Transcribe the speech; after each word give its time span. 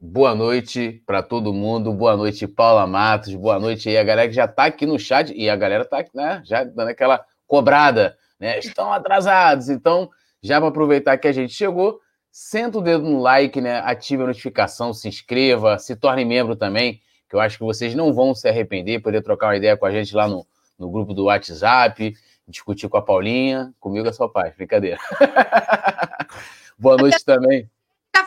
Boa 0.00 0.34
noite 0.34 1.02
para 1.04 1.22
todo 1.22 1.52
mundo. 1.52 1.92
Boa 1.92 2.16
noite, 2.16 2.46
Paula 2.46 2.86
Matos. 2.86 3.34
Boa 3.34 3.58
noite 3.58 3.88
aí 3.88 3.98
a 3.98 4.02
galera 4.04 4.28
que 4.28 4.34
já 4.34 4.46
está 4.46 4.64
aqui 4.64 4.86
no 4.86 4.98
chat 4.98 5.32
e 5.34 5.48
a 5.48 5.56
galera 5.56 5.84
está 5.84 6.04
né, 6.14 6.42
já 6.44 6.64
dando 6.64 6.88
aquela 6.88 7.24
cobrada, 7.46 8.16
né? 8.38 8.58
Estão 8.58 8.92
atrasados. 8.92 9.68
Então, 9.68 10.08
já 10.42 10.58
para 10.58 10.68
aproveitar 10.68 11.18
que 11.18 11.28
a 11.28 11.32
gente 11.32 11.52
chegou, 11.52 12.00
senta 12.30 12.78
o 12.78 12.80
dedo 12.80 13.04
no 13.04 13.20
like, 13.20 13.60
né? 13.60 13.80
Ative 13.80 14.22
a 14.22 14.26
notificação, 14.26 14.94
se 14.94 15.06
inscreva, 15.06 15.78
se 15.78 15.94
torne 15.94 16.24
membro 16.24 16.56
também, 16.56 17.00
que 17.28 17.36
eu 17.36 17.40
acho 17.40 17.58
que 17.58 17.64
vocês 17.64 17.94
não 17.94 18.12
vão 18.12 18.34
se 18.34 18.48
arrepender, 18.48 19.02
poder 19.02 19.22
trocar 19.22 19.48
uma 19.48 19.56
ideia 19.56 19.76
com 19.76 19.84
a 19.84 19.90
gente 19.90 20.14
lá 20.14 20.26
no, 20.26 20.46
no 20.78 20.90
grupo 20.90 21.12
do 21.12 21.24
WhatsApp, 21.24 22.14
discutir 22.48 22.88
com 22.88 22.96
a 22.96 23.02
Paulinha, 23.02 23.72
comigo 23.78 24.08
é 24.08 24.12
só 24.12 24.26
paz, 24.28 24.54
brincadeira. 24.56 24.98
Boa 26.78 26.96
noite 26.96 27.24
também 27.24 27.68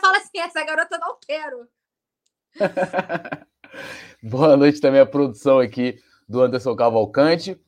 fala 0.04 0.20
essa 0.38 0.64
garota 0.64 0.98
não 0.98 1.16
quero. 1.24 1.68
Boa 4.22 4.56
noite 4.56 4.80
também 4.80 5.00
a 5.00 5.06
produção 5.06 5.58
aqui 5.58 5.98
do 6.28 6.42
Anderson 6.42 6.74
Cavalcante. 6.74 7.58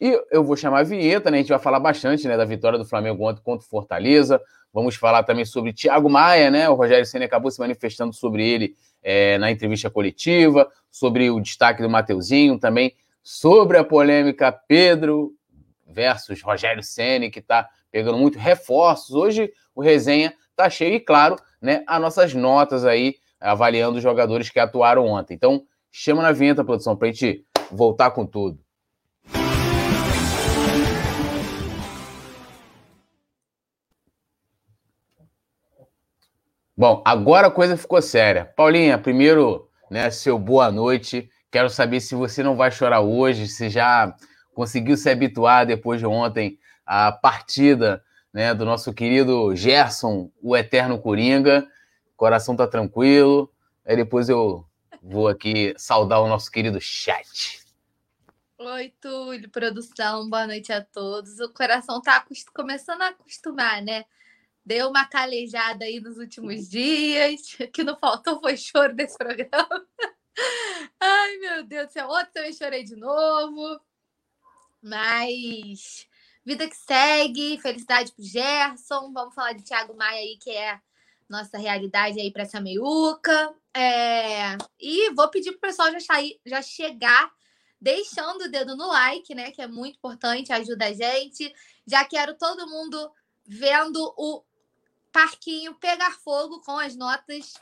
E 0.00 0.20
eu 0.30 0.42
vou 0.44 0.56
chamar 0.56 0.80
a 0.80 0.84
vinheta, 0.84 1.30
né? 1.30 1.38
A 1.38 1.40
gente 1.40 1.50
vai 1.50 1.58
falar 1.58 1.80
bastante 1.80 2.26
né, 2.26 2.36
da 2.36 2.44
vitória 2.44 2.78
do 2.78 2.84
Flamengo 2.84 3.24
ontem 3.24 3.42
contra 3.42 3.64
o 3.64 3.68
Fortaleza. 3.68 4.40
Vamos 4.72 4.96
falar 4.96 5.22
também 5.22 5.44
sobre 5.44 5.72
Thiago 5.72 6.10
Maia, 6.10 6.50
né? 6.50 6.68
O 6.68 6.74
Rogério 6.74 7.06
Senna 7.06 7.24
acabou 7.24 7.50
se 7.50 7.60
manifestando 7.60 8.12
sobre 8.12 8.46
ele 8.46 8.76
é, 9.02 9.38
na 9.38 9.50
entrevista 9.50 9.88
coletiva, 9.88 10.68
sobre 10.90 11.30
o 11.30 11.40
destaque 11.40 11.80
do 11.80 11.88
Mateuzinho, 11.88 12.58
também 12.58 12.94
sobre 13.22 13.78
a 13.78 13.84
polêmica 13.84 14.52
Pedro 14.52 15.32
versus 15.86 16.42
Rogério 16.42 16.82
Senna, 16.82 17.30
que 17.30 17.38
está 17.38 17.68
pegando 17.90 18.18
muito 18.18 18.38
reforços. 18.38 19.14
Hoje 19.14 19.52
o 19.74 19.80
resenha 19.80 20.34
tá 20.56 20.68
cheio 20.68 20.94
e, 20.94 21.00
claro, 21.00 21.36
né, 21.64 21.82
as 21.86 21.98
nossas 21.98 22.34
notas 22.34 22.84
aí, 22.84 23.14
avaliando 23.40 23.96
os 23.96 24.02
jogadores 24.02 24.50
que 24.50 24.60
atuaram 24.60 25.06
ontem. 25.06 25.32
Então, 25.32 25.62
chama 25.90 26.22
na 26.22 26.30
vinheta, 26.30 26.62
produção, 26.62 26.94
para 26.94 27.08
a 27.08 27.10
gente 27.10 27.42
voltar 27.72 28.10
com 28.10 28.26
tudo. 28.26 28.60
Bom, 36.76 37.02
agora 37.02 37.46
a 37.46 37.50
coisa 37.50 37.78
ficou 37.78 38.02
séria. 38.02 38.44
Paulinha, 38.44 38.98
primeiro, 38.98 39.70
né, 39.90 40.10
seu 40.10 40.38
boa 40.38 40.70
noite. 40.70 41.30
Quero 41.50 41.70
saber 41.70 42.00
se 42.00 42.14
você 42.14 42.42
não 42.42 42.56
vai 42.56 42.70
chorar 42.70 43.00
hoje, 43.00 43.48
se 43.48 43.70
já 43.70 44.14
conseguiu 44.52 44.98
se 44.98 45.08
habituar 45.08 45.64
depois 45.64 45.98
de 45.98 46.06
ontem 46.06 46.58
à 46.84 47.10
partida 47.10 48.02
né, 48.34 48.52
do 48.52 48.64
nosso 48.64 48.92
querido 48.92 49.54
Gerson, 49.54 50.28
o 50.42 50.56
Eterno 50.56 51.00
Coringa. 51.00 51.70
Coração 52.16 52.56
tá 52.56 52.66
tranquilo. 52.66 53.48
Aí 53.86 53.94
depois 53.94 54.28
eu 54.28 54.66
vou 55.00 55.28
aqui 55.28 55.72
saudar 55.78 56.20
o 56.20 56.26
nosso 56.26 56.50
querido 56.50 56.80
chat. 56.80 57.62
Oi, 58.58 58.92
Túlio, 59.00 59.48
produção, 59.50 60.28
boa 60.28 60.48
noite 60.48 60.72
a 60.72 60.82
todos. 60.82 61.38
O 61.38 61.52
coração 61.52 62.02
tá 62.02 62.26
começando 62.52 63.02
a 63.02 63.08
acostumar, 63.08 63.80
né? 63.80 64.04
Deu 64.66 64.88
uma 64.88 65.06
calejada 65.06 65.84
aí 65.84 66.00
nos 66.00 66.18
últimos 66.18 66.68
dias. 66.68 67.56
O 67.60 67.68
que 67.70 67.84
não 67.84 67.96
faltou 67.96 68.40
foi 68.40 68.56
choro 68.56 68.94
desse 68.96 69.16
programa. 69.16 69.86
Ai, 70.98 71.36
meu 71.36 71.62
Deus 71.62 71.86
do 71.86 71.92
céu. 71.92 72.08
Ontem 72.08 72.30
também 72.32 72.52
chorei 72.52 72.82
de 72.82 72.96
novo. 72.96 73.80
Mas 74.82 76.08
Vida 76.44 76.68
que 76.68 76.76
segue, 76.76 77.58
felicidade 77.60 78.12
pro 78.12 78.22
Gerson. 78.22 79.12
Vamos 79.12 79.34
falar 79.34 79.52
de 79.52 79.64
Thiago 79.64 79.96
Maia 79.96 80.20
aí, 80.20 80.36
que 80.38 80.50
é 80.50 80.78
nossa 81.28 81.56
realidade 81.56 82.20
aí 82.20 82.30
para 82.30 82.42
essa 82.42 82.60
meiuca. 82.60 83.54
É... 83.74 84.56
E 84.78 85.10
vou 85.14 85.28
pedir 85.30 85.52
pro 85.52 85.60
pessoal 85.60 85.90
já, 85.92 86.00
sair, 86.00 86.38
já 86.44 86.60
chegar 86.60 87.32
deixando 87.80 88.44
o 88.44 88.50
dedo 88.50 88.76
no 88.76 88.86
like, 88.88 89.34
né? 89.34 89.50
Que 89.50 89.62
é 89.62 89.66
muito 89.66 89.96
importante, 89.96 90.52
ajuda 90.52 90.86
a 90.86 90.92
gente. 90.92 91.52
Já 91.86 92.04
quero 92.04 92.34
todo 92.34 92.68
mundo 92.68 93.10
vendo 93.46 94.02
o 94.16 94.42
parquinho 95.12 95.74
pegar 95.74 96.12
fogo 96.20 96.60
com 96.60 96.78
as 96.78 96.96
notas, 96.96 97.54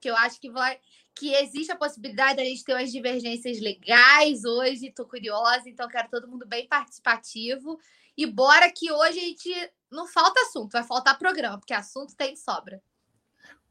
que 0.00 0.08
eu 0.08 0.16
acho 0.16 0.40
que 0.40 0.50
vai 0.50 0.78
que 1.14 1.34
existe 1.34 1.72
a 1.72 1.76
possibilidade 1.76 2.36
da 2.36 2.44
gente 2.44 2.64
ter 2.64 2.72
umas 2.72 2.90
divergências 2.90 3.60
legais 3.60 4.44
hoje. 4.44 4.86
Estou 4.86 5.06
curiosa, 5.06 5.68
então 5.68 5.88
quero 5.88 6.08
todo 6.08 6.28
mundo 6.28 6.46
bem 6.46 6.66
participativo. 6.66 7.78
E 8.16 8.26
bora 8.26 8.70
que 8.70 8.90
hoje 8.90 9.18
a 9.18 9.22
gente 9.22 9.70
não 9.90 10.06
falta 10.06 10.40
assunto, 10.42 10.72
vai 10.72 10.84
faltar 10.84 11.18
programa, 11.18 11.58
porque 11.58 11.74
assunto 11.74 12.14
tem 12.16 12.34
de 12.34 12.40
sobra. 12.40 12.80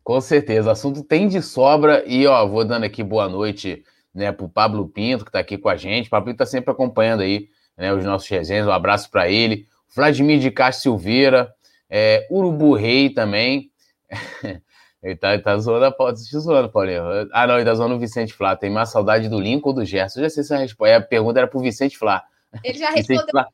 Com 0.04 0.20
certeza, 0.22 0.72
assunto 0.72 1.04
tem 1.04 1.28
de 1.28 1.42
sobra. 1.42 2.04
E 2.06 2.26
ó, 2.26 2.48
vou 2.48 2.66
dando 2.66 2.84
aqui 2.84 3.04
boa 3.04 3.30
noite 3.30 3.84
né, 4.14 4.32
para 4.32 4.46
o 4.46 4.50
Pablo 4.50 4.88
Pinto, 4.88 5.24
que 5.24 5.30
está 5.30 5.40
aqui 5.40 5.58
com 5.58 5.70
a 5.70 5.78
gente. 5.78 6.08
O 6.08 6.10
Pablo 6.10 6.32
está 6.32 6.46
sempre 6.46 6.72
acompanhando 6.72 7.22
aí 7.22 7.50
né, 7.78 7.94
os 7.94 8.04
nossos 8.04 8.28
resenhas. 8.28 8.68
Um 8.68 8.72
abraço 8.72 9.10
para 9.10 9.30
ele. 9.30 9.68
Vladimir 9.96 10.40
de 10.40 10.52
Castro 10.52 10.84
Silveira, 10.84 11.54
é, 11.90 12.28
Urubu 12.30 12.74
Rei 12.74 13.10
também. 13.10 13.72
ele 15.02 15.16
tá, 15.16 15.34
ele 15.34 15.44
tá 15.44 15.58
zoando 15.58 15.86
a 15.86 15.92
pauta, 15.92 16.22
te 16.22 16.38
zoando, 16.38 16.70
Paulinho. 16.70 17.04
Ah, 17.32 17.48
não, 17.48 17.56
ele 17.56 17.66
tá 17.66 17.74
zoando 17.74 17.96
o 17.96 18.00
Vicente 18.00 18.34
Flá. 18.34 18.56
Tem 18.56 18.70
mais 18.70 18.90
saudade 18.90 19.30
do 19.30 19.40
Lincoln 19.40 19.70
ou 19.70 19.76
do 19.76 19.86
Gerson? 19.86 20.20
Eu 20.20 20.24
já 20.24 20.30
sei 20.30 20.44
se 20.44 20.54
a, 20.54 20.58
resposta, 20.58 20.98
a 20.98 21.02
pergunta 21.02 21.40
era 21.40 21.48
pro 21.48 21.60
Vicente 21.60 21.98
Flá. 21.98 22.24
Ele 22.64 22.78
já 22.78 22.90
respondeu. 22.90 23.28
Flá. 23.30 23.48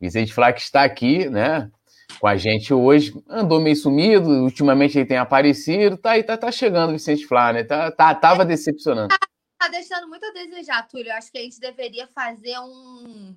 Vicente 0.00 0.32
Flá 0.32 0.52
que 0.52 0.60
está 0.60 0.82
aqui, 0.82 1.28
né? 1.28 1.70
Com 2.18 2.26
a 2.26 2.36
gente 2.36 2.72
hoje, 2.72 3.12
andou 3.28 3.60
meio 3.60 3.76
sumido, 3.76 4.28
ultimamente 4.28 4.98
ele 4.98 5.06
tem 5.06 5.18
aparecido, 5.18 5.96
tá 5.96 6.12
aí, 6.12 6.22
tá, 6.22 6.36
tá 6.36 6.50
chegando 6.50 6.90
o 6.90 6.92
Vicente 6.94 7.26
Flá, 7.26 7.52
né? 7.52 7.64
Tá, 7.64 7.90
tá, 7.90 8.14
tava 8.14 8.44
decepcionando. 8.44 9.08
Tá, 9.08 9.18
tá 9.58 9.68
deixando 9.68 10.08
muito 10.08 10.24
a 10.24 10.32
desejar, 10.32 10.86
Túlio. 10.88 11.08
Eu 11.08 11.14
acho 11.14 11.30
que 11.30 11.38
a 11.38 11.42
gente 11.42 11.60
deveria 11.60 12.08
fazer 12.08 12.58
um, 12.58 13.36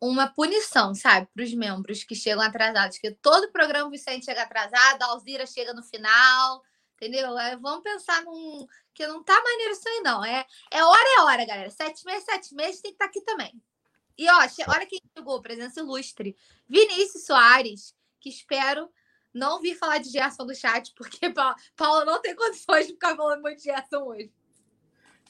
uma 0.00 0.28
punição, 0.28 0.94
sabe, 0.94 1.28
para 1.34 1.44
os 1.44 1.54
membros 1.54 2.04
que 2.04 2.14
chegam 2.14 2.42
atrasados. 2.42 2.98
Que 2.98 3.12
todo 3.12 3.52
programa 3.52 3.88
o 3.88 3.90
Vicente 3.90 4.24
chega 4.24 4.42
atrasado, 4.42 5.02
a 5.02 5.06
Alzira 5.06 5.46
chega 5.46 5.72
no 5.72 5.82
final, 5.82 6.62
entendeu? 6.96 7.30
vamos 7.60 7.82
pensar 7.82 8.22
num. 8.24 8.66
Que 8.94 9.06
não 9.06 9.22
tá 9.22 9.40
maneiro 9.42 9.72
isso 9.72 9.88
aí, 9.88 10.00
não. 10.00 10.24
É, 10.24 10.44
é 10.72 10.84
hora 10.84 11.08
é 11.16 11.22
hora, 11.22 11.46
galera. 11.46 11.70
Sete 11.70 12.04
meses, 12.04 12.24
sete 12.24 12.54
meses 12.54 12.80
tem 12.80 12.90
que 12.90 12.96
estar 12.96 13.06
tá 13.06 13.10
aqui 13.10 13.20
também. 13.22 13.62
E 14.18 14.28
ó, 14.28 14.38
olha 14.68 14.86
quem 14.86 15.00
chegou, 15.16 15.40
presença 15.40 15.80
ilustre. 15.80 16.36
Vinícius 16.68 17.24
Soares, 17.24 17.94
que 18.20 18.28
espero 18.28 18.88
não 19.32 19.60
vir 19.60 19.76
falar 19.76 19.98
de 19.98 20.10
Gerson 20.10 20.44
do 20.44 20.54
chat, 20.54 20.92
porque 20.96 21.32
Paula 21.76 22.04
não 22.04 22.20
tem 22.20 22.34
condições 22.34 22.86
de 22.86 22.94
ficar 22.94 23.14
falando 23.14 23.42
muito 23.42 23.58
de 23.58 23.64
Gerson 23.64 24.02
hoje. 24.02 24.32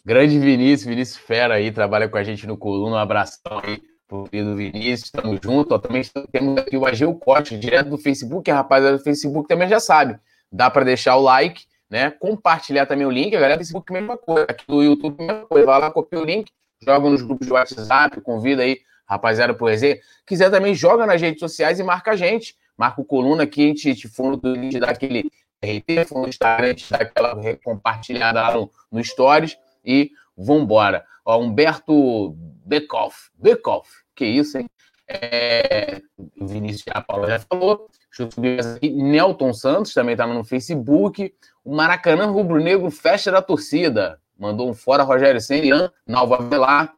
Grande 0.05 0.39
Vinícius, 0.39 0.89
Vinícius 0.89 1.19
Fera 1.19 1.55
aí, 1.55 1.71
trabalha 1.71 2.09
com 2.09 2.17
a 2.17 2.25
gente 2.25 2.47
no 2.47 2.57
Coluna. 2.57 2.97
Um 2.97 2.99
abração 2.99 3.61
aí 3.63 3.83
pro 4.07 4.23
do 4.23 4.57
Vinícius, 4.57 5.05
estamos 5.05 5.39
juntos. 5.43 5.73
Ó, 5.73 5.79
também 5.79 6.03
temos 6.33 6.59
aqui 6.59 6.79
o 6.79 6.87
Ageu 6.87 7.15
Costa, 7.15 7.59
direto 7.59 7.91
do 7.91 7.99
Facebook. 7.99 8.51
A 8.51 8.55
rapaziada 8.55 8.97
do 8.97 9.05
Facebook 9.05 9.47
também 9.47 9.69
já 9.69 9.79
sabe. 9.79 10.19
Dá 10.51 10.71
para 10.71 10.85
deixar 10.85 11.17
o 11.17 11.21
like, 11.21 11.67
né? 11.91 12.11
Compartilhar 12.11 12.87
também 12.87 13.07
o 13.07 13.11
link. 13.11 13.37
A 13.37 13.41
galera 13.41 13.57
do 13.57 13.59
Facebook, 13.59 13.93
mesma 13.93 14.17
coisa. 14.17 14.47
Aqui 14.49 14.65
do 14.67 14.83
YouTube, 14.83 15.19
mesma 15.19 15.45
coisa. 15.45 15.67
Vai 15.67 15.81
lá, 15.81 15.91
copia 15.91 16.19
o 16.19 16.25
link, 16.25 16.51
joga 16.81 17.11
nos 17.11 17.23
grupos 17.23 17.47
de 17.47 17.53
WhatsApp, 17.53 18.21
convida 18.21 18.63
aí 18.63 18.81
rapaziada 19.07 19.55
por 19.55 19.71
resenha. 19.71 19.99
Quiser 20.27 20.51
também, 20.51 20.75
joga 20.75 21.07
nas 21.07 21.21
redes 21.21 21.41
sociais 21.41 21.81
e 21.81 21.83
marca 21.83 22.13
a 22.13 22.17
gente. 22.17 22.57
Marca 22.77 23.01
o 23.01 23.05
coluna 23.05 23.43
aqui, 23.43 23.65
a 23.65 23.67
gente 23.69 23.95
te 23.95 24.09
fundo 24.09 24.41
gente 24.55 24.79
dá 24.79 24.91
aquele 24.91 25.31
RT, 25.65 26.07
fundo 26.07 26.23
do 26.23 26.29
Instagram, 26.29 26.67
a 26.67 26.69
gente 26.69 26.91
dá 26.91 26.99
aquela 26.99 27.37
compartilhada 27.65 28.41
lá 28.41 28.55
no, 28.55 28.71
no 28.93 29.03
Stories 29.03 29.59
e 29.85 30.13
vambora. 30.37 31.05
Ó, 31.25 31.41
Humberto 31.41 32.37
Bekoff, 32.65 33.31
Bekoff, 33.35 33.91
que 34.15 34.25
isso, 34.25 34.59
hein? 34.59 34.67
É, 35.09 36.03
o 36.39 36.47
Vinícius 36.47 36.85
a 36.91 37.01
Paula 37.01 37.29
já 37.29 37.39
falou. 37.41 37.89
Deixa 38.11 38.23
eu 38.23 38.31
subir 38.31 38.61
aqui. 38.61 38.91
Nelton 38.91 39.53
Santos 39.53 39.95
também 39.95 40.15
tá 40.15 40.27
no 40.27 40.45
Facebook. 40.45 41.35
O 41.65 41.75
Maracanã 41.75 42.27
Rubro 42.27 42.63
Negro, 42.63 42.91
festa 42.91 43.33
da 43.33 43.41
torcida. 43.41 44.21
Mandou 44.39 44.71
um 44.71 44.75
fora 44.75 45.03
Rogério 45.03 45.41
Senna, 45.41 45.93
Nalva 46.07 46.39
Velar, 46.39 46.95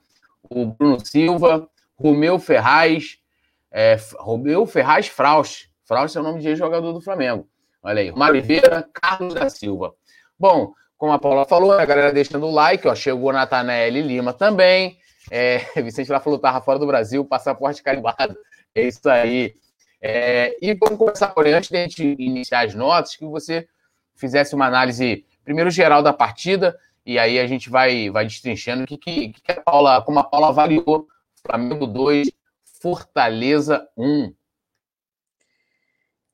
o 0.48 0.66
Bruno 0.66 1.04
Silva, 1.04 1.68
Romeu 1.96 2.38
Ferraz, 2.38 3.18
é, 3.70 3.96
Romeu 4.18 4.66
Ferraz 4.66 5.06
Fraus. 5.06 5.68
Fraus 5.84 6.14
é 6.14 6.20
o 6.20 6.22
nome 6.22 6.40
de 6.40 6.54
jogador 6.54 6.92
do 6.92 7.00
Flamengo. 7.00 7.48
Olha 7.82 8.02
aí, 8.02 8.12
Mário 8.12 8.34
Oliveira, 8.34 8.86
Carlos 8.92 9.34
da 9.34 9.48
Silva. 9.48 9.94
Bom, 10.38 10.74
como 10.98 11.12
a 11.12 11.18
Paula 11.18 11.46
falou, 11.46 11.72
a 11.72 11.84
galera 11.84 12.12
deixando 12.12 12.46
o 12.46 12.50
like, 12.50 12.86
ó, 12.86 12.94
chegou 12.94 13.32
Natanael 13.32 13.90
Lima 13.90 14.34
também. 14.34 14.98
É, 15.30 15.58
Vicente 15.82 16.12
lá 16.12 16.20
falou, 16.20 16.38
tava 16.38 16.60
fora 16.60 16.78
do 16.78 16.86
Brasil, 16.86 17.24
passaporte 17.24 17.82
carimbado. 17.82 18.36
É 18.74 18.82
isso 18.82 19.08
aí. 19.08 19.54
É, 20.00 20.56
e 20.60 20.74
vamos 20.74 20.98
começar 20.98 21.28
por 21.28 21.46
aí, 21.46 21.52
antes 21.52 21.70
de 21.70 21.76
a 21.76 21.82
gente 21.82 22.16
iniciar 22.18 22.66
as 22.66 22.74
notas, 22.74 23.16
que 23.16 23.24
você 23.24 23.66
fizesse 24.14 24.54
uma 24.54 24.66
análise, 24.66 25.24
primeiro 25.44 25.70
geral 25.70 26.02
da 26.02 26.12
partida, 26.12 26.78
e 27.04 27.18
aí 27.18 27.38
a 27.38 27.46
gente 27.46 27.70
vai, 27.70 28.10
vai 28.10 28.24
destrinchando 28.24 28.86
que, 28.86 28.96
que, 28.96 29.32
que 29.32 29.52
a 29.52 29.60
Paula, 29.60 30.02
como 30.02 30.18
a 30.18 30.24
Paula 30.24 30.48
avaliou 30.48 31.08
Flamengo 31.42 31.86
2, 31.86 32.30
Fortaleza 32.80 33.88
1. 33.96 34.34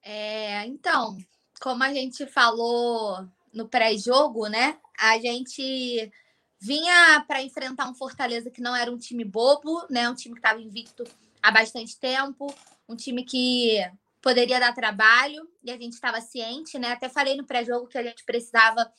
É, 0.03 0.67
então, 0.67 1.17
como 1.61 1.83
a 1.83 1.93
gente 1.93 2.27
falou 2.27 3.27
no 3.53 3.69
pré-jogo, 3.69 4.47
né? 4.49 4.79
A 4.99 5.19
gente 5.19 6.13
vinha 6.61 7.25
para 7.27 7.43
enfrentar 7.43 7.89
um 7.89 7.95
Fortaleza 7.95 8.51
que 8.51 8.61
não 8.61 8.75
era 8.75 8.91
um 8.91 8.99
time 8.99 9.25
bobo, 9.25 9.85
né? 9.91 10.09
Um 10.09 10.15
time 10.15 10.35
que 10.35 10.41
estava 10.41 10.61
invicto 10.61 11.05
há 11.43 11.51
bastante 11.51 11.99
tempo, 11.99 12.53
um 12.89 12.97
time 12.97 13.25
que 13.25 13.79
poderia 14.21 14.59
dar 14.59 14.75
trabalho 14.75 15.49
e 15.63 15.71
a 15.71 15.77
gente 15.77 15.93
estava 15.93 16.21
ciente, 16.21 16.79
né? 16.79 16.93
Até 16.93 17.09
falei 17.09 17.37
no 17.37 17.45
pré-jogo 17.45 17.87
que 17.87 17.99
a 17.99 18.03
gente 18.03 18.25
precisava 18.25 18.91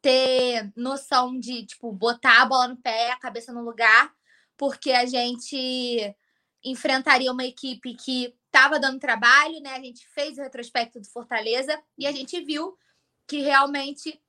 ter 0.00 0.72
noção 0.76 1.38
de, 1.38 1.66
tipo, 1.66 1.92
botar 1.92 2.42
a 2.42 2.46
bola 2.46 2.68
no 2.68 2.76
pé, 2.76 3.10
a 3.10 3.18
cabeça 3.18 3.52
no 3.52 3.62
lugar, 3.62 4.12
porque 4.56 4.92
a 4.92 5.06
gente 5.06 6.14
enfrentaria 6.64 7.32
uma 7.32 7.44
equipe 7.44 7.94
que 7.94 8.34
estava 8.46 8.78
dando 8.78 8.98
trabalho, 8.98 9.60
né? 9.60 9.74
A 9.74 9.80
gente 9.80 10.06
fez 10.08 10.38
o 10.38 10.42
retrospecto 10.42 11.00
do 11.00 11.08
Fortaleza 11.08 11.80
e 11.96 12.06
a 12.06 12.12
gente 12.12 12.40
viu 12.40 12.76
que 13.26 13.40
realmente 13.40 14.20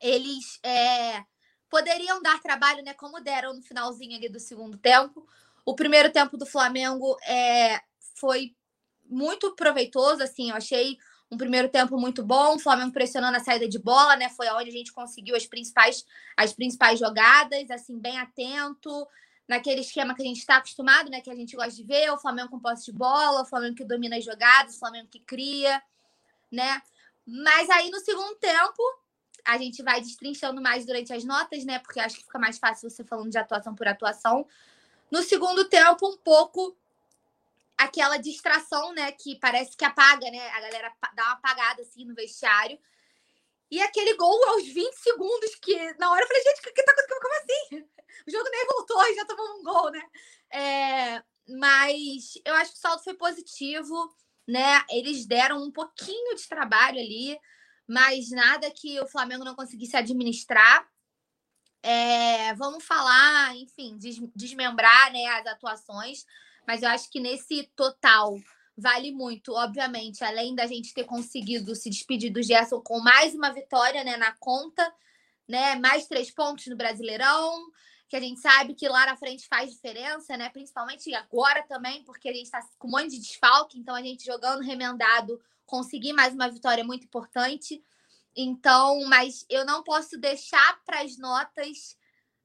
eles 0.00 0.58
é, 0.62 1.24
poderiam 1.68 2.22
dar 2.22 2.40
trabalho, 2.40 2.82
né? 2.82 2.94
Como 2.94 3.20
deram 3.20 3.54
no 3.54 3.62
finalzinho 3.62 4.16
ali 4.16 4.28
do 4.28 4.40
segundo 4.40 4.78
tempo. 4.78 5.26
O 5.64 5.74
primeiro 5.74 6.10
tempo 6.10 6.36
do 6.36 6.46
Flamengo 6.46 7.16
é, 7.26 7.80
foi 8.16 8.56
muito 9.04 9.54
proveitoso, 9.54 10.22
assim, 10.22 10.50
eu 10.50 10.56
achei 10.56 10.96
um 11.30 11.36
primeiro 11.36 11.68
tempo 11.68 11.96
muito 11.96 12.24
bom, 12.24 12.56
o 12.56 12.58
Flamengo 12.58 12.92
pressionando 12.92 13.36
a 13.36 13.40
saída 13.40 13.68
de 13.68 13.78
bola, 13.78 14.16
né? 14.16 14.28
Foi 14.30 14.48
onde 14.50 14.68
a 14.68 14.72
gente 14.72 14.92
conseguiu 14.92 15.36
as 15.36 15.46
principais, 15.46 16.04
as 16.36 16.52
principais 16.52 16.98
jogadas, 16.98 17.70
assim, 17.70 17.96
bem 17.98 18.18
atento, 18.18 19.06
naquele 19.46 19.80
esquema 19.80 20.14
que 20.14 20.22
a 20.22 20.24
gente 20.24 20.38
está 20.38 20.56
acostumado, 20.56 21.08
né? 21.08 21.20
Que 21.20 21.30
a 21.30 21.34
gente 21.34 21.54
gosta 21.54 21.72
de 21.72 21.84
ver, 21.84 22.10
o 22.10 22.18
Flamengo 22.18 22.50
com 22.50 22.58
posse 22.58 22.86
de 22.86 22.92
bola, 22.92 23.42
o 23.42 23.46
Flamengo 23.46 23.76
que 23.76 23.84
domina 23.84 24.16
as 24.16 24.24
jogadas, 24.24 24.74
o 24.74 24.78
Flamengo 24.80 25.08
que 25.08 25.20
cria, 25.20 25.80
né? 26.50 26.82
Mas 27.24 27.70
aí 27.70 27.90
no 27.90 28.00
segundo 28.00 28.34
tempo, 28.36 28.82
a 29.44 29.56
gente 29.56 29.82
vai 29.84 30.00
destrinchando 30.00 30.60
mais 30.60 30.84
durante 30.84 31.12
as 31.12 31.24
notas, 31.24 31.64
né? 31.64 31.78
Porque 31.78 32.00
acho 32.00 32.16
que 32.16 32.24
fica 32.24 32.40
mais 32.40 32.58
fácil 32.58 32.90
você 32.90 33.04
falando 33.04 33.30
de 33.30 33.38
atuação 33.38 33.74
por 33.74 33.86
atuação. 33.86 34.46
No 35.10 35.22
segundo 35.22 35.64
tempo, 35.64 36.08
um 36.08 36.16
pouco 36.16 36.76
aquela 37.80 38.18
distração, 38.18 38.92
né? 38.92 39.10
Que 39.12 39.38
parece 39.38 39.76
que 39.76 39.84
apaga, 39.84 40.30
né? 40.30 40.48
A 40.50 40.60
galera 40.60 40.92
dá 41.14 41.24
uma 41.24 41.32
apagada 41.32 41.82
assim 41.82 42.04
no 42.04 42.14
vestiário. 42.14 42.78
E 43.70 43.80
aquele 43.80 44.14
gol 44.16 44.48
aos 44.50 44.66
20 44.66 44.94
segundos, 44.94 45.54
que 45.56 45.94
na 45.94 46.10
hora 46.10 46.22
eu 46.22 46.26
falei, 46.26 46.42
gente, 46.42 46.60
o 46.60 46.74
que 46.74 46.82
tá 46.82 46.92
acontecendo? 46.92 47.20
Como 47.20 47.34
assim? 47.34 47.90
O 48.26 48.30
jogo 48.30 48.50
nem 48.50 48.66
voltou 48.66 49.02
e 49.06 49.14
já 49.14 49.24
tomou 49.24 49.58
um 49.58 49.62
gol, 49.62 49.90
né? 49.90 50.02
É, 50.52 51.22
mas 51.48 52.34
eu 52.44 52.54
acho 52.56 52.72
que 52.72 52.76
o 52.76 52.80
saldo 52.80 53.02
foi 53.02 53.14
positivo, 53.14 54.14
né? 54.46 54.84
Eles 54.90 55.24
deram 55.24 55.62
um 55.62 55.70
pouquinho 55.70 56.34
de 56.34 56.46
trabalho 56.46 56.98
ali, 56.98 57.38
mas 57.88 58.30
nada 58.30 58.70
que 58.70 59.00
o 59.00 59.06
Flamengo 59.06 59.44
não 59.44 59.54
conseguisse 59.54 59.96
administrar. 59.96 60.86
É, 61.82 62.52
vamos 62.54 62.84
falar, 62.84 63.56
enfim, 63.56 63.96
des 63.96 64.18
desmembrar 64.34 65.12
né, 65.12 65.26
as 65.26 65.46
atuações, 65.46 66.26
mas 66.70 66.84
eu 66.84 66.88
acho 66.88 67.10
que 67.10 67.18
nesse 67.18 67.64
total 67.74 68.38
vale 68.78 69.10
muito, 69.10 69.52
obviamente, 69.54 70.22
além 70.22 70.54
da 70.54 70.68
gente 70.68 70.94
ter 70.94 71.02
conseguido 71.02 71.74
se 71.74 71.90
despedir 71.90 72.32
do 72.32 72.40
Gerson 72.40 72.80
com 72.80 73.00
mais 73.00 73.34
uma 73.34 73.52
vitória 73.52 74.04
né, 74.04 74.16
na 74.16 74.30
conta, 74.38 74.94
né? 75.48 75.74
Mais 75.74 76.06
três 76.06 76.30
pontos 76.30 76.68
no 76.68 76.76
Brasileirão, 76.76 77.72
que 78.08 78.14
a 78.14 78.20
gente 78.20 78.38
sabe 78.38 78.74
que 78.74 78.88
lá 78.88 79.04
na 79.04 79.16
frente 79.16 79.48
faz 79.48 79.72
diferença, 79.72 80.36
né? 80.36 80.48
Principalmente 80.48 81.12
agora 81.12 81.60
também, 81.64 82.04
porque 82.04 82.28
a 82.28 82.32
gente 82.32 82.44
está 82.44 82.60
com 82.78 82.86
um 82.86 82.92
monte 82.92 83.10
de 83.10 83.18
desfalque, 83.18 83.76
então 83.76 83.96
a 83.96 84.02
gente 84.02 84.24
jogando 84.24 84.62
remendado, 84.62 85.42
conseguir 85.66 86.12
mais 86.12 86.32
uma 86.34 86.48
vitória 86.48 86.82
é 86.82 86.84
muito 86.84 87.04
importante. 87.04 87.82
Então, 88.36 89.04
mas 89.08 89.44
eu 89.50 89.66
não 89.66 89.82
posso 89.82 90.16
deixar 90.16 90.80
para 90.84 91.00
as 91.00 91.18
notas 91.18 91.98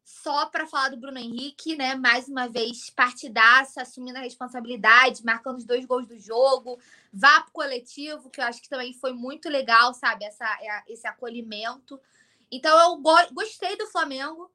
só 0.06 0.46
para 0.46 0.68
falar 0.68 0.90
do 0.90 0.98
Bruno 0.98 1.18
Henrique, 1.18 1.76
né? 1.76 1.96
Mais 1.96 2.30
uma 2.30 2.48
vez, 2.48 2.90
partidaça, 2.92 3.82
assumindo 3.82 4.20
a 4.20 4.22
responsabilidade, 4.22 5.26
marcando 5.26 5.58
os 5.58 5.66
dois 5.66 5.84
gols 5.84 6.08
do 6.08 6.18
jogo, 6.18 6.80
vá 7.12 7.42
para 7.42 7.50
o 7.50 7.52
coletivo, 7.52 8.30
que 8.30 8.40
eu 8.40 8.46
acho 8.46 8.62
que 8.62 8.70
também 8.70 8.94
foi 8.94 9.12
muito 9.12 9.50
legal, 9.50 9.94
sabe? 9.94 10.24
Essa, 10.24 10.46
é, 10.62 10.94
esse 10.94 11.08
acolhimento. 11.08 12.00
Então, 12.52 12.80
eu 12.80 12.98
go 12.98 13.16
gostei 13.34 13.76
do 13.76 13.88
Flamengo 13.88 14.50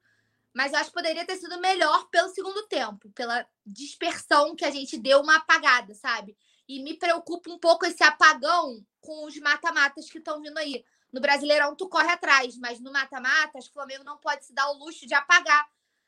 mas 0.53 0.73
eu 0.73 0.79
acho 0.79 0.89
que 0.89 0.95
poderia 0.95 1.25
ter 1.25 1.37
sido 1.37 1.59
melhor 1.59 2.09
pelo 2.09 2.29
segundo 2.29 2.67
tempo, 2.67 3.09
pela 3.11 3.45
dispersão 3.65 4.55
que 4.55 4.65
a 4.65 4.71
gente 4.71 4.97
deu 4.97 5.21
uma 5.21 5.37
apagada, 5.37 5.93
sabe? 5.93 6.35
E 6.67 6.83
me 6.83 6.93
preocupa 6.95 7.49
um 7.49 7.57
pouco 7.57 7.85
esse 7.85 8.03
apagão 8.03 8.85
com 8.99 9.25
os 9.25 9.37
mata-matas 9.39 10.09
que 10.09 10.17
estão 10.17 10.41
vindo 10.41 10.57
aí. 10.57 10.83
No 11.11 11.19
Brasileirão, 11.19 11.75
tu 11.75 11.89
corre 11.89 12.09
atrás, 12.09 12.57
mas 12.57 12.79
no 12.79 12.91
mata-mata, 12.91 13.57
acho 13.57 13.67
que 13.67 13.71
o 13.71 13.79
Flamengo 13.81 14.03
não 14.03 14.17
pode 14.17 14.45
se 14.45 14.53
dar 14.53 14.69
o 14.69 14.77
luxo 14.77 15.05
de 15.05 15.13
apagar, 15.13 15.67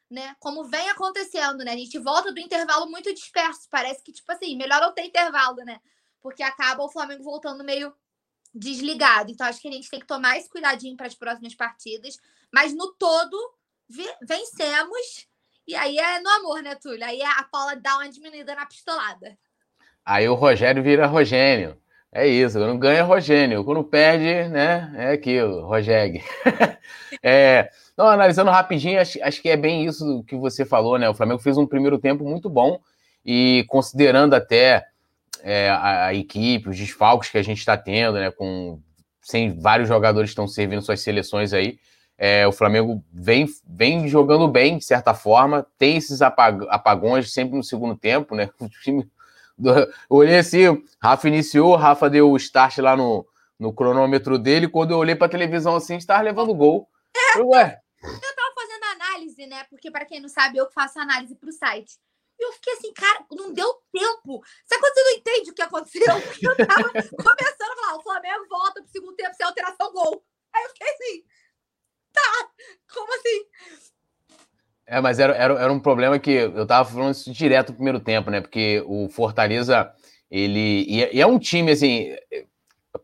né? 0.10 0.36
Como 0.40 0.64
vem 0.64 0.90
acontecendo, 0.90 1.58
né? 1.64 1.74
A 1.74 1.78
gente 1.78 2.00
volta 2.00 2.32
do 2.32 2.40
intervalo 2.40 2.90
muito 2.90 3.14
disperso. 3.14 3.68
Parece 3.70 4.02
que, 4.02 4.14
tipo 4.14 4.32
assim, 4.32 4.56
melhor 4.56 4.80
não 4.80 4.94
ter 4.94 5.04
intervalo, 5.04 5.58
né? 5.58 5.80
Porque 6.22 6.42
acaba 6.42 6.84
o 6.84 6.90
Flamengo 6.90 7.24
voltando 7.24 7.64
meio 7.64 7.94
desligado. 8.54 9.32
Então, 9.32 9.46
acho 9.48 9.60
que 9.60 9.68
a 9.68 9.72
gente 9.72 9.90
tem 9.90 10.00
que 10.00 10.06
tomar 10.06 10.38
esse 10.38 10.50
cuidadinho 10.50 10.96
para 10.96 11.08
as 11.08 11.16
próximas 11.16 11.56
partidas. 11.56 12.18
Mas 12.54 12.74
no 12.74 12.94
todo, 12.94 13.38
vencemos. 14.22 15.28
E 15.68 15.76
aí 15.76 15.98
é 15.98 16.20
no 16.22 16.30
amor, 16.30 16.62
né, 16.62 16.76
Túlio? 16.76 17.04
Aí 17.04 17.22
a 17.22 17.44
Paula 17.44 17.76
dá 17.76 17.96
uma 17.96 18.10
diminuída 18.10 18.56
na 18.56 18.66
pistolada. 18.66 19.38
Aí 20.06 20.30
o 20.30 20.36
Rogério 20.36 20.84
vira 20.84 21.08
Rogênio. 21.08 21.82
É 22.16 22.28
isso, 22.28 22.60
quando 22.60 22.78
ganha 22.78 23.00
é 23.00 23.02
Rogênio, 23.02 23.64
quando 23.66 23.84
perde, 23.84 24.48
né, 24.50 24.94
é 24.96 25.12
aquilo, 25.14 25.66
Rogério. 25.66 26.22
é, 27.24 27.72
analisando 27.98 28.52
rapidinho, 28.52 29.02
acho, 29.02 29.18
acho, 29.24 29.42
que 29.42 29.50
é 29.50 29.58
bem 29.58 29.84
isso 29.86 30.24
que 30.28 30.36
você 30.36 30.64
falou, 30.64 31.00
né? 31.00 31.10
O 31.10 31.16
Flamengo 31.16 31.42
fez 31.42 31.58
um 31.58 31.66
primeiro 31.66 31.98
tempo 31.98 32.24
muito 32.24 32.50
bom 32.50 32.80
e 33.26 33.66
considerando 33.68 34.36
até 34.36 34.86
é, 35.42 35.70
a, 35.70 36.06
a, 36.08 36.14
equipe, 36.14 36.70
os 36.70 36.78
desfalques 36.78 37.32
que 37.32 37.38
a 37.40 37.44
gente 37.44 37.58
está 37.58 37.76
tendo, 37.76 38.20
né? 38.20 38.30
Com 38.30 38.80
sem 39.20 39.60
vários 39.60 39.88
jogadores 39.88 40.30
estão 40.30 40.48
servindo 40.48 40.84
suas 40.84 41.02
seleções 41.02 41.52
aí, 41.52 41.80
é, 42.18 42.48
o 42.48 42.52
Flamengo 42.52 43.04
vem, 43.12 43.48
vem 43.68 44.08
jogando 44.08 44.48
bem, 44.48 44.78
de 44.78 44.86
certa 44.86 45.14
forma, 45.14 45.66
tem 45.78 45.98
esses 45.98 46.22
apagões 46.22 47.34
sempre 47.34 47.58
no 47.58 47.64
segundo 47.64 47.98
tempo, 47.98 48.36
né? 48.36 48.50
O 48.60 48.70
time. 48.70 49.10
Olhei 50.10 50.38
assim, 50.38 50.84
Rafa 51.02 51.28
iniciou, 51.28 51.76
Rafa 51.76 52.10
deu 52.10 52.32
o 52.32 52.38
start 52.38 52.80
lá 52.80 52.96
no, 52.96 53.28
no 53.60 53.74
cronômetro 53.74 54.38
dele. 54.38 54.68
Quando 54.68 54.92
eu 54.92 54.98
olhei 54.98 55.16
para 55.16 55.28
a 55.28 55.32
televisão 55.32 55.76
assim, 55.76 55.96
estava 55.96 56.22
levando 56.22 56.54
gol. 56.54 56.90
É, 57.16 57.40
eu, 57.40 57.50
ué. 57.50 57.82
eu 58.02 58.36
tava 58.36 58.54
fazendo 58.56 58.84
análise, 59.02 59.46
né? 59.48 59.64
Porque, 59.70 59.92
para 59.92 60.06
quem 60.06 60.20
não 60.20 60.30
sabe, 60.30 60.58
eu 60.58 60.70
faço 60.72 61.00
análise 61.00 61.36
para 61.36 61.50
o 61.50 61.54
site. 61.54 61.98
E 62.40 62.46
eu 62.46 62.52
fiquei 62.54 62.74
assim, 62.74 62.92
cara, 62.94 63.26
não 63.32 63.54
deu 63.54 63.72
tempo. 63.92 64.44
Sabe 64.66 64.82
quando 64.82 64.94
você 64.94 65.04
não 65.04 65.12
entende 65.12 65.52
o 65.52 65.54
que 65.54 65.62
aconteceu? 65.62 66.22
Porque 66.22 66.48
eu 66.48 66.56
tava 66.58 66.90
começando 66.92 67.72
a 67.72 67.76
falar: 67.76 67.96
o 67.98 68.04
Flamengo 68.04 68.46
volta 68.50 68.82
pro 68.82 68.92
segundo 68.92 69.16
tempo 69.16 69.36
sem 69.36 69.46
alteração 69.46 69.92
gol. 69.94 70.26
Aí 70.54 70.64
eu 70.64 70.70
fiquei 70.70 70.90
assim, 70.90 71.26
tá, 72.12 72.52
como 72.94 73.14
assim? 73.14 73.46
É, 74.86 75.00
mas 75.00 75.20
era, 75.20 75.34
era, 75.34 75.54
era 75.54 75.72
um 75.72 75.80
problema 75.80 76.20
que 76.20 76.32
eu 76.32 76.66
tava 76.66 76.90
falando 76.90 77.14
isso 77.14 77.32
direto 77.32 77.70
no 77.70 77.76
primeiro 77.76 78.00
tempo, 78.00 78.30
né? 78.30 78.42
Porque 78.42 78.84
o 78.86 79.08
Fortaleza, 79.10 79.90
ele. 80.30 80.86
E, 80.88 81.04
é, 81.04 81.20
é 81.20 81.26
um 81.26 81.40
time, 81.40 81.72
assim. 81.72 82.14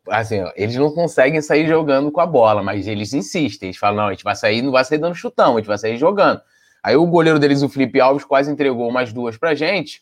Assim, 0.09 0.41
ó, 0.41 0.51
eles 0.55 0.75
não 0.75 0.91
conseguem 0.91 1.41
sair 1.41 1.67
jogando 1.67 2.11
com 2.11 2.21
a 2.21 2.25
bola, 2.25 2.61
mas 2.61 2.87
eles 2.87 3.13
insistem. 3.13 3.69
Eles 3.69 3.77
falam: 3.77 3.97
não, 3.97 4.07
a 4.07 4.11
gente 4.11 4.23
vai 4.23 4.35
sair, 4.35 4.61
não 4.61 4.71
vai 4.71 4.83
sair 4.83 4.97
dando 4.97 5.15
chutão, 5.15 5.53
a 5.55 5.57
gente 5.59 5.67
vai 5.67 5.77
sair 5.77 5.97
jogando. 5.97 6.41
Aí 6.83 6.95
o 6.95 7.05
goleiro 7.05 7.39
deles, 7.39 7.61
o 7.61 7.69
Felipe 7.69 7.99
Alves, 7.99 8.25
quase 8.25 8.51
entregou 8.51 8.87
umas 8.87 9.11
duas 9.13 9.37
pra 9.37 9.55
gente. 9.55 10.01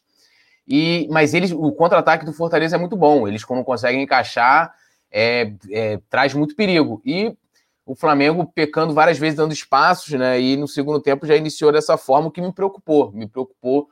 E, 0.67 1.07
mas 1.09 1.33
eles, 1.33 1.51
o 1.51 1.71
contra-ataque 1.71 2.25
do 2.25 2.33
Fortaleza 2.33 2.75
é 2.75 2.79
muito 2.79 2.97
bom. 2.97 3.27
Eles, 3.27 3.43
quando 3.45 3.63
conseguem 3.63 4.03
encaixar, 4.03 4.73
é, 5.11 5.53
é, 5.71 5.99
traz 6.09 6.33
muito 6.33 6.55
perigo. 6.55 7.01
E 7.05 7.35
o 7.87 7.95
Flamengo 7.95 8.45
pecando 8.53 8.93
várias 8.93 9.17
vezes, 9.17 9.37
dando 9.37 9.53
espaços, 9.53 10.13
né? 10.13 10.39
E 10.39 10.57
no 10.57 10.67
segundo 10.67 11.01
tempo 11.01 11.25
já 11.25 11.35
iniciou 11.35 11.71
dessa 11.71 11.97
forma, 11.97 12.27
o 12.27 12.31
que 12.31 12.41
me 12.41 12.53
preocupou. 12.53 13.11
Me 13.13 13.27
preocupou 13.27 13.87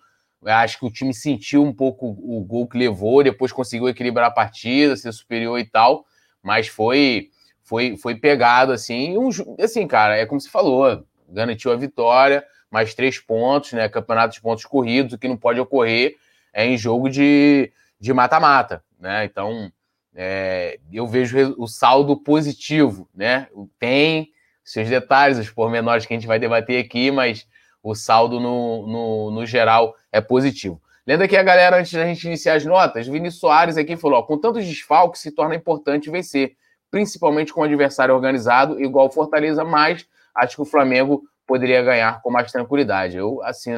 acho 0.46 0.78
que 0.78 0.86
o 0.86 0.92
time 0.92 1.14
sentiu 1.14 1.64
um 1.64 1.74
pouco 1.74 2.08
o 2.08 2.44
gol 2.44 2.68
que 2.68 2.78
levou, 2.78 3.24
depois 3.24 3.52
conseguiu 3.52 3.90
equilibrar 3.90 4.28
a 4.28 4.32
partida, 4.32 4.96
ser 4.96 5.12
superior 5.12 5.58
e 5.60 5.66
tal, 5.66 6.06
mas 6.44 6.68
foi 6.68 7.30
foi, 7.64 7.98
foi 7.98 8.14
pegado 8.14 8.72
assim, 8.72 9.18
um, 9.18 9.30
assim, 9.60 9.88
cara, 9.88 10.16
é 10.16 10.26
como 10.26 10.40
se 10.40 10.50
falou, 10.50 11.04
garantiu 11.28 11.72
a 11.72 11.76
vitória, 11.76 12.46
mais 12.70 12.94
três 12.94 13.18
pontos, 13.18 13.74
né? 13.74 13.90
Campeonato 13.90 14.36
de 14.36 14.42
pontos 14.42 14.66
corridos, 14.66 15.14
o 15.14 15.18
que 15.18 15.28
não 15.28 15.38
pode 15.38 15.60
ocorrer 15.60 16.16
é 16.54 16.64
em 16.64 16.78
jogo 16.78 17.10
de 17.10 17.72
mata-mata, 18.14 18.84
né? 19.00 19.26
Então, 19.26 19.72
é, 20.16 20.80
eu 20.92 21.06
vejo 21.06 21.54
o 21.58 21.68
saldo 21.68 22.16
positivo, 22.16 23.10
né? 23.14 23.48
Tem 23.78 24.32
seus 24.64 24.90
detalhes, 24.90 25.38
os 25.38 25.50
pormenores 25.50 26.06
que 26.06 26.14
a 26.14 26.18
gente 26.18 26.28
vai 26.28 26.40
debater 26.40 26.84
aqui, 26.84 27.12
mas 27.12 27.46
o 27.84 27.94
saldo 27.94 28.40
no, 28.40 28.88
no, 28.88 29.32
no 29.32 29.46
geral 29.46 29.96
é 30.12 30.22
positivo. 30.22 30.82
Lembra 31.06 31.28
que 31.28 31.38
a 31.38 31.44
galera, 31.44 31.78
antes 31.78 31.92
da 31.94 32.06
gente 32.06 32.26
iniciar 32.26 32.56
as 32.56 32.66
notas, 32.66 33.06
Vinícius 33.06 33.40
Soares 33.40 33.78
aqui 33.78 33.96
falou: 33.96 34.20
ó, 34.20 34.24
com 34.24 34.40
tantos 34.40 34.66
desfalques 34.66 35.22
se 35.22 35.32
torna 35.32 35.54
importante 35.54 36.10
vencer, 36.10 36.56
principalmente 36.90 37.54
com 37.54 37.62
um 37.62 37.66
adversário 37.66 38.16
organizado, 38.16 38.82
igual 38.82 39.12
Fortaleza, 39.12 39.64
mas 39.64 40.08
acho 40.34 40.56
que 40.56 40.62
o 40.62 40.66
Flamengo 40.66 41.24
poderia 41.46 41.84
ganhar 41.84 42.22
com 42.22 42.32
mais 42.32 42.52
tranquilidade. 42.52 43.18
Eu, 43.18 43.44
assim. 43.44 43.72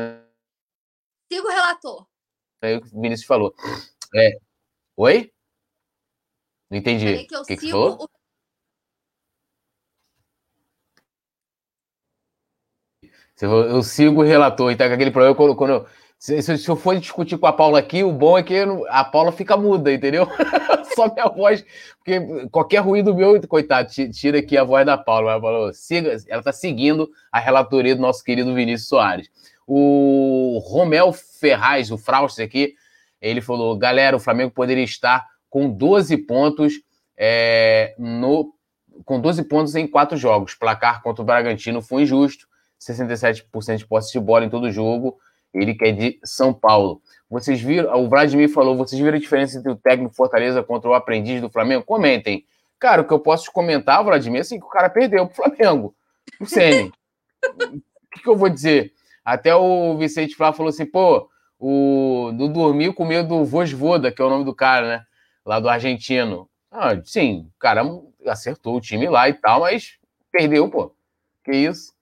Sigo 1.31 1.47
o 1.47 1.51
relator. 1.51 2.05
É 2.61 2.77
o 2.77 2.81
que 2.81 2.95
o 2.95 3.01
Vinícius 3.01 3.27
falou. 3.27 3.53
É. 4.15 4.37
Oi? 4.95 5.31
Não 6.69 6.77
entendi. 6.77 7.25
Que 7.25 7.35
eu 7.35 7.41
que 7.43 7.47
sigo 7.47 7.61
que 7.61 7.71
falou? 7.71 7.97
O... 8.03 8.09
Eu 13.45 13.83
sigo 13.83 14.21
o 14.21 14.25
relator, 14.25 14.71
então 14.71 14.91
aquele 14.91 15.11
problema 15.11 15.35
quando, 15.35 15.55
quando 15.55 15.87
se, 16.17 16.41
se, 16.41 16.67
eu 16.67 16.75
for 16.75 16.97
discutir 16.99 17.37
com 17.37 17.45
a 17.45 17.53
Paula 17.53 17.77
aqui, 17.77 18.03
o 18.03 18.11
bom 18.11 18.35
é 18.35 18.41
que 18.41 18.55
a 18.89 19.05
Paula 19.05 19.31
fica 19.31 19.55
muda, 19.55 19.93
entendeu? 19.93 20.27
Só 20.95 21.13
minha 21.13 21.27
voz, 21.27 21.63
porque 21.99 22.49
qualquer 22.49 22.79
ruído 22.79 23.13
meu, 23.13 23.39
coitado, 23.47 23.89
tira 24.11 24.39
aqui 24.39 24.57
a 24.57 24.63
voz 24.63 24.83
da 24.83 24.97
Paula. 24.97 25.33
Ela 25.33 25.41
falou, 25.41 25.73
siga, 25.73 26.17
ela 26.27 26.39
está 26.39 26.51
seguindo 26.51 27.07
a 27.31 27.39
relatoria 27.39 27.95
do 27.95 28.01
nosso 28.01 28.23
querido 28.23 28.55
Vinícius 28.55 28.89
Soares. 28.89 29.29
O 29.67 30.59
Romel 30.65 31.13
Ferraz, 31.13 31.91
o 31.91 31.97
Frauster 31.99 32.43
aqui, 32.43 32.73
ele 33.21 33.41
falou: 33.41 33.77
galera, 33.77 34.15
o 34.15 34.19
Flamengo 34.19 34.49
poderia 34.51 34.83
estar 34.83 35.27
com 35.57 35.71
12 35.71 36.15
pontos 36.17 36.73
é, 37.17 37.95
no, 37.97 38.53
com 39.03 39.19
12 39.19 39.45
pontos 39.45 39.73
em 39.73 39.87
quatro 39.87 40.15
jogos. 40.15 40.53
Placar 40.53 41.01
contra 41.01 41.23
o 41.23 41.25
Bragantino 41.25 41.81
foi 41.81 42.03
injusto. 42.03 42.47
67% 42.79 43.77
de 43.77 43.87
posse 43.87 44.11
de 44.11 44.19
bola 44.19 44.45
em 44.45 44.49
todo 44.51 44.69
jogo. 44.69 45.17
Ele 45.51 45.73
que 45.73 45.85
é 45.85 45.91
de 45.91 46.19
São 46.23 46.53
Paulo. 46.53 47.01
Vocês 47.27 47.59
viram, 47.59 47.91
o 48.03 48.07
Vladimir 48.07 48.47
falou, 48.49 48.77
vocês 48.77 49.01
viram 49.01 49.17
a 49.17 49.19
diferença 49.19 49.57
entre 49.57 49.71
o 49.71 49.75
técnico 49.75 50.13
Fortaleza 50.13 50.61
contra 50.61 50.91
o 50.91 50.93
aprendiz 50.93 51.41
do 51.41 51.49
Flamengo? 51.49 51.83
Comentem. 51.83 52.45
Cara, 52.79 53.01
o 53.01 53.05
que 53.05 53.13
eu 53.13 53.19
posso 53.19 53.51
comentar, 53.51 54.03
Vladimir, 54.03 54.37
é 54.37 54.41
assim, 54.41 54.59
que 54.59 54.65
o 54.65 54.69
cara 54.69 54.91
perdeu 54.91 55.25
pro 55.25 55.37
Flamengo. 55.37 55.95
O 56.39 56.45
Sene. 56.45 56.91
o 57.49 58.07
que, 58.13 58.21
que, 58.21 58.29
eu 58.29 58.37
vou 58.37 58.47
dizer? 58.47 58.93
Até 59.25 59.55
o 59.55 59.97
Vicente 59.97 60.35
Flá 60.35 60.53
falou 60.53 60.69
assim, 60.69 60.85
pô, 60.85 61.27
o 61.59 62.31
do 62.35 62.47
dormir 62.47 62.93
com 62.93 63.03
medo 63.03 63.29
do 63.29 63.43
Vosvoda, 63.43 64.11
que 64.11 64.21
é 64.21 64.25
o 64.25 64.29
nome 64.29 64.45
do 64.45 64.53
cara, 64.53 64.87
né? 64.87 65.07
Lá 65.47 65.61
do 65.61 65.69
argentino. 65.69 66.49
Ah, 66.69 67.01
sim, 67.05 67.49
o 67.55 67.57
cara 67.57 67.81
acertou 68.25 68.75
o 68.75 68.81
time 68.81 69.07
lá 69.07 69.29
e 69.29 69.33
tal, 69.33 69.61
mas 69.61 69.97
perdeu, 70.29 70.69
pô. 70.69 70.93
Que 71.41 71.55
isso? 71.55 71.93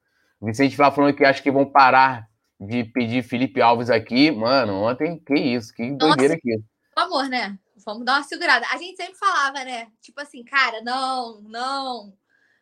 Vicente 0.41 0.75
Flá 0.75 0.91
falando 0.91 1.15
que 1.15 1.23
acha 1.23 1.43
que 1.43 1.51
vão 1.51 1.63
parar 1.63 2.27
de 2.59 2.83
pedir 2.85 3.21
Felipe 3.21 3.61
Alves 3.61 3.91
aqui. 3.91 4.31
Mano, 4.31 4.73
ontem, 4.73 5.19
que 5.19 5.35
isso, 5.35 5.71
que 5.75 5.91
doideira 5.91 6.33
aqui. 6.33 6.57
Por 6.95 7.03
amor, 7.03 7.29
né? 7.29 7.55
Vamos 7.85 8.03
dar 8.03 8.13
uma 8.13 8.23
segurada. 8.23 8.65
A 8.71 8.77
gente 8.77 8.97
sempre 8.97 9.13
falava, 9.13 9.63
né? 9.63 9.89
Tipo 10.01 10.21
assim, 10.21 10.43
cara, 10.43 10.81
não, 10.81 11.41
não, 11.41 12.17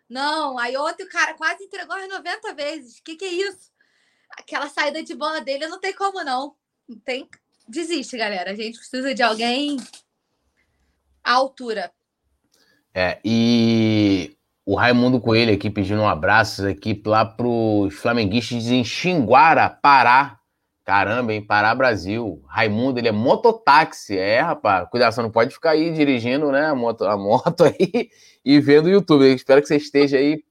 não. 0.10 0.60
Aí 0.60 0.76
ontem 0.76 1.06
o 1.06 1.10
cara 1.10 1.34
quase 1.36 1.64
entregou 1.64 1.96
as 1.96 2.10
90 2.10 2.54
vezes. 2.56 3.00
Que 3.00 3.16
que 3.16 3.24
é 3.24 3.32
isso? 3.32 3.72
Aquela 4.38 4.68
saída 4.68 5.02
de 5.02 5.16
bola 5.16 5.40
dele 5.40 5.66
não 5.68 5.80
tem 5.80 5.96
como, 5.96 6.26
não. 6.26 6.56
Não 6.90 7.00
tem. 7.00 7.30
Desiste, 7.70 8.18
galera. 8.18 8.52
A 8.52 8.56
gente 8.56 8.78
precisa 8.78 9.16
de 9.16 9.24
alguém 9.24 9.78
à 11.24 11.34
altura. 11.34 11.92
É, 12.94 13.20
e 13.24 14.38
o 14.66 14.76
Raimundo 14.76 15.20
Coelho 15.20 15.54
aqui 15.54 15.70
pedindo 15.70 16.02
um 16.02 16.08
abraço 16.08 16.68
aqui 16.68 17.02
lá 17.06 17.26
para 17.26 17.48
os 17.48 17.94
flamenguistas 17.96 18.68
em 18.68 18.84
Xinguara, 18.84 19.70
Pará. 19.70 20.40
Caramba, 20.86 21.34
hein? 21.34 21.42
Pará, 21.42 21.74
Brasil. 21.74 22.44
Raimundo, 22.46 23.00
ele 23.00 23.08
é 23.08 23.12
mototáxi. 23.12 24.18
É, 24.18 24.42
rapaz. 24.42 24.90
Cuidado, 24.90 25.14
você 25.14 25.22
não 25.22 25.32
pode 25.32 25.54
ficar 25.54 25.72
aí 25.72 25.92
dirigindo 25.94 26.52
né, 26.52 26.68
a, 26.68 26.76
moto, 26.76 27.06
a 27.06 27.18
moto 27.18 27.64
aí 27.66 28.10
e 28.44 28.60
vendo 28.60 28.88
o 28.88 28.90
YouTube. 28.90 29.26
Eu 29.26 29.34
espero 29.34 29.62
que 29.62 29.68
você 29.68 29.78
esteja 29.78 30.18
aí. 30.18 30.44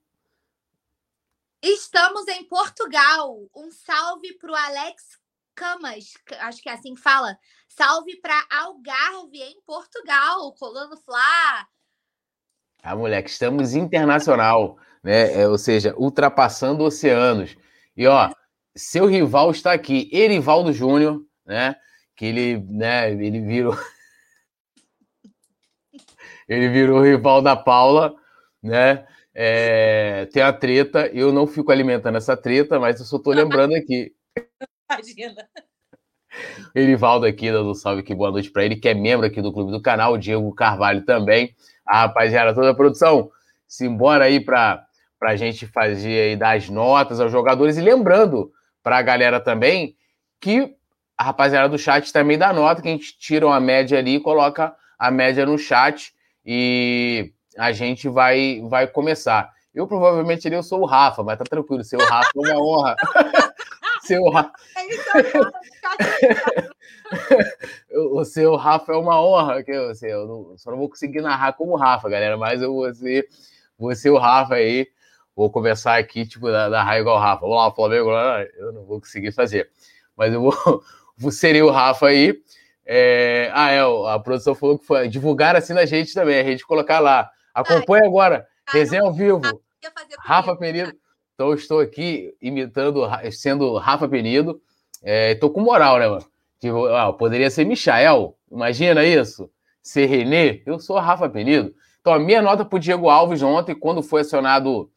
Estamos 1.63 2.27
em 2.29 2.45
Portugal. 2.45 3.39
Um 3.55 3.71
salve 3.71 4.33
para 4.39 4.51
o 4.51 4.55
Alex 4.55 5.21
Camas, 5.55 6.15
acho 6.41 6.63
que 6.63 6.69
é 6.69 6.73
assim 6.73 6.95
que 6.95 7.01
fala. 7.01 7.39
Salve 7.75 8.21
para 8.21 8.39
Algarve, 8.51 9.43
em 9.43 9.59
Portugal. 9.65 10.53
Colando 10.59 10.95
Flá. 10.99 11.67
Ah, 12.83 12.95
moleque, 12.95 13.31
estamos 13.31 13.75
internacional, 13.75 14.77
né? 15.03 15.41
É, 15.41 15.49
ou 15.49 15.57
seja, 15.57 15.95
ultrapassando 15.97 16.85
oceanos. 16.85 17.57
E 17.97 18.07
ó, 18.07 18.31
seu 18.77 19.07
rival 19.07 19.51
está 19.51 19.73
aqui, 19.73 20.11
Erivaldo 20.13 20.71
Júnior, 20.71 21.25
né? 21.47 21.75
Que 22.15 22.27
ele, 22.27 22.59
né, 22.59 23.11
ele 23.11 23.41
virou 23.41 23.75
ele 26.47 26.69
virou 26.69 27.01
rival 27.01 27.41
da 27.41 27.57
Paula, 27.57 28.15
né? 28.63 29.07
É, 29.35 30.27
tem 30.27 30.43
a 30.43 30.53
treta, 30.53 31.07
eu 31.07 31.33
não 31.33 31.47
fico 31.47 31.73
alimentando 31.73 32.19
essa 32.19 32.37
treta, 32.37 32.79
mas 32.79 33.01
eu 33.01 33.07
só 33.07 33.19
tô 33.19 33.31
lembrando 33.33 33.75
aqui. 33.75 34.15
Imagina. 34.91 35.49
Erivaldo 36.75 37.27
aqui, 37.27 37.51
dando 37.51 37.75
salve 37.75 38.01
aqui, 38.01 38.15
boa 38.15 38.31
noite 38.31 38.51
para 38.51 38.65
ele, 38.65 38.77
que 38.77 38.89
é 38.89 38.95
membro 38.95 39.27
aqui 39.27 39.43
do 39.43 39.53
clube 39.53 39.71
do 39.71 39.83
canal, 39.83 40.17
Diego 40.17 40.55
Carvalho 40.55 41.05
também 41.05 41.55
a 41.87 42.03
rapaziada, 42.03 42.55
toda 42.55 42.71
a 42.71 42.75
produção, 42.75 43.31
simbora 43.67 44.25
aí 44.25 44.41
para 44.41 44.87
a 45.21 45.37
gente 45.37 45.67
fazer 45.67 46.21
aí, 46.21 46.37
dar 46.37 46.57
as 46.57 46.69
notas 46.69 47.21
aos 47.21 47.31
jogadores. 47.31 47.77
E 47.77 47.81
lembrando 47.81 48.51
para 48.83 48.99
a 48.99 49.03
galera 49.03 49.41
também 49.41 49.95
que 50.41 50.75
a 51.17 51.25
rapaziada 51.25 51.69
do 51.69 51.79
chat 51.79 52.13
também 52.13 52.39
dá 52.39 52.53
nota, 52.53 52.83
que 52.83 52.89
a 52.89 52.93
gente 52.93 53.19
tira 53.19 53.47
uma 53.47 53.61
média 53.61 53.99
ali 53.99 54.17
e 54.17 54.21
coloca 54.21 54.75
a 54.99 55.11
média 55.11 55.45
no 55.45 55.59
chat 55.59 56.13
e 56.45 57.33
a 57.59 57.73
gente 57.73 58.09
vai, 58.09 58.63
vai 58.69 58.87
começar. 58.87 59.51
Eu 59.75 59.87
provavelmente 59.87 60.51
eu 60.51 60.63
sou 60.63 60.81
o 60.81 60.87
Rafa, 60.87 61.23
mas 61.23 61.39
tá 61.39 61.45
tranquilo, 61.45 61.85
ser 61.85 61.97
o 61.97 62.05
Rafa 62.05 62.31
é 62.37 62.53
uma 62.53 62.63
honra. 62.63 62.97
ser 64.07 64.19
o 64.21 64.31
Rafa. 64.31 64.53
o 67.91 68.25
seu 68.25 68.57
Rafa 68.57 68.93
é 68.93 68.97
uma 68.97 69.21
honra, 69.21 69.63
que 69.63 69.71
eu, 69.71 69.91
assim, 69.91 70.07
eu 70.07 70.27
não, 70.27 70.59
só 70.59 70.71
não 70.71 70.79
vou 70.79 70.89
conseguir 70.89 71.21
narrar 71.21 71.53
como 71.53 71.77
Rafa, 71.77 72.09
galera, 72.09 72.37
mas 72.37 72.63
eu 72.63 72.73
vou 72.73 72.93
ser, 72.95 73.29
vou 73.79 73.95
ser 73.95 74.11
o 74.11 74.19
Rafa 74.19 74.55
aí. 74.55 74.89
Vou 75.35 75.51
começar 75.51 75.97
aqui, 75.97 76.27
tipo, 76.27 76.47
narrar 76.51 76.99
igual 76.99 77.17
o 77.17 77.21
Rafa. 77.21 77.41
Vamos 77.41 77.57
lá, 77.57 77.71
Flamengo, 77.71 78.11
eu 78.59 78.73
não 78.73 78.85
vou 78.85 79.01
conseguir 79.01 79.33
fazer. 79.33 79.71
Mas 80.15 80.33
eu 80.33 80.43
vou, 80.43 80.53
vou 81.17 81.31
ser 81.33 81.63
o 81.63 81.71
Rafa 81.71 82.09
aí. 82.09 82.39
É, 82.85 83.51
ah, 83.55 83.71
é, 83.71 83.81
a 83.81 84.19
produção 84.19 84.55
falou 84.55 84.79
que 84.79 84.85
foi 84.85 85.09
divulgar 85.09 85.57
assim 85.57 85.73
na 85.73 85.87
gente 85.87 86.13
também, 86.13 86.39
a 86.39 86.45
gente 86.45 86.67
colocar 86.67 87.01
lá. 87.01 87.31
Acompanhe 87.55 88.07
agora, 88.07 88.47
resenha 88.69 89.03
ao 89.03 89.13
vivo. 89.13 89.41
Rafa 90.19 90.57
Penido. 90.57 90.93
Então, 91.43 91.55
estou 91.55 91.81
aqui 91.81 92.33
imitando, 92.41 93.03
sendo 93.33 93.77
Rafa 93.77 94.09
Penido. 94.09 94.63
Estou 95.03 95.51
é, 95.51 95.53
com 95.53 95.61
moral, 95.61 95.99
né, 95.99 96.07
mano? 96.07 96.25
Tipo, 96.61 96.87
ah, 96.87 97.13
poderia 97.13 97.51
ser 97.51 97.65
Michael, 97.65 98.39
imagina 98.49 99.05
isso. 99.05 99.51
Ser 99.83 100.07
Renê, 100.07 100.63
eu 100.65 100.79
sou 100.79 101.01
Rafa 101.01 101.29
Penido. 101.29 101.75
Então, 102.01 102.15
a 102.15 102.19
minha 102.21 102.41
nota 102.41 102.65
para 102.65 102.79
Diego 102.79 103.11
Alves 103.11 103.43
ontem, 103.43 103.75
quando 103.75 104.05
foi 104.05 104.21
acionado, 104.21 104.89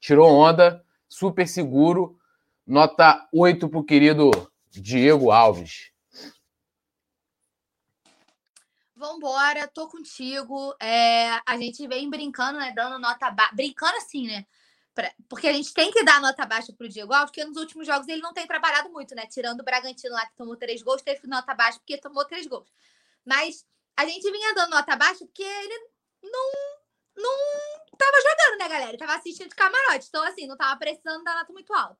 tirou 0.00 0.28
onda, 0.28 0.84
super 1.08 1.46
seguro. 1.46 2.18
Nota 2.66 3.24
8 3.32 3.68
para 3.68 3.78
o 3.78 3.84
querido 3.84 4.32
Diego 4.72 5.30
Alves. 5.30 5.92
Vambora, 8.96 9.68
tô 9.68 9.86
contigo. 9.86 10.74
É, 10.82 11.28
a 11.46 11.56
gente 11.56 11.86
vem 11.86 12.10
brincando, 12.10 12.58
né? 12.58 12.72
Dando 12.74 12.98
nota 12.98 13.30
baixa. 13.30 13.54
Brincando 13.54 13.96
assim, 13.98 14.26
né? 14.26 14.44
Pra... 14.94 15.12
Porque 15.28 15.48
a 15.48 15.52
gente 15.52 15.72
tem 15.72 15.90
que 15.90 16.04
dar 16.04 16.20
nota 16.20 16.44
baixa 16.44 16.72
pro 16.72 16.88
Diego 16.88 17.12
Alves, 17.12 17.30
porque 17.30 17.44
nos 17.44 17.56
últimos 17.56 17.86
jogos 17.86 18.06
ele 18.08 18.20
não 18.20 18.32
tem 18.32 18.46
trabalhado 18.46 18.90
muito, 18.90 19.14
né? 19.14 19.26
Tirando 19.26 19.60
o 19.60 19.64
Bragantino 19.64 20.14
lá 20.14 20.26
que 20.26 20.36
tomou 20.36 20.56
três 20.56 20.82
gols, 20.82 21.02
teve 21.02 21.26
nota 21.26 21.54
baixa 21.54 21.78
porque 21.78 21.98
tomou 21.98 22.24
três 22.24 22.46
gols. 22.46 22.70
Mas 23.24 23.64
a 23.96 24.04
gente 24.04 24.30
vinha 24.30 24.54
dando 24.54 24.70
nota 24.70 24.96
baixa 24.96 25.24
porque 25.24 25.42
ele 25.42 25.90
não, 26.22 26.52
não 27.16 27.96
tava 27.96 28.16
jogando, 28.16 28.58
né, 28.58 28.68
galera? 28.68 28.90
Ele 28.90 28.98
tava 28.98 29.14
assistindo 29.14 29.48
de 29.48 29.54
camarote. 29.54 30.06
Então, 30.08 30.22
assim, 30.24 30.46
não 30.46 30.56
tava 30.56 30.78
precisando 30.78 31.24
dar 31.24 31.36
nota 31.36 31.52
muito 31.52 31.72
alta. 31.72 31.98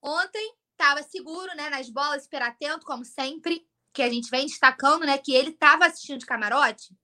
Ontem 0.00 0.54
estava 0.72 1.02
seguro, 1.02 1.54
né, 1.54 1.70
nas 1.70 1.88
bolas, 1.88 2.24
super 2.24 2.42
atento, 2.42 2.84
como 2.84 3.04
sempre, 3.04 3.64
que 3.92 4.02
a 4.02 4.08
gente 4.08 4.30
vem 4.30 4.46
destacando, 4.46 5.04
né, 5.04 5.18
que 5.18 5.32
ele 5.32 5.50
estava 5.50 5.86
assistindo 5.86 6.18
de 6.18 6.26
camarote, 6.26 6.96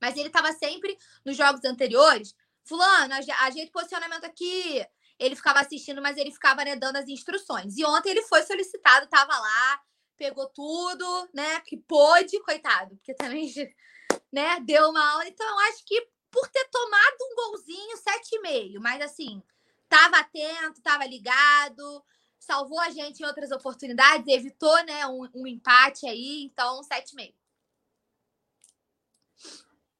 mas 0.00 0.16
ele 0.16 0.28
estava 0.28 0.52
sempre 0.52 0.96
nos 1.24 1.36
jogos 1.36 1.64
anteriores, 1.64 2.34
fulano, 2.64 3.14
ajeita 3.14 3.68
o 3.68 3.72
posicionamento 3.72 4.24
aqui, 4.24 4.84
ele 5.18 5.36
ficava 5.36 5.60
assistindo, 5.60 6.02
mas 6.02 6.16
ele 6.16 6.32
ficava 6.32 6.64
né, 6.64 6.76
dando 6.76 6.96
as 6.96 7.08
instruções. 7.08 7.76
E 7.76 7.84
ontem 7.84 8.10
ele 8.10 8.22
foi 8.22 8.42
solicitado, 8.42 9.04
estava 9.04 9.38
lá, 9.38 9.80
pegou 10.16 10.48
tudo, 10.48 11.28
né, 11.34 11.60
que 11.60 11.76
pôde, 11.76 12.40
coitado, 12.40 12.96
porque 12.96 13.14
também, 13.14 13.46
né, 14.32 14.60
deu 14.60 14.90
uma 14.90 15.12
aula. 15.12 15.26
Então, 15.26 15.48
eu 15.48 15.58
acho 15.70 15.84
que 15.84 16.08
por 16.30 16.48
ter 16.48 16.66
tomado 16.70 17.16
um 17.20 17.34
golzinho, 17.34 17.96
7,5, 17.98 18.80
mas 18.80 19.02
assim, 19.02 19.42
estava 19.84 20.16
atento, 20.18 20.78
estava 20.78 21.04
ligado, 21.04 22.04
salvou 22.38 22.80
a 22.80 22.90
gente 22.90 23.20
em 23.20 23.26
outras 23.26 23.52
oportunidades, 23.52 24.26
evitou 24.26 24.82
né, 24.84 25.06
um, 25.06 25.28
um 25.34 25.46
empate 25.46 26.06
aí, 26.06 26.44
então 26.44 26.80
7,5. 26.80 27.34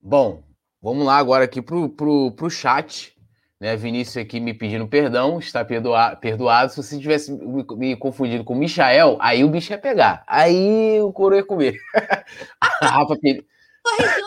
Bom, 0.00 0.42
vamos 0.82 1.06
lá 1.06 1.16
agora 1.16 1.44
aqui 1.44 1.62
pro, 1.62 1.88
pro, 1.88 2.32
pro 2.32 2.50
chat. 2.50 3.16
Né, 3.60 3.76
Vinícius 3.76 4.16
aqui 4.16 4.40
me 4.40 4.52
pedindo 4.52 4.88
perdão, 4.88 5.38
está 5.38 5.64
perdoa, 5.64 6.16
perdoado. 6.16 6.72
Se 6.72 6.82
você 6.82 6.98
tivesse 6.98 7.30
me, 7.30 7.64
me, 7.76 7.96
confundido 7.96 8.42
com 8.42 8.54
o 8.54 8.56
Michael, 8.56 9.16
aí 9.20 9.44
o 9.44 9.48
bicho 9.48 9.72
ia 9.72 9.78
pegar. 9.78 10.24
Aí 10.26 11.00
o 11.00 11.12
coro 11.12 11.36
ia 11.36 11.44
comer. 11.44 11.78
Rafa 12.82 13.14
Corrigiu. 13.16 14.26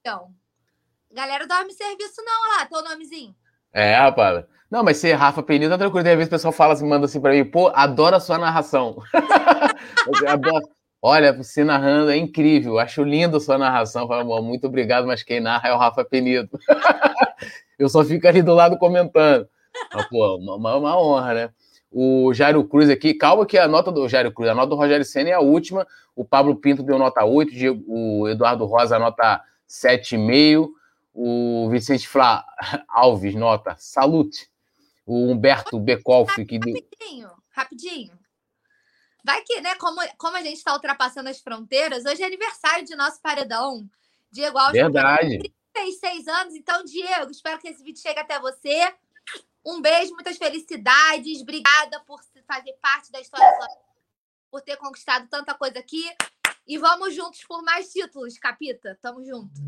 Então, 0.00 0.30
galera 1.12 1.46
dorme 1.46 1.72
serviço 1.72 2.20
não, 2.24 2.58
lá, 2.58 2.66
teu 2.66 2.82
nomezinho. 2.82 3.34
É, 3.72 3.94
rapaz. 3.94 4.44
Não, 4.70 4.82
mas 4.82 4.96
ser 4.96 5.12
Rafa 5.12 5.42
Penil 5.42 5.70
tá 5.70 5.78
tranquilo. 5.78 6.04
Tem 6.04 6.16
vezes 6.16 6.28
o 6.28 6.30
pessoal 6.30 6.52
fala 6.52 6.72
assim, 6.72 6.88
manda 6.88 7.06
assim 7.06 7.20
pra 7.20 7.32
mim, 7.32 7.44
pô, 7.44 7.68
adoro 7.74 8.16
a 8.16 8.20
sua 8.20 8.36
narração. 8.36 8.96
Olha, 11.08 11.32
você 11.32 11.62
narrando 11.62 12.10
é 12.10 12.16
incrível. 12.16 12.80
Acho 12.80 13.04
lindo 13.04 13.38
sua 13.38 13.56
narração. 13.56 14.08
Fala, 14.08 14.42
muito 14.42 14.66
obrigado, 14.66 15.06
mas 15.06 15.22
quem 15.22 15.38
narra 15.38 15.68
é 15.68 15.72
o 15.72 15.78
Rafa 15.78 16.04
Penido. 16.04 16.58
Eu 17.78 17.88
só 17.88 18.04
fico 18.04 18.26
ali 18.26 18.42
do 18.42 18.52
lado 18.52 18.76
comentando. 18.76 19.48
Mas, 19.94 20.08
pô, 20.08 20.36
uma, 20.36 20.74
uma, 20.74 21.00
honra, 21.00 21.32
né? 21.32 21.50
O 21.92 22.34
Jairo 22.34 22.64
Cruz 22.64 22.90
aqui, 22.90 23.14
calma 23.14 23.46
que 23.46 23.56
a 23.56 23.68
nota 23.68 23.92
do 23.92 24.08
Jairo 24.08 24.32
Cruz, 24.32 24.50
a 24.50 24.54
nota 24.54 24.70
do 24.70 24.74
Rogério 24.74 25.04
Senna 25.04 25.30
é 25.30 25.34
a 25.34 25.40
última. 25.40 25.86
O 26.16 26.24
Pablo 26.24 26.56
Pinto 26.56 26.82
deu 26.82 26.98
nota 26.98 27.24
8, 27.24 27.52
o 27.86 28.28
Eduardo 28.28 28.64
Rosa 28.64 28.98
nota 28.98 29.40
7,5. 29.68 30.66
O 31.14 31.68
Vicente 31.70 32.08
Flá 32.08 32.44
Alves, 32.88 33.36
nota 33.36 33.76
salute. 33.78 34.48
O 35.06 35.30
Humberto 35.30 35.78
Becolf, 35.78 36.34
que 36.44 36.58
deu. 36.58 36.74
Rapidinho, 36.74 37.28
rapidinho. 37.52 38.25
Vai 39.26 39.42
que, 39.42 39.60
né, 39.60 39.74
como, 39.74 40.00
como 40.16 40.36
a 40.36 40.40
gente 40.40 40.58
está 40.58 40.72
ultrapassando 40.72 41.28
as 41.28 41.40
fronteiras, 41.40 42.04
hoje 42.04 42.22
é 42.22 42.26
aniversário 42.26 42.84
de 42.84 42.94
nosso 42.94 43.20
paredão. 43.20 43.84
Diego 44.30 44.56
Alves. 44.56 44.80
Verdade. 44.80 45.52
36 45.74 46.28
anos. 46.28 46.54
Então, 46.54 46.84
Diego, 46.84 47.32
espero 47.32 47.58
que 47.58 47.66
esse 47.66 47.82
vídeo 47.82 48.00
chegue 48.00 48.20
até 48.20 48.38
você. 48.38 48.88
Um 49.64 49.82
beijo, 49.82 50.14
muitas 50.14 50.36
felicidades. 50.36 51.42
Obrigada 51.42 51.98
por 52.06 52.20
fazer 52.46 52.72
parte 52.80 53.10
da 53.10 53.20
história, 53.20 53.50
por 54.48 54.60
ter 54.60 54.76
conquistado 54.76 55.26
tanta 55.28 55.54
coisa 55.54 55.80
aqui. 55.80 56.04
E 56.64 56.78
vamos 56.78 57.12
juntos 57.12 57.42
por 57.48 57.64
mais 57.64 57.92
títulos, 57.92 58.38
Capita. 58.38 58.96
Tamo 59.02 59.24
junto. 59.24 59.60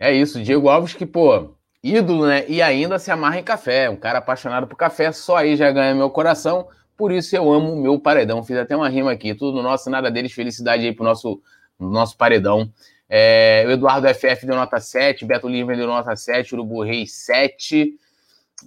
É 0.00 0.14
isso, 0.14 0.42
Diego 0.42 0.70
Alves, 0.70 0.94
que, 0.94 1.04
pô, 1.04 1.54
ídolo, 1.84 2.26
né? 2.26 2.48
E 2.48 2.62
ainda 2.62 2.98
se 2.98 3.10
amarra 3.10 3.38
em 3.38 3.44
café. 3.44 3.90
Um 3.90 3.96
cara 3.96 4.20
apaixonado 4.20 4.66
por 4.66 4.76
café, 4.76 5.12
só 5.12 5.36
aí 5.36 5.56
já 5.56 5.70
ganha 5.70 5.94
meu 5.94 6.08
coração. 6.08 6.70
Por 6.96 7.12
isso 7.12 7.34
eu 7.34 7.52
amo 7.52 7.72
o 7.72 7.80
meu 7.80 7.98
paredão. 7.98 8.42
Fiz 8.44 8.56
até 8.56 8.76
uma 8.76 8.88
rima 8.88 9.12
aqui. 9.12 9.34
Tudo 9.34 9.56
no 9.56 9.62
nosso, 9.62 9.90
nada 9.90 10.10
deles. 10.10 10.32
Felicidade 10.32 10.84
aí 10.84 10.92
pro 10.92 11.04
nosso, 11.04 11.42
nosso 11.78 12.16
paredão. 12.16 12.70
É, 13.08 13.64
o 13.66 13.70
Eduardo 13.70 14.08
FF 14.08 14.46
deu 14.46 14.56
nota 14.56 14.80
7, 14.80 15.26
Beto 15.26 15.46
Lima 15.46 15.76
deu 15.76 15.86
nota 15.86 16.16
7, 16.16 16.54
Urubu 16.54 16.82
Reis 16.82 17.12
7. 17.12 17.94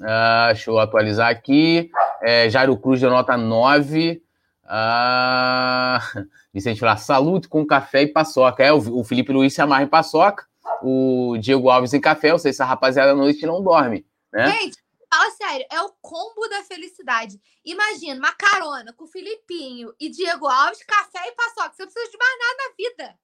Ah, 0.03 0.49
deixa 0.53 0.69
eu 0.69 0.77
atualizar 0.77 1.29
aqui. 1.29 1.89
É, 2.21 2.49
Jairo 2.49 2.77
Cruz 2.77 3.01
deu 3.01 3.09
nota 3.09 3.35
9. 3.35 4.21
Ah, 4.63 5.99
Vicente 6.53 6.83
lá, 6.83 6.95
salute 6.95 7.47
com 7.47 7.65
café 7.65 8.03
e 8.03 8.07
paçoca. 8.07 8.63
É, 8.63 8.71
o, 8.71 8.99
o 8.99 9.03
Felipe 9.03 9.31
Luiz 9.31 9.53
se 9.53 9.61
amarra 9.61 9.83
em 9.83 9.87
paçoca. 9.87 10.45
O 10.83 11.37
Diego 11.39 11.69
Alves 11.69 11.93
em 11.93 12.01
café. 12.01 12.31
Eu 12.31 12.39
sei 12.39 12.53
se 12.53 12.61
a 12.61 12.65
rapaziada 12.65 13.11
à 13.11 13.15
noite 13.15 13.45
não 13.45 13.63
dorme. 13.63 14.05
Né? 14.31 14.51
Gente, 14.51 14.77
fala 15.11 15.31
sério, 15.31 15.65
é 15.71 15.81
o 15.81 15.89
combo 16.01 16.47
da 16.49 16.61
felicidade. 16.63 17.39
Imagina 17.65 18.19
uma 18.19 18.33
carona 18.33 18.93
com 18.93 19.07
Filipinho 19.07 19.93
e 19.99 20.09
Diego 20.09 20.47
Alves, 20.47 20.83
café 20.83 21.27
e 21.27 21.31
paçoca. 21.31 21.73
Você 21.73 21.83
não 21.83 21.91
precisa 21.91 22.11
de 22.11 22.17
mais 22.17 22.39
nada 22.39 22.57
na 22.57 22.75
vida. 22.77 23.19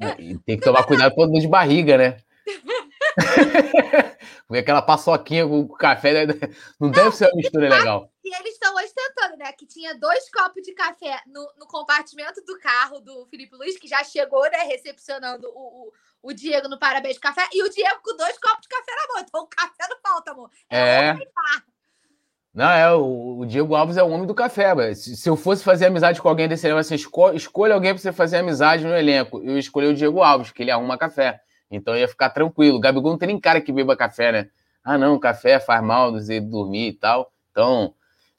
É, 0.00 0.22
e 0.22 0.38
tem 0.38 0.58
que 0.58 0.64
tomar 0.64 0.84
cuidado 0.84 1.14
com 1.14 1.24
o 1.24 1.38
de 1.38 1.48
barriga, 1.48 1.98
né? 1.98 2.22
Porque 4.46 4.60
aquela 4.60 4.82
paçoquinha 4.82 5.46
com 5.46 5.68
café 5.68 6.26
né? 6.26 6.34
não 6.80 6.90
deve 6.90 7.12
ser 7.12 7.26
uma 7.26 7.36
mistura 7.36 7.68
legal. 7.68 8.10
E 8.24 8.34
eles 8.34 8.54
estão 8.54 8.74
ostentando, 8.74 9.36
né? 9.36 9.52
Que 9.52 9.66
tinha 9.66 9.94
dois 9.94 10.30
copos 10.30 10.62
de 10.62 10.72
café 10.72 11.20
no, 11.26 11.52
no, 11.58 11.66
compartimento 11.66 12.42
do 12.44 12.58
carro 12.58 13.00
do 13.00 13.26
Felipe 13.26 13.54
Luiz, 13.56 13.78
que 13.78 13.88
já 13.88 14.02
chegou, 14.04 14.42
né? 14.50 14.62
Recepcionando 14.64 15.48
o, 15.48 15.88
o, 15.88 15.92
o, 16.22 16.32
Diego 16.32 16.68
no 16.68 16.78
Parabéns 16.78 17.14
de 17.14 17.20
Café, 17.20 17.48
e 17.52 17.62
o 17.62 17.70
Diego 17.70 18.00
com 18.02 18.16
dois 18.16 18.38
copos 18.38 18.62
de 18.62 18.68
café 18.68 18.92
na 18.94 19.14
mão. 19.14 19.24
Então 19.26 19.42
o 19.42 19.46
café 19.46 19.88
não 19.88 20.00
falta, 20.00 20.30
amor. 20.32 20.50
É. 20.68 20.78
é. 20.78 21.18
Não, 22.60 22.68
é, 22.68 22.92
o, 22.92 23.38
o, 23.38 23.46
Diego 23.46 23.74
Alves 23.74 23.96
é 23.96 24.02
o 24.02 24.10
homem 24.10 24.26
do 24.26 24.34
café. 24.34 24.92
Se, 24.92 25.16
se, 25.16 25.30
eu 25.30 25.34
fosse 25.34 25.64
fazer 25.64 25.86
amizade 25.86 26.20
com 26.20 26.28
alguém 26.28 26.46
desse 26.46 26.66
elenco, 26.66 26.80
assim, 26.80 26.94
esco, 26.94 27.30
escolha 27.30 27.72
alguém 27.72 27.94
para 27.94 28.02
você 28.02 28.12
fazer 28.12 28.36
amizade 28.36 28.84
no 28.84 28.94
elenco. 28.94 29.40
Eu 29.42 29.56
escolhi 29.58 29.86
o 29.86 29.94
Diego 29.94 30.22
Alves, 30.22 30.52
que 30.52 30.62
ele 30.62 30.70
arruma 30.70 30.98
café. 30.98 31.40
Então 31.70 31.96
ia 31.96 32.06
ficar 32.06 32.28
tranquilo. 32.28 32.76
O 32.76 32.80
Gabigol 32.80 33.12
não 33.12 33.18
tem 33.18 33.28
nem 33.28 33.40
cara 33.40 33.62
que 33.62 33.72
beba 33.72 33.96
café, 33.96 34.30
né? 34.30 34.48
Ah, 34.84 34.98
não, 34.98 35.18
café 35.18 35.58
faz 35.58 35.82
mal, 35.82 36.12
dizer 36.12 36.42
dormir 36.42 36.88
e 36.88 36.92
tal. 36.92 37.32
Então, 37.50 37.94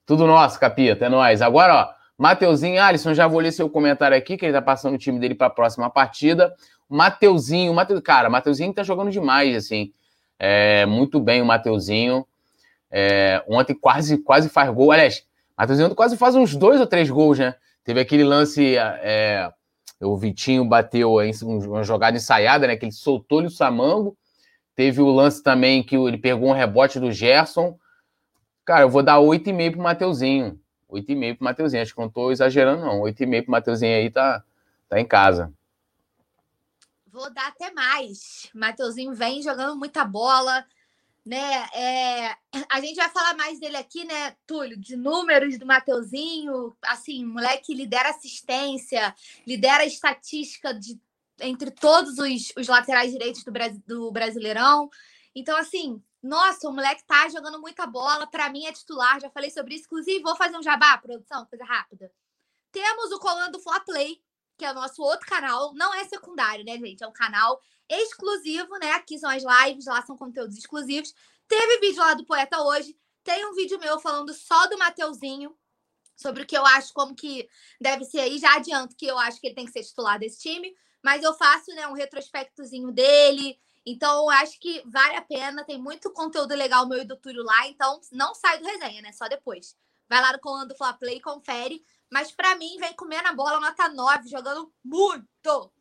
tudo 0.05 0.27
nosso, 0.27 0.60
capita, 0.60 1.05
é 1.07 1.10
nóis. 1.10 1.41
Agora, 1.41 1.75
ó, 1.75 1.89
Mateuzinho, 2.15 2.79
Alisson, 2.79 3.15
já 3.15 3.25
vou 3.25 3.39
ler 3.39 3.51
seu 3.51 3.71
comentário 3.71 4.15
aqui, 4.15 4.38
que 4.38 4.45
ele 4.45 4.53
tá 4.53 4.62
passando 4.62 4.93
o 4.93 4.99
time 4.99 5.17
dele 5.19 5.34
para 5.34 5.47
a 5.47 5.49
próxima 5.49 5.89
partida. 5.89 6.53
Mateuzinho, 6.88 7.73
Mateu, 7.73 7.99
cara, 7.99 8.29
Mateuzinho 8.29 8.71
tá 8.71 8.84
jogando 8.84 9.10
demais, 9.10 9.55
assim. 9.55 9.91
É, 10.38 10.86
muito 10.86 11.19
bem 11.19 11.41
o 11.41 11.45
Mateuzinho. 11.45 12.23
É, 12.91 13.41
ontem 13.47 13.73
quase, 13.73 14.17
quase 14.17 14.49
faz 14.49 14.69
gol. 14.69 14.91
Aliás, 14.91 15.25
Matheusinho 15.58 15.95
quase 15.95 16.17
faz 16.17 16.36
uns 16.36 16.56
dois 16.56 16.80
ou 16.80 16.88
três 16.88 17.10
gols, 17.10 17.39
né? 17.39 17.56
Teve 17.84 17.99
aquele 17.99 18.23
lance, 18.23 18.75
é, 18.77 19.51
o 20.01 20.17
Vitinho 20.17 20.65
bateu 20.65 21.15
uma 21.43 21.84
jogada 21.84 22.17
ensaiada, 22.17 22.67
né? 22.67 22.75
Que 22.75 22.86
ele 22.86 22.91
soltou-lhe 22.91 23.47
o 23.47 23.51
Samango. 23.51 24.17
Teve 24.75 25.01
o 25.01 25.10
lance 25.10 25.41
também 25.43 25.84
que 25.84 25.95
ele 25.95 26.17
pegou 26.17 26.49
um 26.49 26.54
rebote 26.54 26.99
do 26.99 27.12
Gerson. 27.12 27.77
Cara, 28.65 28.82
eu 28.82 28.89
vou 28.89 29.04
dar 29.04 29.19
8,5 29.19 29.71
pro 29.71 29.82
Mateuzinho. 29.82 30.60
8,5 30.89 31.36
pro 31.38 31.45
Mateuzinho. 31.45 31.82
Acho 31.82 31.93
que 31.93 32.01
não 32.01 32.10
tô 32.10 32.32
exagerando, 32.32 32.84
não. 32.84 33.01
8,5 33.01 33.43
pro 33.43 33.51
Mateuzinho 33.51 33.95
aí 33.95 34.10
tá, 34.10 34.43
tá 34.89 34.99
em 34.99 35.06
casa. 35.06 35.54
Vou 37.12 37.32
dar 37.34 37.47
até 37.47 37.71
mais. 37.71 38.49
Mateuzinho 38.54 39.13
vem 39.13 39.41
jogando 39.41 39.77
muita 39.77 40.06
bola 40.06 40.65
né? 41.25 41.67
É, 41.73 42.36
a 42.69 42.81
gente 42.81 42.95
vai 42.95 43.10
falar 43.10 43.36
mais 43.36 43.60
dele 43.60 43.77
aqui, 43.77 44.03
né, 44.03 44.36
Túlio? 44.47 44.77
De 44.77 44.95
números 44.95 45.57
do 45.57 45.65
Mateuzinho, 45.65 46.75
assim, 46.84 47.25
moleque 47.25 47.73
lidera 47.73 48.10
assistência, 48.10 49.13
lidera 49.45 49.86
estatística 49.86 50.73
de 50.73 50.99
entre 51.39 51.71
todos 51.71 52.17
os, 52.19 52.53
os 52.55 52.67
laterais 52.67 53.12
direitos 53.12 53.43
do, 53.43 53.51
do 53.88 54.12
Brasileirão. 54.12 54.89
Então, 55.34 55.57
assim, 55.57 56.01
nossa, 56.21 56.69
o 56.69 56.73
moleque 56.73 57.03
tá 57.05 57.27
jogando 57.29 57.60
muita 57.60 57.88
bola. 57.88 58.27
Para 58.27 58.49
mim 58.49 58.65
é 58.65 58.71
titular, 58.71 59.19
já 59.19 59.29
falei 59.29 59.49
sobre 59.49 59.75
isso. 59.75 59.86
Inclusive, 59.86 60.21
vou 60.21 60.36
fazer 60.36 60.57
um 60.57 60.63
jabá, 60.63 60.97
produção, 60.97 61.45
coisa 61.45 61.65
rápida. 61.65 62.12
Temos 62.71 63.12
o 63.12 63.19
Colando 63.19 63.60
Fla 63.60 63.79
Play, 63.79 64.21
que 64.62 64.65
é 64.65 64.71
o 64.71 64.76
nosso 64.76 65.02
outro 65.02 65.26
canal. 65.26 65.74
Não 65.74 65.91
é 65.95 66.06
secundário, 66.06 66.63
né, 66.63 66.78
gente? 66.78 67.04
É 67.04 67.08
um 67.08 67.12
canal 67.12 67.60
exclusivo, 67.89 68.78
né? 68.78 68.91
Aqui 68.91 69.17
são 69.17 69.28
as 69.28 69.41
lives, 69.43 69.88
lá 69.88 70.06
são 70.06 70.15
conteúdos 70.15 70.56
exclusivos. 70.56 71.15
Teve 71.47 71.80
vídeo 71.80 72.00
lá 72.00 72.13
do 72.13 72.24
Poeta 72.24 72.62
hoje. 72.62 72.95
Tem 73.24 73.43
um 73.43 73.56
vídeo 73.56 73.80
meu 73.80 74.00
falando 74.00 74.32
só 74.36 74.67
do 74.67 74.78
Mateuzinho, 74.78 75.58
sobre 76.15 76.43
o 76.43 76.45
que 76.45 76.56
eu 76.56 76.63
acho, 76.63 76.93
como 76.93 77.15
que 77.15 77.50
deve 77.82 78.06
ser 78.06 78.19
aí. 78.19 78.38
Já 78.38 78.56
adianto 78.56 78.95
que 78.95 79.08
eu 79.08 79.17
acho 79.17 79.41
que 79.41 79.47
ele 79.47 79.56
tem 79.56 79.65
que 79.65 79.71
ser 79.71 79.84
titular 79.84 80.19
desse 80.19 80.39
time, 80.39 80.76
mas 81.04 81.24
eu 81.24 81.34
faço 81.34 81.74
né, 81.74 81.88
um 81.88 81.93
retrospectozinho 81.93 82.91
dele. 82.91 83.58
Então, 83.84 84.26
eu 84.26 84.30
acho 84.30 84.60
que 84.60 84.84
vale 84.86 85.15
a 85.15 85.24
pena. 85.24 85.65
Tem 85.65 85.82
muito 85.82 86.12
conteúdo 86.12 86.54
legal 86.54 86.88
meu 86.88 87.00
e 87.00 87.04
do 87.04 87.17
Túlio 87.17 87.41
lá. 87.41 87.67
Então, 87.67 88.00
não 88.12 88.36
sai 88.36 88.60
do 88.60 88.65
resenha, 88.65 89.02
né? 89.02 89.12
Só 89.12 89.28
depois. 89.28 89.76
Vai 90.08 90.21
lá 90.21 90.34
no 90.34 90.39
comando 90.39 90.76
Fla 90.76 90.93
Play 90.93 91.19
confere. 91.19 91.84
Mas 92.12 92.30
para 92.30 92.58
mim, 92.58 92.78
vem 92.78 92.93
comendo 92.93 93.30
a 93.30 93.34
bola 93.34 93.62
nota 93.62 93.88
9, 93.88 94.28
jogando 94.28 94.69
muito. 94.84 95.71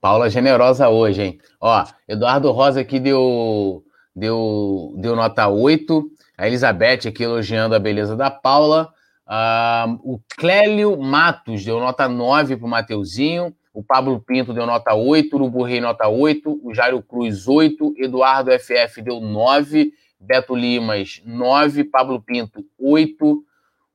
Paula 0.00 0.30
generosa 0.30 0.88
hoje, 0.88 1.22
hein? 1.22 1.40
Ó, 1.60 1.84
Eduardo 2.06 2.52
Rosa 2.52 2.80
aqui 2.80 3.00
deu, 3.00 3.84
deu, 4.14 4.94
deu 4.96 5.16
nota 5.16 5.48
8. 5.48 6.08
A 6.38 6.46
Elizabeth 6.46 7.08
aqui 7.08 7.24
elogiando 7.24 7.74
a 7.74 7.80
beleza 7.80 8.14
da 8.14 8.30
Paula. 8.30 8.92
Uh, 9.26 10.14
o 10.14 10.20
Clélio 10.36 10.96
Matos 10.96 11.64
deu 11.64 11.80
nota 11.80 12.08
9 12.08 12.56
para 12.56 12.66
o 12.66 12.70
Mateuzinho. 12.70 13.52
O 13.74 13.82
Pablo 13.82 14.20
Pinto 14.20 14.54
deu 14.54 14.66
nota 14.66 14.94
8. 14.94 15.32
O 15.32 15.36
Urubu 15.36 15.64
Rei 15.64 15.80
nota 15.80 16.06
8. 16.06 16.60
O 16.62 16.72
Jairo 16.72 17.02
Cruz, 17.02 17.48
8. 17.48 17.94
Eduardo 17.98 18.52
FF 18.52 19.02
deu 19.02 19.18
9. 19.18 19.92
Beto 20.20 20.54
Limas, 20.54 21.20
9. 21.24 21.82
Pablo 21.82 22.22
Pinto, 22.22 22.64
8. 22.78 23.44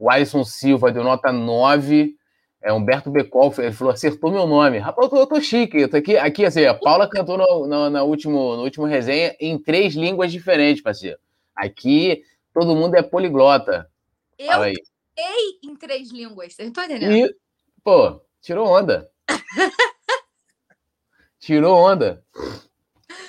O 0.03 0.09
Alisson 0.09 0.43
Silva 0.43 0.91
deu 0.91 1.01
nota 1.01 1.31
9. 1.31 2.13
É, 2.61 2.73
Humberto 2.73 3.09
Becol, 3.09 3.53
ele 3.57 3.71
falou, 3.71 3.93
acertou 3.93 4.29
meu 4.29 4.45
nome. 4.45 4.77
Rapaz, 4.77 5.05
eu 5.05 5.09
tô, 5.09 5.17
eu 5.21 5.27
tô 5.27 5.39
chique. 5.39 5.79
Eu 5.79 5.89
tô 5.89 5.95
aqui, 5.95 6.17
aqui, 6.17 6.45
assim, 6.45 6.65
a 6.65 6.73
Paula 6.73 7.09
cantou 7.09 7.37
no, 7.37 7.65
no, 7.65 7.89
no, 7.89 8.03
último, 8.03 8.57
no 8.57 8.63
último 8.63 8.85
resenha 8.85 9.33
em 9.39 9.57
três 9.57 9.95
línguas 9.95 10.29
diferentes, 10.29 10.83
parceiro. 10.83 11.17
Aqui, 11.55 12.21
todo 12.53 12.75
mundo 12.75 12.95
é 12.95 13.01
poliglota. 13.01 13.89
Eu 14.37 14.61
aí. 14.61 14.73
em 15.63 15.73
três 15.77 16.11
línguas, 16.11 16.53
vocês 16.53 16.67
estão 16.67 16.83
entendendo? 16.83 17.15
E, 17.15 17.33
pô, 17.81 18.19
tirou 18.41 18.67
onda. 18.67 19.09
tirou 21.39 21.77
onda. 21.77 22.21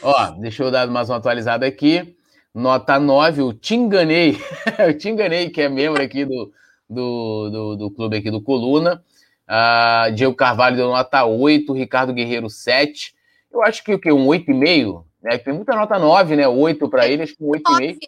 Ó, 0.02 0.30
deixa 0.40 0.64
eu 0.64 0.72
dar 0.72 0.88
mais 0.88 1.08
uma 1.08 1.18
atualizada 1.18 1.64
aqui. 1.64 2.18
Nota 2.52 2.98
9, 2.98 3.42
o 3.42 3.52
Tinganei. 3.52 4.36
o 4.90 4.98
Tinganei, 4.98 5.50
que 5.50 5.62
é 5.62 5.68
membro 5.68 6.02
aqui 6.02 6.24
do, 6.24 6.52
do, 6.88 7.50
do, 7.50 7.76
do 7.76 7.90
clube 7.90 8.16
aqui 8.16 8.30
do 8.30 8.42
Coluna. 8.42 9.02
Uh, 9.48 10.12
Diego 10.12 10.34
Carvalho 10.34 10.76
deu 10.76 10.88
nota 10.88 11.24
8, 11.24 11.72
Ricardo 11.72 12.12
Guerreiro 12.12 12.48
7. 12.48 13.14
Eu 13.52 13.62
acho 13.62 13.84
que 13.84 13.94
o 13.94 13.98
quê? 13.98 14.12
Um 14.12 14.26
8,5? 14.26 15.04
Né? 15.22 15.38
Tem 15.38 15.54
muita 15.54 15.74
nota 15.74 15.98
9, 15.98 16.36
né? 16.36 16.48
8 16.48 16.88
para 16.88 17.06
eles, 17.08 17.36
com 17.36 17.46
8,5. 17.46 17.98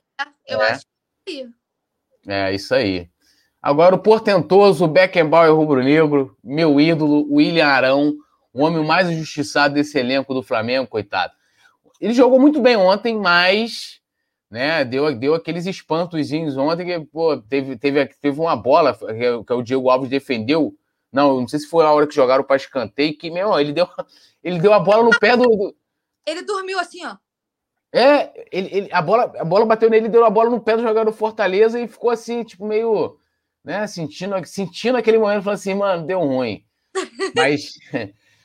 Eu 0.47 0.63
é. 0.63 0.71
acho 0.71 0.85
que 1.25 1.49
É, 2.27 2.55
isso 2.55 2.75
aí. 2.75 3.09
Agora 3.61 3.95
o 3.95 3.99
portentoso 3.99 4.87
Beckenbauer 4.87 5.55
rubro-negro, 5.55 6.37
meu 6.43 6.81
ídolo, 6.81 7.27
William 7.33 7.67
Arão, 7.67 8.15
o 8.53 8.63
homem 8.63 8.85
mais 8.85 9.11
injustiçado 9.11 9.75
desse 9.75 9.99
elenco 9.99 10.33
do 10.33 10.43
Flamengo, 10.43 10.87
coitado. 10.87 11.33
Ele 12.01 12.13
jogou 12.13 12.39
muito 12.39 12.61
bem 12.61 12.77
ontem, 12.77 13.17
mas 13.17 13.96
né, 14.57 14.85
deu, 14.85 15.15
deu 15.15 15.35
aqueles 15.35 15.67
espantozinhos 15.67 16.57
ontem 16.57 16.87
que 16.87 17.07
pô, 17.13 17.37
teve, 17.37 17.77
teve, 17.77 18.07
teve 18.07 18.41
uma 18.41 18.57
bola 18.57 18.95
que, 18.95 19.45
que 19.45 19.53
o 19.53 19.63
Diego 19.63 19.91
Alves 19.91 20.09
defendeu 20.09 20.75
não, 21.13 21.41
não 21.41 21.49
sei 21.49 21.61
se 21.61 21.67
foi 21.67 21.85
a 21.85 21.91
hora 21.91 22.07
que 22.07 22.15
jogaram 22.15 22.45
para 22.45 22.57
escanteio, 22.57 23.17
que, 23.17 23.31
meu, 23.31 23.59
ele 23.59 23.73
deu, 23.73 23.89
ele 24.45 24.59
deu 24.59 24.73
a 24.73 24.79
bola 24.79 25.03
no 25.03 25.19
pé 25.19 25.37
do. 25.37 25.75
Ele 26.27 26.43
dormiu 26.43 26.79
assim, 26.79 27.07
ó. 27.07 27.17
É, 27.91 28.47
ele, 28.53 28.69
ele, 28.71 28.89
a, 28.93 29.01
bola, 29.01 29.33
a 29.39 29.45
bola 29.45 29.65
bateu 29.65 29.89
nele, 29.89 30.09
deu 30.09 30.25
a 30.25 30.31
bola 30.31 30.51
no 30.51 30.61
pé 30.61 30.77
do 30.77 30.83
jogador 30.83 31.11
do 31.11 31.17
Fortaleza 31.17 31.81
e 31.81 31.89
ficou 31.89 32.11
assim, 32.11 32.45
tipo, 32.45 32.67
meio. 32.67 33.19
Né, 33.65 33.87
sentindo, 33.87 34.35
sentindo 34.45 34.97
aquele 34.97 35.19
momento, 35.19 35.43
falando 35.43 35.59
assim, 35.59 35.75
mano, 35.75 36.07
deu 36.07 36.21
ruim. 36.21 36.65
Mas, 37.35 37.73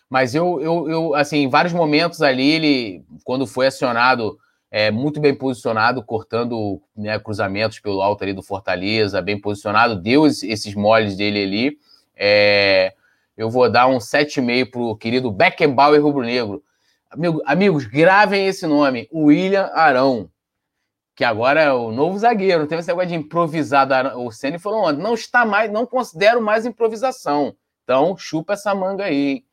mas 0.09 0.35
eu, 0.35 0.59
eu, 0.59 0.89
eu, 0.89 1.15
assim, 1.15 1.37
em 1.37 1.49
vários 1.49 1.71
momentos 1.71 2.21
ali, 2.21 2.49
ele, 2.51 3.05
quando 3.23 3.47
foi 3.47 3.67
acionado, 3.67 4.37
é, 4.71 4.89
muito 4.89 5.19
bem 5.19 5.35
posicionado, 5.35 6.01
cortando 6.01 6.81
né, 6.95 7.19
cruzamentos 7.19 7.79
pelo 7.81 8.01
alto 8.01 8.23
ali 8.23 8.31
do 8.31 8.41
Fortaleza, 8.41 9.21
bem 9.21 9.39
posicionado, 9.39 10.01
deu 10.01 10.25
esses 10.25 10.73
moles 10.73 11.17
dele 11.17 11.43
ali. 11.43 11.77
É, 12.15 12.93
eu 13.35 13.49
vou 13.49 13.69
dar 13.69 13.87
um 13.87 13.97
7,5 13.97 14.71
para 14.71 14.81
o 14.81 14.95
querido 14.95 15.29
Beckenbauer 15.29 16.01
rubro-negro. 16.01 16.63
Amigo, 17.09 17.41
amigos, 17.45 17.85
gravem 17.85 18.47
esse 18.47 18.65
nome, 18.65 19.09
William 19.13 19.69
Arão, 19.73 20.29
que 21.13 21.25
agora 21.25 21.59
é 21.61 21.73
o 21.73 21.91
novo 21.91 22.17
zagueiro. 22.17 22.65
Tem 22.65 22.79
esse 22.79 22.87
negócio 22.87 23.09
de 23.09 23.15
improvisado. 23.15 23.93
O 24.19 24.31
Ceni 24.31 24.57
falou 24.57 24.85
ontem, 24.85 25.03
não 25.03 25.13
está 25.13 25.45
mais, 25.45 25.69
não 25.69 25.85
considero 25.85 26.41
mais 26.41 26.65
improvisação. 26.65 27.53
Então, 27.83 28.15
chupa 28.15 28.53
essa 28.53 28.73
manga 28.73 29.03
aí. 29.03 29.43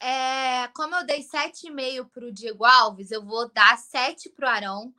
É, 0.00 0.68
como 0.68 0.94
eu 0.94 1.04
dei 1.04 1.22
7,5 1.22 2.10
para 2.10 2.26
o 2.26 2.32
Diego 2.32 2.64
Alves, 2.64 3.10
eu 3.10 3.22
vou 3.24 3.50
dar 3.52 3.76
7 3.76 4.30
para 4.30 4.46
o 4.46 4.50
Arão 4.50 4.94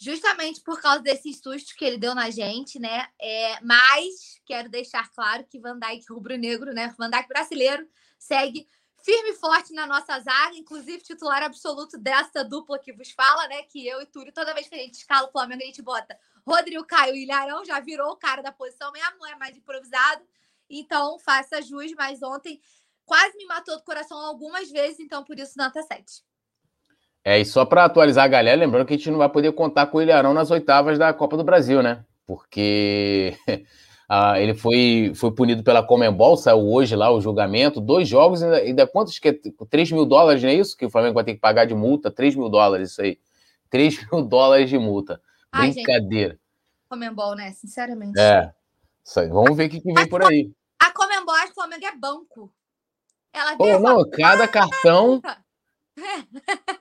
justamente 0.00 0.60
por 0.60 0.80
causa 0.80 1.00
desses 1.00 1.40
sustos 1.40 1.72
que 1.72 1.84
ele 1.84 1.98
deu 1.98 2.14
na 2.14 2.30
gente, 2.30 2.78
né? 2.78 3.08
É, 3.20 3.60
mas 3.62 4.40
quero 4.46 4.68
deixar 4.68 5.10
claro 5.10 5.44
que 5.44 5.58
Van 5.58 5.78
Dijk 5.78 6.06
rubro-negro, 6.12 6.72
né? 6.72 6.94
Van 6.96 7.10
Dijk 7.10 7.26
brasileiro 7.26 7.86
segue 8.16 8.68
firme 9.02 9.30
e 9.30 9.34
forte 9.34 9.72
na 9.72 9.86
nossa 9.86 10.18
zaga, 10.20 10.54
inclusive 10.54 11.02
titular 11.02 11.42
absoluto 11.42 11.98
dessa 11.98 12.44
dupla 12.44 12.78
que 12.78 12.92
vos 12.92 13.10
fala, 13.10 13.48
né? 13.48 13.62
Que 13.64 13.86
eu 13.86 14.00
e 14.00 14.06
Túlio, 14.06 14.32
toda 14.32 14.54
vez 14.54 14.68
que 14.68 14.74
a 14.76 14.78
gente 14.78 14.94
escala 14.94 15.26
o 15.26 15.32
Flamengo, 15.32 15.62
a 15.62 15.66
gente 15.66 15.82
bota 15.82 16.16
Rodrigo 16.46 16.84
Caio 16.84 17.16
e 17.16 17.24
Ilharão, 17.24 17.64
já 17.64 17.80
virou 17.80 18.12
o 18.12 18.16
cara 18.16 18.40
da 18.40 18.52
posição 18.52 18.92
mesmo, 18.92 19.18
não 19.18 19.26
é 19.26 19.34
mais 19.34 19.56
improvisado. 19.56 20.22
Então, 20.70 21.18
faça 21.18 21.62
jus, 21.62 21.92
mas 21.94 22.22
ontem 22.22 22.60
quase 23.08 23.36
me 23.38 23.46
matou 23.46 23.76
do 23.76 23.82
coração 23.82 24.18
algumas 24.18 24.70
vezes, 24.70 25.00
então 25.00 25.24
por 25.24 25.38
isso 25.38 25.54
nota 25.56 25.82
7. 25.82 26.22
É, 27.24 27.40
e 27.40 27.44
só 27.44 27.64
para 27.64 27.84
atualizar 27.84 28.24
a 28.24 28.28
galera, 28.28 28.60
lembrando 28.60 28.86
que 28.86 28.94
a 28.94 28.96
gente 28.96 29.10
não 29.10 29.18
vai 29.18 29.28
poder 29.28 29.50
contar 29.52 29.86
com 29.86 29.98
o 29.98 30.02
Ilharão 30.02 30.32
nas 30.32 30.50
oitavas 30.50 30.98
da 30.98 31.12
Copa 31.12 31.36
do 31.36 31.42
Brasil, 31.42 31.82
né? 31.82 32.04
Porque 32.26 33.36
ah, 34.08 34.38
ele 34.40 34.54
foi, 34.54 35.12
foi 35.14 35.32
punido 35.32 35.62
pela 35.62 35.82
Comembol, 35.82 36.36
saiu 36.36 36.58
hoje 36.58 36.94
lá 36.94 37.10
o 37.10 37.20
julgamento, 37.20 37.80
dois 37.80 38.06
jogos, 38.06 38.42
ainda, 38.42 38.56
ainda 38.58 38.86
quantos 38.86 39.18
que 39.18 39.28
é? 39.28 39.38
3 39.68 39.92
mil 39.92 40.04
dólares, 40.04 40.42
não 40.42 40.50
é 40.50 40.54
isso? 40.54 40.76
Que 40.76 40.86
o 40.86 40.90
Flamengo 40.90 41.14
vai 41.14 41.24
ter 41.24 41.34
que 41.34 41.40
pagar 41.40 41.64
de 41.64 41.74
multa, 41.74 42.10
3 42.10 42.36
mil 42.36 42.48
dólares, 42.48 42.92
isso 42.92 43.02
aí. 43.02 43.18
3 43.70 44.06
mil 44.12 44.22
dólares 44.22 44.70
de 44.70 44.78
multa. 44.78 45.20
Ai, 45.50 45.72
Brincadeira. 45.72 46.32
Gente, 46.34 46.42
Comembol, 46.88 47.34
né? 47.34 47.52
Sinceramente. 47.52 48.18
É. 48.18 48.52
Isso 49.04 49.20
aí. 49.20 49.28
Vamos 49.28 49.56
ver 49.56 49.66
o 49.66 49.70
que, 49.70 49.80
que 49.80 49.92
vem 49.92 50.08
por 50.08 50.22
aí. 50.24 50.50
A 50.78 50.90
Comembol, 50.92 51.34
acho 51.34 51.46
que 51.46 51.52
o 51.52 51.54
Flamengo 51.54 51.84
é 51.84 51.96
banco. 51.96 52.52
Ela 53.32 53.56
Pô, 53.56 53.78
não, 53.78 54.08
cada 54.10 54.48
cartão. 54.48 55.20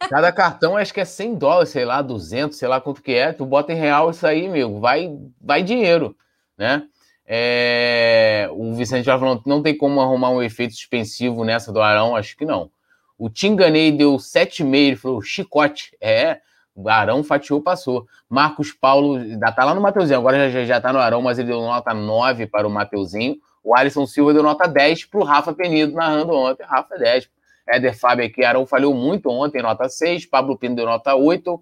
Cada 0.10 0.32
cartão 0.32 0.78
acho 0.78 0.94
que 0.94 1.02
é 1.02 1.06
100 1.06 1.36
dólares, 1.36 1.70
sei 1.70 1.86
lá, 1.86 2.02
200, 2.02 2.58
sei 2.58 2.68
lá 2.68 2.80
quanto 2.80 3.02
que 3.02 3.14
é. 3.14 3.34
Tu 3.34 3.46
bota 3.46 3.74
em 3.74 3.76
real 3.76 4.12
isso 4.12 4.26
aí, 4.26 4.48
meu, 4.48 4.80
vai, 4.80 5.10
vai 5.42 5.64
dinheiro, 5.64 6.16
né? 6.58 6.84
É... 7.26 8.48
O 8.54 8.74
Vicente 8.74 9.06
já 9.06 9.18
falou, 9.18 9.42
não 9.46 9.62
tem 9.62 9.76
como 9.76 10.00
arrumar 10.02 10.30
um 10.30 10.42
efeito 10.42 10.74
suspensivo 10.74 11.44
nessa 11.44 11.74
do 11.74 11.82
Arão, 11.82 12.16
acho 12.16 12.38
que 12.38 12.46
não. 12.46 12.70
O 13.18 13.30
Tinganei 13.30 13.92
deu 13.92 14.16
7,5, 14.18 14.76
ele 14.76 14.96
falou, 14.96 15.22
chicote. 15.22 15.98
É, 16.00 16.40
o 16.76 16.88
Arão 16.88 17.24
fatiou, 17.24 17.62
passou. 17.62 18.06
Marcos 18.30 18.72
Paulo, 18.72 19.16
ainda 19.18 19.52
tá 19.52 19.66
lá 19.66 19.74
no 19.74 19.82
Mateuzinho, 19.82 20.20
agora 20.20 20.50
já, 20.52 20.64
já 20.64 20.80
tá 20.80 20.94
no 20.94 21.00
Arão, 21.00 21.24
mas 21.24 21.40
ele 21.40 21.48
deu 21.48 21.60
nota 21.62 21.94
9 21.94 22.46
para 22.46 22.68
o 22.68 22.70
Mateuzinho. 22.70 23.38
O 23.64 23.76
Alisson 23.76 24.06
Silva 24.06 24.34
deu 24.34 24.44
nota 24.44 24.68
10 24.68 25.06
para 25.06 25.20
o 25.20 25.24
Rafa 25.24 25.54
Penido, 25.54 25.94
narrando 25.94 26.34
ontem. 26.34 26.64
Rafa 26.64 26.98
10. 26.98 27.30
É 27.68 27.78
Éder 27.78 27.98
Fábio 27.98 28.26
aqui, 28.26 28.46
Arão 28.46 28.66
falhou 28.66 28.94
muito 28.94 29.30
ontem, 29.30 29.62
nota 29.62 29.90
6. 29.90 30.26
Pablo 30.26 30.58
Pino 30.58 30.76
deu 30.76 30.86
nota 30.86 31.16
8. 31.16 31.62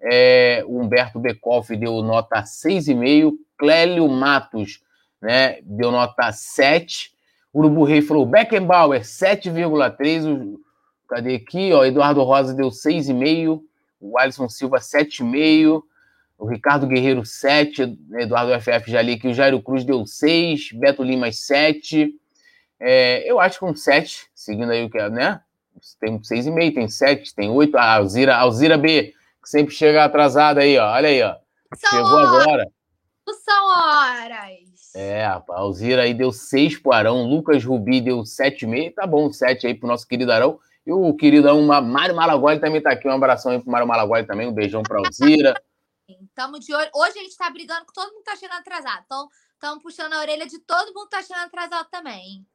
É, 0.00 0.62
Humberto 0.66 1.18
Becoff 1.18 1.74
deu 1.74 2.02
nota 2.02 2.42
6,5. 2.42 3.32
Clélio 3.56 4.08
Matos 4.08 4.80
né, 5.20 5.58
deu 5.62 5.90
nota 5.90 6.30
7. 6.30 7.12
Urubu 7.54 7.84
Rei 7.84 8.02
falou 8.02 8.26
Beckenbauer 8.26 9.00
7,3. 9.00 10.54
Cadê 11.08 11.36
aqui? 11.36 11.72
Ó, 11.72 11.84
Eduardo 11.84 12.22
Rosa 12.22 12.54
deu 12.54 12.68
6,5. 12.68 13.60
O 14.00 14.18
Alisson 14.18 14.48
Silva 14.48 14.76
7,5. 14.78 15.82
O 16.38 16.46
Ricardo 16.46 16.86
Guerreiro 16.86 17.26
7. 17.26 17.98
Eduardo 18.18 18.52
FF 18.60 18.90
já 18.90 19.02
li 19.02 19.18
que 19.18 19.28
o 19.28 19.34
Jairo 19.34 19.60
Cruz 19.60 19.84
deu 19.84 20.06
6. 20.06 20.70
Beto 20.72 21.02
Lima 21.02 21.30
7. 21.32 22.14
É, 22.80 23.28
eu 23.28 23.40
acho 23.40 23.58
que 23.58 23.64
um 23.64 23.74
7, 23.74 24.28
seguindo 24.32 24.70
aí 24.70 24.84
o 24.84 24.90
que 24.90 24.98
é, 24.98 25.10
né? 25.10 25.40
Tem 26.00 26.18
6,5, 26.18 26.74
tem 26.74 26.88
7, 26.88 27.34
tem 27.34 27.50
8. 27.50 27.76
A 27.76 27.94
Alzira, 27.96 28.36
Alzira 28.36 28.78
B, 28.78 29.14
que 29.42 29.48
sempre 29.48 29.74
chega 29.74 30.04
atrasada 30.04 30.60
aí, 30.60 30.78
ó. 30.78 30.92
Olha 30.92 31.08
aí, 31.08 31.22
ó. 31.22 31.34
São 31.74 31.90
Chegou 31.90 32.18
horas. 32.18 32.42
agora. 32.42 32.68
São 33.44 33.66
horas. 33.66 34.94
É, 34.94 35.24
a 35.24 35.42
Alzira 35.48 36.02
aí 36.02 36.14
deu 36.14 36.32
6 36.32 36.78
pro 36.78 36.92
Arão. 36.92 37.24
Lucas 37.24 37.64
Rubi 37.64 38.00
deu 38.00 38.20
7,5. 38.20 38.94
Tá 38.94 39.06
bom, 39.06 39.32
7 39.32 39.66
aí 39.66 39.74
pro 39.74 39.88
nosso 39.88 40.06
querido 40.06 40.32
Arão. 40.32 40.58
E 40.86 40.92
o 40.92 41.12
queridão 41.14 41.60
Mário 41.66 42.16
Malagoli 42.16 42.58
também 42.58 42.80
tá 42.80 42.90
aqui. 42.90 43.06
Um 43.06 43.12
abração 43.12 43.52
aí 43.52 43.60
pro 43.60 43.70
Mário 43.70 43.86
Malagoli 43.86 44.24
também. 44.24 44.48
Um 44.48 44.54
beijão 44.54 44.82
pra 44.82 44.98
Alzira. 44.98 45.54
Tamo 46.38 46.60
de 46.60 46.72
olho. 46.72 46.88
Hoje 46.94 47.18
a 47.18 47.22
gente 47.24 47.36
tá 47.36 47.50
brigando 47.50 47.84
com 47.84 47.92
todo 47.92 48.12
mundo 48.12 48.22
que 48.22 48.30
tá 48.30 48.36
chegando 48.36 48.60
atrasado. 48.60 49.02
Então, 49.04 49.28
estamos 49.54 49.82
puxando 49.82 50.12
a 50.12 50.20
orelha 50.20 50.46
de 50.46 50.60
todo 50.60 50.94
mundo 50.94 51.08
que 51.08 51.16
tá 51.16 51.20
chegando 51.20 51.46
atrasado 51.46 51.88
também 51.90 52.46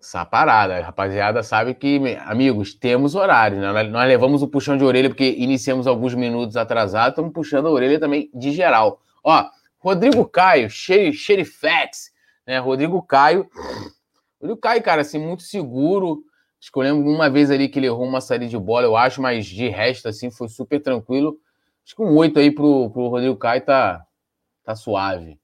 essa 0.00 0.26
parada. 0.26 0.80
Rapaziada 0.80 1.40
sabe 1.44 1.72
que, 1.72 2.00
amigos, 2.26 2.74
temos 2.74 3.14
horário, 3.14 3.60
né? 3.60 3.84
Nós 3.84 4.08
levamos 4.08 4.42
o 4.42 4.48
puxão 4.48 4.76
de 4.76 4.82
orelha 4.82 5.08
porque 5.08 5.36
iniciamos 5.38 5.86
alguns 5.86 6.12
minutos 6.16 6.56
atrasados, 6.56 7.10
estamos 7.10 7.32
puxando 7.32 7.66
a 7.66 7.70
orelha 7.70 8.00
também 8.00 8.28
de 8.34 8.50
geral. 8.50 9.00
Ó, 9.22 9.48
Rodrigo 9.78 10.28
Caio, 10.28 10.68
Xerifex, 10.68 12.10
né? 12.44 12.58
Rodrigo 12.58 13.00
Caio. 13.02 13.48
Rodrigo 14.40 14.60
Caio, 14.60 14.82
cara, 14.82 15.02
assim, 15.02 15.20
muito 15.20 15.44
seguro. 15.44 16.24
Escolhemos 16.58 17.06
uma 17.06 17.30
vez 17.30 17.52
ali 17.52 17.68
que 17.68 17.78
ele 17.78 17.86
errou 17.86 18.04
uma 18.04 18.20
saída 18.20 18.48
de 18.48 18.58
bola, 18.58 18.84
eu 18.84 18.96
acho, 18.96 19.22
mas 19.22 19.46
de 19.46 19.68
resto, 19.68 20.08
assim, 20.08 20.28
foi 20.28 20.48
super 20.48 20.82
tranquilo. 20.82 21.38
Acho 21.84 21.96
que 21.96 22.02
um 22.02 22.16
8 22.16 22.38
aí 22.38 22.50
pro, 22.50 22.90
pro 22.90 23.08
Rodrigo 23.08 23.36
Caio 23.36 23.64
tá, 23.64 24.06
tá 24.62 24.74
suave. 24.74 25.40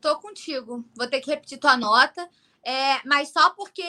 Tô 0.00 0.18
contigo. 0.18 0.84
Vou 0.96 1.06
ter 1.06 1.20
que 1.20 1.30
repetir 1.30 1.58
tua 1.58 1.76
nota. 1.76 2.28
É, 2.64 3.06
mas 3.06 3.30
só 3.30 3.50
porque 3.50 3.84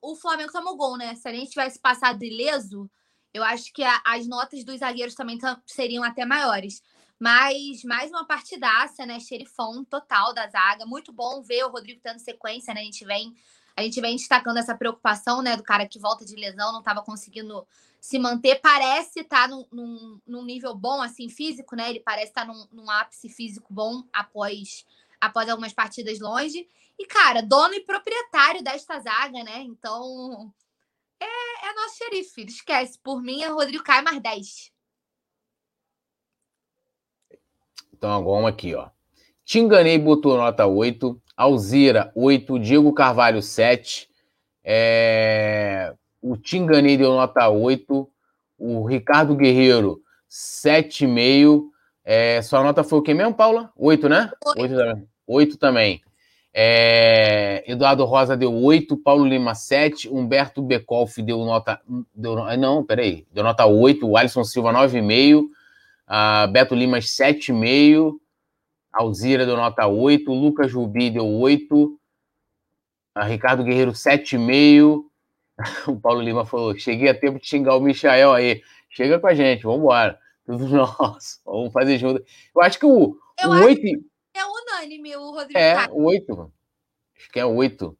o 0.00 0.14
Flamengo 0.16 0.52
tomou 0.52 0.76
gol, 0.76 0.96
né? 0.96 1.14
Se 1.16 1.28
a 1.28 1.32
gente 1.32 1.50
tivesse 1.50 1.78
passado 1.78 2.22
ileso, 2.22 2.90
eu 3.34 3.42
acho 3.42 3.72
que 3.72 3.82
a, 3.82 4.00
as 4.04 4.26
notas 4.26 4.64
dos 4.64 4.78
zagueiros 4.78 5.14
também 5.14 5.38
seriam 5.66 6.02
até 6.02 6.24
maiores. 6.24 6.82
Mas 7.18 7.84
mais 7.84 8.10
uma 8.10 8.26
partidaça, 8.26 9.04
né? 9.04 9.20
Xerifão 9.20 9.84
total 9.84 10.32
da 10.32 10.48
zaga. 10.48 10.86
Muito 10.86 11.12
bom 11.12 11.42
ver 11.42 11.64
o 11.64 11.70
Rodrigo 11.70 12.00
tendo 12.02 12.18
sequência, 12.18 12.72
né? 12.72 12.80
A 12.80 12.84
gente 12.84 13.04
vem, 13.04 13.34
a 13.80 13.84
gente 13.84 14.00
vem 14.00 14.16
destacando 14.16 14.58
essa 14.58 14.76
preocupação, 14.76 15.42
né? 15.42 15.56
Do 15.56 15.62
cara 15.62 15.86
que 15.86 15.98
volta 15.98 16.24
de 16.24 16.34
lesão, 16.36 16.72
não 16.72 16.80
estava 16.80 17.02
conseguindo 17.02 17.66
se 18.00 18.18
manter. 18.18 18.60
Parece 18.60 19.20
estar 19.20 19.42
tá 19.42 19.48
num, 19.48 19.66
num, 19.72 20.20
num, 20.26 20.44
nível 20.44 20.74
bom, 20.74 21.00
assim, 21.02 21.28
físico, 21.28 21.74
né? 21.74 21.90
Ele 21.90 22.00
parece 22.00 22.28
estar 22.28 22.46
tá 22.46 22.52
num, 22.52 22.66
num 22.72 22.90
ápice 22.90 23.28
físico 23.28 23.72
bom 23.72 24.04
após, 24.12 24.86
após 25.20 25.48
algumas 25.48 25.72
partidas 25.72 26.20
longe. 26.20 26.68
E, 26.98 27.06
cara, 27.06 27.42
dono 27.42 27.74
e 27.74 27.80
proprietário 27.80 28.62
desta 28.62 29.00
zaga, 29.00 29.42
né? 29.42 29.62
Então, 29.62 30.52
é, 31.18 31.68
é 31.68 31.74
nosso 31.74 31.96
xerife. 31.96 32.44
Esquece. 32.44 32.98
Por 32.98 33.22
mim, 33.22 33.42
é 33.42 33.48
Rodrigo 33.48 33.82
Caio 33.82 34.04
mais 34.04 34.20
10. 34.20 34.72
Então, 37.92 38.12
agora 38.12 38.48
aqui, 38.48 38.74
ó. 38.74 38.90
Te 39.44 39.58
enganei, 39.58 39.98
botou 39.98 40.36
nota 40.36 40.66
8. 40.66 41.20
Alzira, 41.40 42.12
8. 42.14 42.58
Diego 42.58 42.92
Carvalho, 42.92 43.40
7. 43.40 44.08
É... 44.62 45.94
O 46.20 46.36
Te 46.36 46.58
enganei 46.58 46.98
deu 46.98 47.12
nota 47.12 47.48
8. 47.48 48.08
O 48.58 48.84
Ricardo 48.84 49.34
Guerreiro, 49.34 50.02
7,5. 50.30 51.62
É... 52.04 52.42
Sua 52.42 52.62
nota 52.62 52.84
foi 52.84 52.98
o 52.98 53.02
que 53.02 53.14
mesmo, 53.14 53.32
Paula? 53.32 53.70
8, 53.74 54.08
né? 54.08 54.30
8, 54.56 54.60
8 54.60 54.76
também. 54.76 55.08
8 55.26 55.56
também. 55.56 56.02
É, 56.52 57.62
Eduardo 57.70 58.04
Rosa 58.04 58.36
deu 58.36 58.52
8, 58.52 58.96
Paulo 58.96 59.24
Lima 59.24 59.54
7, 59.54 60.08
Humberto 60.08 60.60
Becolf 60.60 61.22
deu 61.22 61.38
nota. 61.44 61.80
Deu, 62.14 62.34
não, 62.58 62.84
peraí. 62.84 63.24
Deu 63.32 63.44
nota 63.44 63.64
8, 63.64 64.06
o 64.06 64.16
Alisson 64.16 64.42
Silva 64.42 64.72
9,5, 64.72 65.44
uh, 65.44 66.50
Beto 66.50 66.74
Limas 66.74 67.06
7,5, 67.06 68.19
Alzira 68.92 69.46
deu 69.46 69.56
nota 69.56 69.86
8, 69.86 70.32
Lucas 70.32 70.72
Rubi 70.72 71.10
deu 71.10 71.26
8, 71.26 71.98
uh, 73.16 73.24
Ricardo 73.24 73.64
Guerreiro 73.64 73.92
7,5. 73.92 75.04
O 75.86 76.00
Paulo 76.00 76.22
Lima 76.22 76.46
falou: 76.46 76.74
cheguei 76.74 77.08
a 77.10 77.14
tempo 77.14 77.38
de 77.38 77.46
xingar 77.46 77.76
o 77.76 77.80
Michael 77.80 78.32
aí. 78.32 78.62
Chega 78.88 79.20
com 79.20 79.26
a 79.26 79.34
gente, 79.34 79.62
vamos 79.62 79.80
embora. 79.80 80.18
Tudo 80.46 80.66
nosso, 80.74 81.38
vamos 81.44 81.72
fazer 81.72 81.98
junto. 81.98 82.24
Eu 82.54 82.62
acho 82.62 82.78
que 82.78 82.86
o, 82.86 83.14
o 83.44 83.48
8. 83.48 83.82
É 84.34 84.44
unânime 84.44 85.16
o 85.16 85.32
Rodrigo. 85.32 85.58
É, 85.58 85.88
oito. 85.90 86.52
Acho 87.16 87.30
que 87.30 87.38
é 87.38 87.44
oito. 87.44 87.96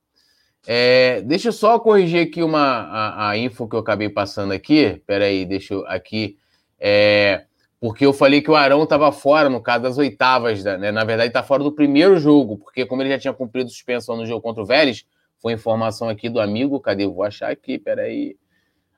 É, 0.66 1.20
deixa 1.22 1.48
eu 1.48 1.52
só 1.52 1.78
corrigir 1.78 2.26
aqui 2.26 2.42
uma, 2.42 2.60
a, 2.60 3.30
a, 3.30 3.38
info 3.38 3.68
que 3.68 3.74
eu 3.74 3.80
acabei 3.80 4.08
passando 4.08 4.52
aqui. 4.52 5.02
Peraí, 5.06 5.44
deixa 5.44 5.74
eu 5.74 5.86
aqui. 5.86 6.38
É, 6.78 7.46
porque 7.80 8.04
eu 8.04 8.12
falei 8.12 8.42
que 8.42 8.50
o 8.50 8.54
Arão 8.54 8.82
estava 8.82 9.10
fora, 9.10 9.48
no 9.48 9.60
caso 9.60 9.82
das 9.84 9.96
oitavas, 9.96 10.62
né? 10.62 10.92
Na 10.92 11.02
verdade, 11.02 11.28
está 11.28 11.42
fora 11.42 11.64
do 11.64 11.72
primeiro 11.72 12.18
jogo, 12.18 12.58
porque 12.58 12.84
como 12.84 13.00
ele 13.00 13.08
já 13.08 13.18
tinha 13.18 13.32
cumprido 13.32 13.70
suspensão 13.70 14.18
no 14.18 14.26
jogo 14.26 14.42
contra 14.42 14.62
o 14.62 14.66
Vélez, 14.66 15.06
foi 15.38 15.54
informação 15.54 16.08
aqui 16.10 16.28
do 16.28 16.38
amigo. 16.38 16.78
Cadê? 16.78 17.06
vou 17.06 17.24
achar 17.24 17.50
aqui, 17.50 17.78
peraí. 17.78 18.36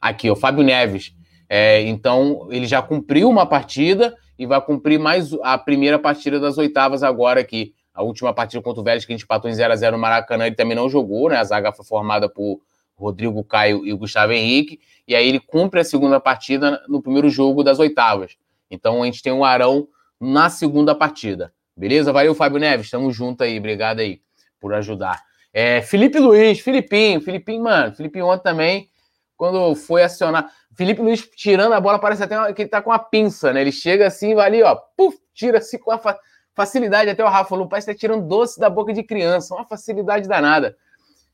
Aqui, 0.01 0.29
o 0.29 0.35
Fábio 0.35 0.65
Neves. 0.65 1.15
É, 1.49 1.83
então, 1.83 2.49
ele 2.51 2.67
já 2.67 2.83
cumpriu 2.83 3.31
uma 3.31 3.47
partida 3.47 4.17
e 4.37 4.47
vai 4.47 4.61
cumprir 4.61 4.99
mais 4.99 5.33
a 5.45 5.57
primeira 5.57 5.97
partida 5.97 6.41
das 6.41 6.59
oitavas 6.59 7.05
agora 7.05 7.41
aqui. 7.41 7.73
A 7.95 8.03
última 8.03 8.35
partida 8.35 8.61
contra 8.61 8.81
o 8.81 8.85
Vélez, 8.85 9.05
que 9.05 9.13
a 9.13 9.17
gente 9.17 9.25
empatou 9.25 9.49
em 9.49 9.55
0x0 9.55 9.93
no 9.93 9.99
Maracanã, 9.99 10.47
ele 10.47 10.57
também 10.57 10.75
não 10.75 10.89
jogou, 10.89 11.29
né? 11.29 11.37
A 11.37 11.45
zaga 11.45 11.73
foi 11.73 11.85
formada 11.85 12.29
por 12.29 12.59
Rodrigo 12.97 13.45
Caio 13.45 13.87
e 13.87 13.93
Gustavo 13.93 14.33
Henrique, 14.33 14.81
e 15.07 15.15
aí 15.15 15.29
ele 15.29 15.39
cumpre 15.39 15.81
a 15.81 15.85
segunda 15.85 16.19
partida 16.19 16.83
no 16.89 17.01
primeiro 17.01 17.29
jogo 17.29 17.63
das 17.63 17.79
oitavas. 17.79 18.37
Então 18.73 19.03
a 19.03 19.05
gente 19.05 19.23
tem 19.23 19.33
um 19.33 19.45
Arão 19.45 19.87
na 20.19 20.49
segunda 20.49 20.95
partida. 20.95 21.53
Beleza? 21.77 22.13
Valeu, 22.13 22.35
Fábio 22.35 22.59
Neves. 22.59 22.91
Tamo 22.91 23.13
junto 23.13 23.45
aí. 23.45 23.59
Obrigado 23.59 24.01
aí 24.01 24.21
por 24.59 24.73
ajudar. 24.73 25.23
É, 25.53 25.83
Felipe 25.83 26.19
Luiz, 26.19 26.61
Filipinho, 26.61 27.21
Filipinho, 27.21 27.63
mano, 27.63 27.95
Filipinho 27.95 28.27
ontem 28.27 28.43
também, 28.43 28.89
quando 29.37 29.75
foi 29.75 30.03
acionar. 30.03 30.51
Felipe 30.75 31.03
Luiz 31.03 31.29
tirando 31.37 31.75
a 31.75 31.81
bola, 31.81 31.99
parece 31.99 32.23
até 32.23 32.53
que 32.55 32.63
ele 32.63 32.69
tá 32.71 32.81
com 32.81 32.91
a 32.91 32.99
pinça, 32.99 33.53
né? 33.53 33.61
Ele 33.61 33.73
chega 33.73 34.07
assim, 34.07 34.35
vai 34.35 34.47
ali, 34.47 34.63
ó, 34.63 34.75
puf, 34.97 35.19
tira 35.35 35.59
assim 35.59 35.79
com 35.79 35.91
a 35.91 35.99
fa 35.99 36.19
facilidade. 36.55 37.11
Até 37.11 37.23
o 37.23 37.29
Rafa 37.29 37.51
falou, 37.51 37.69
parece 37.69 37.87
que 37.87 37.93
tá 37.93 37.99
tirando 37.99 38.27
doce 38.27 38.59
da 38.59 38.71
boca 38.71 38.93
de 38.95 39.03
criança, 39.03 39.55
uma 39.55 39.65
facilidade 39.67 40.27
danada. 40.27 40.77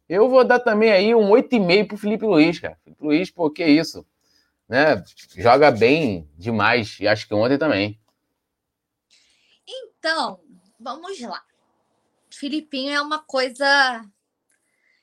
Eu 0.09 0.29
vou 0.29 0.43
dar 0.43 0.59
também 0.59 0.91
aí 0.91 1.15
um 1.15 1.31
8,5 1.31 1.89
pro 1.89 1.97
Felipe 1.97 2.25
Luiz, 2.25 2.59
cara. 2.59 2.77
Felipe 2.83 3.05
Luiz, 3.05 3.31
pô, 3.31 3.51
que 3.51 3.65
isso? 3.65 4.05
Né? 4.69 5.03
Joga 5.37 5.71
bem 5.71 6.31
demais, 6.37 6.99
e 7.01 7.09
acho 7.09 7.27
que 7.27 7.35
ontem 7.35 7.59
também. 7.59 8.01
Então, 9.67 10.41
vamos 10.79 11.19
lá. 11.21 11.43
Filipinho 12.31 12.93
é 12.93 13.01
uma 13.01 13.19
coisa 13.21 14.05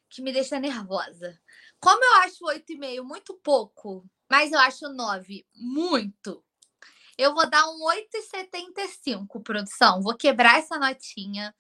que 0.10 0.22
me 0.22 0.32
deixa 0.32 0.60
nervosa. 0.60 1.40
Como 1.80 2.04
eu 2.04 2.14
acho 2.22 2.46
8,5 2.46 3.04
muito 3.04 3.34
pouco 3.44 4.08
mas 4.30 4.52
eu 4.52 4.60
acho 4.60 4.90
9 4.90 5.46
muito. 5.56 6.44
Eu 7.18 7.34
vou 7.34 7.50
dar 7.50 7.66
um 7.68 7.80
8,75, 7.86 9.42
produção. 9.42 10.02
Vou 10.02 10.16
quebrar 10.18 10.60
essa 10.60 10.78
notinha. 10.78 11.56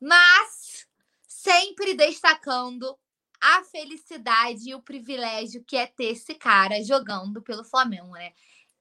Mas 0.00 0.86
sempre 1.26 1.94
destacando 1.94 2.98
a 3.40 3.64
felicidade 3.64 4.68
e 4.68 4.74
o 4.74 4.82
privilégio 4.82 5.64
que 5.64 5.76
é 5.76 5.86
ter 5.86 6.12
esse 6.12 6.34
cara 6.34 6.82
jogando 6.84 7.42
pelo 7.42 7.64
Flamengo, 7.64 8.12
né? 8.12 8.32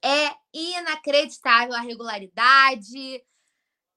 É 0.03 0.35
inacreditável 0.53 1.73
a 1.75 1.81
regularidade. 1.81 3.23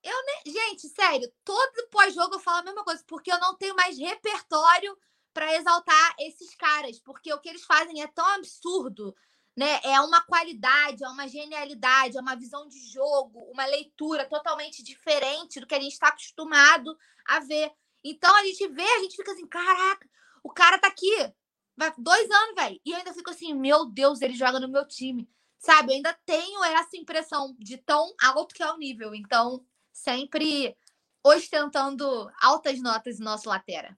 Eu. 0.03 0.17
Gente, 0.47 0.89
sério, 0.89 1.33
todo 1.45 1.89
pós-jogo 1.91 2.35
eu 2.35 2.41
falo 2.41 2.59
a 2.59 2.65
mesma 2.65 2.85
coisa, 2.85 3.03
porque 3.07 3.33
eu 3.33 3.41
não 3.41 3.57
tenho 3.57 3.75
mais 3.77 3.99
repertório 3.99 4.97
para 5.33 5.55
exaltar 5.57 6.15
esses 6.19 6.55
caras, 6.55 6.99
porque 7.01 7.33
o 7.33 7.41
que 7.41 7.49
eles 7.49 7.65
fazem 7.65 8.03
é 8.03 8.07
tão 8.07 8.27
absurdo, 8.35 9.15
né? 9.57 9.81
É 9.83 10.01
uma 10.01 10.21
qualidade, 10.23 11.05
é 11.05 11.09
uma 11.09 11.29
genialidade, 11.29 12.17
é 12.17 12.21
uma 12.21 12.37
visão 12.37 12.69
de 12.69 12.79
jogo, 12.91 13.41
uma 13.53 13.65
leitura 13.67 14.29
totalmente 14.29 14.83
diferente 14.83 15.61
do 15.61 15.67
que 15.67 15.75
a 15.75 15.81
gente 15.81 15.93
está 15.93 16.09
acostumado 16.09 16.97
a 17.27 17.41
ver. 17.41 17.73
Então 18.05 18.35
a 18.37 18.45
gente 18.45 18.69
vê, 18.69 18.83
a 18.83 18.99
gente 19.01 19.17
fica 19.17 19.33
assim, 19.33 19.47
caraca, 19.47 20.09
o 20.43 20.51
cara 20.51 20.79
tá 20.79 20.89
aqui, 20.89 21.33
vai 21.77 21.93
dois 21.99 22.31
anos, 22.31 22.55
velho, 22.55 22.81
e 22.85 22.91
eu 22.91 22.99
ainda 22.99 23.15
fico 23.15 23.31
assim, 23.31 23.55
meu 23.55 23.87
Deus, 23.87 24.21
ele 24.21 24.35
joga 24.35 24.61
no 24.61 24.69
meu 24.69 24.87
time, 24.87 25.29
sabe? 25.59 25.93
Eu 25.93 25.97
ainda 25.97 26.17
tenho 26.27 26.65
essa 26.65 26.97
impressão 26.97 27.55
de 27.59 27.79
tão 27.79 28.13
alto 28.23 28.55
que 28.55 28.63
é 28.63 28.71
o 28.71 28.79
nível. 28.79 29.15
Então, 29.15 29.65
sempre 29.93 30.77
ostentando 31.25 32.31
altas 32.41 32.81
notas 32.81 33.19
no 33.19 33.27
nosso 33.27 33.49
lateral. 33.49 33.93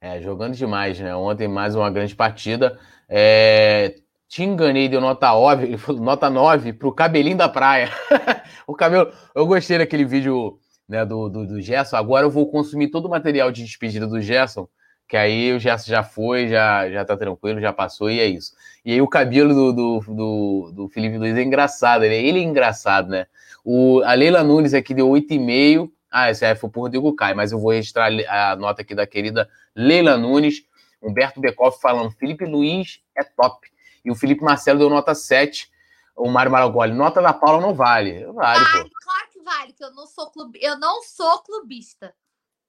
É, 0.00 0.20
jogando 0.20 0.54
demais, 0.54 0.98
né? 0.98 1.14
Ontem 1.14 1.46
mais 1.46 1.74
uma 1.74 1.90
grande 1.90 2.16
partida. 2.16 2.80
É, 3.08 4.00
te 4.26 4.42
enganei, 4.42 4.88
deu 4.88 5.00
nota 5.00 5.30
9, 5.30 5.76
nota 6.00 6.30
9 6.30 6.72
pro 6.72 6.94
cabelinho 6.94 7.36
da 7.36 7.48
praia. 7.48 7.90
o 8.66 8.74
cabelo. 8.74 9.12
Eu 9.34 9.46
gostei 9.46 9.76
daquele 9.76 10.04
vídeo 10.04 10.58
né, 10.88 11.04
do, 11.04 11.28
do, 11.28 11.46
do, 11.46 11.60
Gerson. 11.60 11.96
Agora 11.96 12.24
eu 12.24 12.30
vou 12.30 12.50
consumir 12.50 12.90
todo 12.90 13.06
o 13.06 13.10
material 13.10 13.52
de 13.52 13.62
despedida 13.62 14.06
do 14.06 14.20
Gerson, 14.20 14.68
que 15.10 15.16
aí 15.16 15.52
o 15.52 15.58
Gerson 15.58 15.90
já 15.90 16.04
foi, 16.04 16.46
já, 16.46 16.88
já 16.88 17.04
tá 17.04 17.16
tranquilo, 17.16 17.60
já 17.60 17.72
passou 17.72 18.08
e 18.08 18.20
é 18.20 18.26
isso. 18.26 18.54
E 18.84 18.92
aí 18.92 19.02
o 19.02 19.08
cabelo 19.08 19.52
do, 19.52 19.72
do, 19.72 20.00
do, 20.14 20.72
do 20.72 20.88
Felipe 20.88 21.18
Luiz 21.18 21.36
é 21.36 21.42
engraçado, 21.42 22.04
ele, 22.04 22.14
ele 22.14 22.38
é 22.38 22.42
engraçado, 22.42 23.08
né? 23.08 23.26
O, 23.64 24.02
a 24.04 24.14
Leila 24.14 24.44
Nunes 24.44 24.72
aqui 24.72 24.94
deu 24.94 25.08
8,5. 25.08 25.90
Ah, 26.08 26.30
esse 26.30 26.44
aí 26.44 26.54
foi 26.54 26.70
por 26.70 26.82
Rodrigo 26.82 27.12
Caio, 27.16 27.34
mas 27.34 27.50
eu 27.50 27.58
vou 27.58 27.72
registrar 27.72 28.08
a 28.28 28.54
nota 28.54 28.82
aqui 28.82 28.94
da 28.94 29.04
querida 29.04 29.50
Leila 29.74 30.16
Nunes, 30.16 30.62
Humberto 31.02 31.40
Becoff 31.40 31.80
falando, 31.80 32.12
Felipe 32.12 32.44
Luiz 32.44 33.00
é 33.16 33.24
top. 33.24 33.68
E 34.04 34.12
o 34.12 34.14
Felipe 34.14 34.44
Marcelo 34.44 34.78
deu 34.78 34.88
nota 34.88 35.12
7. 35.12 35.68
O 36.14 36.30
Mário 36.30 36.52
Maragoli, 36.52 36.92
nota 36.92 37.20
da 37.20 37.32
Paula 37.32 37.60
não 37.60 37.74
vale. 37.74 38.26
Vale, 38.26 38.64
vale 38.64 38.84
pô. 38.84 38.90
claro 39.02 39.28
que 39.32 39.42
vale, 39.42 39.72
que 39.72 39.82
eu 39.82 39.92
não 39.92 40.06
sou 40.06 40.30
clube... 40.30 40.58
eu 40.62 40.78
não 40.78 41.02
sou 41.02 41.42
clubista. 41.42 42.14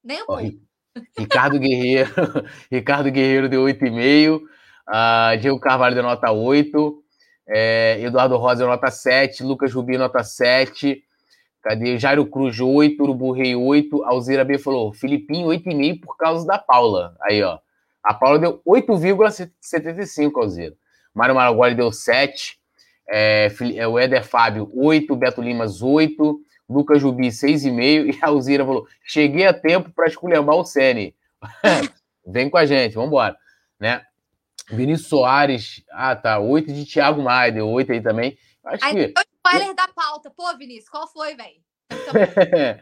Nem 0.03 0.23
um 0.23 0.70
Ricardo 1.17 1.59
Guerreiro, 1.59 2.09
Ricardo 2.71 3.11
Guerreiro 3.11 3.49
deu 3.49 3.63
8,5. 3.63 4.37
Uh, 4.37 5.37
Diego 5.39 5.59
Carvalho 5.59 5.95
deu 5.95 6.03
nota 6.03 6.31
8. 6.31 7.01
É, 7.47 7.99
Eduardo 8.01 8.37
Rosa 8.37 8.65
nota 8.65 8.89
7. 8.89 9.43
Lucas 9.43 9.73
Rubinho, 9.73 9.99
nota 9.99 10.23
7. 10.23 11.03
Cadê? 11.61 11.97
Jairo 11.97 12.25
Cruz, 12.25 12.59
8, 12.59 13.01
Urubu 13.01 13.31
Rei, 13.31 13.55
8. 13.55 14.03
Alzira 14.03 14.43
B 14.43 14.57
falou, 14.57 14.93
Filipinho, 14.93 15.47
8,5 15.47 16.01
por 16.01 16.17
causa 16.17 16.45
da 16.45 16.57
Paula. 16.57 17.15
Aí, 17.21 17.41
ó. 17.43 17.59
A 18.03 18.13
Paula 18.13 18.39
deu 18.39 18.61
8,75, 18.65 20.31
Alzira. 20.37 20.75
Mário 21.13 21.35
Maragoli 21.35 21.75
deu 21.75 21.91
7. 21.91 22.57
É, 23.09 23.47
é, 23.75 23.87
o 23.87 23.99
Éder 23.99 24.25
Fábio, 24.25 24.71
8. 24.73 25.15
Beto 25.15 25.41
Limas, 25.41 25.81
8. 25.81 26.41
Lucas 26.71 27.01
Jubi, 27.01 27.27
6,5. 27.27 28.15
E 28.15 28.19
a 28.21 28.27
Alzira 28.29 28.65
falou: 28.65 28.87
cheguei 29.03 29.45
a 29.45 29.53
tempo 29.53 29.91
para 29.91 30.07
esculhambar 30.07 30.55
o 30.55 30.63
Sene. 30.63 31.15
Vem 32.25 32.49
com 32.49 32.57
a 32.57 32.65
gente, 32.65 32.93
vamos 32.93 33.09
embora. 33.09 33.35
Né? 33.79 34.01
Vinícius 34.69 35.09
Soares, 35.09 35.83
ah 35.91 36.15
tá, 36.15 36.39
8 36.39 36.71
de 36.71 36.85
Thiago 36.85 37.21
Maia, 37.21 37.51
deu 37.51 37.67
8 37.67 37.91
aí 37.91 38.01
também. 38.01 38.37
Acho 38.63 38.85
aí, 38.85 38.93
que. 38.93 39.21
spoiler 39.35 39.75
da 39.75 39.87
pauta. 39.87 40.29
Pô, 40.29 40.55
Vinícius, 40.57 40.89
qual 40.89 41.07
foi, 41.07 41.35
velho? 41.35 41.59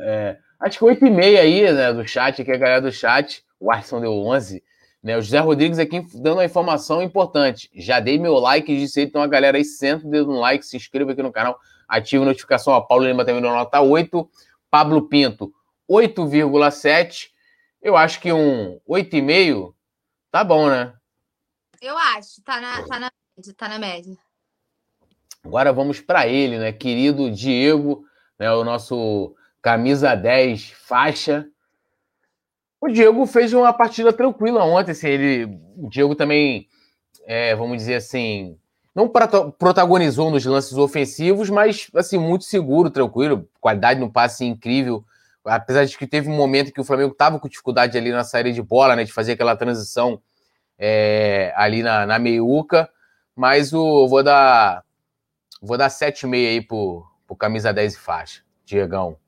é, 0.00 0.38
acho 0.60 0.78
que 0.78 0.84
8,5 0.84 1.40
aí, 1.40 1.72
né, 1.72 1.92
do 1.92 2.06
chat, 2.06 2.38
é 2.40 2.54
a 2.54 2.58
galera 2.58 2.82
do 2.82 2.92
chat. 2.92 3.42
O 3.58 3.72
Arson 3.72 4.00
deu 4.00 4.12
11. 4.12 4.62
Né, 5.02 5.16
o 5.16 5.22
José 5.22 5.38
Rodrigues 5.38 5.78
aqui 5.78 6.00
dando 6.14 6.36
uma 6.36 6.44
informação 6.44 7.02
importante. 7.02 7.70
Já 7.74 7.98
dei 7.98 8.18
meu 8.18 8.34
like, 8.34 8.76
disse 8.76 9.00
aí, 9.00 9.06
então 9.06 9.22
a 9.22 9.26
galera 9.26 9.56
aí, 9.56 9.64
senta 9.64 10.06
o 10.06 10.10
dedo 10.10 10.26
no 10.26 10.38
like, 10.38 10.64
se 10.64 10.76
inscreva 10.76 11.12
aqui 11.12 11.22
no 11.22 11.32
canal, 11.32 11.58
ative 11.88 12.22
a 12.22 12.26
notificação. 12.26 12.74
A 12.74 12.82
Paulo 12.82 13.06
Lima 13.06 13.24
também 13.24 13.40
deu 13.40 13.50
nota 13.50 13.80
8. 13.80 14.28
Pablo 14.70 15.08
Pinto, 15.08 15.52
8,7. 15.90 17.30
Eu 17.80 17.96
acho 17.96 18.20
que 18.20 18.32
um 18.32 18.78
8,5 18.88 19.74
tá 20.30 20.44
bom, 20.44 20.68
né? 20.68 20.92
Eu 21.80 21.96
acho, 21.96 22.42
tá 22.42 22.60
na, 22.60 22.82
tá 22.82 22.98
na 22.98 23.10
média, 23.36 23.54
tá 23.56 23.68
na 23.68 23.78
média. 23.78 24.16
Agora 25.44 25.72
vamos 25.72 26.00
para 26.00 26.26
ele, 26.26 26.58
né? 26.58 26.72
Querido 26.72 27.30
Diego, 27.30 28.04
né? 28.38 28.50
o 28.52 28.64
nosso 28.64 29.34
camisa 29.62 30.14
10, 30.14 30.70
faixa. 30.70 31.48
O 32.80 32.88
Diego 32.88 33.26
fez 33.26 33.52
uma 33.52 33.72
partida 33.72 34.12
tranquila 34.12 34.64
ontem. 34.64 34.92
Assim, 34.92 35.08
ele, 35.08 35.44
o 35.76 35.88
Diego 35.88 36.14
também, 36.14 36.68
é, 37.24 37.54
vamos 37.54 37.78
dizer 37.78 37.94
assim, 37.94 38.58
não 38.98 39.08
protagonizou 39.52 40.28
nos 40.28 40.44
lances 40.44 40.76
ofensivos, 40.76 41.48
mas 41.48 41.88
assim 41.94 42.18
muito 42.18 42.44
seguro, 42.44 42.90
tranquilo, 42.90 43.48
qualidade 43.60 44.00
no 44.00 44.10
passe 44.10 44.44
incrível. 44.44 45.04
Apesar 45.44 45.84
de 45.84 45.96
que 45.96 46.06
teve 46.06 46.28
um 46.28 46.36
momento 46.36 46.72
que 46.72 46.80
o 46.80 46.84
Flamengo 46.84 47.12
estava 47.12 47.38
com 47.38 47.48
dificuldade 47.48 47.96
ali 47.96 48.10
na 48.10 48.24
saída 48.24 48.52
de 48.52 48.60
bola, 48.60 48.96
né, 48.96 49.04
de 49.04 49.12
fazer 49.12 49.32
aquela 49.32 49.56
transição 49.56 50.20
é, 50.76 51.52
ali 51.56 51.82
na, 51.82 52.04
na 52.04 52.18
meiuca, 52.18 52.90
mas 53.36 53.72
o 53.72 54.08
vou 54.08 54.22
dar 54.22 54.82
Vou 55.60 55.76
dar 55.76 55.88
7,5 55.88 56.34
aí 56.34 56.60
pro, 56.60 57.04
pro 57.26 57.36
camisa 57.36 57.72
10 57.72 57.94
e 57.94 57.98
faixa. 57.98 58.42
Diegão. 58.64 59.18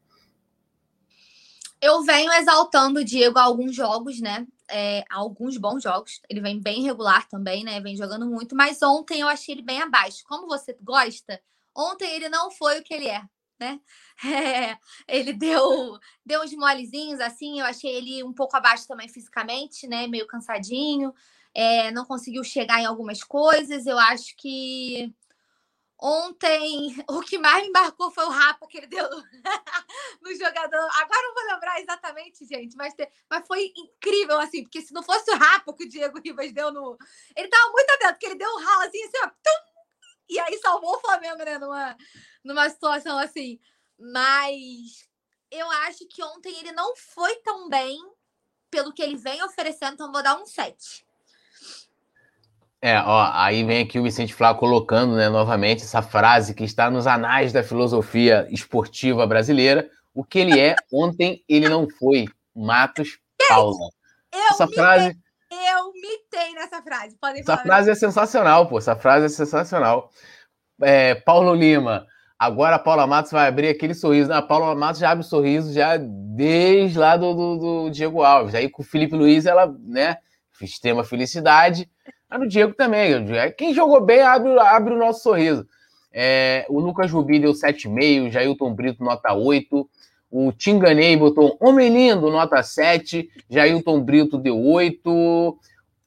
Eu 1.81 2.03
venho 2.03 2.31
exaltando 2.33 3.01
o 3.01 3.05
Diego 3.05 3.39
há 3.39 3.43
alguns 3.43 3.75
jogos, 3.75 4.21
né? 4.21 4.47
É, 4.71 5.05
alguns 5.11 5.57
bons 5.57 5.83
jogos. 5.83 6.21
Ele 6.29 6.41
vem 6.41 6.61
bem 6.61 6.83
regular 6.83 7.29
também, 7.29 7.65
né? 7.65 7.81
Vem 7.81 7.97
jogando 7.97 8.27
muito. 8.27 8.55
Mas 8.57 8.83
ontem 8.83 9.21
eu 9.21 9.29
achei 9.29 9.55
ele 9.55 9.63
bem 9.63 9.81
abaixo. 9.83 10.25
Como 10.27 10.47
você 10.47 10.77
gosta, 10.81 11.41
ontem 11.77 12.11
ele 12.15 12.29
não 12.29 12.51
foi 12.51 12.81
o 12.81 12.83
que 12.83 12.95
ele 12.95 13.09
é, 13.09 13.23
né? 13.59 13.81
É, 14.23 14.77
ele 15.09 15.33
deu, 15.33 15.99
deu 16.27 16.43
uns 16.43 16.53
molezinhos, 16.53 17.21
assim. 17.21 17.61
Eu 17.61 17.67
achei 17.67 17.91
ele 17.91 18.23
um 18.23 18.35
pouco 18.35 18.55
abaixo 18.57 18.87
também 18.87 19.09
fisicamente, 19.09 19.87
né? 19.87 20.07
Meio 20.07 20.27
cansadinho. 20.27 21.15
É, 21.55 21.91
não 21.91 22.05
conseguiu 22.05 22.45
chegar 22.45 22.81
em 22.81 22.87
algumas 22.87 23.23
coisas. 23.23 23.87
Eu 23.87 23.99
acho 23.99 24.37
que 24.37 25.13
Ontem, 26.03 26.97
o 27.11 27.21
que 27.21 27.37
mais 27.37 27.63
me 27.63 27.71
marcou 27.71 28.11
foi 28.11 28.25
o 28.25 28.31
rapa 28.31 28.67
que 28.67 28.79
ele 28.79 28.87
deu 28.87 29.07
no 30.23 30.35
jogador. 30.35 30.89
Agora 30.95 31.23
não 31.23 31.35
vou 31.35 31.45
lembrar 31.45 31.79
exatamente, 31.79 32.47
gente, 32.47 32.75
mas, 32.75 32.95
mas 33.29 33.47
foi 33.47 33.71
incrível, 33.77 34.39
assim, 34.41 34.63
porque 34.63 34.81
se 34.81 34.95
não 34.95 35.03
fosse 35.03 35.31
o 35.31 35.37
rapa 35.37 35.75
que 35.75 35.85
o 35.85 35.89
Diego 35.89 36.19
Ribas 36.19 36.53
deu 36.53 36.73
no. 36.73 36.97
Ele 37.37 37.49
tava 37.49 37.71
muito 37.71 37.91
atento, 37.91 38.13
porque 38.13 38.27
ele 38.27 38.37
deu 38.37 38.49
um 38.49 38.65
ralo 38.65 38.83
assim, 38.83 39.03
assim, 39.03 39.19
ó, 39.25 39.29
tum, 39.29 39.71
e 40.31 40.41
aí 40.41 40.59
salvou 40.59 40.97
o 40.97 41.01
Flamengo, 41.01 41.45
né, 41.45 41.59
numa, 41.59 41.97
numa 42.43 42.71
situação 42.71 43.19
assim. 43.19 43.61
Mas 43.99 45.07
eu 45.51 45.71
acho 45.71 46.07
que 46.09 46.23
ontem 46.23 46.57
ele 46.61 46.73
não 46.73 46.97
foi 46.97 47.37
tão 47.43 47.69
bem 47.69 47.99
pelo 48.71 48.93
que 48.95 49.03
ele 49.03 49.17
vem 49.17 49.43
oferecendo, 49.43 49.95
então 49.95 50.13
vou 50.13 50.23
dar 50.23 50.41
um 50.41 50.47
7. 50.47 51.05
É, 52.83 52.99
ó, 52.99 53.31
aí 53.35 53.63
vem 53.63 53.83
aqui 53.83 53.99
o 53.99 54.03
Vicente 54.03 54.33
Flá 54.33 54.55
colocando, 54.55 55.15
né, 55.15 55.29
novamente 55.29 55.83
essa 55.83 56.01
frase 56.01 56.55
que 56.55 56.65
está 56.65 56.91
nos 56.91 57.07
anais 57.07 57.53
da 57.53 57.63
filosofia 57.63 58.47
esportiva 58.51 59.27
brasileira. 59.27 59.89
O 60.15 60.25
que 60.25 60.39
ele 60.39 60.59
é, 60.59 60.75
ontem 60.93 61.45
ele 61.49 61.69
não 61.69 61.87
foi. 61.89 62.27
Matos 62.55 63.19
Paula. 63.49 63.91
Eu 64.33 64.41
essa 64.51 64.67
frase. 64.67 65.17
Eu 65.51 65.93
mitei 65.93 66.55
nessa 66.55 66.83
frase. 66.83 67.17
Podem 67.21 67.41
essa 67.41 67.57
frase 67.59 67.91
é 67.91 67.95
sensacional, 67.95 68.67
pô. 68.67 68.79
Essa 68.79 68.97
frase 68.97 69.27
é 69.27 69.29
sensacional. 69.29 70.11
É, 70.81 71.15
Paulo 71.15 71.55
Lima. 71.55 72.07
Agora 72.39 72.77
a 72.77 72.79
Paula 72.79 73.07
Matos 73.07 73.33
vai 73.33 73.47
abrir 73.47 73.69
aquele 73.69 73.93
sorriso. 73.93 74.33
A 74.33 74.41
Paula 74.41 74.75
Matos 74.75 75.01
já 75.01 75.11
abre 75.11 75.23
o 75.23 75.29
sorriso 75.29 75.73
já 75.75 75.99
desde 75.99 76.99
lá 76.99 77.17
do, 77.17 77.35
do, 77.35 77.57
do 77.59 77.91
Diego 77.91 78.23
Alves. 78.23 78.55
Aí 78.55 78.71
com 78.71 78.83
o 78.83 78.87
Felipe 78.87 79.15
Luiz, 79.15 79.45
ela, 79.45 79.67
né, 79.81 80.17
extrema 80.63 81.05
felicidade. 81.05 81.91
Mas 82.31 82.41
no 82.41 82.47
Diego 82.47 82.73
também. 82.75 83.13
Quem 83.59 83.75
jogou 83.75 84.01
bem 84.01 84.21
abre, 84.23 84.57
abre 84.61 84.95
o 84.95 84.99
nosso 84.99 85.25
sorriso. 85.25 85.67
É, 86.13 86.65
o 86.69 86.79
Lucas 86.79 87.11
Rubi 87.11 87.41
deu 87.41 87.53
7,5, 87.53 88.31
Jailton 88.31 88.73
Brito, 88.73 89.03
nota 89.03 89.33
8. 89.33 89.89
O 90.31 90.53
Tinganei 90.53 91.17
botou 91.17 91.57
Homem 91.61 91.89
Lindo, 91.89 92.31
nota 92.31 92.63
7. 92.63 93.29
Jailton 93.49 94.01
Brito 94.01 94.39
deu 94.39 94.61
8. 94.61 95.59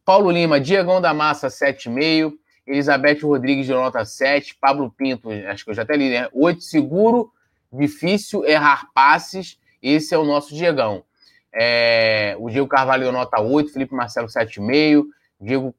Paulo 0.06 0.32
Lima, 0.32 0.62
Diegão 0.62 1.02
da 1.02 1.14
Massa, 1.14 1.48
7,5. 1.48 2.34
Elizabeth 2.66 3.20
Rodrigues 3.24 3.66
de 3.66 3.74
nota 3.74 4.06
7. 4.06 4.56
Pablo 4.62 4.90
Pinto, 4.90 5.30
acho 5.30 5.66
que 5.66 5.72
eu 5.72 5.76
já 5.76 5.82
até 5.82 5.98
li, 5.98 6.10
né? 6.10 6.30
8, 6.32 6.64
seguro, 6.64 7.32
difícil 7.72 8.46
errar 8.46 8.90
passes. 8.94 9.60
Esse 9.82 10.16
é 10.16 10.18
o 10.18 10.24
nosso 10.24 10.56
Diegão. 10.56 11.04
É, 11.54 12.36
o 12.40 12.50
Diego 12.50 12.68
Carvalho 12.68 13.12
nota 13.12 13.42
8, 13.42 13.74
Felipe 13.74 13.94
Marcelo 13.94 14.28
7,5. 14.28 15.04
Diego 15.40 15.76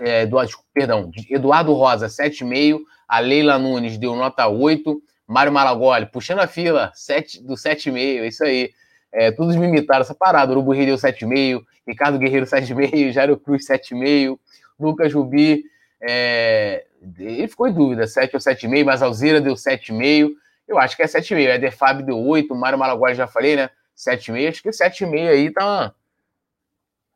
é, 0.00 0.22
Eduardo, 0.22 0.52
perdão, 0.72 1.10
Eduardo 1.28 1.72
Rosa, 1.72 2.06
7,5. 2.06 2.80
A 3.06 3.18
Leila 3.18 3.58
Nunes 3.58 3.98
deu 3.98 4.14
nota 4.14 4.46
8. 4.46 5.02
Mário 5.26 5.52
Malagoli, 5.52 6.06
puxando 6.06 6.40
a 6.40 6.46
fila, 6.46 6.90
7, 6.94 7.42
do 7.42 7.54
7,5. 7.54 7.96
É 7.96 8.26
isso 8.26 8.44
aí. 8.44 8.72
É, 9.12 9.30
todos 9.30 9.56
me 9.56 9.66
imitaram 9.66 10.00
essa 10.00 10.14
parada. 10.14 10.52
Urubu 10.52 10.72
Rio 10.72 10.86
deu 10.86 10.96
7,5. 10.96 11.62
Ricardo 11.86 12.18
Guerreiro, 12.18 12.46
7,5. 12.46 13.12
Jairo 13.12 13.36
Cruz, 13.36 13.66
7,5. 13.66 14.38
Lucas 14.78 15.12
Rubi, 15.12 15.64
é, 16.00 16.84
ele 17.18 17.46
ficou 17.48 17.68
em 17.68 17.72
dúvida, 17.72 18.06
7 18.06 18.34
ou 18.34 18.40
7,5. 18.40 18.84
Mas 18.84 19.02
Alzira 19.02 19.40
deu 19.40 19.54
7,5. 19.54 20.30
Eu 20.66 20.78
acho 20.78 20.96
que 20.96 21.02
é 21.02 21.06
7,5. 21.06 21.54
A 21.54 21.58
Defab 21.58 22.02
deu 22.02 22.18
8. 22.18 22.54
Mário 22.54 22.78
Malagoli 22.78 23.14
já 23.14 23.26
falei, 23.26 23.56
né? 23.56 23.70
7,5. 23.96 24.48
Acho 24.48 24.62
que 24.62 24.70
7,5 24.70 25.28
aí 25.28 25.50
tá. 25.50 25.94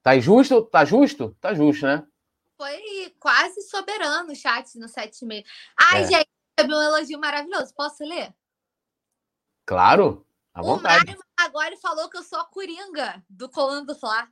Tá 0.02 0.18
justo? 0.18 0.62
Tá 0.62 0.84
justo? 0.84 1.36
Tá 1.40 1.54
justo, 1.54 1.86
né? 1.86 2.02
Foi 2.56 3.14
quase 3.18 3.62
soberano 3.62 4.32
o 4.32 4.36
chat 4.36 4.78
no 4.78 4.86
7,5. 4.86 5.44
Ai, 5.92 6.02
é. 6.02 6.06
gente, 6.06 6.28
teve 6.56 6.74
um 6.74 6.80
elogio 6.80 7.18
maravilhoso. 7.18 7.74
Posso 7.74 8.04
ler? 8.04 8.34
Claro, 9.66 10.26
à 10.52 10.62
vontade. 10.62 11.04
O 11.04 11.06
Mário 11.06 11.24
agora 11.38 11.76
falou 11.78 12.08
que 12.08 12.16
eu 12.16 12.22
sou 12.22 12.38
a 12.38 12.46
coringa 12.46 13.24
do 13.28 13.48
Colando 13.48 13.92
do 13.92 13.98
Fla. 13.98 14.28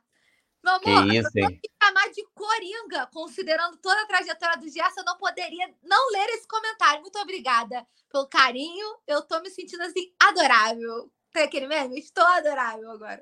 Meu 0.63 0.75
amor, 0.75 1.09
que 1.09 1.17
isso, 1.17 1.29
eu 1.35 1.49
me 1.49 1.59
chamar 1.81 2.09
de 2.11 2.25
coringa, 2.33 3.07
considerando 3.07 3.75
toda 3.77 4.01
a 4.01 4.07
trajetória 4.07 4.57
do 4.57 4.69
Gerson, 4.69 5.01
eu 5.01 5.05
não 5.05 5.17
poderia 5.17 5.75
não 5.83 6.11
ler 6.11 6.29
esse 6.29 6.47
comentário. 6.47 7.01
Muito 7.01 7.19
obrigada 7.19 7.85
pelo 8.09 8.29
carinho. 8.29 8.97
Eu 9.05 9.21
tô 9.23 9.41
me 9.41 9.49
sentindo 9.49 9.83
assim, 9.83 10.13
adorável. 10.21 11.11
Tem 11.33 11.43
aquele 11.43 11.67
meme? 11.67 11.99
Estou 11.99 12.23
adorável 12.23 12.89
agora. 12.91 13.21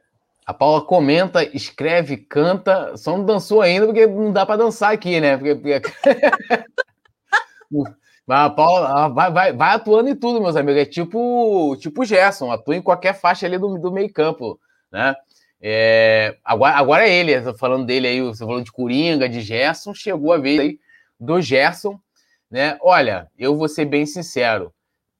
A 0.52 0.54
Paula 0.54 0.82
comenta, 0.82 1.42
escreve, 1.56 2.18
canta, 2.18 2.98
só 2.98 3.18
não 3.18 3.26
dançou 3.26 3.62
ainda 3.62 3.86
porque 3.86 4.06
não 4.06 4.34
dá 4.34 4.46
para 4.46 4.58
dançar 4.58 4.92
aqui, 4.92 5.22
né? 5.22 5.38
Porque, 5.38 5.56
porque... 5.56 5.80
A 8.28 8.50
Paula 8.50 9.08
vai, 9.08 9.32
vai, 9.32 9.54
vai, 9.54 9.76
atuando 9.76 10.10
em 10.10 10.16
tudo, 10.16 10.42
meus 10.42 10.58
amigos. 10.58 10.82
É 10.82 10.86
tipo 10.86 11.74
tipo 11.80 12.04
Gerson, 12.04 12.52
atua 12.52 12.76
em 12.76 12.82
qualquer 12.82 13.14
faixa 13.14 13.46
ali 13.46 13.58
do, 13.58 13.78
do 13.78 13.94
meio 13.94 14.12
campo, 14.12 14.60
né? 14.92 15.16
É, 15.62 16.36
agora, 16.44 16.76
agora 16.76 17.08
é 17.08 17.14
ele, 17.14 17.54
falando 17.54 17.86
dele 17.86 18.08
aí, 18.08 18.22
você 18.22 18.46
falando 18.46 18.66
de 18.66 18.74
Coringa, 18.74 19.30
de 19.30 19.40
Gerson, 19.40 19.94
chegou 19.94 20.34
a 20.34 20.38
vez 20.38 20.60
aí 20.60 20.80
do 21.18 21.40
Gerson, 21.40 21.98
né? 22.50 22.78
Olha, 22.82 23.30
eu 23.38 23.56
vou 23.56 23.70
ser 23.70 23.86
bem 23.86 24.06
sincero, 24.06 24.74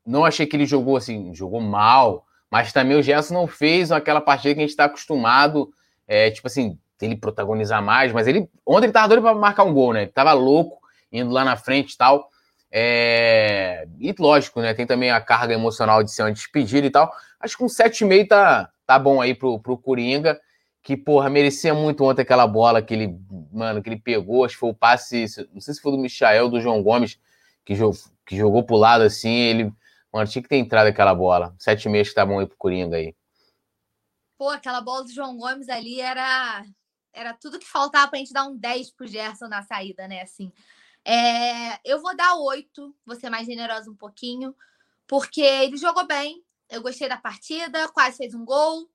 não 0.06 0.26
achei 0.26 0.46
que 0.46 0.58
ele 0.58 0.66
jogou 0.66 0.98
assim, 0.98 1.34
jogou 1.34 1.62
mal, 1.62 2.26
mas 2.52 2.74
também 2.74 2.98
o 2.98 3.02
Gerson 3.02 3.34
não 3.34 3.48
fez 3.48 3.92
aquela 3.92 4.20
partida 4.20 4.54
que 4.54 4.60
a 4.60 4.64
gente 4.64 4.72
está 4.72 4.86
acostumado, 4.86 5.74
é, 6.06 6.30
tipo 6.30 6.48
assim, 6.48 6.78
ele 7.02 7.16
protagonizar 7.16 7.82
mais, 7.82 8.12
mas 8.12 8.28
ele 8.28 8.50
ontem 8.66 8.86
ele 8.86 8.94
tava 8.94 9.08
doido 9.08 9.24
para 9.24 9.34
marcar 9.34 9.64
um 9.64 9.74
gol, 9.74 9.94
né? 9.94 10.04
Ele 10.04 10.12
tava 10.12 10.34
louco, 10.34 10.80
indo 11.12 11.32
lá 11.32 11.44
na 11.44 11.56
frente 11.56 11.94
e 11.94 11.98
tal. 11.98 12.30
É... 12.72 13.88
E 14.00 14.14
lógico, 14.18 14.62
né? 14.62 14.74
Tem 14.74 14.86
também 14.86 15.12
a 15.12 15.20
carga 15.20 15.54
emocional 15.54 16.04
de 16.04 16.12
ser 16.12 16.24
uma 16.24 16.32
despedida 16.32 16.86
e 16.86 16.90
tal. 16.90 17.12
Acho 17.40 17.58
que 17.58 17.64
um 17.64 17.68
7,5 17.68 18.28
tá, 18.28 18.70
tá 18.86 19.00
bom 19.00 19.22
aí 19.22 19.34
pro, 19.34 19.60
pro 19.60 19.78
Coringa, 19.78 20.40
que, 20.84 20.96
porra, 20.96 21.30
merecia 21.30 21.74
muito 21.74 22.04
ontem 22.04 22.22
aquela 22.22 22.48
bola 22.48 22.82
que 22.82 22.94
ele, 22.94 23.18
mano, 23.52 23.82
que 23.82 23.90
ele 23.90 24.00
pegou. 24.00 24.46
Acho 24.46 24.56
que 24.56 24.60
foi 24.60 24.70
o 24.70 24.76
passe, 24.76 25.26
não 25.54 25.62
sei 25.62 25.74
se 25.74 25.82
foi 25.82 25.92
do 25.92 25.98
Michael, 25.98 26.50
do 26.50 26.62
João 26.62 26.84
Gomes, 26.84 27.20
que, 27.66 27.76
jogou, 27.76 27.98
que 28.26 28.38
jogou 28.38 28.64
pro 28.64 28.76
lado 28.76 29.04
assim. 29.04 29.34
Ele 29.34 29.74
Mano, 30.12 30.30
tinha 30.30 30.42
que 30.42 30.50
ter 30.50 30.58
entrado 30.58 30.88
aquela 30.88 31.16
bola. 31.16 31.56
Sete 31.60 31.88
meses 31.88 32.10
que 32.10 32.16
tá 32.16 32.26
bom 32.26 32.40
aí 32.40 32.46
pro 32.46 32.58
Coringa 32.58 32.98
aí. 32.98 33.16
Pô, 34.38 34.50
aquela 34.50 34.82
bola 34.82 35.04
do 35.04 35.12
João 35.12 35.38
Gomes 35.38 35.70
ali 35.70 36.02
era 36.02 36.66
era 37.14 37.34
tudo 37.34 37.60
que 37.60 37.68
faltava 37.68 38.10
pra 38.10 38.20
gente 38.20 38.34
dar 38.34 38.46
um 38.46 38.56
10 38.56 38.92
pro 38.92 39.08
Gerson 39.08 39.48
na 39.48 39.62
saída, 39.64 40.08
né? 40.08 40.22
Assim. 40.22 40.52
É, 41.04 41.80
eu 41.84 42.02
vou 42.02 42.16
dar 42.16 42.36
oito, 42.36 42.96
vou 43.06 43.16
ser 43.16 43.30
mais 43.30 43.46
generosa 43.46 43.90
um 43.90 43.96
pouquinho, 43.96 44.56
porque 45.08 45.42
ele 45.42 45.78
jogou 45.78 46.06
bem. 46.06 46.44
Eu 46.70 46.82
gostei 46.82 47.10
da 47.10 47.18
partida, 47.18 47.90
quase 47.90 48.18
fez 48.18 48.34
um 48.34 48.46
gol, 48.46 48.90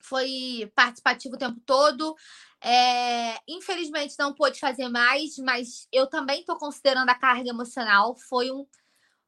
foi 0.00 0.70
participativo 0.74 1.34
o 1.34 1.38
tempo 1.38 1.60
todo. 1.66 2.14
É, 2.60 3.38
infelizmente 3.48 4.14
não 4.18 4.32
pôde 4.32 4.58
fazer 4.58 4.88
mais, 4.88 5.36
mas 5.38 5.88
eu 5.92 6.06
também 6.06 6.40
estou 6.40 6.56
considerando 6.56 7.08
a 7.08 7.14
carga 7.14 7.48
emocional. 7.48 8.16
Foi 8.28 8.50
um. 8.50 8.66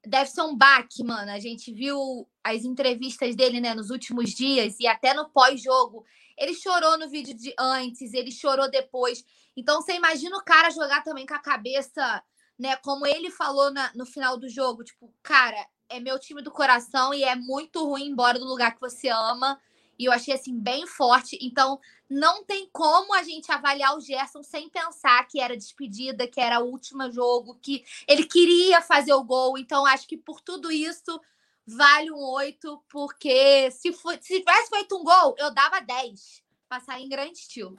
Deve 0.07 0.31
ser 0.31 0.43
um 0.43 0.57
baque, 0.57 1.03
mano. 1.03 1.31
A 1.31 1.39
gente 1.39 1.73
viu 1.73 2.29
as 2.43 2.65
entrevistas 2.65 3.35
dele 3.35 3.61
né, 3.61 3.75
nos 3.75 3.91
últimos 3.91 4.31
dias 4.31 4.77
e 4.79 4.87
até 4.87 5.15
no 5.15 5.29
pós-jogo. 5.31 6.05
Ele 6.37 6.55
chorou 6.55 6.99
no 6.99 7.09
vídeo 7.09 7.35
de 7.35 7.55
antes, 7.59 8.13
ele 8.13 8.31
chorou 8.31 8.71
depois. 8.71 9.25
Então 9.57 9.81
você 9.81 9.95
imagina 9.95 10.37
o 10.37 10.45
cara 10.45 10.71
jogar 10.71 11.03
também 11.03 11.27
com 11.27 11.35
a 11.35 11.39
cabeça, 11.39 12.23
né? 12.59 12.77
Como 12.77 13.07
ele 13.07 13.31
falou 13.31 13.73
na, 13.73 13.91
no 13.95 14.05
final 14.05 14.37
do 14.37 14.49
jogo, 14.49 14.85
tipo, 14.85 15.13
cara, 15.23 15.67
é 15.89 16.01
meu 16.01 16.19
time 16.19 16.43
do 16.43 16.51
coração 16.51 17.15
e 17.15 17.23
é 17.23 17.37
muito 17.37 17.85
ruim 17.85 18.09
embora 18.09 18.39
do 18.39 18.45
lugar 18.45 18.75
que 18.75 18.81
você 18.81 19.09
ama. 19.09 19.61
E 19.99 20.05
eu 20.07 20.13
achei 20.13 20.35
assim 20.35 20.59
bem 20.59 20.87
forte. 20.87 21.39
Então, 21.41 21.81
não 22.09 22.45
tem 22.45 22.69
como 22.73 23.15
a 23.15 23.23
gente 23.23 23.51
avaliar 23.51 23.97
o 23.97 24.01
Gerson 24.01 24.43
sem 24.43 24.69
pensar 24.69 25.27
que 25.27 25.41
era 25.41 25.57
despedida, 25.57 26.27
que 26.27 26.41
era 26.41 26.61
o 26.61 26.71
último 26.71 27.11
jogo, 27.11 27.59
que 27.61 27.85
ele 28.07 28.25
queria 28.25 28.81
fazer 28.81 29.13
o 29.13 29.25
gol. 29.25 29.59
Então, 29.59 29.87
acho 29.87 30.07
que 30.07 30.17
por 30.17 30.41
tudo 30.41 30.71
isso 30.71 31.21
vale 31.67 32.11
um 32.11 32.19
8, 32.19 32.83
porque 32.91 33.71
se, 33.71 33.93
se 33.93 34.19
tivesse 34.19 34.69
feito 34.69 34.97
um 34.97 35.05
gol, 35.05 35.35
eu 35.39 35.53
dava 35.53 35.81
10. 35.81 36.43
Passar 36.69 37.01
em 37.01 37.09
grande 37.09 37.39
estilo. 37.39 37.79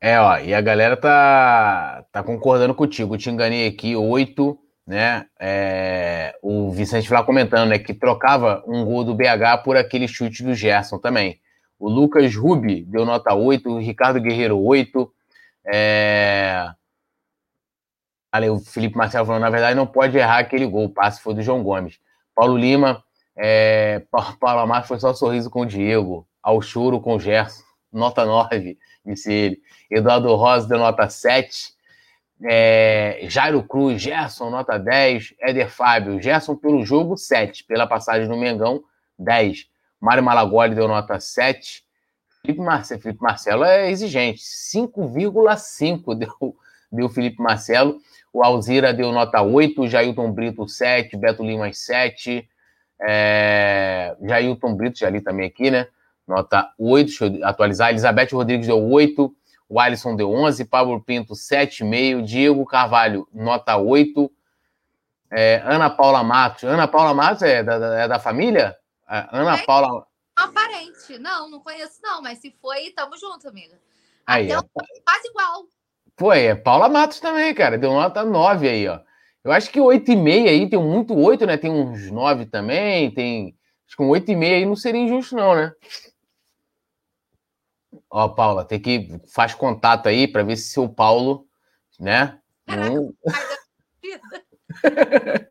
É, 0.00 0.18
ó, 0.18 0.36
e 0.38 0.52
a 0.52 0.60
galera 0.60 0.96
tá, 0.96 2.04
tá 2.10 2.22
concordando 2.22 2.74
contigo. 2.74 3.16
Te 3.16 3.30
enganei 3.30 3.68
aqui, 3.68 3.94
8 3.94 4.58
né? 4.92 5.26
É, 5.40 6.36
o 6.42 6.70
Vicente 6.70 7.10
lá 7.10 7.24
comentando, 7.24 7.70
né, 7.70 7.78
que 7.78 7.94
trocava 7.94 8.62
um 8.66 8.84
gol 8.84 9.02
do 9.02 9.14
BH 9.14 9.62
por 9.64 9.74
aquele 9.74 10.06
chute 10.06 10.42
do 10.42 10.54
Gerson 10.54 10.98
também. 10.98 11.40
O 11.78 11.88
Lucas 11.88 12.36
Rubi 12.36 12.84
deu 12.84 13.06
nota 13.06 13.34
8, 13.34 13.70
o 13.70 13.78
Ricardo 13.78 14.20
Guerreiro 14.20 14.58
8. 14.58 15.10
É... 15.72 16.68
Ali, 18.30 18.50
o 18.50 18.58
Felipe 18.58 18.96
Marcelo 18.96 19.26
falou, 19.26 19.40
na 19.40 19.50
verdade, 19.50 19.74
não 19.74 19.86
pode 19.86 20.16
errar 20.16 20.38
aquele 20.38 20.66
gol, 20.66 20.84
o 20.84 20.90
passe 20.90 21.22
foi 21.22 21.34
do 21.34 21.42
João 21.42 21.62
Gomes. 21.62 21.98
Paulo 22.34 22.56
Lima, 22.56 23.02
é... 23.36 24.02
Paulo 24.10 24.60
Amar 24.60 24.86
foi 24.86 25.00
só 25.00 25.14
sorriso 25.14 25.48
com 25.48 25.62
o 25.62 25.66
Diego, 25.66 26.28
ao 26.42 26.60
choro 26.60 27.00
com 27.00 27.16
o 27.16 27.20
Gerson, 27.20 27.62
nota 27.90 28.26
9, 28.26 28.78
disse 29.06 29.32
ele. 29.32 29.58
Eduardo 29.90 30.34
Rosa 30.34 30.68
deu 30.68 30.78
nota 30.78 31.08
7. 31.08 31.72
É, 32.44 33.20
Jairo 33.28 33.62
Cruz, 33.62 34.00
Gerson, 34.00 34.50
nota 34.50 34.78
10. 34.78 35.34
Éder 35.40 35.70
Fábio, 35.70 36.20
Gerson 36.20 36.56
pelo 36.56 36.84
jogo, 36.84 37.16
7. 37.16 37.64
Pela 37.64 37.86
passagem 37.86 38.28
no 38.28 38.36
Mengão, 38.36 38.82
10. 39.18 39.68
Mário 40.00 40.22
Malagoli 40.22 40.74
deu 40.74 40.88
nota 40.88 41.20
7. 41.20 41.84
Felipe, 42.42 42.60
Marce 42.60 42.98
Felipe 42.98 43.22
Marcelo 43.22 43.62
é 43.62 43.88
exigente, 43.88 44.40
5,5 44.42 46.14
deu, 46.18 46.56
deu 46.90 47.08
Felipe 47.08 47.40
Marcelo. 47.40 47.98
O 48.32 48.42
Alzira 48.42 48.92
deu 48.92 49.12
nota 49.12 49.40
8. 49.40 49.86
Jailton 49.86 50.32
Brito, 50.32 50.66
7. 50.66 51.16
Beto 51.16 51.44
Lima, 51.44 51.72
7. 51.72 52.48
É, 53.00 54.16
Jailton 54.22 54.74
Brito, 54.74 54.98
já 54.98 55.08
li 55.08 55.20
também 55.20 55.46
aqui, 55.46 55.70
né? 55.70 55.86
Nota 56.26 56.72
8. 56.78 57.06
Deixa 57.06 57.26
eu 57.26 57.46
atualizar. 57.46 57.90
Elizabeth 57.90 58.28
Rodrigues 58.32 58.66
deu 58.66 58.82
8. 58.82 59.32
O 59.72 59.80
Alisson 59.80 60.14
deu 60.14 60.30
11, 60.30 60.66
Pablo 60.66 61.02
Pinto 61.02 61.32
7,5, 61.32 62.22
Diego 62.22 62.66
Carvalho 62.66 63.26
nota 63.32 63.74
8, 63.78 64.30
é, 65.30 65.62
Ana 65.64 65.88
Paula 65.88 66.22
Matos. 66.22 66.64
Ana 66.64 66.86
Paula 66.86 67.14
Matos 67.14 67.42
é 67.42 67.62
da, 67.62 68.02
é 68.02 68.06
da 68.06 68.18
família? 68.18 68.76
É, 69.08 69.26
Ana 69.32 69.56
é, 69.56 69.64
Paula. 69.64 70.06
Aparente. 70.36 71.18
Não, 71.18 71.48
não 71.48 71.60
conheço, 71.60 72.00
não, 72.02 72.20
mas 72.20 72.38
se 72.38 72.54
foi, 72.60 72.90
tamo 72.90 73.16
junto, 73.16 73.48
amiga. 73.48 73.80
Aí, 74.26 74.52
Até 74.52 74.62
é... 74.62 75.00
quase 75.06 75.28
igual. 75.28 75.64
Pô, 76.16 76.34
é 76.34 76.54
Paula 76.54 76.90
Matos 76.90 77.18
também, 77.18 77.54
cara. 77.54 77.78
Deu 77.78 77.92
nota 77.92 78.22
9 78.22 78.68
aí, 78.68 78.86
ó. 78.86 79.00
Eu 79.42 79.52
acho 79.52 79.70
que 79.70 79.80
8,5 79.80 80.48
aí, 80.50 80.68
tem 80.68 80.78
muito 80.78 81.18
8, 81.18 81.46
né? 81.46 81.56
Tem 81.56 81.70
uns 81.70 82.10
9 82.10 82.44
também, 82.44 83.10
tem. 83.10 83.56
Acho 83.88 83.96
que 83.96 84.02
um 84.02 84.10
8,5 84.10 84.54
aí 84.54 84.66
não 84.66 84.76
seria 84.76 85.00
injusto, 85.00 85.34
não, 85.34 85.54
né? 85.54 85.72
Ó, 88.14 88.28
Paula, 88.28 88.62
tem 88.62 88.78
que 88.78 89.08
faz 89.26 89.54
contato 89.54 90.06
aí 90.06 90.28
para 90.28 90.42
ver 90.42 90.56
se 90.56 90.68
seu 90.68 90.86
Paulo, 90.86 91.48
né? 91.98 92.38
Não... 92.66 93.10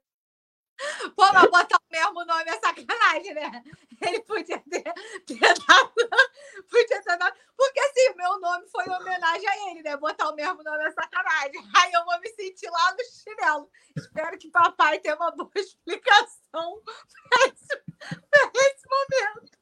Pô, 1.15 1.23
mas 1.33 1.49
botar 1.49 1.77
o 1.77 1.91
mesmo 1.91 2.23
nome 2.23 2.49
é 2.49 2.59
sacanagem, 2.59 3.33
né? 3.33 3.63
Ele 3.99 4.19
podia 4.21 4.59
ter, 4.69 4.83
ter 5.25 5.39
dado. 5.39 5.91
Podia 6.69 7.01
ter 7.01 7.17
dado. 7.17 7.35
Porque 7.57 7.79
assim, 7.79 8.13
meu 8.15 8.39
nome 8.39 8.67
foi 8.67 8.85
em 8.85 8.91
homenagem 8.91 9.47
a 9.47 9.71
ele, 9.71 9.81
né? 9.81 9.97
Botar 9.97 10.29
o 10.29 10.35
mesmo 10.35 10.61
nome 10.63 10.83
é 10.83 10.91
sacanagem. 10.91 11.67
Aí 11.75 11.91
eu 11.93 12.05
vou 12.05 12.19
me 12.19 12.29
sentir 12.29 12.69
lá 12.69 12.93
no 12.93 13.03
chinelo. 13.05 13.71
Espero 13.95 14.37
que 14.37 14.49
papai 14.49 14.99
tenha 14.99 15.15
uma 15.15 15.31
boa 15.31 15.49
explicação 15.55 16.79
para 16.83 17.47
esse, 17.47 17.83
esse 18.55 18.87
momento. 18.87 19.60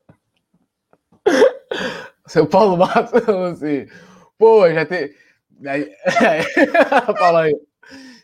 Seu 2.27 2.45
Paulo 2.45 2.77
Matos, 2.77 3.27
assim, 3.27 3.87
pô, 4.37 4.69
já 4.71 4.85
tem. 4.85 5.09
Fala 7.17 7.43
aí. 7.43 7.55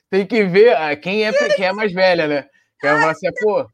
Tem 0.09 0.25
que 0.25 0.43
ver 0.43 0.75
ah, 0.77 0.95
quem 0.95 1.25
é, 1.25 1.33
quem 1.33 1.65
é 1.65 1.73
mais 1.73 1.91
velha, 1.91 2.27
né? 2.27 2.43
Que 2.79 2.87
vai 2.87 2.99
falar 2.99 3.11
assim, 3.11 3.27
pô, 3.41 3.67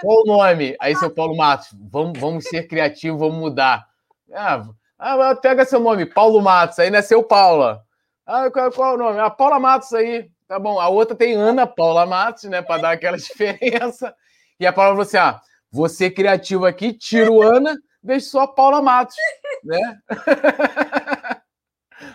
qual 0.00 0.22
o 0.22 0.26
nome? 0.26 0.76
Aí, 0.80 0.96
seu 0.96 1.10
Paulo 1.10 1.36
Matos, 1.36 1.68
vamos, 1.90 2.18
vamos 2.18 2.44
ser 2.44 2.66
criativos, 2.66 3.20
vamos 3.20 3.38
mudar. 3.38 3.86
Ah, 4.34 4.66
ah, 4.98 5.36
pega 5.36 5.64
seu 5.64 5.80
nome, 5.80 6.04
Paulo 6.04 6.40
Matos, 6.42 6.78
aí 6.78 6.90
nasceu 6.90 7.22
Paula. 7.22 7.82
Ah, 8.26 8.50
qual, 8.50 8.70
qual 8.70 8.92
é 8.92 8.94
o 8.94 8.98
nome? 8.98 9.18
Ah, 9.20 9.30
Paula 9.30 9.58
Matos 9.58 9.92
aí. 9.92 10.30
Tá 10.46 10.58
bom. 10.58 10.80
A 10.80 10.88
outra 10.88 11.16
tem 11.16 11.34
Ana 11.34 11.66
Paula 11.66 12.04
Matos, 12.06 12.44
né? 12.44 12.60
Para 12.60 12.82
dar 12.82 12.90
aquela 12.92 13.16
diferença. 13.18 14.14
E 14.58 14.66
a 14.66 14.72
Paula 14.72 14.90
falou 14.90 15.02
assim: 15.02 15.16
ah, 15.16 15.40
você 15.70 16.10
criativo 16.10 16.66
aqui, 16.66 16.92
tiro 16.92 17.40
Ana 17.40 17.76
deixe 18.02 18.26
só 18.26 18.40
a 18.40 18.48
Paula 18.48 18.82
Matos, 18.82 19.16
né? 19.64 20.00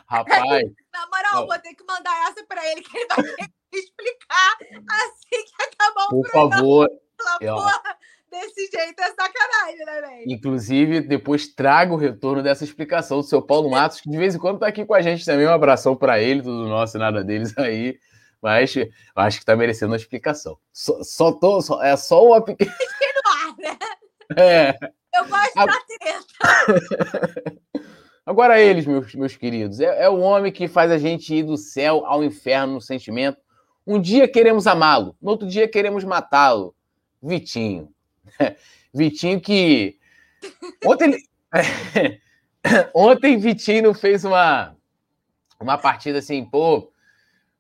Rapaz. 0.08 0.64
Na 0.92 1.08
moral, 1.08 1.44
ó. 1.44 1.46
vou 1.46 1.60
ter 1.60 1.74
que 1.74 1.84
mandar 1.84 2.30
essa 2.30 2.44
para 2.48 2.66
ele, 2.72 2.82
que 2.82 2.98
ele 2.98 3.08
vai 3.08 3.24
ter 3.24 3.36
que 3.36 3.78
explicar 3.78 4.58
assim 4.90 5.44
que 5.44 5.64
acabar 5.64 6.06
o 6.06 6.10
Por 6.10 6.32
programa. 6.32 6.56
favor. 6.56 6.90
Porra, 7.40 7.82
desse 8.32 8.70
jeito 8.72 9.00
é 9.00 9.14
sacanagem, 9.14 9.86
né, 9.86 10.02
velho? 10.02 10.24
Inclusive, 10.28 11.02
depois 11.02 11.48
traga 11.54 11.94
o 11.94 11.98
retorno 11.98 12.42
dessa 12.42 12.64
explicação 12.64 13.18
do 13.18 13.24
seu 13.24 13.42
Paulo 13.42 13.70
Matos, 13.70 14.02
que 14.02 14.10
de 14.10 14.18
vez 14.18 14.36
em 14.36 14.40
quando 14.40 14.60
tá 14.60 14.68
aqui 14.68 14.86
com 14.86 14.94
a 14.94 15.02
gente 15.02 15.26
também. 15.26 15.48
Um 15.48 15.52
abração 15.52 15.96
para 15.96 16.20
ele, 16.20 16.42
tudo 16.42 16.68
nosso 16.68 16.98
e 16.98 17.00
nada 17.00 17.24
deles 17.24 17.58
aí. 17.58 17.98
Mas 18.42 18.74
acho 19.16 19.40
que 19.40 19.46
tá 19.46 19.56
merecendo 19.56 19.92
uma 19.92 19.98
explicação. 19.98 20.58
Só, 20.72 21.02
só 21.04 21.32
tô, 21.32 21.62
só, 21.62 21.82
é 21.82 21.96
só 21.98 22.24
uma 22.24 22.44
pequena. 22.44 22.72
né? 23.58 23.78
É. 24.38 24.76
Eu 25.16 25.26
gosto 25.28 25.58
a... 25.58 25.66
da 25.66 25.80
treta. 26.00 27.62
Agora 28.26 28.60
eles, 28.60 28.86
meus, 28.88 29.14
meus 29.14 29.38
queridos, 29.38 29.80
é, 29.80 30.04
é 30.04 30.10
o 30.10 30.20
homem 30.20 30.52
que 30.52 30.68
faz 30.68 30.90
a 30.90 30.98
gente 30.98 31.34
ir 31.34 31.44
do 31.44 31.58
céu 31.58 32.06
ao 32.06 32.24
inferno 32.24 32.74
no 32.74 32.82
sentimento. 32.82 33.38
Um 33.86 34.02
dia 34.02 34.28
queremos 34.28 34.66
amá-lo, 34.66 35.16
no 35.22 35.30
outro 35.30 35.48
dia 35.48 35.68
queremos 35.68 36.04
matá-lo. 36.04 36.76
Vitinho. 37.22 37.92
Vitinho 38.94 39.40
que. 39.40 40.00
Ontem, 40.86 41.18
Ontem 42.94 43.38
Vitinho 43.38 43.94
fez 43.94 44.26
uma, 44.26 44.76
uma 45.60 45.78
partida 45.78 46.20
assim, 46.20 46.44
pô, 46.44 46.92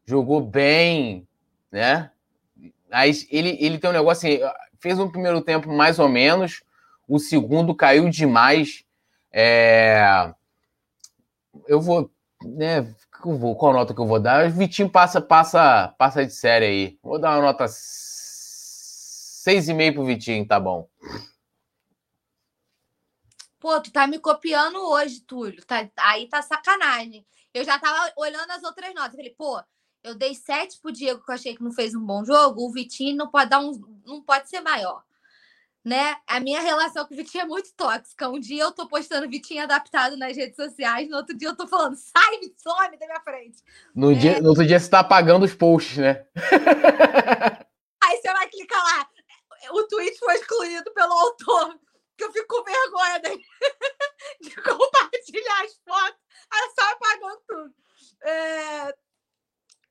jogou 0.06 0.42
bem, 0.42 1.28
né? 1.72 2.10
Mas 2.90 3.28
ele, 3.30 3.58
ele 3.60 3.78
tem 3.78 3.90
um 3.90 3.94
negócio 3.94 4.28
assim, 4.28 4.40
fez 4.80 4.98
um 5.00 5.12
primeiro 5.12 5.42
tempo 5.42 5.72
mais 5.72 6.00
ou 6.00 6.10
menos, 6.10 6.64
o 7.08 7.20
segundo 7.20 7.76
caiu 7.76 8.10
demais. 8.10 8.84
É... 9.32 10.34
Eu 11.68 11.82
vou, 11.82 12.12
né? 12.44 12.94
Eu 13.24 13.38
vou, 13.38 13.56
qual 13.56 13.74
nota 13.74 13.94
que 13.94 14.00
eu 14.00 14.06
vou 14.06 14.20
dar? 14.20 14.48
O 14.48 14.52
Vitinho 14.52 14.90
passa, 14.90 15.22
passa, 15.22 15.94
passa 15.98 16.26
de 16.26 16.34
série 16.34 16.66
aí. 16.66 17.00
Vou 17.02 17.20
dar 17.20 17.36
uma 17.36 17.42
nota 17.42 17.66
6,5 17.66 19.94
pro 19.94 20.06
Vitinho, 20.06 20.48
tá 20.48 20.60
bom. 20.60 20.88
Pô, 23.60 23.82
tu 23.82 23.92
tá 23.92 24.06
me 24.06 24.20
copiando 24.20 24.78
hoje, 24.78 25.22
Túlio. 25.22 25.66
Tá, 25.66 25.90
aí 25.98 26.28
tá 26.28 26.42
sacanagem. 26.42 27.26
Eu 27.54 27.64
já 27.64 27.80
tava 27.80 28.12
olhando 28.16 28.52
as 28.52 28.64
outras 28.64 28.94
notas. 28.94 29.16
Falei, 29.16 29.34
pô, 29.36 29.62
eu 30.04 30.14
dei 30.14 30.36
7 30.36 30.80
pro 30.80 30.92
Diego, 30.92 31.24
que 31.24 31.32
eu 31.32 31.36
achei 31.36 31.56
que 31.56 31.64
não 31.64 31.72
fez 31.72 31.96
um 31.96 32.06
bom 32.06 32.24
jogo. 32.24 32.62
O 32.62 32.72
Vitinho 32.72 33.16
não 33.16 33.28
pode 33.28 33.50
dar 33.50 33.60
um 33.60 33.72
não 34.06 34.22
pode 34.22 34.50
ser 34.50 34.62
maior. 34.62 35.04
Né? 35.86 36.16
A 36.26 36.40
minha 36.40 36.62
relação 36.62 37.06
com 37.06 37.14
o 37.14 37.18
Vitinho 37.18 37.44
é 37.44 37.46
muito 37.46 37.72
tóxica. 37.76 38.28
Um 38.28 38.40
dia 38.40 38.64
eu 38.64 38.72
tô 38.72 38.88
postando 38.88 39.30
Vitinho 39.30 39.62
adaptado 39.62 40.18
nas 40.18 40.36
redes 40.36 40.56
sociais, 40.56 41.08
no 41.08 41.18
outro 41.18 41.38
dia 41.38 41.50
eu 41.50 41.56
tô 41.56 41.68
falando, 41.68 41.96
sai, 41.96 42.40
some 42.58 42.98
da 42.98 43.06
minha 43.06 43.22
frente. 43.22 43.64
No, 43.94 44.12
é... 44.12 44.16
dia, 44.16 44.42
no 44.42 44.50
outro 44.50 44.66
dia 44.66 44.80
você 44.80 44.90
tá 44.90 45.02
apagando 45.02 45.46
os 45.46 45.54
posts, 45.54 45.98
né? 45.98 46.26
Aí 48.04 48.18
você 48.18 48.34
vai 48.34 48.50
clicar 48.50 48.84
lá. 48.84 49.10
O 49.74 49.84
tweet 49.84 50.18
foi 50.18 50.36
excluído 50.36 50.92
pelo 50.94 51.14
autor. 51.14 51.80
Que 52.18 52.24
eu 52.24 52.32
fico 52.32 52.48
com 52.48 52.64
vergonha 52.64 53.20
de, 53.20 53.38
de 54.50 54.56
compartilhar 54.56 55.66
as 55.66 55.76
fotos. 55.84 56.20
Aí 56.52 56.72
só 56.80 56.92
apagando 56.94 57.42
tudo. 57.48 57.76
É... 58.24 58.96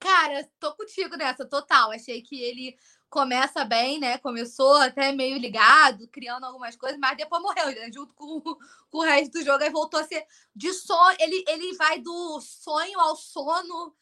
Cara, 0.01 0.49
tô 0.59 0.75
contigo 0.75 1.17
nessa, 1.17 1.45
total. 1.47 1.93
Achei 1.93 2.23
que 2.23 2.43
ele 2.43 2.77
começa 3.15 3.65
bem, 3.65 4.01
né? 4.01 4.19
Começou 4.19 4.75
até 4.79 5.13
meio 5.13 5.39
ligado, 5.39 6.09
criando 6.09 6.43
algumas 6.43 6.75
coisas, 6.75 6.99
mas 6.99 7.17
depois 7.17 7.41
morreu, 7.41 7.67
né? 7.67 7.89
junto 7.93 8.13
com, 8.13 8.41
com, 8.41 8.99
o 8.99 9.03
resto 9.03 9.39
do 9.39 9.45
jogo, 9.45 9.63
aí 9.63 9.71
voltou 9.71 10.01
a 10.01 10.05
ser 10.05 10.27
de 10.55 10.73
sonho. 10.73 11.17
Ele, 11.21 11.45
ele 11.47 11.77
vai 11.77 12.01
do 12.01 12.41
sonho 12.41 12.99
ao 12.99 13.15
sono, 13.15 13.95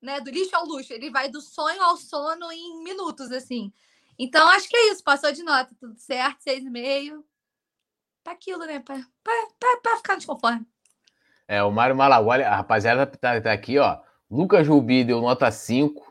né? 0.00 0.20
Do 0.20 0.30
lixo 0.30 0.54
ao 0.54 0.64
luxo. 0.64 0.92
Ele 0.92 1.10
vai 1.10 1.28
do 1.28 1.40
sonho 1.40 1.82
ao 1.82 1.96
sono 1.96 2.52
em 2.52 2.80
minutos, 2.84 3.32
assim. 3.32 3.72
Então, 4.16 4.48
acho 4.50 4.68
que 4.68 4.76
é 4.76 4.92
isso. 4.92 5.02
Passou 5.02 5.32
de 5.32 5.42
nota, 5.42 5.74
tudo 5.80 5.98
certo, 5.98 6.40
seis 6.40 6.64
e 6.64 6.70
meio. 6.70 7.24
Tá 8.22 8.30
aquilo, 8.30 8.64
né? 8.66 8.78
Pra, 8.78 9.04
pra, 9.24 9.48
pra, 9.58 9.76
pra 9.82 9.96
ficar 9.96 10.14
desconforme. 10.14 10.64
É, 11.48 11.60
o 11.60 11.72
Mário 11.72 11.96
Malagualha, 11.96 12.48
a 12.48 12.54
rapaziada 12.54 13.04
tá, 13.04 13.40
tá 13.40 13.52
aqui, 13.52 13.80
ó. 13.80 13.98
Lucas 14.30 14.68
Rubi 14.68 15.02
deu 15.02 15.20
nota 15.20 15.50
5. 15.50 16.09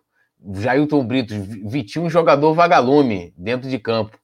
Jailton 0.53 1.03
Brito, 1.03 1.33
Vitinho, 1.65 2.09
jogador 2.09 2.53
vagalume 2.53 3.33
dentro 3.37 3.69
de 3.69 3.77
campo. 3.77 4.17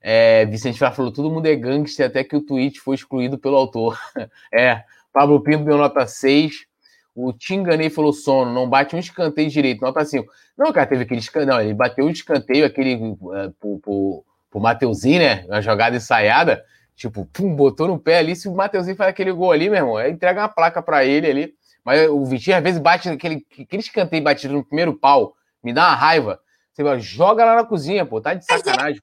É, 0.00 0.46
Vicente 0.46 0.78
Flá 0.78 0.92
falou: 0.92 1.12
todo 1.12 1.30
mundo 1.30 1.46
é 1.46 1.56
gangster, 1.56 2.06
até 2.06 2.22
que 2.22 2.36
o 2.36 2.40
tweet 2.40 2.80
foi 2.80 2.94
excluído 2.94 3.38
pelo 3.38 3.56
autor. 3.56 3.98
é, 4.52 4.84
Pablo 5.12 5.42
Pinto 5.42 5.64
deu 5.64 5.76
nota 5.76 6.06
6. 6.06 6.66
O 7.14 7.32
Tinganei 7.32 7.88
falou 7.88 8.12
sono, 8.12 8.52
não 8.52 8.68
bate 8.68 8.94
um 8.94 8.98
escanteio 8.98 9.48
direito, 9.48 9.80
nota 9.80 10.04
5. 10.04 10.30
Não, 10.56 10.72
cara, 10.72 10.86
teve 10.86 11.02
aquele 11.02 11.20
escanteio. 11.20 11.50
Não, 11.50 11.60
ele 11.60 11.74
bateu 11.74 12.04
um 12.04 12.10
escanteio, 12.10 12.66
aquele 12.66 12.96
uh, 12.96 13.50
pro, 13.58 13.78
pro, 13.78 14.24
pro 14.50 14.60
Mateuzinho, 14.60 15.20
né? 15.20 15.44
Uma 15.46 15.62
jogada 15.62 15.96
ensaiada. 15.96 16.62
Tipo, 16.94 17.24
pum, 17.26 17.56
botou 17.56 17.88
no 17.88 17.98
pé 17.98 18.18
ali. 18.18 18.36
Se 18.36 18.48
o 18.48 18.54
Mateuzinho 18.54 18.96
faz 18.96 19.10
aquele 19.10 19.32
gol 19.32 19.50
ali, 19.50 19.68
meu 19.68 19.78
irmão, 19.78 19.98
é 19.98 20.10
entrega 20.10 20.42
uma 20.42 20.48
placa 20.48 20.82
para 20.82 21.04
ele 21.04 21.26
ali. 21.26 21.54
Mas 21.82 22.08
o 22.08 22.24
Vitinho 22.24 22.56
às 22.56 22.62
vezes 22.62 22.78
bate 22.78 23.08
aquele, 23.08 23.46
aquele 23.58 23.82
escanteio 23.82 24.22
batido 24.22 24.52
no 24.54 24.64
primeiro 24.64 24.94
pau 24.94 25.34
me 25.66 25.72
dá 25.72 25.88
uma 25.88 25.94
raiva. 25.96 26.40
Você 26.72 26.84
vai, 26.84 27.00
joga 27.00 27.44
lá 27.44 27.56
na 27.56 27.64
cozinha, 27.64 28.06
pô, 28.06 28.20
tá 28.20 28.34
de 28.34 28.44
é 28.48 28.56
sacanagem. 28.56 29.02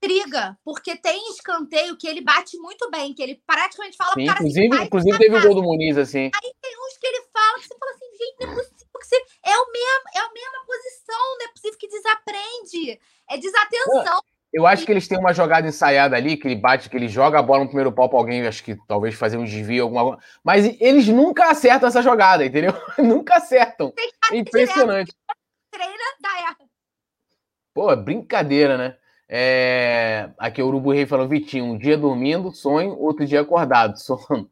Intriga, 0.00 0.56
porque 0.64 0.94
tem 0.94 1.30
escanteio 1.32 1.96
que 1.96 2.06
ele 2.06 2.20
bate 2.20 2.56
muito 2.58 2.88
bem, 2.90 3.12
que 3.12 3.22
ele 3.22 3.42
praticamente 3.44 3.96
fala 3.96 4.12
Sim, 4.14 4.26
cara 4.26 4.38
inclusive, 4.38 4.74
assim, 4.76 4.84
inclusive 4.84 5.18
teve 5.18 5.36
o 5.36 5.42
gol 5.42 5.54
do 5.54 5.62
Muniz, 5.62 5.98
assim. 5.98 6.30
Aí 6.32 6.52
tem 6.62 6.72
uns 6.86 6.96
que 6.98 7.06
ele 7.06 7.22
fala 7.32 7.58
que 7.58 7.66
você 7.66 7.76
fala 7.76 7.92
assim, 7.92 8.06
gente, 8.12 8.46
não 8.46 8.52
é 8.52 8.54
possível 8.54 8.86
que 9.00 9.06
você. 9.06 9.16
É, 9.44 9.58
o 9.58 9.72
mesmo, 9.72 10.04
é 10.14 10.18
a 10.18 10.32
mesma 10.32 10.66
posição, 10.66 11.38
não 11.38 11.46
é 11.46 11.48
possível 11.48 11.78
que 11.78 11.88
desaprende. 11.88 13.00
É 13.28 13.38
desatenção. 13.38 14.20
Eu 14.52 14.66
acho 14.66 14.86
que 14.86 14.92
eles 14.92 15.08
têm 15.08 15.18
uma 15.18 15.34
jogada 15.34 15.66
ensaiada 15.66 16.16
ali, 16.16 16.36
que 16.36 16.46
ele 16.46 16.56
bate, 16.56 16.88
que 16.88 16.96
ele 16.96 17.08
joga 17.08 17.38
a 17.38 17.42
bola 17.42 17.60
no 17.60 17.66
primeiro 17.66 17.92
pau 17.92 18.08
pra 18.08 18.18
alguém, 18.18 18.46
acho 18.46 18.62
que 18.62 18.76
talvez 18.86 19.14
fazer 19.14 19.36
um 19.36 19.44
desvio, 19.44 19.82
alguma 19.84 20.18
Mas 20.42 20.80
eles 20.80 21.08
nunca 21.08 21.50
acertam 21.50 21.88
essa 21.88 22.00
jogada, 22.00 22.44
entendeu? 22.44 22.72
nunca 22.96 23.36
acertam. 23.36 23.92
É 24.30 24.36
impressionante. 24.36 25.12
Treina, 25.76 26.04
dá 26.22 26.40
erro. 26.48 26.70
Pô, 27.74 27.94
brincadeira, 27.94 28.78
né? 28.78 28.96
É... 29.28 30.30
Aqui 30.38 30.62
o 30.62 30.68
Urubu 30.68 30.90
Rei 30.90 31.04
falou, 31.04 31.28
Vitinho, 31.28 31.66
um 31.66 31.76
dia 31.76 31.98
dormindo, 31.98 32.50
sonho, 32.50 32.98
outro 32.98 33.26
dia 33.26 33.42
acordado, 33.42 33.96
sono. 34.00 34.48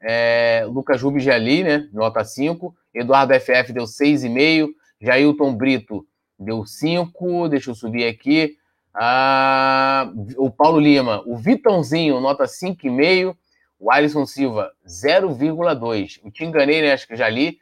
É... 0.00 0.64
Lucas 0.66 1.02
Rubens 1.02 1.28
ali, 1.28 1.62
né? 1.62 1.90
Nota 1.92 2.24
5. 2.24 2.74
Eduardo 2.94 3.34
FF 3.34 3.70
deu 3.70 3.84
6,5. 3.84 4.70
Jailton 4.98 5.54
Brito 5.54 6.06
deu 6.38 6.64
5. 6.64 7.50
Deixa 7.50 7.70
eu 7.70 7.74
subir 7.74 8.06
aqui. 8.06 8.56
Ah... 8.94 10.10
O 10.38 10.50
Paulo 10.50 10.80
Lima, 10.80 11.22
o 11.26 11.36
Vitãozinho, 11.36 12.18
nota 12.18 12.44
5,5. 12.44 13.36
O 13.78 13.92
Alisson 13.92 14.24
Silva, 14.24 14.72
0,2. 14.86 16.20
O 16.24 16.30
Te 16.30 16.44
enganei, 16.44 16.80
né? 16.80 16.92
Acho 16.92 17.06
que 17.06 17.14
já 17.14 17.28
li. 17.28 17.58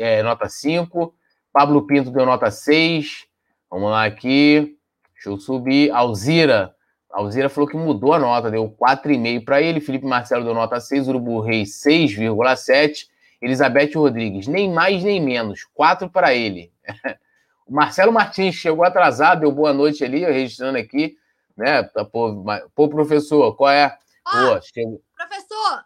É, 0.00 0.20
nota 0.24 0.48
5. 0.48 1.14
Pablo 1.52 1.86
Pinto 1.86 2.10
deu 2.10 2.24
nota 2.24 2.50
6. 2.50 3.26
Vamos 3.70 3.90
lá 3.90 4.04
aqui. 4.04 4.76
Deixa 5.14 5.30
eu 5.30 5.38
subir. 5.38 5.90
Alzira. 5.90 6.74
Alzira 7.10 7.48
falou 7.48 7.68
que 7.68 7.76
mudou 7.76 8.12
a 8.12 8.18
nota, 8.18 8.50
deu 8.50 8.70
4,5 8.70 9.44
para 9.44 9.60
ele. 9.60 9.80
Felipe 9.80 10.06
Marcelo 10.06 10.44
deu 10.44 10.54
nota 10.54 10.80
6. 10.80 11.08
Urubu 11.08 11.40
Reis, 11.40 11.80
6,7. 11.82 13.08
Elizabeth 13.42 13.92
Rodrigues, 13.94 14.46
nem 14.46 14.70
mais 14.70 15.02
nem 15.02 15.20
menos. 15.20 15.64
4 15.74 16.10
para 16.10 16.34
ele. 16.34 16.72
o 17.66 17.72
Marcelo 17.72 18.12
Martins 18.12 18.54
chegou 18.54 18.84
atrasado, 18.84 19.40
deu 19.40 19.52
boa 19.52 19.72
noite 19.72 20.04
ali, 20.04 20.24
registrando 20.24 20.78
aqui. 20.78 21.16
Né? 21.56 21.82
Tá, 21.84 22.04
pô, 22.04 22.44
pô 22.74 22.88
professor, 22.88 23.54
qual 23.56 23.70
é? 23.70 23.96
Pô, 24.24 24.60
chegou... 24.62 25.02
Professor, 25.16 25.84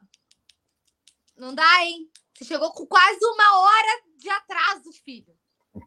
não 1.36 1.54
dá, 1.54 1.84
hein? 1.84 2.08
Você 2.34 2.44
chegou 2.44 2.72
com 2.72 2.86
quase 2.86 3.24
uma 3.24 3.60
hora 3.60 4.02
de 4.18 4.28
atraso, 4.28 4.92
filho. 5.04 5.32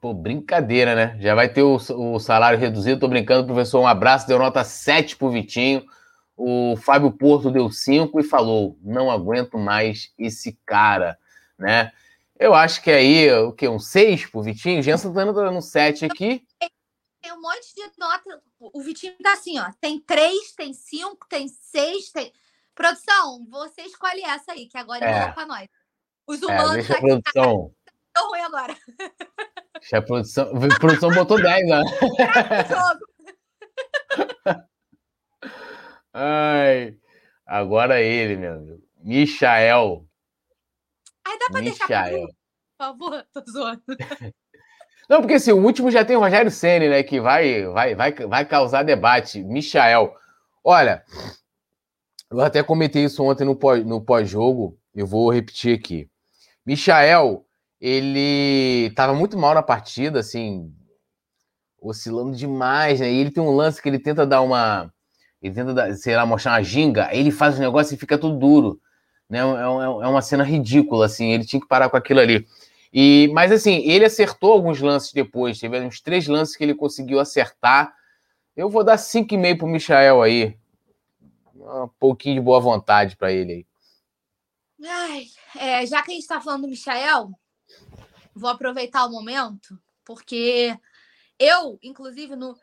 Pô, 0.02 0.14
brincadeira, 0.14 0.94
né? 0.94 1.18
Já 1.20 1.34
vai 1.34 1.48
ter 1.48 1.64
o, 1.64 1.76
o 1.76 2.20
salário 2.20 2.60
reduzido. 2.60 3.00
Tô 3.00 3.08
brincando, 3.08 3.48
professor. 3.48 3.80
Um 3.80 3.88
abraço. 3.88 4.28
Deu 4.28 4.38
nota 4.38 4.64
7 4.64 5.16
pro 5.16 5.32
Vitinho. 5.32 5.86
O 6.36 6.76
Fábio 6.76 7.12
Porto 7.12 7.50
deu 7.50 7.72
5 7.72 8.20
e 8.20 8.24
falou: 8.24 8.78
não 8.82 9.10
aguento 9.10 9.58
mais 9.58 10.14
esse 10.20 10.60
cara, 10.66 11.18
né? 11.58 11.92
Eu 12.38 12.54
acho 12.54 12.84
que 12.84 12.92
aí, 12.92 13.32
o 13.32 13.52
quê? 13.52 13.68
Um 13.68 13.80
6 13.80 14.28
pro 14.28 14.44
Vitinho? 14.44 14.84
Jensen 14.84 15.12
tá 15.12 15.26
dando 15.26 15.58
um 15.58 15.62
7 15.62 16.06
aqui. 16.06 16.46
Tem 17.22 17.34
um 17.34 17.42
monte 17.42 17.74
de 17.74 17.82
nota. 17.98 18.42
O 18.60 18.82
Vitinho 18.82 19.16
tá 19.24 19.34
assim, 19.34 19.58
ó. 19.58 19.72
Tem 19.82 20.00
3, 20.00 20.52
tem 20.56 20.74
5, 20.74 21.28
tem 21.28 21.48
6, 21.48 22.12
tem. 22.12 22.32
Produção, 22.76 23.48
você 23.50 23.82
escolhe 23.82 24.22
essa 24.22 24.52
aí, 24.52 24.68
que 24.68 24.78
agora 24.78 25.04
é, 25.04 25.24
é 25.24 25.32
pra 25.32 25.48
nós. 25.48 25.68
Os 26.28 26.42
humanos. 26.44 26.72
É, 26.72 26.76
deixa 26.76 26.94
a 26.94 27.00
produção. 27.00 27.74
Tá 28.18 28.28
ruim 28.28 28.42
agora. 28.42 28.76
A 29.94 30.02
produção, 30.02 30.46
a 30.46 30.80
produção 30.80 31.12
botou 31.12 31.40
10, 31.40 31.70
né? 31.70 31.84
Ai, 36.12 36.98
agora 37.46 38.02
ele, 38.02 38.38
meu 38.38 38.56
amigo. 38.56 38.82
Michael. 39.04 40.04
Ai, 41.28 41.38
dá 41.38 41.46
pra 41.52 41.62
Michael. 41.62 41.78
deixar. 41.78 42.10
Por 42.10 42.34
favor, 42.80 43.24
tô 43.32 43.44
zoando. 43.52 43.84
Não, 45.08 45.22
porque 45.22 45.36
assim, 45.36 45.52
o 45.52 45.64
último 45.64 45.92
já 45.92 46.04
tem 46.04 46.18
o 46.18 46.20
Rogério 46.20 46.50
Senna, 46.50 46.90
né? 46.90 47.04
Que 47.04 47.22
vai, 47.22 47.68
vai, 47.68 47.94
vai, 47.94 48.14
vai 48.14 48.46
causar 48.46 48.82
debate. 48.84 49.44
Michael. 49.44 50.12
Olha, 50.64 51.06
eu 52.32 52.42
até 52.42 52.64
comentei 52.64 53.04
isso 53.06 53.24
ontem 53.24 53.46
no 53.46 53.56
pós-jogo. 53.56 53.90
No 53.90 54.04
pós 54.04 54.34
eu 54.96 55.06
vou 55.06 55.32
repetir 55.32 55.78
aqui. 55.78 56.10
Michael 56.66 57.47
ele 57.80 58.88
estava 58.88 59.14
muito 59.14 59.38
mal 59.38 59.54
na 59.54 59.62
partida, 59.62 60.20
assim, 60.20 60.74
oscilando 61.80 62.36
demais, 62.36 63.00
né? 63.00 63.12
E 63.12 63.18
ele 63.20 63.32
tem 63.32 63.44
um 63.44 63.56
lance 63.56 63.82
que 63.82 63.88
ele 63.88 64.00
tenta 64.00 64.26
dar 64.26 64.42
uma. 64.42 64.92
Ele 65.42 65.54
tenta, 65.54 65.74
dar, 65.74 65.94
sei 65.96 66.16
lá, 66.16 66.26
mostrar 66.26 66.54
uma 66.54 66.64
ginga, 66.64 67.08
aí 67.08 67.20
ele 67.20 67.32
faz 67.32 67.56
o 67.56 67.58
um 67.58 67.62
negócio 67.62 67.94
e 67.94 67.98
fica 67.98 68.18
tudo 68.18 68.38
duro. 68.38 68.82
Né? 69.30 69.40
É, 69.40 69.42
é, 69.42 69.46
é 69.46 70.08
uma 70.08 70.22
cena 70.22 70.44
ridícula, 70.44 71.06
assim, 71.06 71.32
ele 71.32 71.46
tinha 71.46 71.62
que 71.62 71.68
parar 71.68 71.90
com 71.90 71.98
aquilo 71.98 72.20
ali. 72.20 72.48
E, 72.92 73.30
mas 73.34 73.52
assim, 73.52 73.88
ele 73.88 74.06
acertou 74.06 74.54
alguns 74.54 74.82
lances 74.82 75.12
depois, 75.14 75.60
teve 75.60 75.80
uns 75.82 76.02
três 76.02 76.28
lances 76.28 76.56
que 76.56 76.64
ele 76.64 76.74
conseguiu 76.74 77.20
acertar. 77.20 77.94
Eu 78.56 78.70
vou 78.70 78.84
dar 78.84 78.96
5,5 78.98 79.58
pro 79.58 79.68
Michael 79.68 80.22
aí. 80.22 80.58
Um 81.56 81.90
pouquinho 82.00 82.36
de 82.36 82.42
boa 82.42 82.60
vontade 82.60 83.16
para 83.16 83.32
ele 83.32 83.54
aí. 83.54 83.66
Ai, 84.84 85.26
é, 85.60 85.86
já 85.86 86.02
que 86.02 86.12
a 86.12 86.14
gente 86.14 86.24
está 86.24 86.40
falando 86.40 86.62
do 86.62 86.70
Michael, 86.70 87.32
vou 88.38 88.50
aproveitar 88.50 89.06
o 89.06 89.12
momento, 89.12 89.80
porque 90.06 90.78
eu, 91.40 91.80
inclusive, 91.82 92.36
no 92.36 92.58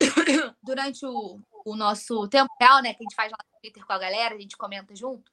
durante 0.62 1.04
o, 1.06 1.40
o 1.64 1.76
nosso 1.76 2.28
tempo 2.28 2.50
real, 2.60 2.82
né, 2.82 2.94
que 2.94 3.02
a 3.02 3.04
gente 3.04 3.14
faz 3.14 3.30
lá 3.30 3.38
no 3.38 3.60
Twitter 3.60 3.84
com 3.84 3.92
a 3.92 3.98
galera, 3.98 4.34
a 4.34 4.38
gente 4.40 4.56
comenta 4.56 4.94
junto, 4.94 5.30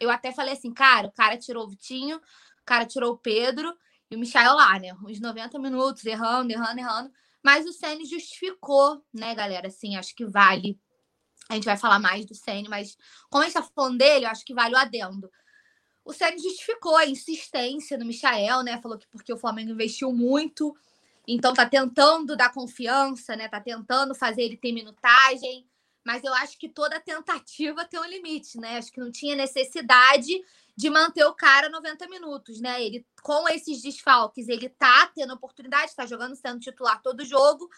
eu 0.00 0.10
até 0.10 0.32
falei 0.32 0.54
assim, 0.54 0.72
cara, 0.72 1.08
o 1.08 1.12
cara 1.12 1.36
tirou 1.36 1.64
o 1.64 1.68
Vitinho, 1.68 2.16
o 2.16 2.64
cara 2.64 2.86
tirou 2.86 3.12
o 3.12 3.18
Pedro 3.18 3.76
e 4.10 4.16
o 4.16 4.18
Michael 4.18 4.54
lá, 4.54 4.78
né? 4.78 4.94
Uns 5.04 5.20
90 5.20 5.58
minutos, 5.58 6.04
errando, 6.06 6.52
errando, 6.52 6.78
errando. 6.78 7.12
Mas 7.42 7.66
o 7.66 7.72
Senna 7.72 8.04
justificou, 8.04 9.04
né, 9.12 9.34
galera? 9.34 9.68
Assim, 9.68 9.96
acho 9.96 10.14
que 10.14 10.24
vale. 10.24 10.78
A 11.48 11.54
gente 11.54 11.64
vai 11.64 11.76
falar 11.76 11.98
mais 11.98 12.24
do 12.26 12.34
Senna, 12.34 12.68
mas 12.68 12.96
como 13.30 13.42
a 13.42 13.46
gente 13.46 13.54
tá 13.54 13.62
falando 13.62 13.98
dele, 13.98 14.26
eu 14.26 14.30
acho 14.30 14.44
que 14.44 14.54
vale 14.54 14.74
o 14.74 14.78
adendo. 14.78 15.30
O 16.08 16.12
Ceni 16.14 16.38
justificou 16.38 16.96
a 16.96 17.04
insistência 17.04 17.98
no 17.98 18.06
Michael, 18.06 18.62
né? 18.62 18.80
Falou 18.80 18.96
que 18.96 19.06
porque 19.08 19.30
o 19.30 19.36
Flamengo 19.36 19.72
investiu 19.72 20.10
muito 20.10 20.74
Então 21.26 21.52
tá 21.52 21.68
tentando 21.68 22.34
dar 22.34 22.50
confiança, 22.50 23.36
né? 23.36 23.46
Tá 23.46 23.60
tentando 23.60 24.14
fazer 24.14 24.40
ele 24.40 24.56
ter 24.56 24.72
minutagem. 24.72 25.68
Mas 26.02 26.24
eu 26.24 26.32
acho 26.32 26.56
que 26.58 26.66
toda 26.66 26.98
tentativa 26.98 27.84
tem 27.84 28.00
um 28.00 28.06
limite, 28.06 28.56
né? 28.58 28.78
Acho 28.78 28.90
que 28.90 29.00
não 29.00 29.12
tinha 29.12 29.36
necessidade 29.36 30.32
de 30.74 30.88
manter 30.88 31.24
o 31.26 31.34
cara 31.34 31.68
90 31.68 32.08
minutos, 32.08 32.58
né? 32.58 32.82
Ele, 32.82 33.06
com 33.22 33.46
esses 33.46 33.82
desfalques, 33.82 34.48
ele 34.48 34.70
tá 34.70 35.12
tendo 35.14 35.34
oportunidade, 35.34 35.94
tá 35.94 36.06
jogando, 36.06 36.34
sendo 36.34 36.58
titular 36.60 37.02
todo 37.02 37.22
jogo. 37.22 37.68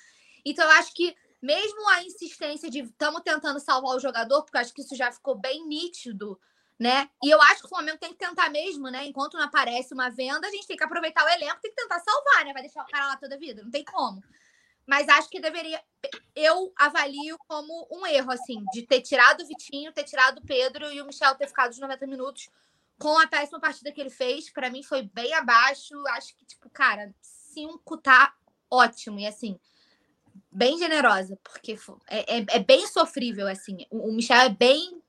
Então, 0.44 0.64
eu 0.64 0.70
acho 0.76 0.94
que 0.94 1.16
mesmo 1.42 1.88
a 1.88 2.04
insistência 2.04 2.70
de 2.70 2.80
estamos 2.82 3.22
tentando 3.22 3.58
salvar 3.58 3.96
o 3.96 4.00
jogador, 4.00 4.44
porque 4.44 4.56
eu 4.56 4.60
acho 4.60 4.72
que 4.72 4.82
isso 4.82 4.94
já 4.94 5.10
ficou 5.10 5.34
bem 5.34 5.66
nítido, 5.66 6.38
né? 6.80 7.10
E 7.22 7.28
eu 7.30 7.40
acho 7.42 7.60
que 7.60 7.66
o 7.66 7.68
Flamengo 7.68 7.98
tem 7.98 8.10
que 8.10 8.18
tentar 8.18 8.48
mesmo, 8.48 8.88
né? 8.88 9.04
Enquanto 9.04 9.34
não 9.34 9.44
aparece 9.44 9.92
uma 9.92 10.08
venda, 10.08 10.46
a 10.46 10.50
gente 10.50 10.66
tem 10.66 10.76
que 10.76 10.82
aproveitar 10.82 11.24
o 11.24 11.28
elenco, 11.28 11.60
tem 11.60 11.70
que 11.70 11.80
tentar 11.80 12.00
salvar, 12.00 12.44
né? 12.44 12.54
Vai 12.54 12.62
deixar 12.62 12.82
o 12.82 12.86
cara 12.86 13.06
lá 13.06 13.16
toda 13.16 13.34
a 13.34 13.38
vida, 13.38 13.62
não 13.62 13.70
tem 13.70 13.84
como. 13.84 14.22
Mas 14.86 15.08
acho 15.08 15.28
que 15.28 15.38
deveria. 15.38 15.80
Eu 16.34 16.72
avalio 16.74 17.38
como 17.46 17.86
um 17.92 18.06
erro, 18.06 18.32
assim, 18.32 18.64
de 18.72 18.82
ter 18.82 19.02
tirado 19.02 19.42
o 19.42 19.46
Vitinho, 19.46 19.92
ter 19.92 20.04
tirado 20.04 20.38
o 20.38 20.46
Pedro 20.46 20.90
e 20.90 21.00
o 21.00 21.06
Michel 21.06 21.34
ter 21.34 21.46
ficado 21.46 21.70
os 21.70 21.78
90 21.78 22.06
minutos 22.06 22.48
com 22.98 23.18
a 23.18 23.26
péssima 23.26 23.60
partida 23.60 23.92
que 23.92 24.00
ele 24.00 24.10
fez, 24.10 24.50
para 24.50 24.70
mim 24.70 24.82
foi 24.82 25.02
bem 25.02 25.32
abaixo. 25.34 25.94
Acho 26.08 26.36
que, 26.36 26.44
tipo, 26.44 26.68
cara, 26.70 27.14
cinco 27.20 27.96
tá 27.96 28.34
ótimo. 28.70 29.18
E 29.18 29.26
assim, 29.26 29.58
bem 30.50 30.78
generosa, 30.78 31.38
porque 31.42 31.78
é, 32.08 32.38
é, 32.38 32.46
é 32.48 32.58
bem 32.58 32.86
sofrível, 32.86 33.46
assim. 33.46 33.86
O, 33.90 34.10
o, 34.10 34.12
Michel 34.12 34.40
é 34.40 34.48
bem. 34.48 35.00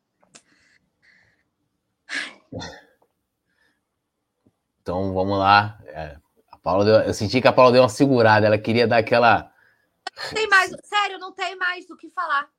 Então 4.81 5.13
vamos 5.13 5.37
lá. 5.37 5.79
É, 5.85 6.17
a 6.51 6.57
Paula 6.57 6.83
deu, 6.83 6.95
eu 7.01 7.13
senti 7.13 7.39
que 7.39 7.47
a 7.47 7.53
Paula 7.53 7.71
deu 7.71 7.81
uma 7.81 7.89
segurada, 7.89 8.45
ela 8.45 8.57
queria 8.57 8.87
dar 8.87 8.97
aquela. 8.97 9.53
Não 10.17 10.33
tem 10.33 10.47
mais, 10.47 10.71
sério, 10.83 11.19
não 11.19 11.31
tem 11.31 11.55
mais 11.55 11.85
do 11.85 11.95
que 11.95 12.09
falar. 12.09 12.49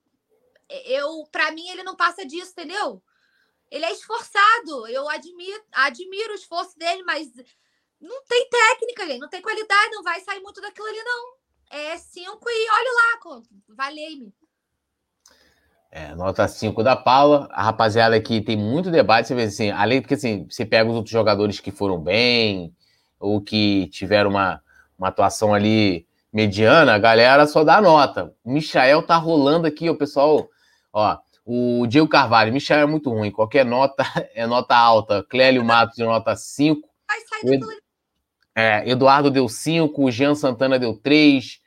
Eu, 0.86 1.26
para 1.30 1.50
mim, 1.53 1.68
ele 1.68 1.82
não 1.82 1.96
passa 1.96 2.24
disso, 2.24 2.53
entendeu? 2.53 3.03
Ele 3.70 3.84
é 3.84 3.92
esforçado. 3.92 4.86
Eu 4.88 5.09
admiro, 5.09 5.62
admiro 5.72 6.32
o 6.32 6.36
esforço 6.36 6.78
dele, 6.78 7.03
mas 7.03 7.28
não 8.00 8.24
tem 8.24 8.48
técnica, 8.48 9.07
gente. 9.07 9.20
Não 9.20 9.28
tem 9.28 9.42
qualidade, 9.42 9.94
não 9.94 10.03
vai 10.03 10.20
sair 10.20 10.40
muito 10.40 10.61
daquilo 10.61 10.86
ali, 10.86 11.03
não. 11.03 11.34
É 11.70 11.98
cinco 11.98 12.48
e 12.48 12.70
olha 12.70 12.92
lá, 12.92 13.42
valei-me. 13.68 14.34
É, 15.95 16.14
nota 16.14 16.49
5 16.49 16.82
da 16.82 16.97
Paula. 16.97 17.47
A 17.53 17.62
rapaziada 17.62 18.16
aqui 18.16 18.40
tem 18.40 18.57
muito 18.57 18.90
debate. 18.90 19.28
Você 19.28 19.34
vê 19.34 19.43
assim, 19.43 19.70
além 19.70 20.01
porque 20.01 20.14
assim, 20.14 20.47
você 20.49 20.64
pega 20.64 20.88
os 20.88 20.97
outros 20.97 21.12
jogadores 21.12 21.61
que 21.61 21.70
foram 21.70 21.99
bem, 21.99 22.74
ou 23.20 23.43
que 23.43 23.88
tiveram 23.88 24.30
uma, 24.30 24.62
uma 24.99 25.09
atuação 25.09 25.53
ali 25.53 26.07
mediana, 26.32 26.95
a 26.95 26.99
galera 26.99 27.47
só 27.47 27.62
dá 27.62 27.78
nota. 27.78 28.32
O 28.43 28.51
Michael 28.51 29.03
tá 29.03 29.16
rolando 29.16 29.66
aqui, 29.66 29.90
o 29.90 29.99
pessoal, 29.99 30.49
ó. 30.90 31.18
O 31.45 31.86
Diego 31.88 32.09
Carvalho, 32.09 32.53
Michel 32.53 32.78
é 32.78 32.86
muito 32.86 33.11
ruim. 33.11 33.30
Qualquer 33.30 33.66
nota 33.66 34.03
é 34.34 34.47
nota 34.47 34.74
alta. 34.74 35.22
Clélio 35.28 35.62
Matos 35.62 35.97
de 35.97 36.05
nota 36.05 36.34
5. 36.34 36.88
Ed... 37.45 37.61
É, 38.55 38.88
Eduardo 38.88 39.30
deu 39.30 39.47
5. 39.47 40.11
Jean 40.11 40.34
Santana 40.34 40.78
deu 40.78 40.97
3. 40.97 41.61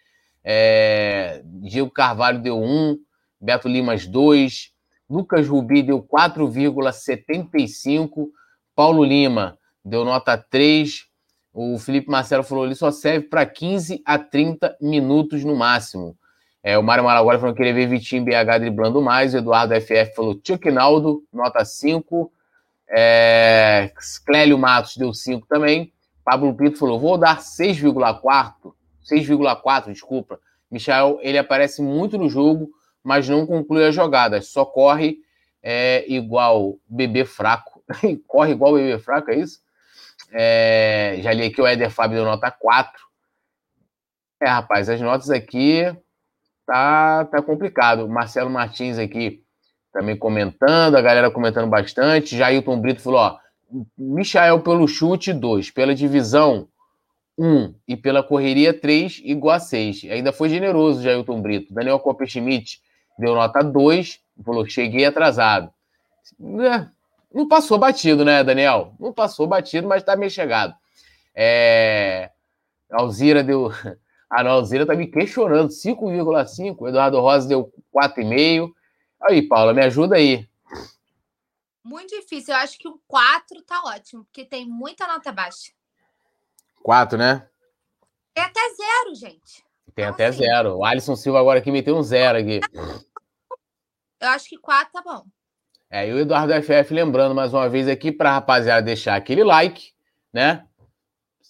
É... 0.43 1.41
Diego 1.43 1.91
Carvalho 1.91 2.39
deu 2.39 2.57
1. 2.57 2.97
Beto 3.45 3.67
Limas 3.67 4.07
2. 4.07 4.71
Lucas 5.09 5.47
Rubi 5.47 5.81
deu 5.83 6.01
4,75. 6.01 8.29
Paulo 8.75 9.03
Lima 9.03 9.59
deu 9.83 10.03
nota 10.03 10.35
3. 10.37 11.05
O 11.53 11.77
Felipe 11.77 12.09
Marcelo 12.09 12.43
falou: 12.43 12.65
ele 12.65 12.73
só 12.75 12.91
serve 12.91 13.27
para 13.27 13.45
15 13.45 14.01
a 14.03 14.17
30 14.17 14.77
minutos 14.81 15.45
no 15.45 15.55
máximo. 15.55 16.17
É, 16.63 16.75
o 16.77 16.83
Mário 16.83 17.03
Malaguari 17.03 17.39
falou 17.39 17.53
que 17.53 17.59
queria 17.59 17.75
ver 17.75 17.87
Vitinho 17.87 18.25
BH 18.25 18.57
driblando 18.59 18.99
mais. 18.99 19.35
O 19.35 19.37
Eduardo 19.37 19.79
FF 19.79 20.15
falou 20.15 20.41
Chuck 20.43 20.71
Naldo, 20.71 21.23
nota 21.31 21.63
5. 21.63 22.31
É, 22.89 23.91
Clélio 24.25 24.57
Matos 24.57 24.97
deu 24.97 25.13
5 25.13 25.45
também. 25.47 25.93
Pablo 26.23 26.51
Pinto 26.55 26.79
falou: 26.79 26.99
vou 26.99 27.15
dar 27.17 27.37
6,4. 27.37 28.73
6,4, 29.07 29.91
desculpa. 29.91 30.39
Michel, 30.71 31.19
ele 31.21 31.37
aparece 31.37 31.83
muito 31.83 32.17
no 32.17 32.27
jogo, 32.27 32.71
mas 33.05 33.29
não 33.29 33.45
conclui 33.45 33.85
as 33.85 33.93
jogadas. 33.93 34.47
Só 34.47 34.65
corre 34.65 35.19
é, 35.61 36.03
igual 36.11 36.79
bebê 36.89 37.23
fraco. 37.23 37.83
corre 38.27 38.53
igual 38.53 38.73
bebê 38.73 38.97
fraco, 38.97 39.29
é 39.29 39.35
isso? 39.35 39.59
É, 40.33 41.19
já 41.21 41.31
li 41.31 41.45
aqui 41.45 41.61
o 41.61 41.67
Eder 41.67 41.91
Fábio 41.91 42.17
deu 42.17 42.25
nota 42.25 42.49
4. 42.49 42.91
É, 44.41 44.49
rapaz, 44.49 44.89
as 44.89 44.99
notas 44.99 45.29
aqui 45.29 45.83
tá, 46.65 47.25
tá 47.25 47.43
complicado. 47.43 48.09
Marcelo 48.09 48.49
Martins 48.49 48.97
aqui 48.97 49.43
também 49.93 50.17
comentando, 50.17 50.95
a 50.95 51.01
galera 51.01 51.29
comentando 51.29 51.69
bastante. 51.69 52.35
Jailton 52.35 52.81
Brito 52.81 53.03
falou: 53.03 53.19
ó, 53.19 53.37
Michael 53.95 54.61
pelo 54.61 54.87
chute, 54.87 55.31
2. 55.31 55.69
Pela 55.69 55.93
divisão, 55.93 56.67
1. 57.37 57.47
Um. 57.47 57.75
E 57.87 57.95
pela 57.95 58.23
correria, 58.23 58.73
3, 58.73 59.21
igual 59.23 59.57
a 59.57 59.59
6. 59.59 60.05
Ainda 60.09 60.33
foi 60.33 60.49
generoso, 60.49 61.03
Jailton 61.03 61.39
Brito. 61.39 61.71
Daniel 61.71 61.99
Copper-Schmidt 61.99 62.83
deu 63.17 63.33
nota 63.35 63.63
2, 63.63 64.19
falou: 64.43 64.67
cheguei 64.67 65.05
atrasado. 65.05 65.71
É, 66.61 66.87
não 67.33 67.47
passou 67.47 67.77
batido, 67.77 68.23
né, 68.23 68.43
Daniel? 68.43 68.93
Não 68.99 69.13
passou 69.13 69.47
batido, 69.47 69.87
mas 69.87 70.03
tá 70.03 70.15
meio 70.15 70.31
chegado. 70.31 70.75
É... 71.33 72.31
Alzira 72.91 73.43
deu 73.43 73.71
a 74.29 74.43
Nalzeira 74.43 74.85
tá 74.85 74.95
me 74.95 75.07
questionando. 75.07 75.69
5,5. 75.69 76.87
Eduardo 76.87 77.19
Rosa 77.19 77.47
deu 77.47 77.73
4,5. 77.93 78.71
Aí, 79.21 79.41
Paula, 79.41 79.73
me 79.73 79.81
ajuda 79.81 80.15
aí. 80.15 80.47
Muito 81.83 82.09
difícil. 82.09 82.53
Eu 82.53 82.59
acho 82.59 82.77
que 82.77 82.87
o 82.87 82.99
4 83.07 83.61
tá 83.63 83.81
ótimo, 83.85 84.25
porque 84.25 84.45
tem 84.45 84.67
muita 84.67 85.07
nota 85.07 85.31
baixa. 85.31 85.71
4, 86.83 87.17
né? 87.17 87.47
Tem 88.33 88.43
até 88.43 88.59
zero, 88.59 89.15
gente. 89.15 89.64
Tem 89.95 90.03
então, 90.03 90.13
até 90.13 90.25
assim, 90.27 90.39
zero. 90.39 90.77
O 90.77 90.85
Alisson 90.85 91.15
Silva 91.15 91.39
agora 91.39 91.59
aqui 91.59 91.71
meteu 91.71 91.95
um 91.95 92.03
zero 92.03 92.37
aqui. 92.37 92.59
Eu 94.19 94.29
acho 94.29 94.49
que 94.49 94.57
4 94.57 94.91
tá 94.91 95.01
bom. 95.01 95.23
É, 95.89 96.09
e 96.09 96.13
o 96.13 96.19
Eduardo 96.19 96.53
FF 96.61 96.93
lembrando 96.93 97.33
mais 97.33 97.53
uma 97.53 97.69
vez 97.69 97.87
aqui 97.87 98.11
para 98.11 98.33
rapaziada 98.33 98.81
deixar 98.81 99.15
aquele 99.15 99.43
like, 99.43 99.93
né? 100.33 100.65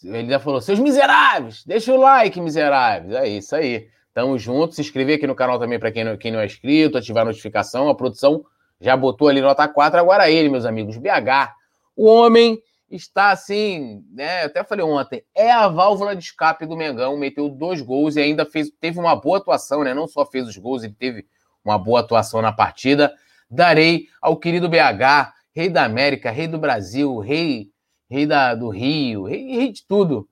Ele 0.04 0.30
já 0.30 0.40
falou, 0.40 0.62
seus 0.62 0.78
miseráveis, 0.78 1.64
deixa 1.66 1.92
o 1.92 2.00
like, 2.00 2.40
miseráveis. 2.40 3.14
É 3.14 3.28
isso 3.28 3.56
aí. 3.56 3.90
Tamo 4.14 4.38
junto. 4.38 4.76
Se 4.76 4.82
inscrever 4.82 5.18
aqui 5.18 5.26
no 5.26 5.34
canal 5.34 5.58
também 5.58 5.80
para 5.80 5.92
quem, 5.92 6.04
não, 6.04 6.16
quem 6.16 6.32
não 6.32 6.40
é 6.40 6.46
inscrito, 6.46 6.98
ativar 6.98 7.24
a 7.24 7.26
notificação. 7.26 7.90
A 7.90 7.96
produção 7.96 8.46
já 8.80 8.96
botou 8.96 9.28
ali 9.28 9.42
nota 9.42 9.68
4. 9.68 10.00
Agora 10.00 10.30
ele, 10.30 10.50
meus 10.50 10.66
amigos, 10.66 10.98
BH. 10.98 11.56
O 11.96 12.06
homem 12.06 12.62
está 12.90 13.32
assim, 13.32 14.06
né? 14.12 14.44
Eu 14.44 14.48
até 14.48 14.64
falei 14.64 14.86
ontem, 14.86 15.24
é 15.34 15.52
a 15.52 15.68
válvula 15.68 16.16
de 16.16 16.24
escape 16.24 16.66
do 16.66 16.78
Mengão. 16.78 17.18
Meteu 17.18 17.50
dois 17.50 17.82
gols 17.82 18.16
e 18.16 18.22
ainda 18.22 18.46
fez, 18.46 18.72
teve 18.80 19.00
uma 19.00 19.16
boa 19.16 19.38
atuação, 19.38 19.84
né? 19.84 19.94
Não 19.94 20.08
só 20.08 20.26
fez 20.26 20.48
os 20.48 20.58
gols, 20.58 20.84
ele 20.84 20.94
teve 20.94 21.26
uma 21.64 21.78
boa 21.78 22.02
atuação 22.02 22.42
na 22.42 22.52
partida. 22.52 23.14
Darei 23.50 24.08
ao 24.22 24.38
querido 24.38 24.70
BH, 24.70 25.34
rei 25.54 25.70
da 25.70 25.84
América, 25.84 26.32
rei 26.32 26.48
do 26.48 26.58
Brasil, 26.58 27.18
rei 27.20 27.72
rei 28.10 28.26
da, 28.26 28.56
do 28.56 28.70
Rio, 28.70 29.24
rei, 29.24 29.56
rei 29.56 29.72
de 29.72 29.86
tudo. 29.86 30.30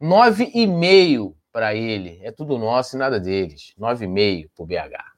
Nove 0.00 0.50
e 0.54 0.66
meio 0.66 1.36
para 1.50 1.74
ele. 1.74 2.20
É 2.22 2.30
tudo 2.30 2.58
nosso 2.58 2.96
e 2.96 2.98
nada 2.98 3.18
deles. 3.18 3.72
Nove 3.76 4.04
e 4.04 4.08
meio 4.08 4.50
para 4.50 4.62
o 4.62 4.66
BH. 4.66 5.16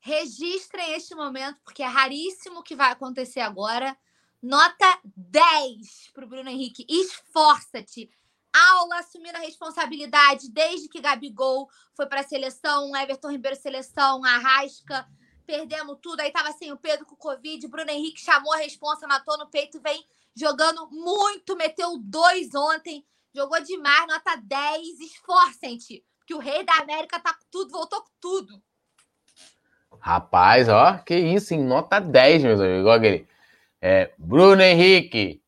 Registrem 0.00 0.94
este 0.94 1.14
momento, 1.14 1.58
porque 1.64 1.82
é 1.82 1.86
raríssimo 1.86 2.60
o 2.60 2.62
que 2.62 2.76
vai 2.76 2.92
acontecer 2.92 3.40
agora. 3.40 3.96
Nota 4.42 4.98
10 5.04 6.10
para 6.14 6.24
o 6.24 6.28
Bruno 6.28 6.48
Henrique. 6.48 6.86
Esforça-te. 6.88 8.10
Aula 8.52 8.98
assumindo 8.98 9.36
a 9.36 9.42
responsabilidade 9.42 10.50
desde 10.50 10.88
que 10.88 11.00
Gabigol 11.00 11.68
foi 11.94 12.06
para 12.06 12.20
a 12.20 12.24
seleção, 12.24 12.96
Everton 12.96 13.30
Ribeiro 13.30 13.56
seleção, 13.56 14.24
Arrasca, 14.24 15.06
perdemos 15.46 15.98
tudo. 16.02 16.20
Aí 16.20 16.32
tava 16.32 16.52
sem 16.52 16.72
o 16.72 16.76
Pedro 16.76 17.06
com 17.06 17.14
o 17.14 17.18
Covid, 17.18 17.68
Bruno 17.68 17.90
Henrique 17.90 18.20
chamou 18.20 18.52
a 18.52 18.56
responsa, 18.56 19.06
matou 19.06 19.38
no 19.38 19.46
peito, 19.46 19.80
vem 19.80 20.04
jogando 20.34 20.88
muito, 20.90 21.56
meteu 21.56 21.96
dois 21.98 22.54
ontem, 22.54 23.04
jogou 23.32 23.60
demais, 23.62 24.06
nota 24.08 24.36
10. 24.36 25.00
Esforcem-te, 25.00 26.04
que 26.26 26.34
o 26.34 26.38
Rei 26.38 26.64
da 26.64 26.74
América 26.78 27.20
tá 27.20 27.32
com 27.34 27.44
tudo, 27.50 27.70
voltou 27.70 28.00
com 28.02 28.10
tudo. 28.20 28.62
Rapaz, 30.00 30.68
ó, 30.68 30.98
que 30.98 31.14
isso, 31.14 31.52
em 31.52 31.62
nota 31.62 32.00
10, 32.00 32.42
meus 32.42 32.60
amigos. 32.60 32.80
Igual 32.80 32.96
aquele. 32.96 33.28
É, 33.80 34.10
Bruno 34.18 34.62
Henrique. 34.62 35.40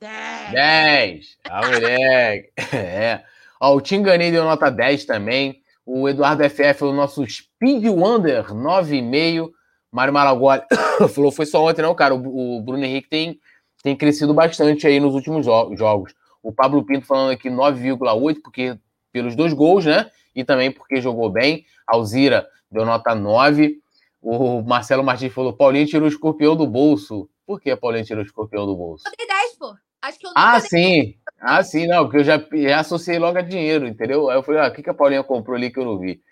10. 0.00 0.52
10. 0.52 1.38
Ah, 1.44 1.66
moleque. 1.66 2.52
é. 2.74 3.24
Ó, 3.60 3.76
o 3.76 3.80
Tinganei 3.80 4.30
deu 4.30 4.44
nota 4.44 4.70
10 4.70 5.04
também. 5.04 5.62
O 5.86 6.08
Eduardo 6.08 6.42
FF, 6.48 6.84
o 6.84 6.92
nosso 6.92 7.26
Speed 7.26 7.84
Wonder, 7.86 8.46
9,5. 8.46 9.50
Mário 9.92 10.12
Maragoli 10.12 10.62
falou: 11.14 11.30
foi 11.30 11.46
só 11.46 11.64
ontem, 11.64 11.82
não, 11.82 11.94
cara. 11.94 12.14
O, 12.14 12.58
o 12.58 12.62
Bruno 12.62 12.84
Henrique 12.84 13.08
tem 13.08 13.40
tem 13.84 13.94
crescido 13.94 14.32
bastante 14.32 14.86
aí 14.86 14.98
nos 14.98 15.14
últimos 15.14 15.44
jo 15.44 15.76
jogos. 15.76 16.14
O 16.42 16.50
Pablo 16.50 16.82
Pinto 16.84 17.06
falando 17.06 17.32
aqui 17.32 17.50
9,8, 17.50 18.40
porque 18.42 18.78
pelos 19.12 19.36
dois 19.36 19.52
gols, 19.52 19.84
né? 19.84 20.10
E 20.34 20.42
também 20.42 20.72
porque 20.72 21.02
jogou 21.02 21.30
bem. 21.30 21.66
Alzira 21.86 22.48
deu 22.70 22.86
nota 22.86 23.14
9. 23.14 23.78
O 24.22 24.62
Marcelo 24.62 25.04
Martins 25.04 25.32
falou: 25.32 25.52
Paulinho 25.52 25.86
tirou 25.86 26.08
o 26.08 26.10
escorpião 26.10 26.56
do 26.56 26.66
bolso. 26.66 27.28
Por 27.46 27.60
que 27.60 27.74
Paulinho 27.76 28.04
tirou 28.04 28.22
o 28.22 28.26
escorpião 28.26 28.66
do 28.66 28.76
bolso? 28.76 29.04
Eu 29.06 29.12
dei 29.16 29.26
10, 29.26 29.56
pô. 29.56 29.74
Acho 30.00 30.18
que 30.18 30.26
eu 30.26 30.32
ah, 30.34 30.60
sim. 30.60 31.16
Ah, 31.40 31.62
sim, 31.62 31.86
não, 31.86 32.04
porque 32.04 32.18
eu 32.18 32.24
já, 32.24 32.38
já, 32.52 32.80
associei 32.80 33.18
logo 33.18 33.38
a 33.38 33.42
dinheiro, 33.42 33.86
entendeu? 33.86 34.28
Aí 34.28 34.36
eu 34.36 34.42
falei, 34.42 34.60
ah, 34.60 34.68
o 34.68 34.72
que, 34.72 34.82
que 34.82 34.90
a 34.90 34.94
Paulinha 34.94 35.24
comprou 35.24 35.56
ali 35.56 35.70
que 35.70 35.78
eu 35.78 35.84
não 35.84 35.98
vi? 35.98 36.22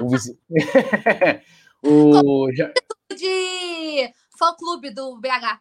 O, 0.00 0.08
vice... 0.08 0.38
o 1.82 2.52
já... 2.52 2.72
de 3.16 4.12
fã-clube 4.38 4.90
do 4.90 5.20
BH. 5.20 5.60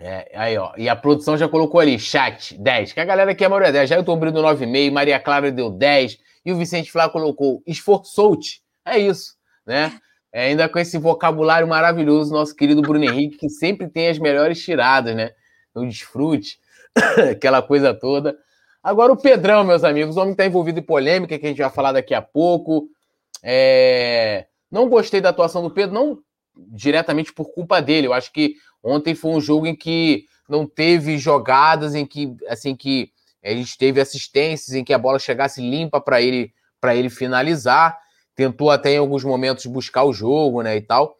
É, 0.00 0.30
aí, 0.34 0.56
ó. 0.56 0.72
E 0.76 0.88
a 0.88 0.94
produção 0.94 1.36
já 1.36 1.48
colocou 1.48 1.80
ali, 1.80 1.98
chat, 1.98 2.56
10. 2.58 2.92
Que 2.92 3.00
a 3.00 3.04
galera 3.04 3.32
aqui 3.32 3.42
é 3.42 3.46
a 3.46 3.50
maioria 3.50 3.72
10. 3.72 3.90
Já 3.90 3.96
eu 3.96 4.04
tô 4.04 4.12
abrindo 4.12 4.40
9,5, 4.40 4.92
Maria 4.92 5.20
Clara 5.20 5.50
deu 5.50 5.70
10. 5.70 6.18
E 6.44 6.52
o 6.52 6.56
Vicente 6.56 6.90
Flá 6.90 7.08
colocou, 7.08 7.62
esforçou-te. 7.66 8.62
É 8.84 8.98
isso, 8.98 9.34
né? 9.66 10.00
É, 10.32 10.46
ainda 10.46 10.68
com 10.68 10.78
esse 10.78 10.98
vocabulário 10.98 11.66
maravilhoso, 11.66 12.32
nosso 12.32 12.54
querido 12.54 12.82
Bruno 12.82 13.04
Henrique, 13.04 13.38
que 13.38 13.48
sempre 13.48 13.88
tem 13.88 14.08
as 14.08 14.18
melhores 14.18 14.62
tiradas, 14.62 15.16
né? 15.16 15.30
No 15.74 15.86
desfrute, 15.86 16.58
aquela 17.30 17.62
coisa 17.62 17.94
toda. 17.94 18.36
Agora 18.82 19.12
o 19.12 19.16
Pedrão, 19.16 19.64
meus 19.64 19.84
amigos, 19.84 20.16
o 20.16 20.20
homem 20.20 20.32
está 20.32 20.46
envolvido 20.46 20.78
em 20.78 20.82
polêmica, 20.82 21.38
que 21.38 21.46
a 21.46 21.48
gente 21.48 21.60
vai 21.60 21.70
falar 21.70 21.92
daqui 21.92 22.14
a 22.14 22.22
pouco. 22.22 22.88
É... 23.42 24.46
Não 24.70 24.88
gostei 24.88 25.20
da 25.20 25.30
atuação 25.30 25.62
do 25.62 25.70
Pedro, 25.70 25.94
não 25.94 26.18
diretamente 26.56 27.32
por 27.32 27.52
culpa 27.52 27.80
dele. 27.80 28.06
Eu 28.06 28.12
acho 28.12 28.32
que 28.32 28.56
ontem 28.82 29.14
foi 29.14 29.30
um 29.32 29.40
jogo 29.40 29.66
em 29.66 29.74
que 29.74 30.26
não 30.48 30.66
teve 30.66 31.18
jogadas 31.18 31.94
em 31.94 32.06
que 32.06 32.34
assim 32.48 32.74
que 32.74 33.10
a 33.44 33.50
gente 33.50 33.76
teve 33.78 34.00
assistências 34.00 34.74
em 34.74 34.84
que 34.84 34.92
a 34.92 34.98
bola 34.98 35.18
chegasse 35.18 35.60
limpa 35.60 36.00
para 36.00 36.20
ele 36.20 36.52
para 36.80 36.94
ele 36.94 37.10
finalizar. 37.10 37.98
Tentou 38.38 38.70
até 38.70 38.92
em 38.92 38.98
alguns 38.98 39.24
momentos 39.24 39.66
buscar 39.66 40.04
o 40.04 40.12
jogo, 40.12 40.62
né, 40.62 40.76
e 40.76 40.80
tal. 40.80 41.16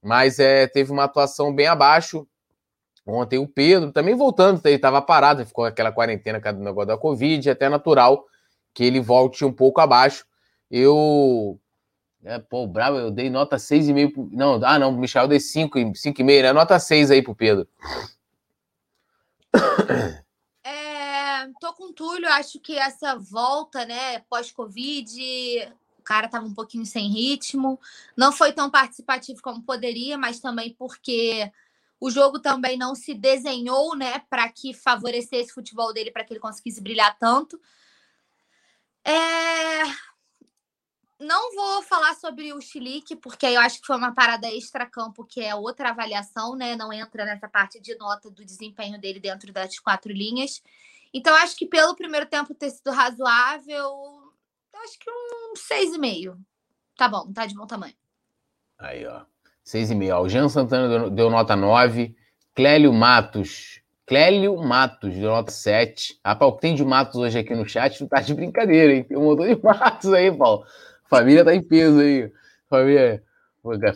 Mas 0.00 0.38
é, 0.38 0.68
teve 0.68 0.92
uma 0.92 1.02
atuação 1.02 1.52
bem 1.52 1.66
abaixo. 1.66 2.24
Ontem 3.04 3.36
o 3.36 3.48
Pedro 3.48 3.90
também 3.90 4.14
voltando, 4.14 4.64
ele 4.64 4.76
estava 4.76 5.02
parado, 5.02 5.44
ficou 5.44 5.64
aquela 5.64 5.90
quarentena 5.90 6.38
do 6.38 6.60
negócio 6.60 6.86
da 6.86 6.96
Covid, 6.96 7.50
até 7.50 7.68
natural 7.68 8.24
que 8.72 8.84
ele 8.84 9.00
volte 9.00 9.44
um 9.44 9.52
pouco 9.52 9.80
abaixo. 9.80 10.24
Eu 10.70 11.58
é, 12.22 12.38
pô, 12.38 12.64
bravo, 12.64 12.96
eu 12.96 13.10
dei 13.10 13.28
nota 13.28 13.56
6,5 13.56 14.12
pro... 14.12 14.28
Não, 14.30 14.60
ah, 14.64 14.78
não, 14.78 14.92
Michel, 14.92 15.22
eu 15.22 15.28
dei 15.28 15.40
5, 15.40 15.76
5,5, 15.76 16.42
né? 16.42 16.52
Nota 16.52 16.78
6 16.78 17.10
aí 17.10 17.22
pro 17.22 17.34
Pedro. 17.34 17.66
É, 20.64 21.48
tô 21.60 21.72
com 21.74 21.90
o 21.90 21.92
Túlio, 21.92 22.28
acho 22.28 22.60
que 22.60 22.78
essa 22.78 23.16
volta, 23.16 23.84
né, 23.84 24.20
pós-Covid, 24.30 25.72
o 26.02 26.04
cara 26.04 26.28
tava 26.28 26.44
um 26.44 26.54
pouquinho 26.54 26.84
sem 26.84 27.08
ritmo. 27.08 27.80
Não 28.16 28.32
foi 28.32 28.52
tão 28.52 28.70
participativo 28.70 29.40
como 29.40 29.62
poderia, 29.62 30.18
mas 30.18 30.40
também 30.40 30.74
porque 30.74 31.50
o 32.00 32.10
jogo 32.10 32.40
também 32.40 32.76
não 32.76 32.94
se 32.94 33.14
desenhou, 33.14 33.96
né, 33.96 34.18
para 34.28 34.48
que 34.48 34.74
favorecesse 34.74 35.52
o 35.52 35.54
futebol 35.54 35.92
dele, 35.92 36.10
para 36.10 36.24
que 36.24 36.32
ele 36.32 36.40
conseguisse 36.40 36.80
brilhar 36.80 37.16
tanto. 37.16 37.60
É, 39.04 39.84
não 41.22 41.54
vou 41.54 41.82
falar 41.82 42.14
sobre 42.14 42.52
o 42.52 42.60
Chilique, 42.60 43.14
porque 43.14 43.46
eu 43.46 43.60
acho 43.60 43.80
que 43.80 43.86
foi 43.86 43.96
uma 43.96 44.12
parada 44.12 44.48
extra-campo, 44.48 45.24
que 45.24 45.40
é 45.40 45.54
outra 45.54 45.90
avaliação, 45.90 46.56
né? 46.56 46.74
Não 46.74 46.92
entra 46.92 47.24
nessa 47.24 47.48
parte 47.48 47.80
de 47.80 47.94
nota 47.96 48.28
do 48.28 48.44
desempenho 48.44 49.00
dele 49.00 49.20
dentro 49.20 49.52
das 49.52 49.78
quatro 49.78 50.12
linhas. 50.12 50.60
Então, 51.14 51.34
acho 51.36 51.56
que 51.56 51.66
pelo 51.66 51.94
primeiro 51.94 52.26
tempo 52.26 52.54
ter 52.54 52.70
sido 52.70 52.90
razoável, 52.90 53.86
acho 54.80 54.98
que 54.98 55.10
um 55.10 55.54
6,5. 55.54 56.36
Tá 56.96 57.08
bom, 57.08 57.32
tá 57.32 57.46
de 57.46 57.54
bom 57.54 57.66
tamanho. 57.66 57.94
Aí, 58.78 59.06
ó. 59.06 59.22
6,5. 59.64 60.20
O 60.20 60.28
Jean 60.28 60.48
Santana 60.48 61.10
deu, 61.10 61.30
nota 61.30 61.54
9. 61.54 62.14
Clélio 62.54 62.92
Matos. 62.92 63.80
Clélio 64.04 64.56
Matos 64.56 65.14
deu 65.14 65.30
nota 65.30 65.50
7. 65.50 66.20
Rapaz, 66.24 66.50
o 66.50 66.54
que 66.54 66.60
tem 66.60 66.74
de 66.74 66.84
Matos 66.84 67.16
hoje 67.16 67.38
aqui 67.38 67.54
no 67.54 67.68
chat 67.68 68.00
não 68.00 68.08
tá 68.08 68.20
de 68.20 68.34
brincadeira, 68.34 68.92
hein? 68.92 69.04
Tem 69.04 69.16
um 69.16 69.24
montão 69.24 69.46
de 69.46 69.60
Matos 69.62 70.12
aí, 70.12 70.30
Paulo. 70.36 70.64
Família 71.08 71.44
tá 71.44 71.54
em 71.54 71.62
peso 71.62 72.00
aí. 72.00 72.30
Família, 72.68 73.22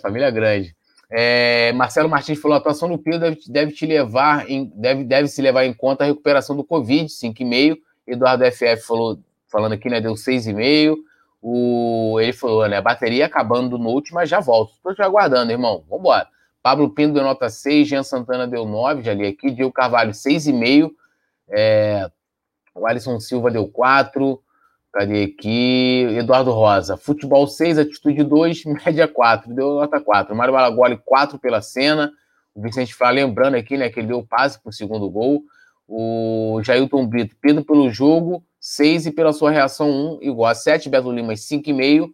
família 0.01 0.31
grande. 0.31 0.77
É, 1.11 1.73
Marcelo 1.73 2.09
Martins 2.09 2.39
falou: 2.39 2.55
a 2.55 2.59
atuação 2.59 2.89
do 2.89 2.99
Pedro 2.99 3.21
deve, 3.21 3.41
deve, 3.49 3.73
te 3.73 3.87
levar 3.87 4.49
em, 4.51 4.71
deve, 4.75 5.05
deve 5.05 5.29
se 5.29 5.41
levar 5.41 5.65
em 5.65 5.73
conta 5.73 6.05
a 6.05 6.07
recuperação 6.07 6.57
do 6.57 6.65
Covid, 6.65 7.07
5,5. 7.07 7.79
Eduardo 8.07 8.45
FF 8.45 8.87
falou, 8.87 9.19
falando 9.57 9.73
aqui, 9.73 9.89
né? 9.89 10.03
Deu 10.03 10.13
6,5. 10.13 10.97
O, 11.41 12.21
ele 12.21 12.35
falou, 12.35 12.69
né? 12.69 12.77
A 12.77 12.83
bateria 12.83 13.25
acabando 13.25 13.79
no 13.79 13.89
último, 13.89 14.17
mas 14.17 14.29
já 14.29 14.39
volto. 14.39 14.73
Estou 14.73 14.95
te 14.95 15.01
aguardando, 15.01 15.51
irmão. 15.51 15.83
Vambora. 15.89 16.29
Pablo 16.63 16.91
Pinto 16.91 17.15
deu 17.15 17.23
nota 17.23 17.49
6, 17.49 17.89
Jean 17.89 18.03
Santana 18.03 18.47
deu 18.47 18.67
9, 18.67 19.03
já 19.03 19.15
li 19.15 19.27
aqui. 19.27 19.51
Diego 19.51 19.73
Carvalho, 19.73 20.11
6,5. 20.11 20.91
É, 21.49 22.11
o 22.75 22.87
Alisson 22.87 23.19
Silva 23.19 23.51
deu 23.51 23.67
4. 23.67 24.43
Cadê 24.93 25.25
aqui? 25.25 26.07
Eduardo 26.19 26.51
Rosa. 26.51 26.97
Futebol 26.97 27.47
6, 27.47 27.79
atitude 27.79 28.23
2, 28.25 28.65
média 28.85 29.09
4. 29.09 29.55
Deu 29.55 29.77
nota 29.77 30.01
4. 30.01 30.37
Mário 30.37 30.53
Malagoli, 30.53 31.01
4 31.03 31.39
pela 31.39 31.63
cena. 31.63 32.13
O 32.55 32.61
Vicente 32.61 32.95
Flá, 32.95 33.11
lembrando 33.11 33.55
aqui, 33.55 33.77
né, 33.77 33.89
que 33.89 34.01
ele 34.01 34.09
deu 34.09 34.23
passe 34.23 34.61
para 34.61 34.71
o 34.71 34.73
segundo 34.73 35.09
gol. 35.09 35.43
O 35.89 36.61
Jailton 36.63 37.07
Brito, 37.07 37.37
Pedro 37.41 37.65
pelo 37.65 37.89
jogo, 37.89 38.43
6 38.69 39.07
e 39.07 39.13
pela 39.13 39.33
sua 39.33 39.53
reação 39.53 39.89
1, 39.89 40.19
igual 40.23 40.51
a 40.51 40.55
7. 40.55 40.89
Beto 40.89 41.13
Lima, 41.13 41.35
5,5. 41.35 42.11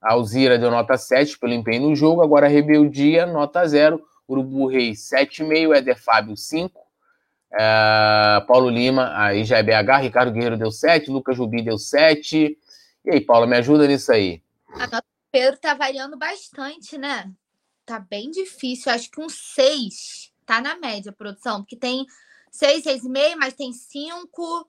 A 0.00 0.14
Alzira 0.14 0.58
deu 0.58 0.70
nota 0.70 0.96
7 0.96 1.38
pelo 1.38 1.52
empenho 1.52 1.90
no 1.90 1.94
jogo. 1.94 2.22
Agora, 2.22 2.48
Rebeldia, 2.48 3.26
nota 3.26 3.66
0. 3.66 4.02
Urubu 4.26 4.66
Reis, 4.66 5.10
7,5. 5.10 5.76
Éder 5.76 6.02
Fábio, 6.02 6.38
5. 6.38 6.80
É, 7.52 8.42
Paulo 8.48 8.70
Lima, 8.70 9.12
aí 9.14 9.44
já 9.44 9.58
é 9.58 9.62
BH, 9.62 10.00
Ricardo 10.00 10.32
Guerreiro 10.32 10.56
deu 10.56 10.70
7, 10.70 11.10
Lucas 11.10 11.36
Jubi 11.36 11.60
deu 11.60 11.76
7. 11.76 12.58
E 13.04 13.10
aí, 13.10 13.20
Paula, 13.20 13.46
me 13.46 13.58
ajuda 13.58 13.86
nisso 13.86 14.10
aí. 14.10 14.42
A 14.72 14.86
nota 14.86 15.02
do 15.02 15.30
Pedro 15.30 15.60
tá 15.60 15.74
variando 15.74 16.16
bastante, 16.16 16.96
né? 16.96 17.30
Tá 17.84 17.98
bem 18.00 18.30
difícil. 18.30 18.90
Acho 18.90 19.10
que 19.10 19.20
um 19.20 19.28
6 19.28 20.32
tá 20.46 20.62
na 20.62 20.76
média, 20.76 21.12
produção, 21.12 21.60
porque 21.60 21.76
tem 21.76 22.06
6, 22.50 22.84
6,5, 22.84 23.36
mas 23.36 23.52
tem 23.52 23.70
5. 23.70 24.66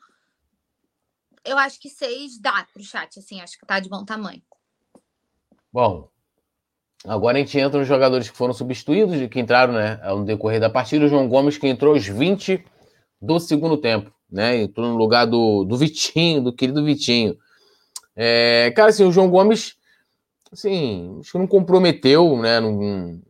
Eu 1.46 1.58
acho 1.58 1.80
que 1.80 1.90
6 1.90 2.40
dá 2.40 2.66
pro 2.74 2.84
chat, 2.84 3.20
assim, 3.20 3.40
acho 3.42 3.58
que 3.60 3.66
tá 3.66 3.80
de 3.80 3.88
bom 3.88 4.04
tamanho. 4.04 4.42
Bom, 5.72 6.10
Agora 7.08 7.38
a 7.38 7.40
gente 7.40 7.58
entra 7.60 7.78
nos 7.78 7.88
jogadores 7.88 8.30
que 8.30 8.36
foram 8.36 8.54
substituídos, 8.54 9.28
que 9.28 9.40
entraram 9.40 9.74
né, 9.74 10.00
no 10.08 10.26
decorrer 10.26 10.60
da 10.60 10.70
partida. 10.70 11.06
O 11.06 11.08
João 11.08 11.28
Gomes, 11.28 11.58
que 11.58 11.68
entrou 11.68 11.94
aos 11.94 12.08
20 12.08 12.66
do 13.22 13.40
segundo 13.40 13.78
tempo, 13.78 14.12
né? 14.30 14.58
Entrou 14.58 14.88
no 14.88 14.98
lugar 14.98 15.26
do, 15.26 15.64
do 15.64 15.78
Vitinho, 15.78 16.42
do 16.42 16.54
querido 16.54 16.84
Vitinho. 16.84 17.38
É, 18.16 18.72
cara, 18.76 18.90
assim, 18.90 19.04
o 19.04 19.12
João 19.12 19.30
Gomes, 19.30 19.76
assim, 20.52 21.18
acho 21.20 21.32
que 21.32 21.38
não 21.38 21.48
comprometeu, 21.48 22.36
né? 22.38 22.60
Não, 22.60 23.22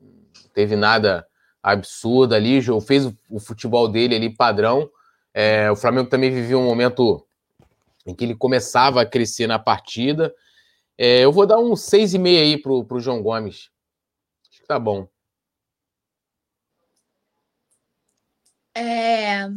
teve 0.54 0.78
nada 0.78 1.28
absurdo 1.62 2.34
ali, 2.34 2.62
fez 2.82 3.06
o, 3.06 3.18
o 3.30 3.40
futebol 3.40 3.90
dele 3.90 4.16
ali 4.16 4.30
padrão. 4.30 4.90
É, 5.34 5.70
o 5.70 5.76
Flamengo 5.76 6.10
também 6.10 6.32
vivia 6.32 6.58
um 6.58 6.64
momento 6.64 7.26
em 8.06 8.14
que 8.14 8.24
ele 8.24 8.36
começava 8.36 9.02
a 9.02 9.06
crescer 9.06 9.48
na 9.48 9.58
partida. 9.58 10.34
É, 10.98 11.22
eu 11.22 11.32
vou 11.32 11.46
dar 11.46 11.60
um 11.60 11.74
6,5 11.74 12.26
aí 12.28 12.62
pro, 12.62 12.86
pro 12.86 13.00
João 13.00 13.22
Gomes. 13.22 13.70
Acho 14.50 14.62
que 14.62 14.68
tá 14.68 14.80
bom. 14.80 15.08
É, 18.74 19.48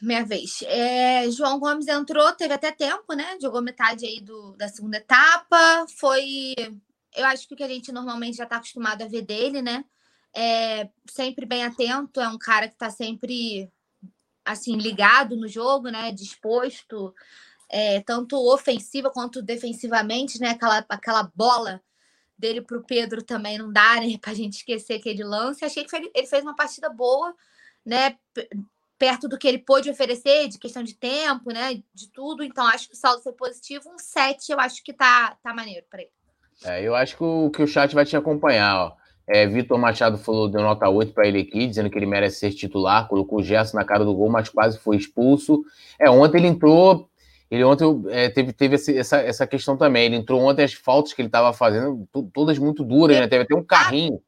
minha 0.00 0.24
vez. 0.24 0.62
É, 0.62 1.30
João 1.30 1.60
Gomes 1.60 1.86
entrou, 1.86 2.32
teve 2.32 2.54
até 2.54 2.72
tempo, 2.72 3.14
né? 3.14 3.38
Jogou 3.40 3.62
metade 3.62 4.06
aí 4.06 4.20
do, 4.20 4.56
da 4.56 4.68
segunda 4.68 4.96
etapa. 4.96 5.86
Foi. 5.98 6.54
Eu 7.14 7.26
acho 7.26 7.46
que 7.46 7.54
o 7.54 7.56
que 7.56 7.62
a 7.62 7.68
gente 7.68 7.92
normalmente 7.92 8.38
já 8.38 8.44
está 8.44 8.56
acostumado 8.56 9.02
a 9.02 9.08
ver 9.08 9.22
dele, 9.22 9.60
né? 9.60 9.84
É 10.34 10.88
sempre 11.06 11.44
bem 11.44 11.62
atento, 11.62 12.18
é 12.18 12.28
um 12.28 12.38
cara 12.38 12.66
que 12.66 12.74
está 12.74 12.88
sempre 12.88 13.70
assim 14.42 14.76
ligado 14.76 15.36
no 15.36 15.46
jogo, 15.46 15.90
né? 15.90 16.10
Disposto, 16.10 17.14
é, 17.72 18.00
tanto 18.00 18.36
ofensiva 18.36 19.10
quanto 19.10 19.42
defensivamente, 19.42 20.38
né? 20.38 20.50
Aquela, 20.50 20.84
aquela 20.88 21.30
bola 21.34 21.80
dele 22.36 22.60
para 22.60 22.76
o 22.76 22.84
Pedro 22.84 23.22
também 23.22 23.58
não 23.58 23.72
dá, 23.72 23.96
né? 23.96 24.18
Para 24.20 24.32
a 24.32 24.34
gente 24.34 24.58
esquecer 24.58 24.94
aquele 24.94 25.24
lance. 25.24 25.64
Achei 25.64 25.84
que 25.84 25.96
ele 25.96 26.26
fez 26.26 26.42
uma 26.42 26.54
partida 26.54 26.88
boa 26.90 27.34
né, 27.84 28.16
perto 28.98 29.28
do 29.28 29.36
que 29.36 29.48
ele 29.48 29.58
pôde 29.58 29.90
oferecer, 29.90 30.48
de 30.48 30.58
questão 30.58 30.82
de 30.82 30.94
tempo, 30.94 31.52
né, 31.52 31.82
de 31.92 32.08
tudo. 32.12 32.44
Então, 32.44 32.66
acho 32.66 32.88
que 32.88 32.94
o 32.94 32.98
saldo 32.98 33.22
foi 33.22 33.32
positivo. 33.32 33.90
Um 33.90 33.98
7, 33.98 34.52
eu 34.52 34.60
acho 34.60 34.82
que 34.84 34.92
tá, 34.92 35.36
tá 35.42 35.52
maneiro 35.52 35.84
para 35.90 36.02
ele. 36.02 36.10
É, 36.64 36.82
eu 36.82 36.94
acho 36.94 37.16
que 37.16 37.24
o, 37.24 37.50
que 37.50 37.62
o 37.62 37.66
chat 37.66 37.92
vai 37.94 38.04
te 38.04 38.16
acompanhar, 38.16 38.76
ó. 38.76 39.02
É, 39.26 39.46
Vitor 39.46 39.78
Machado 39.78 40.18
falou, 40.18 40.48
deu 40.48 40.60
nota 40.60 40.88
8 40.88 41.12
para 41.12 41.26
ele 41.26 41.40
aqui, 41.40 41.66
dizendo 41.66 41.88
que 41.88 41.96
ele 41.96 42.06
merece 42.06 42.40
ser 42.40 42.52
titular, 42.52 43.06
colocou 43.08 43.38
o 43.38 43.42
Gerson 43.42 43.76
na 43.76 43.84
cara 43.84 44.04
do 44.04 44.14
gol, 44.14 44.28
mas 44.28 44.48
quase 44.48 44.78
foi 44.78 44.96
expulso. 44.96 45.62
É, 45.98 46.10
ontem 46.10 46.38
ele 46.38 46.48
entrou, 46.48 47.08
Ele 47.52 47.64
ontem 47.64 47.84
é, 48.08 48.30
teve, 48.30 48.50
teve 48.50 48.76
essa, 48.76 49.18
essa 49.18 49.46
questão 49.46 49.76
também. 49.76 50.06
Ele 50.06 50.16
entrou 50.16 50.40
ontem, 50.40 50.64
as 50.64 50.72
faltas 50.72 51.12
que 51.12 51.20
ele 51.20 51.28
estava 51.28 51.52
fazendo, 51.52 52.08
todas 52.32 52.56
muito 52.56 52.82
duras, 52.82 53.20
né? 53.20 53.28
Teve 53.28 53.42
até 53.42 53.54
um 53.54 53.62
carrinho. 53.62 54.22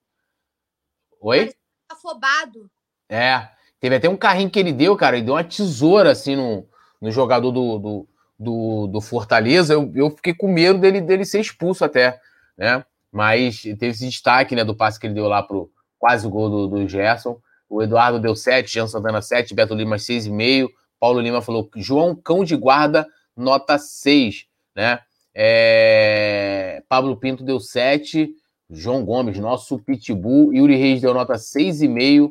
Oi? 1.22 1.54
Afobado. 1.90 2.70
É. 3.08 3.48
Teve 3.80 3.96
até 3.96 4.10
um 4.10 4.16
carrinho 4.16 4.50
que 4.50 4.58
ele 4.58 4.74
deu, 4.74 4.94
cara. 4.94 5.16
Ele 5.16 5.24
deu 5.24 5.36
uma 5.36 5.42
tesoura 5.42 6.10
assim 6.10 6.36
no, 6.36 6.68
no 7.00 7.10
jogador 7.10 7.50
do, 7.50 7.78
do, 7.78 8.08
do, 8.38 8.86
do 8.88 9.00
Fortaleza. 9.00 9.72
Eu, 9.72 9.90
eu 9.94 10.10
fiquei 10.10 10.34
com 10.34 10.46
medo 10.46 10.78
dele, 10.78 11.00
dele 11.00 11.24
ser 11.24 11.40
expulso 11.40 11.82
até, 11.82 12.20
né? 12.58 12.84
Mas 13.10 13.62
teve 13.62 13.86
esse 13.86 14.06
destaque, 14.06 14.54
né, 14.54 14.64
do 14.64 14.76
passe 14.76 15.00
que 15.00 15.06
ele 15.06 15.14
deu 15.14 15.28
lá 15.28 15.42
pro 15.42 15.72
quase 15.98 16.26
o 16.26 16.30
gol 16.30 16.50
do, 16.50 16.68
do 16.68 16.86
Gerson. 16.86 17.40
O 17.70 17.82
Eduardo 17.82 18.20
deu 18.20 18.36
7, 18.36 18.70
Jean 18.70 18.86
Santana 18.86 19.22
7, 19.22 19.54
Beto 19.54 19.74
Lima 19.74 19.96
6,5. 19.96 20.68
Paulo 21.04 21.20
Lima 21.20 21.42
falou: 21.42 21.68
João 21.76 22.16
Cão 22.16 22.42
de 22.42 22.56
Guarda, 22.56 23.06
nota 23.36 23.76
6. 23.76 24.46
Né? 24.74 24.98
É... 25.34 26.82
Pablo 26.88 27.18
Pinto 27.18 27.44
deu 27.44 27.60
7. 27.60 28.34
João 28.70 29.04
Gomes, 29.04 29.38
nosso 29.38 29.78
pitbull. 29.78 30.54
Yuri 30.54 30.76
Reis 30.76 31.02
deu 31.02 31.12
nota 31.12 31.34
6,5. 31.34 32.30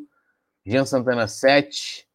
Jean 0.65 0.85
Santana 0.85 1.27
7. 1.27 2.07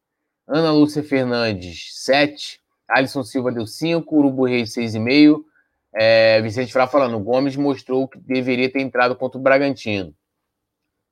Ana 0.45 0.73
Lúcia 0.73 1.01
Fernandes, 1.01 1.91
7. 2.03 2.59
Alisson 2.89 3.23
Silva 3.23 3.53
deu 3.53 3.65
5. 3.65 4.13
Urubu 4.13 4.45
Reis, 4.45 4.73
6,5. 4.73 5.41
É, 5.93 6.41
Vicente 6.41 6.73
Frá 6.73 6.87
falando, 6.87 7.17
Gomes 7.21 7.55
mostrou 7.55 8.05
que 8.05 8.19
deveria 8.19 8.69
ter 8.69 8.81
entrado 8.81 9.15
contra 9.15 9.39
o 9.39 9.41
Bragantino. 9.41 10.13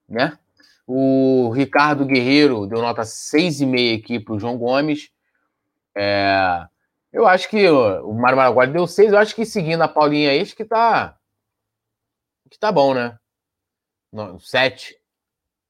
Né? 0.10 0.38
O 0.86 1.50
Ricardo 1.52 2.06
Guerreiro 2.06 2.68
deu 2.68 2.82
nota 2.82 3.04
6,5 3.04 3.98
aqui 3.98 4.20
para 4.20 4.34
o 4.34 4.40
João 4.40 4.58
Gomes. 4.58 5.10
É, 5.98 6.68
eu 7.12 7.28
acho 7.28 7.50
que 7.50 7.68
o 7.68 8.14
Mário 8.14 8.38
Maraguá 8.38 8.66
deu 8.66 8.86
6. 8.86 9.12
Eu 9.12 9.18
acho 9.18 9.36
que 9.36 9.46
seguindo 9.46 9.82
a 9.82 9.88
Paulinha 9.88 10.32
aí, 10.32 10.42
acho 10.42 10.56
que 10.56 10.66
tá. 10.66 11.18
Que 12.50 12.60
tá 12.60 12.72
bom, 12.72 12.94
né? 12.94 13.18
7. 14.40 15.00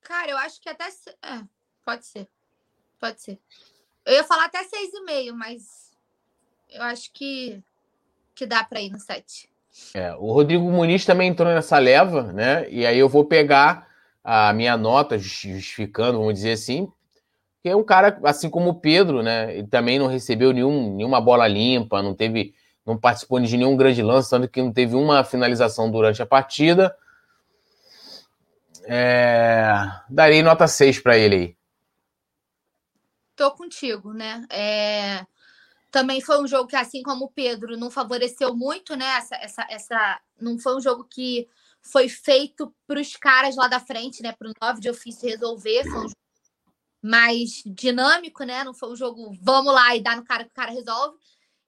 Cara, 0.01 0.29
eu 0.29 0.37
acho 0.37 0.61
que 0.61 0.69
até. 0.69 0.85
É, 0.85 1.41
pode 1.85 2.05
ser. 2.05 2.27
Pode 2.99 3.21
ser. 3.21 3.39
Eu 4.05 4.13
ia 4.13 4.23
falar 4.23 4.45
até 4.45 4.63
6,5, 4.63 5.33
mas 5.33 5.91
eu 6.69 6.83
acho 6.83 7.11
que, 7.13 7.63
que 8.35 8.45
dá 8.45 8.63
para 8.63 8.81
ir 8.81 8.89
no 8.89 8.99
7. 8.99 9.49
É, 9.93 10.13
o 10.15 10.31
Rodrigo 10.31 10.69
Muniz 10.71 11.05
também 11.05 11.29
entrou 11.29 11.47
nessa 11.53 11.77
leva, 11.77 12.33
né? 12.33 12.69
E 12.69 12.85
aí 12.85 12.97
eu 12.97 13.07
vou 13.07 13.25
pegar 13.25 13.87
a 14.23 14.51
minha 14.53 14.75
nota, 14.75 15.17
justificando, 15.17 16.19
vamos 16.19 16.33
dizer 16.33 16.53
assim, 16.53 16.91
que 17.61 17.69
é 17.69 17.75
um 17.75 17.83
cara, 17.83 18.19
assim 18.23 18.49
como 18.49 18.69
o 18.69 18.79
Pedro, 18.79 19.21
né? 19.21 19.57
Ele 19.57 19.67
também 19.67 19.99
não 19.99 20.07
recebeu 20.07 20.53
nenhum, 20.53 20.95
nenhuma 20.95 21.19
bola 21.19 21.47
limpa, 21.47 22.01
não 22.01 22.13
teve, 22.13 22.53
não 22.85 22.97
participou 22.97 23.39
de 23.39 23.57
nenhum 23.57 23.75
grande 23.75 24.01
lance, 24.01 24.29
tanto 24.29 24.47
que 24.47 24.61
não 24.61 24.71
teve 24.71 24.95
uma 24.95 25.23
finalização 25.23 25.89
durante 25.91 26.21
a 26.21 26.25
partida. 26.25 26.95
É... 28.85 29.67
Darei 30.09 30.41
nota 30.41 30.67
6 30.67 30.99
para 30.99 31.17
ele 31.17 31.35
aí. 31.35 31.57
Tô 33.35 33.51
contigo, 33.51 34.13
né? 34.13 34.45
É... 34.49 35.25
Também 35.91 36.21
foi 36.21 36.41
um 36.41 36.47
jogo 36.47 36.67
que, 36.67 36.75
assim 36.75 37.01
como 37.01 37.25
o 37.25 37.31
Pedro, 37.31 37.77
não 37.77 37.91
favoreceu 37.91 38.55
muito, 38.55 38.95
né? 38.95 39.05
Essa, 39.17 39.35
essa, 39.35 39.67
essa... 39.69 40.19
Não 40.39 40.57
foi 40.57 40.75
um 40.77 40.81
jogo 40.81 41.03
que 41.03 41.47
foi 41.81 42.09
feito 42.09 42.73
para 42.85 42.99
os 42.99 43.15
caras 43.15 43.55
lá 43.55 43.67
da 43.67 43.79
frente, 43.79 44.21
né? 44.21 44.33
Para 44.37 44.49
o 44.49 44.53
nove 44.61 44.79
de 44.79 44.89
ofício 44.89 45.27
resolver. 45.27 45.83
Foi 45.83 45.99
um 45.99 46.01
jogo 46.03 46.26
mais 47.07 47.63
dinâmico, 47.65 48.43
né? 48.43 48.63
Não 48.63 48.73
foi 48.73 48.91
um 48.91 48.95
jogo 48.95 49.31
vamos 49.41 49.73
lá 49.73 49.95
e 49.95 50.01
dá 50.01 50.15
no 50.15 50.25
cara 50.25 50.43
que 50.43 50.51
o 50.51 50.53
cara 50.53 50.71
resolve. 50.71 51.17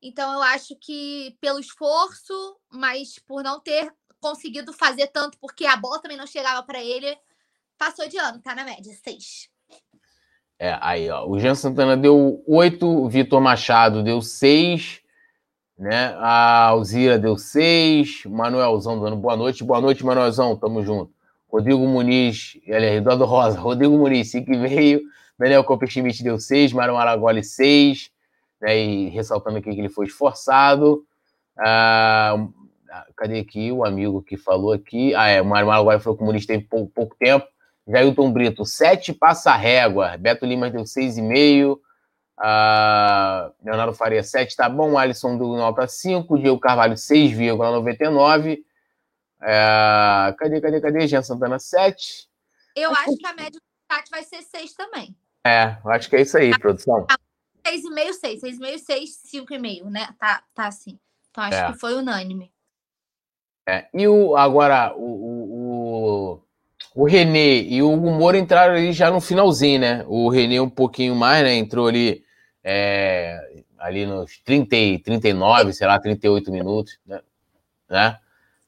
Então 0.01 0.33
eu 0.33 0.41
acho 0.43 0.75
que 0.75 1.37
pelo 1.41 1.59
esforço, 1.59 2.33
mas 2.71 3.19
por 3.19 3.43
não 3.43 3.59
ter 3.59 3.91
conseguido 4.19 4.73
fazer 4.73 5.07
tanto, 5.07 5.37
porque 5.39 5.65
a 5.65 5.77
bola 5.77 6.01
também 6.01 6.17
não 6.17 6.27
chegava 6.27 6.61
para 6.63 6.83
ele, 6.83 7.17
passou 7.77 8.07
de 8.07 8.17
ano, 8.17 8.39
tá 8.39 8.53
na 8.53 8.65
média, 8.65 8.93
seis. 9.03 9.49
É, 10.57 10.77
aí, 10.81 11.09
ó. 11.09 11.25
O 11.25 11.39
Jean 11.39 11.55
Santana 11.55 11.95
deu 11.95 12.43
oito, 12.45 13.07
Vitor 13.07 13.39
Machado 13.39 14.03
deu 14.03 14.21
seis, 14.21 14.99
né? 15.77 16.13
A 16.17 16.65
Alzira 16.67 17.17
deu 17.17 17.37
seis, 17.37 18.25
Manuelzão 18.25 18.99
dando 18.99 19.15
boa 19.15 19.37
noite. 19.37 19.63
Boa 19.63 19.79
noite, 19.79 20.05
Manuelzão, 20.05 20.57
tamo 20.57 20.83
junto. 20.83 21.13
Rodrigo 21.49 21.87
Muniz, 21.87 22.59
LR, 22.67 22.97
Eduardo 22.97 23.23
Rosa, 23.23 23.57
Rodrigo 23.57 23.97
Muniz, 23.97 24.31
que 24.31 24.57
veio. 24.57 25.01
Daniel 25.39 25.63
Copperschmidt 25.63 26.21
deu 26.21 26.37
seis, 26.37 26.73
Mário 26.73 26.95
Maragoli 26.95 27.43
seis, 27.43 28.11
né? 28.61 28.77
E 28.77 29.09
ressaltando 29.09 29.57
aqui 29.57 29.73
que 29.73 29.79
ele 29.79 29.89
foi 29.89 30.05
esforçado. 30.05 31.05
Ah, 31.57 32.47
cadê 33.15 33.39
aqui 33.39 33.71
o 33.71 33.85
amigo 33.85 34.21
que 34.21 34.35
falou 34.35 34.73
aqui? 34.73 35.15
Ah, 35.15 35.29
é, 35.29 35.41
o 35.41 35.45
Mário 35.45 35.67
Maragoli 35.67 36.01
o 36.05 36.25
Muniz 36.25 36.45
teve 36.45 36.65
pouco, 36.65 36.91
pouco 36.91 37.15
tempo. 37.17 37.47
Jailton 37.87 38.31
Brito, 38.31 38.65
7 38.65 39.13
passa 39.13 39.55
régua. 39.55 40.17
Beto 40.17 40.45
Lima 40.45 40.69
deu 40.69 40.83
6,5. 40.83 41.79
Uh, 42.37 43.51
Leonardo 43.63 43.93
Faria, 43.93 44.21
7 44.21 44.55
tá 44.55 44.69
bom. 44.69 44.97
Alisson 44.97 45.37
deu 45.37 45.47
nota 45.47 45.87
5. 45.87 46.37
Diego 46.37 46.59
Carvalho, 46.59 46.95
6,99. 46.95 48.59
Uh, 49.41 50.35
cadê, 50.37 50.61
cadê, 50.61 50.81
cadê? 50.81 51.07
Jean 51.07 51.23
Santana, 51.23 51.57
7. 51.57 52.29
Eu 52.75 52.91
acho 52.91 53.17
que 53.17 53.25
a 53.25 53.33
média 53.33 53.59
do 53.59 53.61
chat 53.91 54.09
vai 54.11 54.23
ser 54.23 54.43
6 54.43 54.73
também. 54.73 55.15
É, 55.49 55.77
acho 55.85 56.09
que 56.09 56.15
é 56.15 56.21
isso 56.21 56.37
aí, 56.37 56.57
produção. 56.59 57.07
6,5, 57.65 58.13
6. 58.13 58.41
6,5, 58.41 58.77
6, 58.77 59.09
5,5, 59.33 59.89
né? 59.89 60.09
Tá, 60.19 60.43
tá 60.53 60.67
assim. 60.67 60.99
Então 61.31 61.43
acho 61.43 61.57
é. 61.57 61.71
que 61.71 61.79
foi 61.79 61.95
unânime. 61.95 62.51
É. 63.67 63.87
E 63.93 64.07
o, 64.07 64.35
agora, 64.35 64.93
o, 64.95 65.03
o, 65.03 66.41
o 66.95 67.05
René 67.05 67.61
e 67.61 67.81
o 67.81 67.91
Hugo 67.91 68.11
Moura 68.11 68.37
entraram 68.37 68.75
ali 68.75 68.93
já 68.93 69.11
no 69.11 69.21
finalzinho, 69.21 69.79
né? 69.79 70.05
O 70.07 70.29
René 70.29 70.61
um 70.61 70.69
pouquinho 70.69 71.15
mais, 71.15 71.43
né? 71.43 71.55
Entrou 71.55 71.87
ali, 71.87 72.23
é, 72.63 73.63
ali 73.77 74.05
nos 74.05 74.37
30, 74.39 75.03
39, 75.03 75.73
sei 75.73 75.87
lá, 75.87 75.99
38 75.99 76.51
minutos, 76.51 76.97
né? 77.05 77.21
né? 77.89 78.17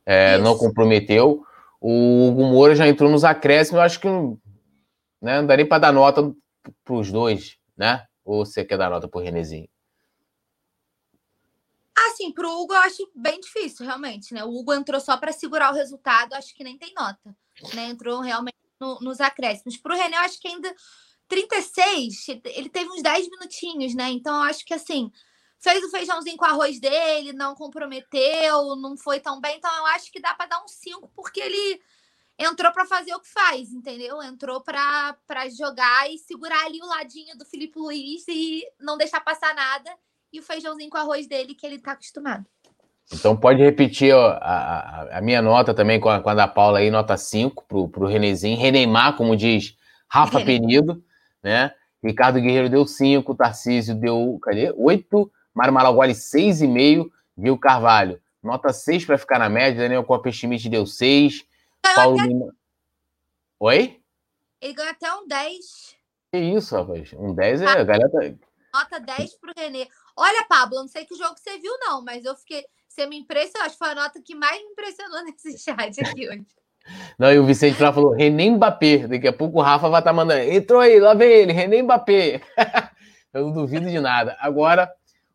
É, 0.06 0.38
não 0.38 0.58
comprometeu. 0.58 1.44
O 1.80 2.28
Hugo 2.28 2.44
Moura 2.44 2.76
já 2.76 2.88
entrou 2.88 3.10
nos 3.10 3.24
acréscimos, 3.24 3.78
eu 3.78 3.82
acho 3.82 4.00
que 4.00 4.08
né, 4.08 5.40
não 5.40 5.46
daria 5.48 5.68
para 5.68 5.80
dar 5.80 5.92
nota 5.92 6.32
para 6.84 6.94
os 6.94 7.12
dois, 7.12 7.58
né? 7.78 8.06
Ou 8.24 8.46
você 8.46 8.64
quer 8.64 8.78
dar 8.78 8.90
nota 8.90 9.08
para 9.08 9.20
o 9.20 9.24
Renezinho? 9.24 9.70
Assim, 12.08 12.32
para 12.32 12.48
o 12.48 12.62
Hugo 12.62 12.74
eu 12.74 12.80
acho 12.80 13.12
bem 13.16 13.40
difícil, 13.40 13.86
realmente, 13.86 14.34
né? 14.34 14.44
O 14.44 14.50
Hugo 14.50 14.74
entrou 14.74 15.00
só 15.00 15.18
para 15.18 15.32
segurar 15.32 15.72
o 15.72 15.76
resultado, 15.76 16.34
acho 16.34 16.56
que 16.56 16.64
nem 16.64 16.78
tem 16.78 16.94
nota 16.94 17.36
né? 17.76 17.86
Entrou 17.86 18.22
realmente 18.22 18.58
no, 18.80 19.00
nos 19.00 19.20
acréscimos. 19.20 19.78
Para 19.78 19.94
o 19.94 19.98
René, 19.98 20.18
eu 20.18 20.22
acho 20.22 20.40
que 20.40 20.48
ainda 20.48 20.74
36, 21.28 22.28
ele 22.46 22.70
teve 22.70 22.90
uns 22.90 23.02
10 23.02 23.30
minutinhos, 23.30 23.96
né? 23.96 24.10
Então, 24.10 24.36
eu 24.36 24.42
acho 24.42 24.66
que 24.66 24.74
assim, 24.74 25.12
fez 25.60 25.84
o 25.84 25.90
feijãozinho 25.90 26.38
com 26.38 26.46
arroz 26.46 26.80
dele, 26.80 27.34
não 27.34 27.56
comprometeu, 27.56 28.76
não 28.76 28.98
foi 28.98 29.20
tão 29.20 29.40
bem. 29.40 29.58
Então, 29.58 29.74
eu 29.78 29.86
acho 29.88 30.12
que 30.12 30.20
dá 30.20 30.34
para 30.34 30.48
dar 30.48 30.64
um 30.64 30.68
5, 30.68 31.10
porque 31.16 31.40
ele 31.40 31.82
entrou 32.44 32.72
para 32.72 32.86
fazer 32.86 33.14
o 33.14 33.20
que 33.20 33.30
faz, 33.30 33.72
entendeu? 33.72 34.22
Entrou 34.22 34.62
para 34.62 35.16
jogar 35.58 36.12
e 36.12 36.18
segurar 36.18 36.66
ali 36.66 36.80
o 36.82 36.86
ladinho 36.86 37.38
do 37.38 37.46
Felipe 37.46 37.78
Luiz 37.78 38.28
e 38.28 38.64
não 38.80 38.98
deixar 38.98 39.22
passar 39.22 39.54
nada. 39.54 39.90
E 40.32 40.40
o 40.40 40.44
feijãozinho 40.44 40.90
com 40.90 40.98
arroz 40.98 41.28
dele, 41.28 41.54
que 41.54 41.66
ele 41.66 41.80
tá 41.80 41.92
acostumado. 41.92 42.46
Então 43.14 43.36
pode 43.36 43.62
repetir 43.62 44.14
ó, 44.16 44.38
a, 44.42 45.18
a, 45.18 45.22
minha 45.22 45.42
nota 45.42 45.74
também 45.74 46.00
com 46.00 46.08
a, 46.08 46.22
com 46.22 46.30
a 46.30 46.34
da 46.34 46.48
Paula 46.48 46.80
aí, 46.80 46.90
nota 46.90 47.18
5 47.18 47.66
pro, 47.68 47.90
pro 47.90 48.08
Renezinho. 48.08 48.58
Reneimar, 48.58 49.18
como 49.18 49.36
diz 49.36 49.76
Rafa 50.08 50.40
Penido, 50.40 51.04
né? 51.44 51.74
Ricardo 52.04 52.40
Guerreiro 52.40 52.70
deu 52.70 52.86
5, 52.88 53.36
Tarcísio 53.36 53.94
deu, 53.94 54.40
cadê? 54.42 54.74
8, 54.76 55.32
Mário 55.54 55.74
Malagoli 55.74 56.14
6,5, 56.14 57.10
Gil 57.38 57.58
Carvalho, 57.58 58.20
nota 58.42 58.74
6 58.74 59.06
para 59.06 59.18
ficar 59.18 59.38
na 59.38 59.50
média, 59.50 59.84
Daniel 59.84 60.04
Copa 60.04 60.32
Schmidt 60.32 60.68
deu 60.68 60.86
6, 60.86 61.46
Paulo 61.82 62.20
até... 62.20 62.28
Lima... 62.28 62.56
Oi? 63.60 64.02
Ele 64.62 64.74
ganhou 64.74 64.92
até 64.92 65.14
um 65.14 65.28
10. 65.28 65.96
Que 66.32 66.38
isso, 66.40 66.76
rapaz? 66.76 67.14
Um 67.14 67.34
10 67.34 67.62
é. 67.62 67.66
Ah, 67.66 67.74
a 67.74 67.84
galera 67.84 68.10
tá... 68.10 68.20
Nota 68.74 69.00
10 69.00 69.36
pro 69.36 69.54
Renê. 69.56 69.88
Olha, 70.16 70.46
Pablo, 70.48 70.80
não 70.80 70.88
sei 70.88 71.06
que 71.06 71.16
jogo 71.16 71.36
você 71.38 71.58
viu, 71.58 71.78
não, 71.80 72.04
mas 72.04 72.24
eu 72.26 72.36
fiquei. 72.36 72.66
Você 72.88 73.06
me 73.06 73.18
impressionou, 73.18 73.66
acho 73.66 73.76
que 73.76 73.84
foi 73.84 73.90
a 73.90 73.96
nota 73.96 74.22
que 74.22 74.36
mais 74.36 74.62
me 74.62 74.70
impressionou 74.70 75.24
nesse 75.26 75.58
chat 75.58 76.00
aqui 76.02 76.30
hoje. 76.30 76.46
Não, 77.18 77.32
e 77.32 77.40
o 77.40 77.46
Vicente 77.46 77.78
Flá 77.78 77.94
falou 77.94 78.12
René 78.12 78.50
Mbappé. 78.50 79.08
Daqui 79.08 79.28
a 79.28 79.34
pouco 79.34 79.60
o 79.60 79.62
Rafa 79.62 79.90
vai 79.90 80.02
estar 80.02 80.12
tá 80.12 80.16
mandando. 80.16 80.42
Entrou 80.42 80.80
aí, 80.80 81.00
lá 81.00 81.14
vem 81.14 81.30
ele, 81.30 81.54
René 81.54 81.82
Mbappé. 81.82 82.42
Eu 83.34 83.46
não 83.46 83.54
duvido 83.54 83.90
de 83.90 84.00
nada. 84.00 84.36
Agora, 84.40 84.92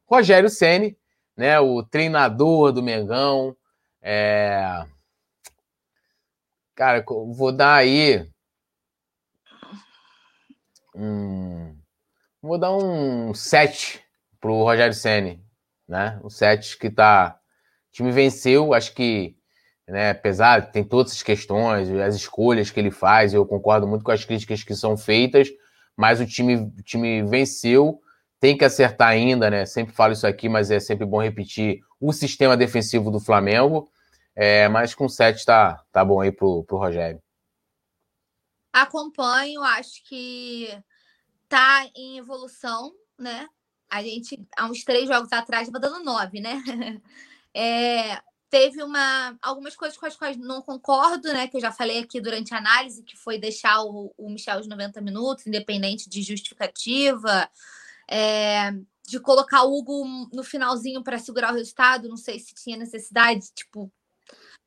Rogério 0.07 0.51
Ceni, 0.51 0.97
né, 1.37 1.59
o 1.61 1.83
treinador 1.83 2.73
do 2.73 2.83
Mengão. 2.83 3.57
É... 4.03 4.85
Cara, 6.77 7.03
vou 7.07 7.51
dar 7.51 7.77
aí. 7.77 8.29
Hum... 10.95 11.75
Vou 12.43 12.59
dar 12.59 12.73
um 12.77 13.35
7 13.35 14.01
pro 14.41 14.63
Rogério 14.63 14.95
Ceni. 14.95 15.43
né? 15.89 16.21
O 16.23 16.31
7 16.31 16.79
que 16.79 16.91
tá. 16.91 17.41
O 17.89 17.93
time 17.93 18.13
venceu, 18.13 18.75
acho 18.75 18.95
que, 18.95 19.35
né, 19.89 20.11
apesar, 20.11 20.71
tem 20.71 20.85
todas 20.85 21.13
as 21.13 21.23
questões, 21.23 21.91
as 21.91 22.15
escolhas 22.15 22.71
que 22.71 22.79
ele 22.79 22.91
faz, 22.91 23.33
eu 23.33 23.47
concordo 23.47 23.89
muito 23.89 24.05
com 24.05 24.11
as 24.13 24.25
críticas 24.25 24.63
que 24.63 24.75
são 24.75 24.97
feitas, 24.97 25.49
mas 25.97 26.21
o 26.21 26.27
time, 26.27 26.57
o 26.57 26.83
time 26.83 27.23
venceu, 27.25 28.01
tem 28.39 28.57
que 28.57 28.65
acertar 28.65 29.09
ainda, 29.09 29.51
né? 29.51 29.65
Sempre 29.65 29.95
falo 29.95 30.13
isso 30.13 30.27
aqui, 30.27 30.49
mas 30.49 30.71
é 30.71 30.79
sempre 30.79 31.07
bom 31.07 31.23
repetir 31.23 31.81
o 31.99 32.13
sistema 32.13 32.57
defensivo 32.57 33.11
do 33.11 33.19
Flamengo. 33.19 33.89
É, 34.37 34.69
mas 34.69 34.95
com 34.95 35.09
7 35.09 35.47
tá, 35.47 35.83
tá 35.91 36.05
bom 36.05 36.21
aí 36.21 36.31
pro, 36.31 36.63
pro 36.65 36.77
Rogério. 36.77 37.23
Acompanho, 38.71 39.63
acho 39.63 40.05
que 40.05 40.69
tá 41.49 41.89
em 41.97 42.19
evolução, 42.19 42.93
né? 43.19 43.49
A 43.89 44.03
gente, 44.03 44.47
há 44.55 44.67
uns 44.67 44.85
três 44.85 45.09
jogos 45.09 45.33
atrás, 45.33 45.67
estava 45.67 45.81
dando 45.81 46.05
nove, 46.05 46.41
né? 46.41 46.63
É, 47.59 48.21
teve 48.51 48.83
uma, 48.83 49.35
algumas 49.41 49.75
coisas 49.75 49.97
com 49.97 50.05
as 50.05 50.15
quais 50.15 50.37
não 50.37 50.61
concordo, 50.61 51.33
né? 51.33 51.49
Que 51.49 51.57
eu 51.57 51.61
já 51.63 51.73
falei 51.73 52.01
aqui 52.01 52.21
durante 52.21 52.53
a 52.53 52.59
análise, 52.59 53.03
que 53.03 53.17
foi 53.17 53.39
deixar 53.39 53.83
o, 53.83 54.13
o 54.15 54.29
Michel 54.29 54.61
os 54.61 54.69
90 54.69 55.01
minutos, 55.01 55.47
independente 55.47 56.07
de 56.07 56.21
justificativa, 56.21 57.49
é, 58.07 58.73
de 59.09 59.19
colocar 59.21 59.63
o 59.63 59.75
Hugo 59.75 60.29
no 60.35 60.45
finalzinho 60.45 61.03
para 61.03 61.19
segurar 61.19 61.51
o 61.51 61.57
resultado. 61.57 62.11
Não 62.11 62.19
sei 62.19 62.39
se 62.39 62.55
tinha 62.55 62.77
necessidade, 62.77 63.51
tipo, 63.55 63.91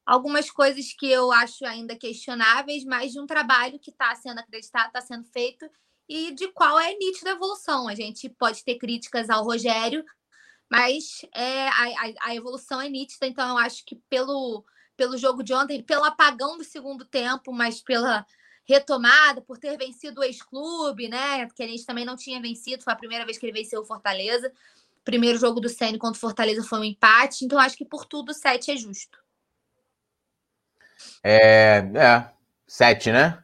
algumas 0.09 0.49
coisas 0.49 0.91
que 0.91 1.05
eu 1.05 1.31
acho 1.31 1.63
ainda 1.67 1.95
questionáveis, 1.95 2.83
mas 2.83 3.11
de 3.11 3.19
um 3.19 3.27
trabalho 3.27 3.77
que 3.77 3.91
está 3.91 4.15
sendo 4.15 4.39
acreditado, 4.39 4.87
está 4.87 5.01
sendo 5.01 5.23
feito 5.25 5.69
e 6.09 6.31
de 6.31 6.47
qual 6.47 6.79
é 6.79 6.95
nítida 6.95 7.29
a 7.29 7.33
evolução. 7.33 7.87
A 7.87 7.93
gente 7.93 8.27
pode 8.27 8.63
ter 8.63 8.79
críticas 8.79 9.29
ao 9.29 9.43
Rogério, 9.43 10.03
mas 10.67 11.21
é, 11.31 11.67
a, 11.67 12.13
a, 12.23 12.35
evolução 12.35 12.81
é 12.81 12.89
nítida, 12.89 13.27
então 13.27 13.49
eu 13.49 13.57
acho 13.59 13.85
que 13.85 13.97
pelo, 14.09 14.65
pelo 14.97 15.15
jogo 15.15 15.43
de 15.43 15.53
ontem, 15.53 15.83
pelo 15.83 16.03
apagão 16.03 16.57
do 16.57 16.63
segundo 16.63 17.05
tempo, 17.05 17.53
mas 17.53 17.79
pela 17.79 18.25
retomada, 18.65 19.41
por 19.41 19.59
ter 19.59 19.77
vencido 19.77 20.21
o 20.21 20.23
ex-clube, 20.23 21.07
né? 21.07 21.47
Que 21.49 21.61
a 21.61 21.67
gente 21.67 21.85
também 21.85 22.03
não 22.03 22.15
tinha 22.15 22.41
vencido, 22.41 22.83
foi 22.83 22.93
a 22.93 22.95
primeira 22.95 23.25
vez 23.25 23.37
que 23.37 23.45
ele 23.45 23.53
venceu 23.53 23.81
o 23.81 23.85
Fortaleza. 23.85 24.51
primeiro 25.03 25.37
jogo 25.37 25.59
do 25.59 25.69
Ceni 25.69 25.99
contra 25.99 26.17
o 26.17 26.21
Fortaleza 26.21 26.63
foi 26.63 26.79
um 26.79 26.83
empate, 26.83 27.45
então 27.45 27.59
acho 27.59 27.77
que 27.77 27.85
por 27.85 28.05
tudo 28.05 28.29
o 28.29 28.33
7 28.33 28.71
é 28.71 28.75
justo. 28.75 29.28
É, 31.23 31.85
é, 31.95 32.25
sete, 32.67 33.11
né? 33.11 33.39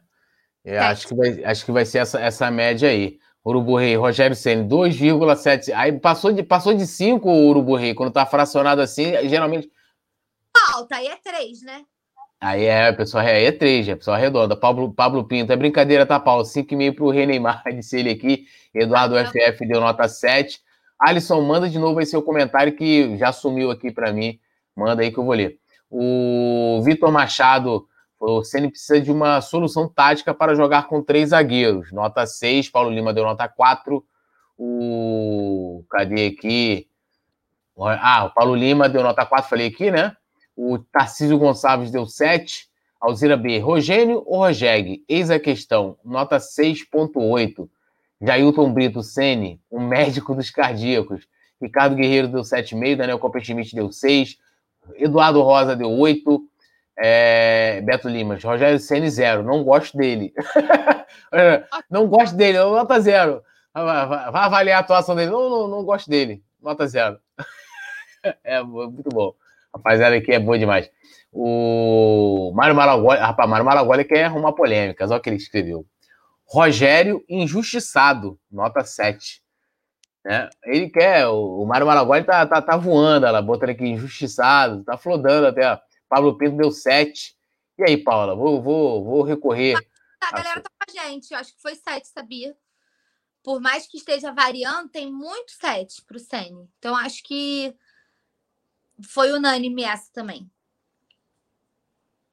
É, 0.64 0.78
acho, 0.78 1.06
que 1.06 1.14
vai, 1.14 1.44
acho 1.44 1.64
que 1.64 1.72
vai 1.72 1.84
ser 1.84 1.98
essa, 1.98 2.20
essa 2.20 2.50
média 2.50 2.88
aí. 2.88 3.18
Urubu 3.44 3.76
Rei, 3.76 3.94
Rogério 3.94 4.34
Senna, 4.34 4.64
2,7. 4.64 5.72
Aí 5.72 5.92
passou 5.92 6.32
de, 6.32 6.42
passou 6.42 6.74
de 6.74 6.84
5 6.84 7.28
o 7.30 7.48
Urubu 7.48 7.76
Rei. 7.76 7.94
Quando 7.94 8.10
tá 8.10 8.26
fracionado 8.26 8.80
assim, 8.80 9.12
geralmente. 9.28 9.70
Falta, 10.72 10.96
aí 10.96 11.06
é 11.06 11.16
3, 11.16 11.62
né? 11.62 11.84
Aí 12.40 12.64
é, 12.64 12.92
pessoal, 12.92 13.24
aí 13.24 13.44
é 13.44 13.52
3, 13.52 13.88
é 13.88 13.94
pessoal 13.94 14.16
arredonda. 14.16 14.56
Pablo, 14.56 14.92
Pablo 14.92 15.24
Pinto, 15.24 15.52
é 15.52 15.56
brincadeira, 15.56 16.04
tá, 16.04 16.18
Paulo? 16.18 16.42
5,5 16.42 16.94
pro 16.96 17.10
Rei 17.10 17.24
Neymar, 17.24 17.62
disse 17.72 17.98
ele 17.98 18.10
aqui. 18.10 18.46
Eduardo 18.74 19.16
ah, 19.16 19.24
FF 19.24 19.64
deu 19.66 19.80
nota 19.80 20.08
7. 20.08 20.60
Alisson, 20.98 21.40
manda 21.42 21.68
de 21.68 21.78
novo 21.78 22.00
aí 22.00 22.06
seu 22.06 22.22
comentário 22.22 22.74
que 22.74 23.16
já 23.16 23.32
sumiu 23.32 23.70
aqui 23.70 23.92
para 23.92 24.12
mim. 24.12 24.40
Manda 24.74 25.02
aí 25.02 25.12
que 25.12 25.18
eu 25.18 25.24
vou 25.24 25.34
ler. 25.34 25.58
O 25.90 26.80
Vitor 26.84 27.10
Machado 27.12 27.86
falou: 28.18 28.44
Ceni 28.44 28.70
precisa 28.70 29.00
de 29.00 29.10
uma 29.10 29.40
solução 29.40 29.88
tática 29.88 30.34
para 30.34 30.54
jogar 30.54 30.88
com 30.88 31.02
três 31.02 31.30
zagueiros. 31.30 31.92
Nota 31.92 32.26
6, 32.26 32.70
Paulo 32.70 32.90
Lima 32.90 33.12
deu 33.12 33.24
nota 33.24 33.48
4. 33.48 34.04
O. 34.58 35.84
Cadê 35.90 36.26
aqui? 36.26 36.88
Ah, 37.78 38.24
o 38.24 38.30
Paulo 38.30 38.54
Lima 38.54 38.88
deu 38.88 39.02
nota 39.02 39.24
4, 39.24 39.48
falei 39.48 39.68
aqui, 39.68 39.90
né? 39.90 40.16
O 40.56 40.78
Tarcísio 40.78 41.38
Gonçalves 41.38 41.90
deu 41.90 42.06
7. 42.06 42.68
Alzira 42.98 43.36
B, 43.36 43.58
Rogênio 43.58 44.22
ou 44.26 44.38
Rogeg? 44.38 45.04
Eis 45.08 45.30
a 45.30 45.38
questão, 45.38 45.98
nota 46.02 46.38
6.8. 46.38 47.68
Jailton 48.20 48.72
Brito 48.72 49.02
Sene, 49.02 49.60
o 49.70 49.78
médico 49.78 50.34
dos 50.34 50.50
cardíacos. 50.50 51.28
Ricardo 51.60 51.94
Guerreiro 51.94 52.28
deu 52.28 52.40
7,5, 52.40 52.96
Daniel 52.96 53.18
Copper-Schmidt 53.18 53.74
deu 53.74 53.92
6. 53.92 54.38
Eduardo 54.94 55.42
Rosa 55.42 55.76
deu 55.76 55.90
8. 55.90 56.48
É, 56.98 57.82
Beto 57.82 58.08
Limas, 58.08 58.42
Rogério 58.42 58.78
Ceni 58.78 59.10
zero. 59.10 59.42
Não 59.42 59.62
gosto 59.62 59.96
dele. 59.96 60.32
não 61.90 62.06
gosto 62.06 62.34
dele, 62.34 62.58
nota 62.58 62.98
zero. 63.00 63.42
Vai 63.74 64.44
avaliar 64.44 64.78
a 64.78 64.80
atuação 64.80 65.14
dele. 65.14 65.30
Não, 65.30 65.50
não, 65.50 65.68
não 65.68 65.84
gosto 65.84 66.08
dele. 66.08 66.42
Nota 66.62 66.86
zero. 66.86 67.18
é 68.42 68.62
muito 68.62 69.10
bom. 69.10 69.34
Rapaziada 69.74 70.16
aqui 70.16 70.32
é 70.32 70.38
boa 70.38 70.58
demais. 70.58 70.90
O 71.30 72.50
Mário 72.54 72.74
Maragoli, 72.74 73.18
rapaz, 73.18 73.48
Mário 73.48 73.66
Maragoli 73.66 74.04
quer 74.04 74.24
arrumar 74.24 74.52
polêmicas. 74.52 75.10
Olha 75.10 75.18
o 75.18 75.22
que 75.22 75.28
ele 75.28 75.36
escreveu. 75.36 75.84
Rogério 76.46 77.22
injustiçado, 77.28 78.38
nota 78.50 78.82
7. 78.84 79.42
Né? 80.26 80.50
Ele 80.64 80.90
quer, 80.90 81.28
o, 81.28 81.62
o 81.62 81.66
Mário 81.66 81.86
Maragoli 81.86 82.24
tá, 82.24 82.44
tá, 82.44 82.60
tá 82.60 82.76
voando, 82.76 83.26
ela 83.26 83.40
botando 83.40 83.70
aqui 83.70 83.84
injustiçado, 83.84 84.82
tá 84.82 84.98
flodando 84.98 85.46
até. 85.46 85.72
Ó. 85.72 85.78
Pablo 86.08 86.36
Pinto 86.36 86.56
deu 86.56 86.72
7. 86.72 87.36
E 87.78 87.84
aí, 87.84 87.96
Paula, 87.96 88.34
vou, 88.34 88.60
vou, 88.60 89.04
vou 89.04 89.22
recorrer. 89.22 89.76
A 90.20 90.32
galera 90.32 90.60
tá 90.60 90.68
com 90.68 90.98
a 90.98 91.04
gente, 91.04 91.32
acho 91.32 91.54
que 91.54 91.62
foi 91.62 91.76
7, 91.76 92.08
sabia? 92.08 92.56
Por 93.40 93.60
mais 93.60 93.86
que 93.86 93.98
esteja 93.98 94.32
variando, 94.32 94.88
tem 94.88 95.12
muito 95.12 95.52
7 95.52 96.02
pro 96.04 96.18
Sene. 96.18 96.68
Então, 96.80 96.96
acho 96.96 97.22
que 97.22 97.72
foi 99.08 99.30
unânime 99.30 99.84
essa 99.84 100.12
também. 100.12 100.50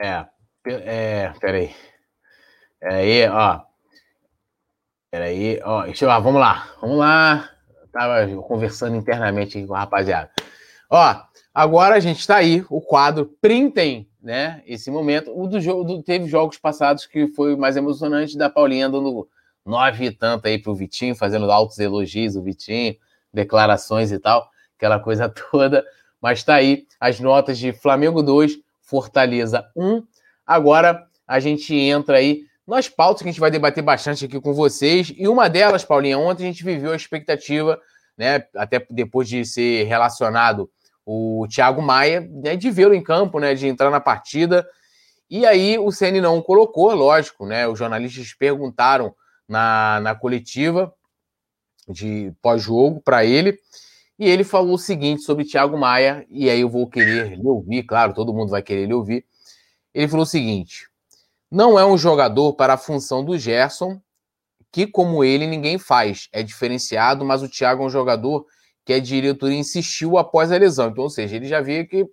É, 0.02 0.26
é, 0.66 1.34
peraí. 1.40 1.76
Peraí, 2.80 3.30
ó. 3.30 3.62
Peraí, 5.12 5.62
ó, 5.64 5.84
deixa 5.84 6.06
eu, 6.06 6.10
lá, 6.10 6.18
vamos 6.18 6.42
lá, 6.42 6.76
vamos 6.82 6.98
lá. 6.98 7.54
Tava 7.94 8.26
conversando 8.42 8.96
internamente 8.96 9.64
com 9.68 9.76
a 9.76 9.82
rapaziada. 9.82 10.32
Ó, 10.90 11.16
agora 11.54 11.94
a 11.94 12.00
gente 12.00 12.20
está 12.20 12.38
aí, 12.38 12.66
o 12.68 12.82
quadro, 12.82 13.38
printem, 13.40 14.10
né? 14.22 14.64
Esse 14.66 14.90
momento. 14.90 15.32
O 15.40 15.48
do 15.48 15.62
jogo 15.62 16.02
teve 16.02 16.28
jogos 16.28 16.58
passados 16.58 17.06
que 17.06 17.28
foi 17.28 17.56
mais 17.56 17.78
emocionante 17.78 18.36
da 18.36 18.50
Paulinha 18.50 18.90
dando 18.90 19.30
nove 19.64 20.06
e 20.06 20.12
tanto 20.12 20.48
aí 20.48 20.58
pro 20.58 20.74
Vitinho, 20.74 21.16
fazendo 21.16 21.50
altos 21.52 21.78
elogios, 21.78 22.36
o 22.36 22.42
Vitinho, 22.42 22.96
declarações 23.32 24.12
e 24.12 24.18
tal, 24.18 24.50
aquela 24.76 25.00
coisa 25.00 25.30
toda. 25.52 25.86
Mas 26.20 26.40
está 26.40 26.56
aí 26.56 26.88
as 27.00 27.20
notas 27.20 27.60
de 27.60 27.74
Flamengo 27.74 28.24
2, 28.24 28.58
Fortaleza 28.82 29.70
1. 29.76 30.02
Agora 30.48 31.06
a 31.28 31.40
gente 31.40 31.76
entra 31.76 32.18
aí 32.18 32.42
nas 32.68 32.88
pautas 32.88 33.22
que 33.22 33.30
a 33.30 33.32
gente 33.32 33.40
vai 33.40 33.52
debater 33.52 33.84
bastante 33.84 34.26
aqui 34.26 34.40
com 34.40 34.54
vocês. 34.54 35.14
E 35.16 35.28
uma 35.28 35.50
delas, 35.50 35.84
Paulinha, 35.84 36.18
ontem 36.18 36.44
a 36.44 36.48
gente 36.48 36.64
viveu 36.64 36.92
a 36.92 36.96
expectativa, 36.96 37.80
né, 38.18 38.46
até 38.56 38.86
depois 38.90 39.28
de 39.28 39.46
ser 39.46 39.84
relacionado 39.86 40.70
o 41.06 41.46
Thiago 41.50 41.82
Maia, 41.82 42.22
né, 42.22 42.56
de 42.56 42.72
vê-lo 42.72 42.94
em 42.94 43.04
campo, 43.04 43.40
né, 43.40 43.54
de 43.54 43.68
entrar 43.68 43.90
na 43.90 44.00
partida. 44.00 44.66
E 45.30 45.46
aí 45.46 45.78
o 45.78 45.92
CN 45.92 46.22
não 46.22 46.42
colocou, 46.42 46.94
lógico, 46.94 47.46
né? 47.46 47.68
Os 47.68 47.80
jornalistas 47.80 48.34
perguntaram 48.34 49.16
na, 49.48 50.00
na 50.00 50.16
coletiva 50.16 50.94
de 51.90 52.32
pós-jogo 52.42 53.02
para 53.02 53.26
ele. 53.26 53.58
E 54.18 54.30
ele 54.30 54.44
falou 54.44 54.76
o 54.76 54.78
seguinte 54.78 55.24
sobre 55.24 55.44
Thiago 55.44 55.78
Maia, 55.78 56.26
e 56.30 56.50
aí 56.50 56.62
eu 56.62 56.70
vou 56.70 56.88
querer 56.88 57.36
lhe 57.36 57.48
ouvir, 57.48 57.84
claro, 57.84 58.14
todo 58.14 58.34
mundo 58.34 58.52
vai 58.52 58.62
querer 58.62 58.86
lhe 58.86 58.94
ouvir. 58.94 59.26
Ele 59.94 60.08
falou 60.08 60.24
o 60.24 60.28
seguinte: 60.28 60.88
não 61.54 61.78
é 61.78 61.86
um 61.86 61.96
jogador 61.96 62.54
para 62.54 62.74
a 62.74 62.78
função 62.78 63.24
do 63.24 63.38
Gerson, 63.38 64.02
que 64.72 64.88
como 64.88 65.24
ele 65.24 65.46
ninguém 65.46 65.78
faz. 65.78 66.28
É 66.34 66.42
diferenciado, 66.42 67.24
mas 67.24 67.44
o 67.44 67.48
Thiago 67.48 67.84
é 67.84 67.86
um 67.86 67.92
jogador 67.92 68.48
que 68.84 68.92
a 68.92 69.00
diretoria 69.00 69.56
insistiu 69.56 70.18
após 70.18 70.52
a 70.52 70.58
lesão. 70.58 70.90
Então, 70.90 71.04
ou 71.04 71.12
seja, 71.12 71.36
ele 71.36 71.46
já 71.46 71.62
via 71.62 71.86
que 71.86 72.08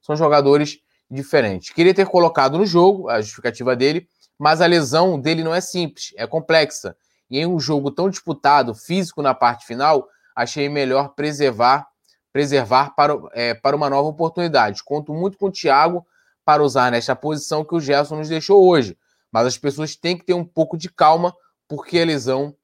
são 0.00 0.14
jogadores 0.14 0.78
diferentes. 1.10 1.70
Queria 1.70 1.92
ter 1.92 2.06
colocado 2.06 2.56
no 2.56 2.64
jogo 2.64 3.08
a 3.08 3.20
justificativa 3.20 3.74
dele, 3.74 4.06
mas 4.38 4.60
a 4.60 4.66
lesão 4.66 5.20
dele 5.20 5.42
não 5.42 5.52
é 5.52 5.60
simples, 5.60 6.12
é 6.16 6.24
complexa. 6.24 6.96
E 7.28 7.40
em 7.40 7.46
um 7.46 7.58
jogo 7.58 7.90
tão 7.90 8.08
disputado, 8.08 8.76
físico 8.76 9.22
na 9.22 9.34
parte 9.34 9.66
final, 9.66 10.06
achei 10.36 10.68
melhor 10.68 11.14
preservar 11.16 11.84
preservar 12.32 12.94
para, 12.96 13.14
é, 13.32 13.54
para 13.54 13.76
uma 13.76 13.88
nova 13.88 14.08
oportunidade. 14.08 14.82
Conto 14.84 15.14
muito 15.14 15.38
com 15.38 15.46
o 15.46 15.52
Thiago, 15.52 16.04
para 16.44 16.62
usar 16.62 16.92
nesta 16.92 17.16
posição 17.16 17.64
que 17.64 17.74
o 17.74 17.80
Gerson 17.80 18.16
nos 18.16 18.28
deixou 18.28 18.66
hoje. 18.66 18.96
Mas 19.32 19.46
as 19.46 19.58
pessoas 19.58 19.96
têm 19.96 20.16
que 20.16 20.24
ter 20.24 20.34
um 20.34 20.44
pouco 20.44 20.76
de 20.76 20.88
calma, 20.88 21.34
porque 21.66 21.98
a 21.98 22.04
lesão 22.04 22.54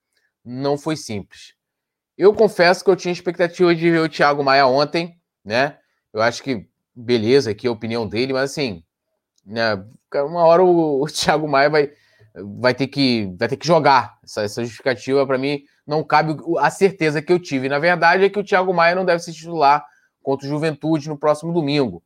não 0.44 0.78
foi 0.78 0.96
simples. 0.96 1.54
Eu 2.16 2.34
confesso 2.34 2.84
que 2.84 2.90
eu 2.90 2.96
tinha 2.96 3.12
expectativa 3.12 3.74
de 3.74 3.90
ver 3.90 4.00
o 4.00 4.08
Thiago 4.08 4.44
Maia 4.44 4.66
ontem, 4.66 5.18
né? 5.44 5.78
Eu 6.12 6.20
acho 6.20 6.42
que, 6.42 6.68
beleza, 6.94 7.50
aqui 7.50 7.66
é 7.66 7.70
a 7.70 7.72
opinião 7.72 8.06
dele, 8.06 8.32
mas 8.32 8.50
assim, 8.50 8.84
né, 9.44 9.82
uma 10.14 10.44
hora 10.44 10.62
o, 10.62 11.02
o 11.02 11.06
Thiago 11.06 11.48
Maia 11.48 11.70
vai, 11.70 11.90
vai, 12.60 12.74
ter, 12.74 12.88
que, 12.88 13.34
vai 13.38 13.48
ter 13.48 13.56
que 13.56 13.66
jogar. 13.66 14.18
Essa, 14.22 14.42
essa 14.42 14.62
justificativa, 14.62 15.26
para 15.26 15.38
mim, 15.38 15.62
não 15.86 16.04
cabe 16.04 16.36
a 16.58 16.70
certeza 16.70 17.22
que 17.22 17.32
eu 17.32 17.38
tive. 17.38 17.68
Na 17.68 17.78
verdade, 17.78 18.24
é 18.24 18.28
que 18.28 18.38
o 18.38 18.44
Thiago 18.44 18.72
Maia 18.74 18.94
não 18.94 19.04
deve 19.04 19.22
ser 19.22 19.32
titular 19.32 19.84
contra 20.22 20.46
o 20.46 20.50
Juventude 20.50 21.08
no 21.08 21.18
próximo 21.18 21.52
domingo. 21.52 22.02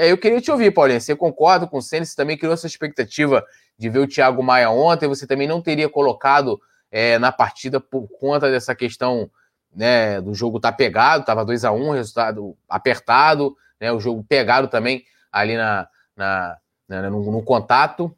E 0.00 0.04
aí 0.04 0.08
eu 0.08 0.16
queria 0.16 0.40
te 0.40 0.50
ouvir, 0.50 0.70
Paulinho. 0.70 0.98
Você 0.98 1.14
concorda 1.14 1.66
com 1.66 1.76
o 1.76 1.82
Senna? 1.82 2.06
Você 2.06 2.16
também 2.16 2.34
criou 2.34 2.54
essa 2.54 2.66
expectativa 2.66 3.44
de 3.76 3.90
ver 3.90 3.98
o 3.98 4.06
Thiago 4.06 4.42
Maia 4.42 4.70
ontem? 4.70 5.06
Você 5.06 5.26
também 5.26 5.46
não 5.46 5.60
teria 5.60 5.90
colocado 5.90 6.58
é, 6.90 7.18
na 7.18 7.30
partida 7.30 7.78
por 7.78 8.08
conta 8.08 8.50
dessa 8.50 8.74
questão 8.74 9.30
né, 9.70 10.18
do 10.22 10.32
jogo 10.32 10.58
tá 10.58 10.72
pegado, 10.72 11.20
estava 11.20 11.44
2 11.44 11.66
a 11.66 11.72
1 11.72 11.76
um, 11.88 11.90
resultado 11.90 12.56
apertado, 12.66 13.54
né, 13.78 13.92
o 13.92 14.00
jogo 14.00 14.24
pegado 14.24 14.68
também 14.68 15.04
ali 15.30 15.54
na, 15.54 15.86
na, 16.16 16.56
na 16.88 17.10
no, 17.10 17.30
no, 17.30 17.42
contato. 17.42 18.16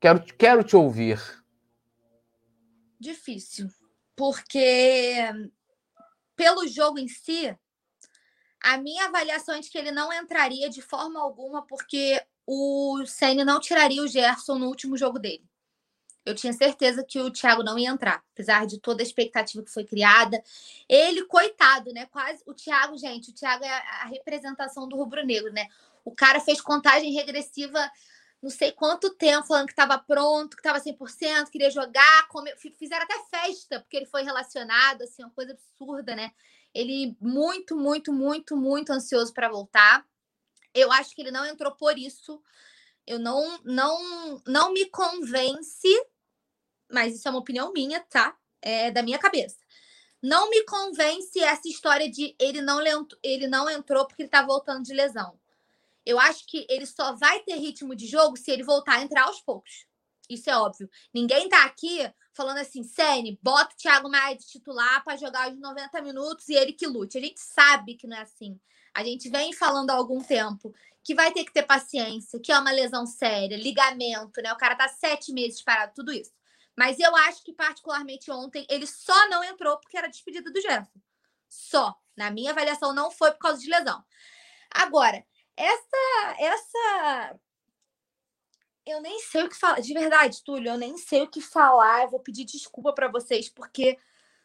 Quero, 0.00 0.20
quero 0.38 0.64
te 0.64 0.74
ouvir. 0.74 1.20
Difícil, 2.98 3.68
porque 4.16 5.28
pelo 6.34 6.66
jogo 6.66 6.98
em 6.98 7.08
si, 7.08 7.54
a 8.60 8.76
minha 8.76 9.06
avaliação 9.06 9.54
é 9.54 9.60
de 9.60 9.70
que 9.70 9.78
ele 9.78 9.90
não 9.90 10.12
entraria 10.12 10.68
de 10.68 10.82
forma 10.82 11.20
alguma, 11.20 11.66
porque 11.66 12.22
o 12.46 13.04
Senna 13.06 13.44
não 13.44 13.60
tiraria 13.60 14.02
o 14.02 14.08
Gerson 14.08 14.58
no 14.58 14.66
último 14.66 14.96
jogo 14.96 15.18
dele. 15.18 15.44
Eu 16.24 16.34
tinha 16.34 16.52
certeza 16.52 17.02
que 17.02 17.18
o 17.18 17.30
Thiago 17.30 17.62
não 17.62 17.78
ia 17.78 17.88
entrar, 17.88 18.22
apesar 18.32 18.66
de 18.66 18.78
toda 18.78 19.02
a 19.02 19.04
expectativa 19.04 19.64
que 19.64 19.70
foi 19.70 19.84
criada. 19.84 20.42
Ele, 20.88 21.24
coitado, 21.24 21.92
né? 21.92 22.06
Quase. 22.06 22.42
O 22.46 22.52
Thiago, 22.52 22.98
gente, 22.98 23.30
o 23.30 23.34
Thiago 23.34 23.64
é 23.64 23.70
a 23.70 24.04
representação 24.04 24.86
do 24.86 24.96
rubro-negro, 24.96 25.50
né? 25.52 25.66
O 26.04 26.14
cara 26.14 26.38
fez 26.38 26.60
contagem 26.60 27.12
regressiva 27.12 27.90
não 28.42 28.50
sei 28.50 28.72
quanto 28.72 29.14
tempo, 29.14 29.46
falando 29.46 29.66
que 29.66 29.72
estava 29.72 29.98
pronto, 29.98 30.56
que 30.56 30.60
estava 30.60 30.80
100%, 30.80 31.50
queria 31.50 31.70
jogar. 31.70 32.26
Come... 32.28 32.50
Fizeram 32.56 33.04
até 33.04 33.18
festa, 33.30 33.80
porque 33.80 33.96
ele 33.96 34.06
foi 34.06 34.22
relacionado, 34.22 35.02
assim, 35.02 35.22
uma 35.22 35.30
coisa 35.30 35.52
absurda, 35.52 36.16
né? 36.16 36.32
Ele 36.74 37.16
muito, 37.20 37.76
muito, 37.76 38.12
muito, 38.12 38.56
muito 38.56 38.92
ansioso 38.92 39.32
para 39.32 39.48
voltar. 39.48 40.06
Eu 40.72 40.92
acho 40.92 41.14
que 41.14 41.22
ele 41.22 41.30
não 41.30 41.46
entrou 41.46 41.72
por 41.72 41.98
isso. 41.98 42.42
Eu 43.06 43.18
não, 43.18 43.58
não, 43.64 44.42
não 44.46 44.72
me 44.72 44.86
convence, 44.86 45.88
mas 46.90 47.16
isso 47.16 47.26
é 47.26 47.30
uma 47.30 47.40
opinião 47.40 47.72
minha, 47.72 48.00
tá? 48.00 48.36
É 48.62 48.90
da 48.90 49.02
minha 49.02 49.18
cabeça. 49.18 49.56
Não 50.22 50.50
me 50.50 50.64
convence 50.64 51.40
essa 51.40 51.66
história 51.66 52.10
de 52.10 52.36
ele 52.38 52.60
não, 52.60 52.78
ele 53.22 53.48
não 53.48 53.70
entrou 53.70 54.06
porque 54.06 54.22
ele 54.22 54.28
tá 54.28 54.42
voltando 54.42 54.84
de 54.84 54.92
lesão. 54.92 55.38
Eu 56.04 56.18
acho 56.18 56.46
que 56.46 56.66
ele 56.68 56.86
só 56.86 57.14
vai 57.14 57.40
ter 57.40 57.54
ritmo 57.56 57.94
de 57.94 58.06
jogo 58.06 58.36
se 58.36 58.50
ele 58.50 58.62
voltar 58.62 58.96
a 58.98 59.02
entrar 59.02 59.24
aos 59.24 59.40
poucos. 59.40 59.86
Isso 60.28 60.48
é 60.48 60.56
óbvio. 60.56 60.88
Ninguém 61.12 61.48
tá 61.48 61.64
aqui 61.64 61.98
falando 62.40 62.56
assim, 62.56 62.82
Sene, 62.82 63.38
bota 63.42 63.74
o 63.74 63.76
Thiago 63.76 64.08
Maia 64.08 64.34
de 64.34 64.46
titular 64.46 65.04
para 65.04 65.14
jogar 65.14 65.52
os 65.52 65.60
90 65.60 66.00
minutos 66.00 66.48
e 66.48 66.54
ele 66.54 66.72
que 66.72 66.86
lute. 66.86 67.18
A 67.18 67.20
gente 67.20 67.38
sabe 67.38 67.96
que 67.96 68.06
não 68.06 68.16
é 68.16 68.22
assim. 68.22 68.58
A 68.94 69.04
gente 69.04 69.28
vem 69.28 69.52
falando 69.52 69.90
há 69.90 69.94
algum 69.94 70.22
tempo 70.22 70.74
que 71.04 71.14
vai 71.14 71.30
ter 71.32 71.44
que 71.44 71.52
ter 71.52 71.64
paciência, 71.64 72.40
que 72.42 72.50
é 72.50 72.58
uma 72.58 72.70
lesão 72.70 73.04
séria, 73.04 73.58
ligamento, 73.58 74.40
né? 74.40 74.50
O 74.54 74.56
cara 74.56 74.74
tá 74.74 74.88
sete 74.88 75.34
meses 75.34 75.60
parado, 75.60 75.92
tudo 75.94 76.10
isso. 76.12 76.32
Mas 76.74 76.98
eu 76.98 77.14
acho 77.14 77.44
que, 77.44 77.52
particularmente 77.52 78.30
ontem, 78.30 78.66
ele 78.70 78.86
só 78.86 79.28
não 79.28 79.44
entrou 79.44 79.76
porque 79.76 79.98
era 79.98 80.08
despedida 80.08 80.50
do 80.50 80.62
Gerson. 80.62 80.98
Só. 81.46 81.94
Na 82.16 82.30
minha 82.30 82.52
avaliação, 82.52 82.94
não 82.94 83.10
foi 83.10 83.32
por 83.32 83.40
causa 83.40 83.60
de 83.60 83.68
lesão. 83.68 84.02
Agora, 84.70 85.22
essa. 85.54 86.36
essa 86.38 87.38
eu 88.86 89.00
nem 89.00 89.20
sei 89.20 89.44
o 89.44 89.48
que 89.48 89.56
falar. 89.56 89.80
De 89.80 89.92
verdade, 89.92 90.42
Túlio, 90.44 90.72
eu 90.72 90.78
nem 90.78 90.96
sei 90.96 91.22
o 91.22 91.28
que 91.28 91.40
falar. 91.40 92.04
Eu 92.04 92.10
vou 92.10 92.20
pedir 92.20 92.44
desculpa 92.44 92.92
para 92.92 93.08
vocês, 93.08 93.48
porque 93.48 93.98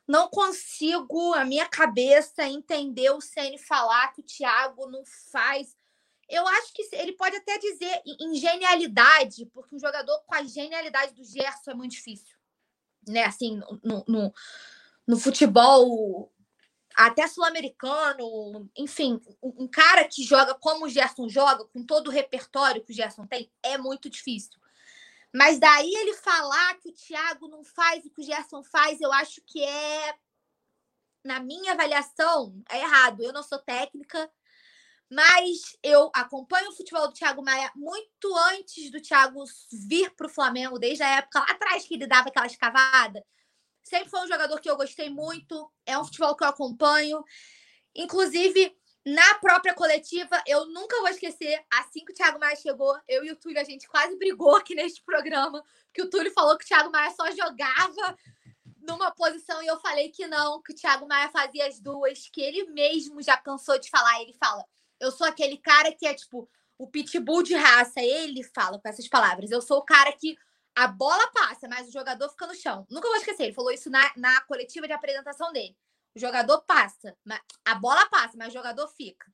não 0.07 0.29
consigo, 0.29 1.33
a 1.33 1.43
minha 1.43 1.67
cabeça, 1.67 2.43
entender 2.43 3.09
o 3.11 3.21
CN 3.21 3.57
falar 3.57 4.13
que 4.13 4.21
o 4.21 4.25
Thiago 4.25 4.87
não 4.87 5.03
faz. 5.31 5.75
Eu 6.29 6.47
acho 6.47 6.73
que 6.73 6.87
ele 6.93 7.13
pode 7.13 7.35
até 7.35 7.57
dizer 7.57 8.01
em 8.05 8.35
genialidade, 8.35 9.45
porque 9.47 9.75
um 9.75 9.79
jogador 9.79 10.19
com 10.25 10.35
a 10.35 10.43
genialidade 10.43 11.13
do 11.13 11.23
Gerson 11.23 11.71
é 11.71 11.73
muito 11.73 11.91
difícil. 11.91 12.35
Né? 13.07 13.23
Assim, 13.23 13.61
no, 13.83 14.03
no, 14.07 14.33
no 15.07 15.17
futebol 15.17 16.31
até 16.95 17.27
sul-americano, 17.27 18.69
enfim, 18.75 19.19
um 19.41 19.67
cara 19.67 20.05
que 20.05 20.23
joga 20.23 20.55
como 20.55 20.85
o 20.85 20.89
Gerson 20.89 21.27
joga, 21.27 21.65
com 21.65 21.85
todo 21.85 22.07
o 22.07 22.11
repertório 22.11 22.83
que 22.83 22.91
o 22.91 22.95
Gerson 22.95 23.27
tem, 23.27 23.51
é 23.61 23.77
muito 23.77 24.09
difícil. 24.09 24.59
Mas 25.33 25.59
daí 25.59 25.93
ele 25.93 26.13
falar 26.13 26.75
que 26.79 26.87
o 26.87 26.93
Thiago 26.93 27.49
não 27.49 27.63
faz 27.63 28.05
o 28.05 28.09
que 28.09 28.21
o 28.21 28.23
Gerson 28.23 28.63
faz, 28.63 29.01
eu 29.01 29.11
acho 29.11 29.41
que 29.45 29.61
é, 29.61 30.15
na 31.25 31.41
minha 31.41 31.73
avaliação, 31.73 32.63
é 32.69 32.79
errado. 32.79 33.21
Eu 33.21 33.33
não 33.33 33.43
sou 33.43 33.59
técnica, 33.59 34.31
mas 35.11 35.75
eu 35.83 36.09
acompanho 36.15 36.69
o 36.69 36.75
futebol 36.75 37.07
do 37.07 37.13
Thiago 37.13 37.43
Maia 37.43 37.69
muito 37.75 38.33
antes 38.53 38.89
do 38.89 39.01
Thiago 39.01 39.43
vir 39.71 40.15
para 40.15 40.27
o 40.27 40.29
Flamengo, 40.29 40.79
desde 40.79 41.03
a 41.03 41.17
época 41.17 41.39
lá 41.39 41.47
atrás 41.49 41.85
que 41.85 41.95
ele 41.95 42.07
dava 42.07 42.29
aquela 42.29 42.45
escavada. 42.45 43.21
Sempre 43.85 44.09
foi 44.09 44.21
um 44.21 44.27
jogador 44.27 44.59
que 44.59 44.69
eu 44.69 44.75
gostei 44.75 45.11
muito, 45.11 45.71
é 45.85 45.97
um 45.97 46.03
futebol 46.03 46.35
que 46.35 46.43
eu 46.43 46.47
acompanho. 46.47 47.23
Inclusive, 47.95 48.75
na 49.05 49.35
própria 49.35 49.75
coletiva, 49.75 50.41
eu 50.47 50.65
nunca 50.65 50.99
vou 50.99 51.09
esquecer, 51.09 51.63
assim 51.71 52.03
que 52.03 52.11
o 52.11 52.15
Thiago 52.15 52.39
Maia 52.39 52.55
chegou, 52.55 52.97
eu 53.07 53.23
e 53.23 53.31
o 53.31 53.35
Túlio, 53.35 53.61
a 53.61 53.63
gente 53.63 53.87
quase 53.87 54.17
brigou 54.17 54.55
aqui 54.55 54.73
neste 54.73 55.03
programa, 55.03 55.63
porque 55.85 56.01
o 56.01 56.09
Túlio 56.09 56.33
falou 56.33 56.57
que 56.57 56.65
o 56.65 56.67
Thiago 56.67 56.91
Maia 56.91 57.11
só 57.11 57.29
jogava 57.29 58.17
numa 58.81 59.11
posição 59.11 59.61
e 59.61 59.67
eu 59.67 59.79
falei 59.79 60.09
que 60.09 60.25
não, 60.25 60.63
que 60.63 60.73
o 60.73 60.75
Thiago 60.75 61.07
Maia 61.07 61.29
fazia 61.29 61.67
as 61.67 61.79
duas, 61.79 62.27
que 62.29 62.41
ele 62.41 62.65
mesmo 62.71 63.21
já 63.21 63.37
cansou 63.37 63.79
de 63.79 63.89
falar. 63.89 64.19
Ele 64.19 64.33
fala: 64.33 64.65
Eu 64.99 65.11
sou 65.11 65.27
aquele 65.27 65.57
cara 65.57 65.91
que 65.91 66.07
é 66.07 66.13
tipo 66.15 66.49
o 66.77 66.87
pitbull 66.87 67.43
de 67.43 67.55
raça. 67.55 68.01
Ele 68.01 68.43
fala 68.43 68.79
com 68.79 68.87
essas 68.87 69.07
palavras: 69.07 69.51
Eu 69.51 69.61
sou 69.61 69.77
o 69.77 69.85
cara 69.85 70.11
que 70.11 70.35
a 70.75 70.87
bola 70.87 71.25
passa, 71.31 71.67
mas 71.69 71.87
o 71.87 71.91
jogador 71.91 72.29
fica 72.29 72.45
no 72.45 72.53
chão. 72.53 72.85
Nunca 72.89 73.07
vou 73.07 73.17
esquecer, 73.17 73.43
ele 73.43 73.53
falou 73.53 73.71
isso 73.71 73.89
na, 73.89 74.11
na 74.17 74.41
coletiva 74.41 74.85
de 74.85 74.93
apresentação 74.93 75.51
dele. 75.53 75.75
O 76.13 76.19
jogador 76.19 76.61
passa, 76.63 77.17
a 77.63 77.75
bola 77.75 78.05
passa, 78.09 78.37
mas 78.37 78.49
o 78.49 78.57
jogador 78.57 78.87
fica. 78.89 79.25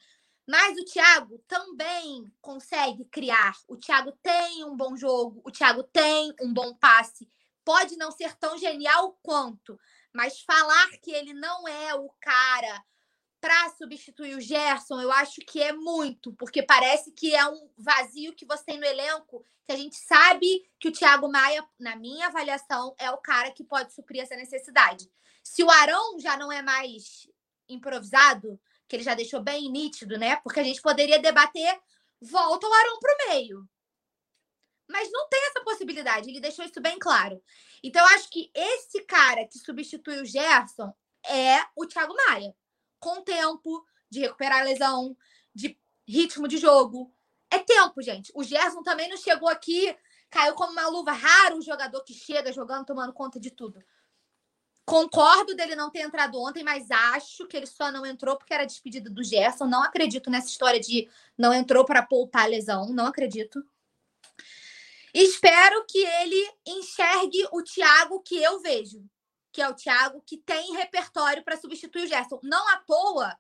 Mas 0.48 0.78
o 0.78 0.86
Thiago 0.86 1.40
também 1.48 2.26
consegue 2.42 3.06
criar. 3.06 3.56
O 3.68 3.78
Thiago 3.78 4.12
tem 4.24 4.64
um 4.66 4.76
bom 4.76 4.96
jogo, 4.96 5.42
o 5.46 5.52
Thiago 5.52 5.84
tem 5.84 6.34
um 6.42 6.54
bom 6.54 6.76
passe. 6.76 7.28
Pode 7.64 7.96
não 7.98 8.12
ser 8.12 8.36
tão 8.38 8.58
genial 8.58 9.18
quanto, 9.22 9.80
mas 10.14 10.42
falar 10.42 10.90
que 11.04 11.12
ele 11.12 11.34
não 11.34 11.68
é 11.68 11.94
o 11.96 12.10
cara 12.20 12.84
para 13.42 13.70
substituir 13.72 14.36
o 14.36 14.40
Gerson, 14.40 15.02
eu 15.02 15.12
acho 15.12 15.42
que 15.42 15.62
é 15.62 15.74
muito, 15.74 16.32
porque 16.34 16.62
parece 16.62 17.12
que 17.12 17.36
é 17.36 17.44
um 17.48 17.70
vazio 17.76 18.36
que 18.36 18.46
você 18.46 18.64
tem 18.64 18.78
no 18.78 18.86
elenco, 18.86 19.44
que 19.66 19.74
a 19.74 19.76
gente 19.76 19.96
sabe 19.96 20.64
que 20.80 20.88
o 20.88 20.92
Thiago 20.92 21.28
Maia, 21.28 21.68
na 21.80 21.96
minha 21.96 22.28
avaliação, 22.28 22.96
é 23.00 23.10
o 23.10 23.18
cara 23.18 23.50
que 23.52 23.64
pode 23.64 23.94
suprir 23.94 24.22
essa 24.22 24.36
necessidade. 24.36 25.12
Se 25.44 25.64
o 25.64 25.72
Arão 25.72 26.20
já 26.20 26.38
não 26.38 26.52
é 26.52 26.62
mais 26.62 27.28
improvisado, 27.68 28.62
que 28.88 28.96
ele 28.96 29.04
já 29.04 29.16
deixou 29.16 29.42
bem 29.42 29.72
nítido, 29.72 30.20
né? 30.20 30.36
Porque 30.38 30.60
a 30.60 30.64
gente 30.64 30.82
poderia 30.82 31.18
debater, 31.18 31.82
volta 32.22 32.68
o 32.68 32.74
Arão 32.74 33.00
para 33.00 33.14
o 33.14 33.30
meio. 33.30 33.70
Mas 34.88 35.10
não 35.12 35.28
tem 35.30 35.44
essa 35.48 35.64
possibilidade, 35.64 36.30
ele 36.30 36.42
deixou 36.42 36.64
isso 36.64 36.80
bem 36.80 37.00
claro. 37.00 37.42
Então, 37.82 38.06
eu 38.06 38.16
acho 38.16 38.30
que 38.30 38.52
esse 38.54 39.02
cara 39.06 39.48
que 39.48 39.58
substitui 39.58 40.22
o 40.22 40.26
Gerson 40.26 40.94
é 41.26 41.66
o 41.76 41.88
Thiago 41.88 42.14
Maia. 42.28 42.54
Com 43.02 43.22
tempo 43.22 43.86
de 44.10 44.22
recuperar 44.22 44.62
a 44.62 44.64
lesão, 44.64 45.18
de 45.54 45.78
ritmo 46.08 46.48
de 46.48 46.58
jogo. 46.58 47.14
É 47.50 47.60
tempo, 47.60 48.02
gente. 48.02 48.32
O 48.34 48.44
Gerson 48.44 48.82
também 48.82 49.10
não 49.10 49.18
chegou 49.18 49.50
aqui, 49.50 49.94
caiu 50.30 50.54
como 50.54 50.72
uma 50.72 50.88
luva 50.88 51.12
raro 51.12 51.58
o 51.58 51.62
jogador 51.62 52.02
que 52.06 52.14
chega 52.14 52.54
jogando, 52.54 52.86
tomando 52.86 53.12
conta 53.12 53.38
de 53.38 53.52
tudo. 53.52 53.84
Concordo 54.86 55.56
dele 55.56 55.76
não 55.76 55.90
ter 55.90 56.02
entrado 56.02 56.40
ontem, 56.40 56.64
mas 56.64 56.90
acho 56.90 57.48
que 57.48 57.56
ele 57.56 57.66
só 57.68 57.92
não 57.92 58.06
entrou 58.06 58.38
porque 58.38 58.54
era 58.54 58.66
despedida 58.66 59.10
do 59.10 59.24
Gerson. 59.24 59.66
Não 59.66 59.84
acredito 59.84 60.30
nessa 60.30 60.48
história 60.48 60.80
de 60.80 61.10
não 61.38 61.54
entrou 61.54 61.86
para 61.86 62.02
poupar 62.02 62.44
a 62.44 62.48
lesão. 62.48 62.90
Não 62.90 63.06
acredito. 63.06 63.64
Espero 65.14 65.86
que 65.88 66.00
ele 66.00 66.54
enxergue 66.66 67.46
o 67.52 67.62
Thiago 67.62 68.22
que 68.22 68.42
eu 68.42 68.60
vejo, 68.60 69.04
que 69.52 69.62
é 69.62 69.70
o 69.70 69.76
Thiago 69.76 70.22
que 70.26 70.38
tem 70.38 70.74
repertório 70.74 71.44
para 71.44 71.58
substituir 71.58 72.06
o 72.06 72.08
Gerson. 72.08 72.40
Não 72.44 72.68
à 72.70 72.78
toa, 72.78 73.38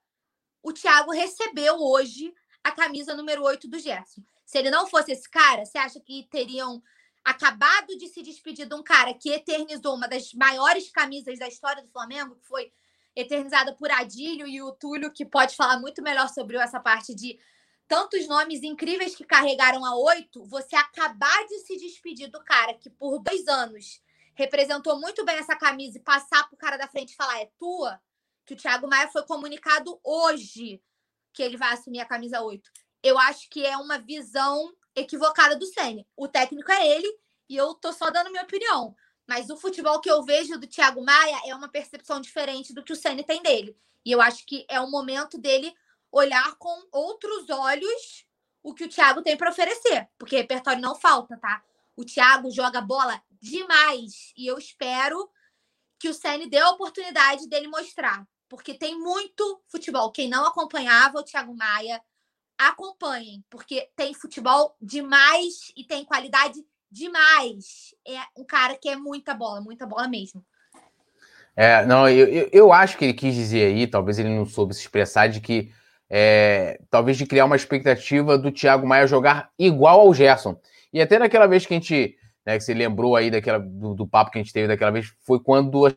o 0.61 0.73
Thiago 0.73 1.11
recebeu 1.11 1.75
hoje 1.79 2.33
a 2.63 2.71
camisa 2.71 3.15
número 3.15 3.43
8 3.43 3.67
do 3.67 3.79
Gerson. 3.79 4.21
Se 4.45 4.57
ele 4.57 4.69
não 4.69 4.87
fosse 4.87 5.11
esse 5.11 5.29
cara, 5.29 5.65
você 5.65 5.77
acha 5.77 5.99
que 5.99 6.27
teriam 6.29 6.81
acabado 7.23 7.97
de 7.97 8.07
se 8.07 8.21
despedir 8.21 8.67
de 8.67 8.75
um 8.75 8.83
cara 8.83 9.13
que 9.13 9.29
eternizou 9.29 9.95
uma 9.95 10.07
das 10.07 10.33
maiores 10.33 10.89
camisas 10.91 11.39
da 11.39 11.47
história 11.47 11.81
do 11.81 11.89
Flamengo, 11.89 12.35
que 12.35 12.47
foi 12.47 12.71
eternizada 13.15 13.73
por 13.75 13.91
Adílio 13.91 14.47
e 14.47 14.61
o 14.61 14.71
Túlio, 14.71 15.11
que 15.11 15.25
pode 15.25 15.55
falar 15.55 15.79
muito 15.79 16.01
melhor 16.01 16.29
sobre 16.29 16.57
essa 16.57 16.79
parte 16.79 17.13
de 17.13 17.39
tantos 17.87 18.27
nomes 18.27 18.63
incríveis 18.63 19.15
que 19.15 19.25
carregaram 19.25 19.85
a 19.85 19.95
oito, 19.95 20.45
você 20.45 20.75
acabar 20.75 21.45
de 21.45 21.59
se 21.59 21.77
despedir 21.77 22.29
do 22.29 22.41
cara 22.43 22.73
que 22.73 22.89
por 22.89 23.19
dois 23.19 23.47
anos 23.47 24.01
representou 24.33 24.99
muito 24.99 25.23
bem 25.25 25.37
essa 25.37 25.55
camisa 25.55 25.97
e 25.97 26.01
passar 26.01 26.47
pro 26.47 26.57
cara 26.57 26.77
da 26.77 26.87
frente 26.87 27.11
e 27.11 27.15
falar 27.15 27.41
é 27.41 27.49
tua, 27.59 27.99
que 28.45 28.53
o 28.53 28.57
Thiago 28.57 28.87
Maia 28.87 29.09
foi 29.09 29.23
comunicado 29.23 29.99
hoje 30.03 30.81
que 31.33 31.41
ele 31.43 31.57
vai 31.57 31.73
assumir 31.73 31.99
a 31.99 32.05
camisa 32.05 32.41
8. 32.41 32.69
Eu 33.03 33.17
acho 33.17 33.49
que 33.49 33.65
é 33.65 33.77
uma 33.77 33.97
visão 33.97 34.73
equivocada 34.95 35.55
do 35.55 35.65
Ceni. 35.65 36.07
O 36.15 36.27
técnico 36.27 36.71
é 36.71 36.87
ele 36.87 37.11
e 37.49 37.55
eu 37.55 37.73
tô 37.75 37.91
só 37.93 38.09
dando 38.09 38.29
minha 38.29 38.43
opinião. 38.43 38.95
Mas 39.27 39.49
o 39.49 39.57
futebol 39.57 40.01
que 40.01 40.11
eu 40.11 40.23
vejo 40.23 40.57
do 40.57 40.67
Thiago 40.67 41.03
Maia 41.03 41.41
é 41.45 41.55
uma 41.55 41.69
percepção 41.69 42.19
diferente 42.19 42.73
do 42.73 42.83
que 42.83 42.91
o 42.91 42.95
Ceni 42.95 43.23
tem 43.23 43.41
dele. 43.41 43.77
E 44.05 44.11
eu 44.11 44.21
acho 44.21 44.45
que 44.45 44.65
é 44.69 44.79
o 44.79 44.89
momento 44.89 45.37
dele 45.37 45.73
olhar 46.11 46.55
com 46.57 46.87
outros 46.91 47.49
olhos 47.49 48.25
o 48.63 48.73
que 48.73 48.83
o 48.83 48.89
Thiago 48.89 49.21
tem 49.21 49.37
para 49.37 49.49
oferecer, 49.49 50.07
porque 50.17 50.35
repertório 50.37 50.81
não 50.81 50.95
falta, 50.95 51.37
tá? 51.37 51.63
O 51.95 52.05
Thiago 52.05 52.51
joga 52.51 52.81
bola 52.81 53.21
demais 53.41 54.31
e 54.37 54.47
eu 54.47 54.57
espero 54.57 55.29
que 55.99 56.09
o 56.09 56.13
Ceni 56.13 56.49
dê 56.49 56.57
a 56.57 56.69
oportunidade 56.69 57.47
dele 57.47 57.67
mostrar, 57.67 58.25
porque 58.49 58.73
tem 58.73 58.97
muito 58.97 59.61
futebol. 59.67 60.11
Quem 60.11 60.29
não 60.29 60.45
acompanhava 60.45 61.19
o 61.19 61.23
Thiago 61.23 61.55
Maia, 61.55 62.01
acompanhem, 62.57 63.43
porque 63.49 63.89
tem 63.95 64.13
futebol 64.13 64.75
demais 64.81 65.71
e 65.75 65.83
tem 65.83 66.05
qualidade 66.05 66.59
demais. 66.89 67.95
É 68.07 68.19
um 68.37 68.43
cara 68.43 68.75
que 68.75 68.89
é 68.89 68.95
muita 68.95 69.33
bola, 69.33 69.61
muita 69.61 69.85
bola 69.85 70.07
mesmo. 70.07 70.45
É, 71.55 71.85
não, 71.85 72.07
eu, 72.07 72.27
eu, 72.27 72.49
eu 72.51 72.73
acho 72.73 72.97
que 72.97 73.05
ele 73.05 73.13
quis 73.13 73.35
dizer 73.35 73.65
aí, 73.65 73.87
talvez 73.87 74.17
ele 74.19 74.29
não 74.29 74.45
soube 74.45 74.73
se 74.73 74.81
expressar, 74.81 75.27
de 75.27 75.41
que 75.41 75.71
é, 76.09 76.79
talvez 76.89 77.17
de 77.17 77.25
criar 77.25 77.45
uma 77.45 77.55
expectativa 77.55 78.37
do 78.37 78.51
Thiago 78.51 78.87
Maia 78.87 79.07
jogar 79.07 79.49
igual 79.57 80.01
ao 80.01 80.13
Gerson. 80.13 80.59
E 80.93 81.01
até 81.01 81.17
naquela 81.17 81.47
vez 81.47 81.65
que 81.65 81.73
a 81.73 81.77
gente, 81.77 82.17
né, 82.45 82.57
que 82.57 82.63
você 82.63 82.73
lembrou 82.73 83.15
aí 83.15 83.29
daquela, 83.29 83.59
do, 83.59 83.93
do 83.93 84.07
papo 84.07 84.31
que 84.31 84.39
a 84.39 84.41
gente 84.41 84.53
teve 84.53 84.67
daquela 84.67 84.91
vez, 84.91 85.13
foi 85.25 85.39
quando 85.39 85.87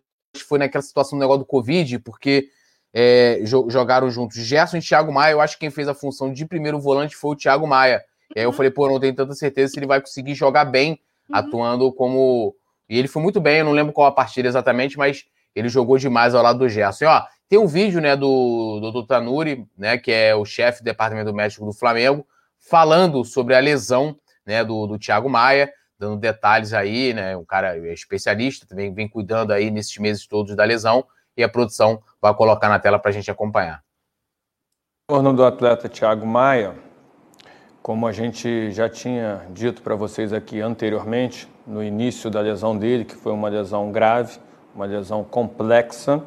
foi 0.48 0.58
naquela 0.58 0.82
situação 0.82 1.18
do 1.18 1.20
negócio 1.20 1.40
do 1.40 1.46
Covid, 1.46 1.98
porque 2.00 2.48
é, 2.92 3.40
jogaram 3.68 4.10
juntos 4.10 4.36
Gerson 4.36 4.78
e 4.78 4.80
Thiago 4.80 5.12
Maia. 5.12 5.32
Eu 5.32 5.40
acho 5.40 5.54
que 5.54 5.60
quem 5.60 5.70
fez 5.70 5.88
a 5.88 5.94
função 5.94 6.32
de 6.32 6.46
primeiro 6.46 6.78
volante 6.78 7.16
foi 7.16 7.32
o 7.32 7.36
Thiago 7.36 7.66
Maia. 7.66 8.02
E 8.34 8.38
aí 8.38 8.44
eu 8.44 8.50
uhum. 8.50 8.56
falei, 8.56 8.70
pô, 8.70 8.88
não 8.88 9.00
tenho 9.00 9.14
tanta 9.14 9.34
certeza 9.34 9.72
se 9.72 9.78
ele 9.78 9.86
vai 9.86 10.00
conseguir 10.00 10.34
jogar 10.34 10.64
bem, 10.64 11.00
uhum. 11.28 11.36
atuando 11.36 11.92
como. 11.92 12.54
E 12.88 12.98
ele 12.98 13.08
foi 13.08 13.22
muito 13.22 13.40
bem, 13.40 13.58
eu 13.58 13.64
não 13.64 13.72
lembro 13.72 13.92
qual 13.92 14.06
a 14.06 14.12
partida 14.12 14.48
exatamente, 14.48 14.98
mas 14.98 15.24
ele 15.54 15.68
jogou 15.68 15.96
demais 15.98 16.34
ao 16.34 16.42
lado 16.42 16.58
do 16.58 16.68
Gerson. 16.68 17.04
E, 17.04 17.08
ó, 17.08 17.22
tem 17.48 17.58
um 17.58 17.66
vídeo, 17.66 18.00
né, 18.00 18.16
do, 18.16 18.80
do 18.80 19.02
Dr. 19.02 19.06
Tanuri, 19.06 19.66
né, 19.76 19.96
que 19.96 20.10
é 20.10 20.34
o 20.34 20.44
chefe 20.44 20.82
do 20.82 20.84
departamento 20.84 21.32
médico 21.32 21.64
do 21.64 21.72
Flamengo, 21.72 22.26
falando 22.58 23.24
sobre 23.24 23.54
a 23.54 23.60
lesão, 23.60 24.16
né, 24.44 24.64
do, 24.64 24.86
do 24.86 24.98
Thiago 24.98 25.28
Maia, 25.28 25.72
dando 25.98 26.16
detalhes 26.16 26.72
aí, 26.72 27.12
né, 27.12 27.36
um 27.36 27.44
cara 27.44 27.76
especialista, 27.92 28.66
também 28.66 28.92
vem 28.92 29.08
cuidando 29.08 29.52
aí 29.52 29.70
nesses 29.70 29.96
meses 29.98 30.26
todos 30.26 30.54
da 30.56 30.64
lesão, 30.64 31.04
e 31.36 31.42
a 31.42 31.48
produção 31.48 32.02
vai 32.20 32.34
colocar 32.34 32.68
na 32.68 32.78
tela 32.78 32.98
para 32.98 33.10
a 33.10 33.14
gente 33.14 33.30
acompanhar. 33.30 33.82
O 35.08 35.14
torno 35.14 35.34
do 35.34 35.44
atleta 35.44 35.88
Thiago 35.88 36.26
Maia, 36.26 36.74
como 37.82 38.06
a 38.06 38.12
gente 38.12 38.70
já 38.70 38.88
tinha 38.88 39.46
dito 39.50 39.82
para 39.82 39.94
vocês 39.94 40.32
aqui 40.32 40.60
anteriormente, 40.60 41.48
no 41.66 41.82
início 41.82 42.30
da 42.30 42.40
lesão 42.40 42.76
dele, 42.76 43.04
que 43.04 43.14
foi 43.14 43.32
uma 43.32 43.48
lesão 43.48 43.92
grave, 43.92 44.38
uma 44.74 44.86
lesão 44.86 45.22
complexa, 45.22 46.22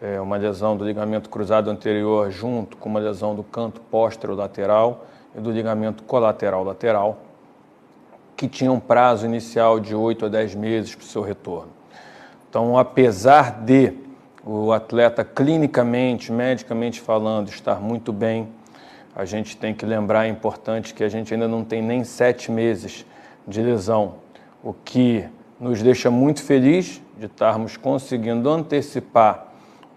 é, 0.00 0.20
uma 0.20 0.36
lesão 0.36 0.76
do 0.76 0.84
ligamento 0.84 1.28
cruzado 1.28 1.68
anterior 1.70 2.30
junto 2.30 2.76
com 2.76 2.88
uma 2.88 3.00
lesão 3.00 3.34
do 3.34 3.42
canto 3.42 3.80
póstero 3.80 4.34
lateral 4.34 5.04
e 5.34 5.40
do 5.40 5.50
ligamento 5.50 6.02
colateral 6.04 6.64
lateral, 6.64 7.18
que 8.40 8.48
tinha 8.48 8.72
um 8.72 8.80
prazo 8.80 9.26
inicial 9.26 9.78
de 9.78 9.94
8 9.94 10.24
a 10.24 10.28
10 10.30 10.54
meses 10.54 10.94
para 10.94 11.04
o 11.04 11.06
seu 11.06 11.20
retorno. 11.20 11.68
Então, 12.48 12.78
apesar 12.78 13.60
de 13.62 13.92
o 14.42 14.72
atleta 14.72 15.22
clinicamente, 15.22 16.32
medicamente 16.32 17.02
falando, 17.02 17.50
estar 17.50 17.82
muito 17.82 18.14
bem, 18.14 18.48
a 19.14 19.26
gente 19.26 19.58
tem 19.58 19.74
que 19.74 19.84
lembrar, 19.84 20.24
é 20.24 20.30
importante, 20.30 20.94
que 20.94 21.04
a 21.04 21.08
gente 21.10 21.34
ainda 21.34 21.46
não 21.46 21.62
tem 21.62 21.82
nem 21.82 22.02
sete 22.02 22.50
meses 22.50 23.04
de 23.46 23.60
lesão, 23.60 24.14
o 24.64 24.72
que 24.72 25.22
nos 25.60 25.82
deixa 25.82 26.10
muito 26.10 26.42
feliz 26.42 27.02
de 27.18 27.26
estarmos 27.26 27.76
conseguindo 27.76 28.48
antecipar 28.48 29.48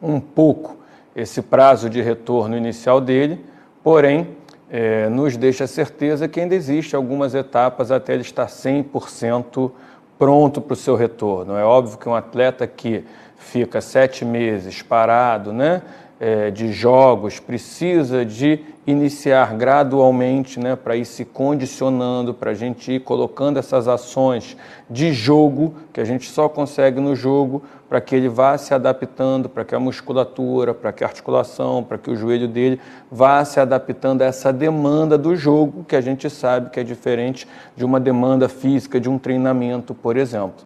um 0.02 0.20
pouco 0.20 0.76
esse 1.16 1.42
prazo 1.42 1.90
de 1.90 2.02
retorno 2.02 2.58
inicial 2.58 3.00
dele, 3.00 3.40
porém, 3.82 4.36
é, 4.76 5.08
nos 5.08 5.38
deixa 5.38 5.66
a 5.66 5.68
certeza 5.68 6.28
que 6.28 6.40
ainda 6.40 6.56
existe 6.56 6.96
algumas 6.96 7.36
etapas 7.36 7.92
até 7.92 8.14
ele 8.16 8.24
estar 8.24 8.48
100% 8.48 9.72
pronto 10.18 10.60
para 10.60 10.74
o 10.74 10.76
seu 10.76 10.96
retorno. 10.96 11.56
É 11.56 11.64
óbvio 11.64 12.00
que 12.00 12.10
um 12.10 12.16
atleta 12.16 12.66
que 12.66 13.06
fica 13.38 13.80
sete 13.82 14.26
meses 14.26 14.82
parado, 14.82 15.54
né, 15.54 15.84
é, 16.24 16.50
de 16.50 16.72
jogos, 16.72 17.38
precisa 17.38 18.24
de 18.24 18.62
iniciar 18.88 19.54
gradualmente, 19.56 20.58
né, 20.58 20.74
para 20.74 20.96
ir 20.96 21.04
se 21.04 21.26
condicionando, 21.26 22.34
para 22.34 22.52
a 22.52 22.54
gente 22.54 22.94
ir 22.94 23.02
colocando 23.02 23.60
essas 23.60 23.90
ações 23.90 24.56
de 24.90 25.12
jogo, 25.12 25.74
que 25.92 26.00
a 26.00 26.06
gente 26.06 26.30
só 26.30 26.48
consegue 26.48 27.02
no 27.02 27.14
jogo, 27.14 27.62
para 27.90 28.00
que 28.00 28.16
ele 28.16 28.30
vá 28.30 28.58
se 28.58 28.74
adaptando, 28.74 29.50
para 29.50 29.66
que 29.66 29.76
a 29.76 29.80
musculatura, 29.82 30.74
para 30.74 30.94
que 30.94 31.04
a 31.04 31.08
articulação, 31.08 31.84
para 31.84 31.98
que 31.98 32.10
o 32.10 32.16
joelho 32.16 32.48
dele 32.48 32.80
vá 33.12 33.44
se 33.44 33.60
adaptando 33.60 34.22
a 34.22 34.26
essa 34.26 34.54
demanda 34.54 35.18
do 35.18 35.36
jogo, 35.36 35.84
que 35.84 35.96
a 35.96 36.02
gente 36.02 36.30
sabe 36.30 36.70
que 36.70 36.80
é 36.80 36.84
diferente 36.86 37.46
de 37.76 37.84
uma 37.84 38.00
demanda 38.00 38.48
física, 38.48 38.98
de 38.98 39.10
um 39.10 39.20
treinamento, 39.20 39.94
por 39.94 40.16
exemplo. 40.16 40.62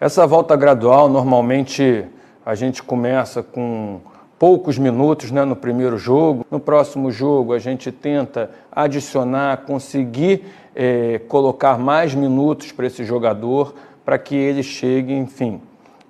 Essa 0.00 0.26
volta 0.26 0.56
gradual, 0.56 1.10
normalmente 1.10 2.06
a 2.48 2.54
gente 2.54 2.82
começa 2.82 3.42
com 3.42 4.00
poucos 4.38 4.78
minutos 4.78 5.30
né, 5.30 5.44
no 5.44 5.54
primeiro 5.54 5.98
jogo. 5.98 6.46
No 6.50 6.58
próximo 6.58 7.10
jogo, 7.10 7.52
a 7.52 7.58
gente 7.58 7.92
tenta 7.92 8.50
adicionar, 8.72 9.64
conseguir 9.66 10.46
é, 10.74 11.20
colocar 11.28 11.78
mais 11.78 12.14
minutos 12.14 12.72
para 12.72 12.86
esse 12.86 13.04
jogador, 13.04 13.74
para 14.02 14.16
que 14.16 14.34
ele 14.34 14.62
chegue, 14.62 15.12
enfim, 15.12 15.60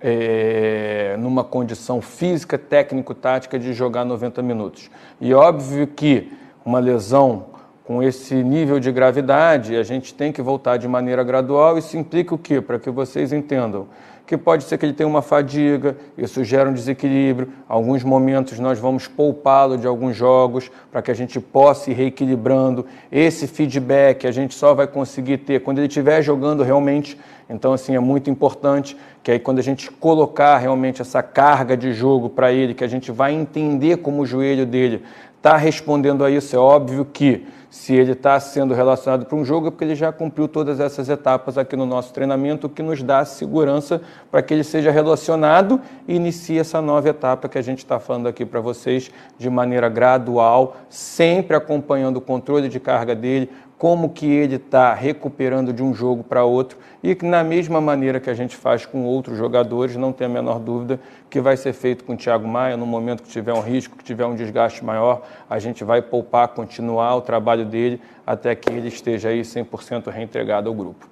é, 0.00 1.16
numa 1.18 1.42
condição 1.42 2.00
física, 2.00 2.56
técnico-tática 2.56 3.58
de 3.58 3.72
jogar 3.72 4.04
90 4.04 4.40
minutos. 4.40 4.88
E 5.20 5.34
óbvio 5.34 5.88
que 5.88 6.32
uma 6.64 6.78
lesão 6.78 7.46
com 7.84 8.00
esse 8.00 8.36
nível 8.36 8.78
de 8.78 8.92
gravidade, 8.92 9.74
a 9.74 9.82
gente 9.82 10.14
tem 10.14 10.30
que 10.30 10.40
voltar 10.40 10.76
de 10.76 10.86
maneira 10.86 11.24
gradual. 11.24 11.76
Isso 11.76 11.96
implica 11.96 12.32
o 12.32 12.38
quê? 12.38 12.60
Para 12.60 12.78
que 12.78 12.90
vocês 12.90 13.32
entendam 13.32 13.88
que 14.28 14.36
pode 14.36 14.64
ser 14.64 14.76
que 14.76 14.84
ele 14.84 14.92
tenha 14.92 15.08
uma 15.08 15.22
fadiga, 15.22 15.96
isso 16.18 16.44
gera 16.44 16.68
um 16.68 16.74
desequilíbrio. 16.74 17.48
Alguns 17.66 18.04
momentos 18.04 18.58
nós 18.58 18.78
vamos 18.78 19.08
poupá-lo 19.08 19.78
de 19.78 19.86
alguns 19.86 20.14
jogos 20.14 20.70
para 20.92 21.00
que 21.00 21.10
a 21.10 21.14
gente 21.14 21.40
possa 21.40 21.90
ir 21.90 21.94
reequilibrando. 21.94 22.84
Esse 23.10 23.46
feedback 23.46 24.26
a 24.26 24.30
gente 24.30 24.54
só 24.54 24.74
vai 24.74 24.86
conseguir 24.86 25.38
ter 25.38 25.62
quando 25.62 25.78
ele 25.78 25.86
estiver 25.86 26.20
jogando 26.20 26.62
realmente. 26.62 27.18
Então, 27.48 27.72
assim, 27.72 27.96
é 27.96 27.98
muito 27.98 28.28
importante 28.28 28.94
que 29.22 29.30
aí 29.30 29.38
quando 29.38 29.60
a 29.60 29.62
gente 29.62 29.90
colocar 29.90 30.58
realmente 30.58 31.00
essa 31.00 31.22
carga 31.22 31.74
de 31.74 31.94
jogo 31.94 32.28
para 32.28 32.52
ele, 32.52 32.74
que 32.74 32.84
a 32.84 32.88
gente 32.88 33.10
vai 33.10 33.32
entender 33.32 33.96
como 33.96 34.20
o 34.20 34.26
joelho 34.26 34.66
dele 34.66 35.02
está 35.38 35.56
respondendo 35.56 36.22
a 36.22 36.30
isso, 36.30 36.54
é 36.54 36.58
óbvio 36.58 37.06
que 37.06 37.46
se 37.70 37.94
ele 37.94 38.12
está 38.12 38.38
sendo 38.40 38.72
relacionado 38.72 39.26
para 39.26 39.36
um 39.36 39.44
jogo, 39.44 39.68
é 39.68 39.70
porque 39.70 39.84
ele 39.84 39.94
já 39.94 40.10
cumpriu 40.10 40.48
todas 40.48 40.80
essas 40.80 41.08
etapas 41.08 41.58
aqui 41.58 41.76
no 41.76 41.84
nosso 41.84 42.12
treinamento, 42.12 42.66
o 42.66 42.70
que 42.70 42.82
nos 42.82 43.02
dá 43.02 43.24
segurança 43.24 44.00
para 44.30 44.40
que 44.42 44.54
ele 44.54 44.64
seja 44.64 44.90
relacionado 44.90 45.80
e 46.06 46.14
inicie 46.14 46.58
essa 46.58 46.80
nova 46.80 47.08
etapa 47.08 47.48
que 47.48 47.58
a 47.58 47.62
gente 47.62 47.78
está 47.78 48.00
falando 48.00 48.26
aqui 48.26 48.46
para 48.46 48.60
vocês 48.60 49.10
de 49.36 49.50
maneira 49.50 49.88
gradual, 49.88 50.76
sempre 50.88 51.56
acompanhando 51.56 52.16
o 52.16 52.20
controle 52.20 52.68
de 52.68 52.80
carga 52.80 53.14
dele, 53.14 53.50
como 53.78 54.10
que 54.10 54.26
ele 54.26 54.56
está 54.56 54.92
recuperando 54.92 55.72
de 55.72 55.82
um 55.84 55.94
jogo 55.94 56.24
para 56.24 56.44
outro 56.44 56.76
e 57.00 57.14
que 57.14 57.24
na 57.24 57.44
mesma 57.44 57.80
maneira 57.80 58.18
que 58.18 58.28
a 58.28 58.34
gente 58.34 58.56
faz 58.56 58.84
com 58.84 59.04
outros 59.04 59.38
jogadores, 59.38 59.94
não 59.94 60.12
tem 60.12 60.26
a 60.26 60.30
menor 60.30 60.58
dúvida 60.58 60.98
que 61.30 61.40
vai 61.40 61.56
ser 61.56 61.72
feito 61.72 62.04
com 62.04 62.14
o 62.14 62.16
Thiago 62.16 62.46
Maia, 62.46 62.76
no 62.76 62.84
momento 62.84 63.22
que 63.22 63.28
tiver 63.28 63.54
um 63.54 63.60
risco, 63.60 63.96
que 63.96 64.02
tiver 64.02 64.26
um 64.26 64.34
desgaste 64.34 64.84
maior, 64.84 65.24
a 65.48 65.60
gente 65.60 65.84
vai 65.84 66.02
poupar, 66.02 66.48
continuar 66.48 67.14
o 67.14 67.20
trabalho 67.20 67.64
dele 67.64 68.02
até 68.26 68.54
que 68.56 68.68
ele 68.68 68.88
esteja 68.88 69.28
aí 69.28 69.42
100% 69.42 70.10
reentregado 70.10 70.68
ao 70.68 70.74
grupo. 70.74 71.08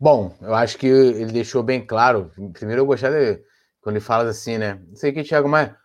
Bom, 0.00 0.34
eu 0.40 0.52
acho 0.52 0.76
que 0.76 0.88
ele 0.88 1.30
deixou 1.30 1.62
bem 1.62 1.80
claro. 1.86 2.32
Primeiro 2.52 2.82
eu 2.82 2.86
gostei 2.86 3.10
de, 3.10 3.42
quando 3.80 3.94
ele 3.94 4.04
fala 4.04 4.28
assim, 4.28 4.58
né? 4.58 4.80
Não 4.88 4.96
sei 4.96 5.12
o 5.12 5.14
que, 5.14 5.22
Thiago 5.22 5.48
Maia. 5.48 5.76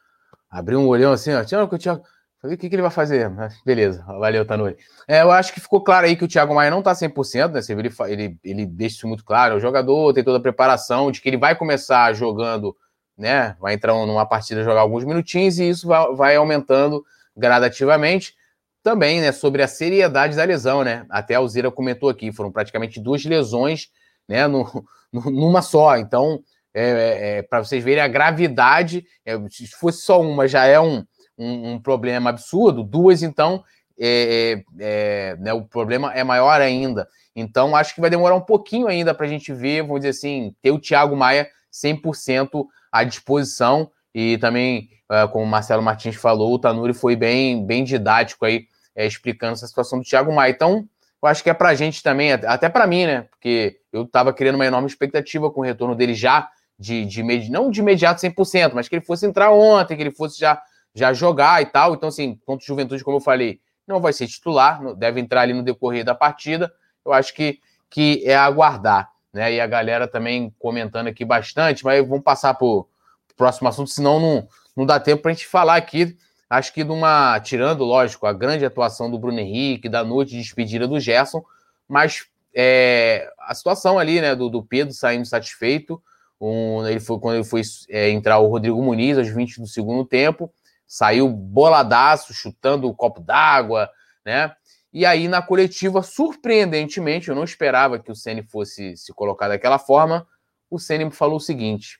Abriu 0.49 0.79
um 0.79 0.87
olhão 0.87 1.11
assim, 1.11 1.31
ó. 1.35 1.43
Tinha 1.43 1.67
que 1.67 1.75
o 1.75 1.77
Thiago. 1.77 2.01
Falei, 2.39 2.55
o 2.55 2.59
que, 2.59 2.69
que 2.69 2.75
ele 2.75 2.83
vai 2.83 2.91
fazer? 2.91 3.31
Beleza, 3.65 4.03
valeu, 4.03 4.45
Tanuri. 4.45 4.77
É, 5.07 5.23
eu 5.23 5.31
acho 5.31 5.51
que 5.51 5.59
ficou 5.59 5.81
claro 5.83 6.05
aí 6.05 6.15
que 6.15 6.23
o 6.23 6.27
Thiago 6.27 6.53
Maia 6.53 6.69
não 6.69 6.83
tá 6.83 6.93
100%, 6.93 7.51
né? 7.51 7.61
Ele, 7.69 8.13
ele, 8.13 8.39
ele 8.43 8.65
deixa 8.65 8.97
isso 8.97 9.07
muito 9.07 9.25
claro. 9.25 9.55
É 9.55 9.57
o 9.57 9.59
jogador 9.59 10.13
tem 10.13 10.23
toda 10.23 10.37
a 10.37 10.41
preparação 10.41 11.11
de 11.11 11.19
que 11.19 11.27
ele 11.27 11.37
vai 11.37 11.55
começar 11.55 12.13
jogando, 12.13 12.75
né? 13.17 13.55
Vai 13.59 13.73
entrar 13.73 13.93
numa 13.93 14.25
partida, 14.25 14.63
jogar 14.63 14.81
alguns 14.81 15.03
minutinhos 15.03 15.57
e 15.57 15.67
isso 15.67 15.87
vai, 15.87 16.13
vai 16.13 16.35
aumentando 16.35 17.03
gradativamente. 17.35 18.35
Também, 18.83 19.19
né, 19.19 19.31
sobre 19.31 19.63
a 19.63 19.67
seriedade 19.67 20.37
da 20.37 20.43
lesão, 20.43 20.83
né? 20.83 21.05
Até 21.09 21.35
a 21.35 21.39
Alzira 21.39 21.71
comentou 21.71 22.07
aqui, 22.07 22.31
foram 22.31 22.51
praticamente 22.51 23.01
duas 23.01 23.25
lesões, 23.25 23.89
né, 24.29 24.47
no, 24.47 24.85
numa 25.11 25.63
só. 25.63 25.97
Então, 25.97 26.39
é, 26.71 26.89
é, 26.89 27.37
é 27.39 27.41
para 27.41 27.63
vocês 27.63 27.83
verem 27.83 28.03
a 28.03 28.07
gravidade. 28.07 29.03
É, 29.25 29.35
se 29.49 29.67
fosse 29.67 30.03
só 30.03 30.21
uma, 30.21 30.47
já 30.47 30.65
é 30.65 30.79
um, 30.79 31.03
um, 31.37 31.73
um 31.73 31.79
problema 31.79 32.29
absurdo, 32.29 32.83
duas, 32.83 33.23
então, 33.23 33.63
é, 33.99 34.63
é, 34.79 35.35
né, 35.39 35.53
o 35.53 35.63
problema 35.63 36.13
é 36.13 36.23
maior 36.23 36.61
ainda. 36.61 37.07
Então, 37.35 37.75
acho 37.75 37.93
que 37.93 38.01
vai 38.01 38.09
demorar 38.09 38.35
um 38.35 38.41
pouquinho 38.41 38.87
ainda 38.87 39.13
para 39.13 39.25
a 39.25 39.29
gente 39.29 39.53
ver, 39.53 39.83
vamos 39.83 39.99
dizer 39.99 40.09
assim, 40.09 40.55
ter 40.61 40.71
o 40.71 40.79
Thiago 40.79 41.15
Maia 41.15 41.47
100% 41.71 42.65
à 42.91 43.03
disposição. 43.03 43.91
E 44.13 44.37
também, 44.39 44.89
como 45.31 45.45
o 45.45 45.47
Marcelo 45.47 45.83
Martins 45.83 46.15
falou, 46.15 46.53
o 46.53 46.59
Tanuri 46.59 46.93
foi 46.93 47.15
bem, 47.15 47.63
bem 47.63 47.83
didático 47.83 48.43
aí, 48.45 48.65
explicando 48.95 49.53
essa 49.53 49.67
situação 49.67 49.99
do 49.99 50.05
Thiago 50.05 50.33
Maia. 50.33 50.49
Então, 50.49 50.87
eu 51.21 51.29
acho 51.29 51.43
que 51.43 51.49
é 51.49 51.53
para 51.53 51.69
a 51.69 51.75
gente 51.75 52.01
também, 52.01 52.31
até 52.31 52.69
para 52.69 52.87
mim, 52.87 53.05
né? 53.05 53.21
Porque 53.29 53.79
eu 53.93 54.03
estava 54.03 54.33
criando 54.33 54.55
uma 54.55 54.65
enorme 54.65 54.87
expectativa 54.87 55.51
com 55.51 55.61
o 55.61 55.63
retorno 55.63 55.95
dele 55.95 56.13
já, 56.13 56.49
de, 56.79 57.05
de 57.05 57.23
não 57.49 57.71
de 57.71 57.79
imediato 57.79 58.21
100%, 58.21 58.71
mas 58.73 58.87
que 58.87 58.95
ele 58.95 59.05
fosse 59.05 59.25
entrar 59.25 59.51
ontem, 59.51 59.95
que 59.95 60.03
ele 60.03 60.11
fosse 60.11 60.39
já, 60.39 60.61
já 60.97 61.13
jogar 61.13 61.61
e 61.61 61.65
tal. 61.65 61.93
Então, 61.93 62.09
assim, 62.09 62.39
contra 62.45 62.63
o 62.63 62.67
Juventude, 62.67 63.03
como 63.03 63.17
eu 63.17 63.21
falei, 63.21 63.59
não 63.87 64.01
vai 64.01 64.11
ser 64.11 64.27
titular, 64.27 64.81
deve 64.95 65.19
entrar 65.19 65.41
ali 65.41 65.53
no 65.53 65.63
decorrer 65.63 66.03
da 66.03 66.15
partida. 66.15 66.71
Eu 67.05 67.13
acho 67.13 67.33
que, 67.33 67.59
que 67.89 68.23
é 68.25 68.35
aguardar, 68.35 69.09
né? 69.31 69.53
E 69.53 69.61
a 69.61 69.67
galera 69.67 70.07
também 70.07 70.53
comentando 70.59 71.07
aqui 71.07 71.23
bastante, 71.23 71.85
mas 71.85 72.05
vamos 72.07 72.23
passar 72.23 72.53
para 72.53 72.65
o 72.65 72.87
próximo 73.35 73.69
assunto, 73.69 73.89
senão 73.89 74.19
não, 74.19 74.47
não 74.75 74.85
dá 74.85 74.99
tempo 74.99 75.21
para 75.21 75.31
a 75.31 75.33
gente 75.33 75.47
falar 75.47 75.75
aqui 75.75 76.17
acho 76.49 76.73
que 76.73 76.83
numa. 76.83 77.39
Tirando, 77.39 77.83
lógico, 77.83 78.25
a 78.25 78.33
grande 78.33 78.65
atuação 78.65 79.09
do 79.09 79.19
Bruno 79.19 79.39
Henrique, 79.39 79.89
da 79.89 80.03
noite 80.03 80.31
de 80.31 80.41
despedida 80.41 80.87
do 80.87 80.99
Gerson, 80.99 81.43
mas 81.87 82.25
é, 82.53 83.29
a 83.39 83.53
situação 83.53 83.99
ali, 83.99 84.21
né, 84.21 84.35
do, 84.35 84.49
do 84.49 84.63
Pedro 84.63 84.93
saindo 84.93 85.25
satisfeito. 85.25 86.01
Um, 86.39 86.85
ele 86.85 86.99
foi 86.99 87.19
quando 87.19 87.35
ele 87.35 87.43
foi 87.43 87.61
é, 87.89 88.09
entrar 88.11 88.37
o 88.37 88.47
Rodrigo 88.47 88.81
Muniz 88.81 89.17
aos 89.17 89.27
20 89.27 89.59
do 89.59 89.67
segundo 89.67 90.05
tempo, 90.05 90.51
saiu 90.87 91.29
boladaço, 91.29 92.33
chutando 92.33 92.87
o 92.87 92.95
copo 92.95 93.19
d'água, 93.19 93.89
né? 94.25 94.55
E 94.93 95.05
aí 95.05 95.27
na 95.27 95.41
coletiva, 95.41 96.01
surpreendentemente, 96.01 97.29
eu 97.29 97.35
não 97.35 97.43
esperava 97.43 97.99
que 97.99 98.11
o 98.11 98.15
Ceni 98.15 98.41
fosse 98.41 98.95
se 98.95 99.13
colocar 99.13 99.47
daquela 99.49 99.77
forma. 99.77 100.25
O 100.69 100.79
Ceni 100.79 101.11
falou 101.11 101.37
o 101.37 101.41
seguinte: 101.41 101.99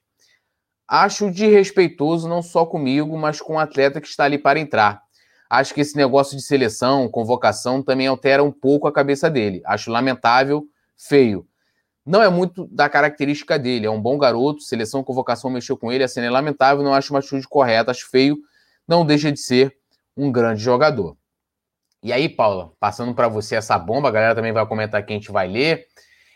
Acho 0.87 1.29
desrespeitoso 1.29 2.29
não 2.29 2.41
só 2.41 2.65
comigo, 2.65 3.17
mas 3.17 3.41
com 3.41 3.55
o 3.55 3.59
atleta 3.59 3.99
que 3.99 4.07
está 4.07 4.23
ali 4.23 4.37
para 4.37 4.57
entrar. 4.57 5.01
Acho 5.49 5.73
que 5.73 5.81
esse 5.81 5.95
negócio 5.95 6.35
de 6.35 6.43
seleção, 6.43 7.09
convocação, 7.09 7.83
também 7.83 8.07
altera 8.07 8.43
um 8.43 8.51
pouco 8.51 8.87
a 8.87 8.91
cabeça 8.91 9.29
dele. 9.29 9.61
Acho 9.65 9.91
lamentável, 9.91 10.65
feio. 10.97 11.45
Não 12.05 12.21
é 12.21 12.29
muito 12.29 12.67
da 12.67 12.87
característica 12.87 13.59
dele. 13.59 13.85
É 13.85 13.91
um 13.91 14.01
bom 14.01 14.17
garoto, 14.17 14.61
seleção, 14.61 15.03
convocação 15.03 15.49
mexeu 15.49 15.77
com 15.77 15.91
ele. 15.91 16.05
A 16.05 16.07
cena 16.07 16.27
é 16.27 16.29
lamentável, 16.29 16.83
não 16.83 16.93
acho 16.93 17.13
uma 17.13 17.19
atitude 17.19 17.47
correta, 17.47 17.91
acho 17.91 18.09
feio. 18.09 18.37
Não 18.87 19.05
deixa 19.05 19.31
de 19.31 19.39
ser 19.39 19.75
um 20.15 20.31
grande 20.31 20.61
jogador. 20.61 21.17
E 22.01 22.13
aí, 22.13 22.29
Paula, 22.29 22.71
passando 22.79 23.13
para 23.13 23.27
você 23.27 23.55
essa 23.55 23.77
bomba, 23.77 24.07
a 24.09 24.11
galera 24.11 24.35
também 24.35 24.53
vai 24.53 24.65
comentar 24.65 25.05
que 25.05 25.11
a 25.11 25.15
gente 25.15 25.31
vai 25.31 25.47
ler 25.47 25.87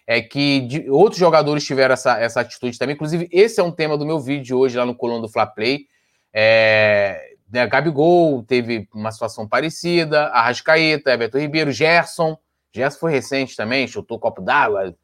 é 0.07 0.21
que 0.21 0.67
outros 0.89 1.19
jogadores 1.19 1.63
tiveram 1.63 1.93
essa, 1.93 2.19
essa 2.19 2.41
atitude 2.41 2.77
também. 2.77 2.95
Inclusive, 2.95 3.29
esse 3.31 3.61
é 3.61 3.63
um 3.63 3.71
tema 3.71 3.97
do 3.97 4.05
meu 4.05 4.19
vídeo 4.19 4.57
hoje 4.57 4.77
lá 4.77 4.85
no 4.85 4.95
coluna 4.95 5.21
do 5.21 5.29
Fla 5.29 5.45
Play. 5.45 5.85
É, 6.33 7.35
né, 7.49 7.65
Gabigol 7.67 8.43
teve 8.43 8.87
uma 8.93 9.11
situação 9.11 9.47
parecida, 9.47 10.25
Arrascaeta, 10.27 11.11
Everton 11.11 11.37
Ribeiro, 11.37 11.71
Gerson. 11.71 12.37
Gerson 12.73 12.99
foi 12.99 13.11
recente 13.11 13.55
também, 13.55 13.87
chutou 13.87 14.19
copo 14.19 14.41
d'água, 14.41 14.95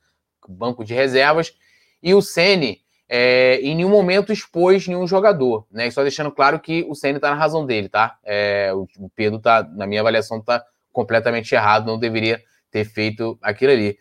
banco 0.47 0.83
de 0.83 0.93
reservas. 0.93 1.53
E 2.01 2.13
o 2.13 2.21
Sene 2.21 2.81
é, 3.09 3.59
em 3.61 3.75
nenhum 3.75 3.89
momento 3.89 4.33
expôs 4.33 4.87
nenhum 4.87 5.07
jogador, 5.07 5.65
né? 5.71 5.87
E 5.87 5.91
só 5.91 6.01
deixando 6.01 6.31
claro 6.31 6.59
que 6.59 6.85
o 6.89 6.95
Ceni 6.95 7.17
está 7.17 7.29
na 7.29 7.35
razão 7.35 7.65
dele, 7.65 7.87
tá? 7.87 8.17
É, 8.23 8.71
o 8.73 9.09
Pedro 9.15 9.39
tá, 9.39 9.63
na 9.63 9.87
minha 9.87 10.01
avaliação, 10.01 10.41
tá 10.41 10.63
completamente 10.91 11.53
errado, 11.53 11.85
não 11.85 11.97
deveria 11.97 12.41
ter 12.71 12.85
feito 12.85 13.37
aquilo 13.41 13.71
ali. 13.71 13.97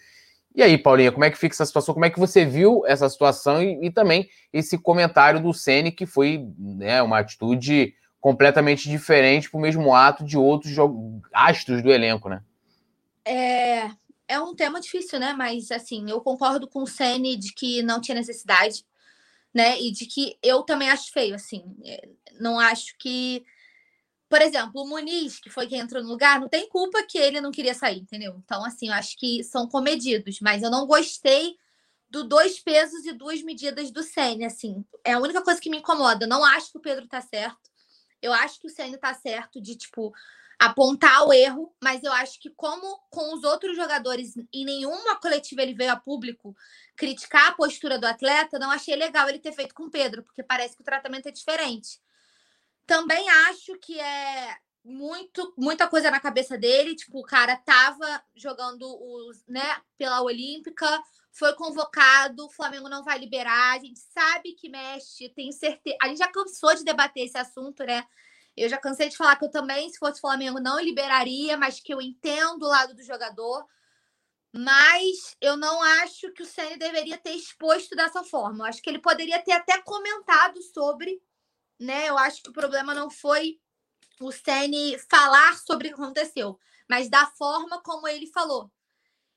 E 0.55 0.63
aí, 0.63 0.79
Paulinha, 0.79 1.13
como 1.13 1.25
é 1.25 1.31
que 1.31 1.37
fica 1.37 1.55
essa 1.55 1.67
situação? 1.67 1.93
Como 1.93 2.07
é 2.07 2.11
que 2.11 2.19
você 2.19 2.45
viu 2.45 2.83
essa 2.87 3.09
situação 3.09 3.63
e, 3.63 3.87
e 3.87 3.91
também 3.91 4.29
esse 4.53 4.79
comentário 4.79 5.41
do 5.41 5.53
Ceni 5.53 5.93
que 5.93 6.07
foi 6.07 6.49
né, 6.59 7.03
uma 7.03 7.19
atitude 7.19 7.95
completamente 8.19 8.89
diferente 8.89 9.51
para 9.51 9.59
o 9.59 9.61
mesmo 9.61 9.95
ato 9.95 10.25
de 10.25 10.37
outros 10.37 10.75
astros 11.33 11.83
do 11.83 11.93
elenco, 11.93 12.29
né? 12.29 12.43
É, 13.25 13.91
é 14.27 14.41
um 14.41 14.55
tema 14.55 14.81
difícil, 14.81 15.21
né? 15.21 15.33
Mas 15.33 15.71
assim, 15.71 16.11
eu 16.11 16.21
concordo 16.21 16.67
com 16.67 16.83
o 16.83 16.87
Ceni 16.87 17.37
de 17.37 17.53
que 17.53 17.83
não 17.83 18.01
tinha 18.01 18.15
necessidade, 18.15 18.85
né? 19.57 19.81
E 19.81 19.91
de 19.91 20.05
que 20.07 20.39
eu 20.43 20.63
também 20.63 20.91
acho 20.91 21.11
feio, 21.11 21.35
assim. 21.35 21.65
É, 21.85 22.09
não 22.39 22.61
acho 22.61 22.95
que 22.99 23.45
por 24.29 24.43
exemplo, 24.43 24.83
o 24.83 24.89
Muniz, 24.89 25.39
que 25.39 25.49
foi 25.49 25.69
quem 25.69 25.79
entrou 25.79 26.03
no 26.03 26.09
lugar, 26.09 26.41
não 26.41 26.49
tem 26.49 26.69
culpa 26.69 27.01
que 27.05 27.17
ele 27.17 27.41
não 27.41 27.53
queria 27.53 27.75
sair, 27.75 28.01
entendeu? 28.01 28.35
Então, 28.45 28.65
assim, 28.65 28.89
eu 28.89 28.95
acho 28.95 29.17
que 29.17 29.45
são 29.45 29.69
comedidos, 29.69 30.41
mas 30.41 30.65
eu 30.65 30.71
não 30.71 30.85
gostei 30.85 31.57
do 32.11 32.25
dois 32.25 32.59
pesos 32.59 33.07
e 33.07 33.13
duas 33.13 33.41
medidas 33.43 33.91
do 33.93 34.03
Senna, 34.03 34.49
assim. 34.49 34.85
É 35.05 35.13
a 35.13 35.21
única 35.21 35.43
coisa 35.43 35.61
que 35.61 35.71
me 35.71 35.79
incomoda. 35.79 36.25
Eu 36.25 36.29
não 36.29 36.45
acho 36.45 36.73
que 36.73 36.79
o 36.79 36.81
Pedro 36.81 37.07
tá 37.07 37.21
certo. 37.21 37.71
Eu 38.21 38.33
acho 38.33 38.61
que 38.61 38.67
o 38.67 38.71
Senna 38.71 38.99
tá 38.99 39.15
certo 39.15 39.61
de, 39.61 39.77
tipo, 39.77 40.13
apontar 40.59 41.27
o 41.27 41.33
erro, 41.33 41.75
mas 41.83 42.03
eu 42.03 42.13
acho 42.13 42.41
que 42.41 42.51
como 42.51 42.99
com 43.11 43.35
os 43.35 43.45
outros 43.45 43.77
jogadores 43.77 44.35
em 44.53 44.65
nenhuma 44.65 45.17
coletiva 45.17 45.63
ele 45.63 45.75
veio 45.75 45.93
a 45.93 45.97
público 45.97 46.57
criticar 46.97 47.49
a 47.49 47.53
postura 47.55 47.99
do 47.99 48.07
atleta, 48.07 48.59
não 48.59 48.71
achei 48.71 48.97
legal 48.97 49.29
ele 49.29 49.39
ter 49.39 49.53
feito 49.53 49.75
com 49.75 49.85
o 49.85 49.91
Pedro, 49.91 50.23
porque 50.23 50.43
parece 50.43 50.75
que 50.75 50.81
o 50.81 50.85
tratamento 50.85 51.29
é 51.29 51.31
diferente. 51.31 52.01
Também 52.87 53.29
acho 53.29 53.79
que 53.79 54.01
é 54.01 54.57
muito 54.83 55.53
muita 55.59 55.89
coisa 55.89 56.11
na 56.11 56.21
cabeça 56.21 56.57
dele, 56.57 56.95
tipo, 56.95 57.19
o 57.19 57.25
cara 57.25 57.57
tava 57.57 58.23
jogando 58.35 58.87
os, 58.87 59.45
né, 59.47 59.81
pela 59.99 60.23
Olímpica, 60.23 61.03
foi 61.33 61.55
convocado, 61.55 62.47
o 62.47 62.51
Flamengo 62.51 62.89
não 62.89 63.05
vai 63.05 63.19
liberar, 63.19 63.77
a 63.77 63.79
gente 63.79 63.99
sabe 63.99 64.53
que 64.53 64.71
mexe, 64.71 65.29
tem 65.31 65.53
certeza. 65.53 65.97
A 66.01 66.09
gente 66.09 66.19
já 66.19 66.29
cansou 66.29 66.75
de 66.75 66.85
debater 66.85 67.25
esse 67.25 67.37
assunto, 67.37 67.85
né? 67.85 68.07
Eu 68.57 68.69
já 68.69 68.79
cansei 68.79 69.09
de 69.09 69.17
falar 69.17 69.37
que 69.37 69.45
eu 69.45 69.51
também, 69.51 69.91
se 69.91 69.99
fosse 69.99 70.21
Flamengo, 70.21 70.61
não 70.61 70.81
liberaria, 70.81 71.57
mas 71.57 71.81
que 71.81 71.93
eu 71.93 72.01
entendo 72.01 72.63
o 72.63 72.69
lado 72.69 72.95
do 72.95 73.03
jogador. 73.03 73.67
Mas 74.53 75.37
eu 75.41 75.57
não 75.57 75.83
acho 75.83 76.33
que 76.33 76.43
o 76.43 76.47
Ceni 76.47 76.79
deveria 76.79 77.19
ter 77.19 77.33
exposto 77.33 77.95
dessa 77.95 78.25
forma. 78.25 78.65
Eu 78.65 78.69
acho 78.69 78.81
que 78.81 78.89
ele 78.89 78.99
poderia 78.99 79.43
ter 79.43 79.53
até 79.53 79.81
comentado 79.83 80.63
sobre 80.63 81.21
né? 81.79 82.09
Eu 82.09 82.19
acho 82.19 82.43
que 82.43 82.51
o 82.51 82.53
problema 82.53 82.95
não 82.95 83.11
foi 83.11 83.61
o 84.21 84.33
Ceni 84.33 84.99
falar 85.11 85.57
sobre 85.59 85.89
o 85.89 85.95
que 85.95 86.03
aconteceu, 86.03 86.59
mas 86.89 87.09
da 87.09 87.27
forma 87.27 87.83
como 87.83 88.09
ele 88.09 88.27
falou. 88.29 88.71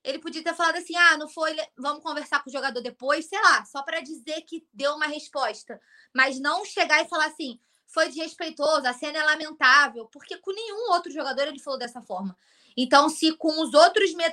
Ele 0.03 0.19
podia 0.19 0.43
ter 0.43 0.55
falado 0.55 0.77
assim: 0.77 0.95
ah, 0.95 1.17
não 1.17 1.27
foi, 1.27 1.55
vamos 1.77 2.01
conversar 2.01 2.41
com 2.41 2.49
o 2.49 2.53
jogador 2.53 2.81
depois, 2.81 3.25
sei 3.27 3.41
lá, 3.41 3.65
só 3.65 3.83
para 3.83 4.01
dizer 4.01 4.41
que 4.43 4.65
deu 4.73 4.93
uma 4.93 5.07
resposta. 5.07 5.79
Mas 6.15 6.39
não 6.39 6.63
chegar 6.63 7.03
e 7.03 7.09
falar 7.09 7.25
assim: 7.25 7.59
foi 7.89 8.07
desrespeitoso, 8.07 8.87
a 8.87 8.93
cena 8.93 9.17
é 9.17 9.23
lamentável, 9.23 10.05
porque 10.07 10.37
com 10.37 10.51
nenhum 10.53 10.91
outro 10.91 11.11
jogador 11.11 11.47
ele 11.47 11.59
falou 11.59 11.77
dessa 11.77 12.01
forma. 12.01 12.37
Então, 12.77 13.09
se 13.09 13.35
com 13.35 13.61
os 13.61 13.73
outros 13.73 14.13
me 14.13 14.23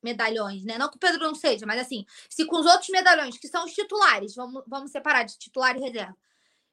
medalhões, 0.00 0.62
né? 0.64 0.78
Não 0.78 0.88
que 0.88 0.96
o 0.96 1.00
Pedro 1.00 1.24
não 1.24 1.34
seja, 1.34 1.66
mas 1.66 1.80
assim, 1.80 2.06
se 2.30 2.44
com 2.44 2.56
os 2.60 2.66
outros 2.66 2.88
medalhões, 2.88 3.36
que 3.36 3.48
são 3.48 3.64
os 3.64 3.72
titulares, 3.72 4.32
vamos, 4.32 4.62
vamos 4.64 4.92
separar 4.92 5.24
de 5.24 5.36
titular 5.36 5.76
e 5.76 5.80
reserva, 5.80 6.16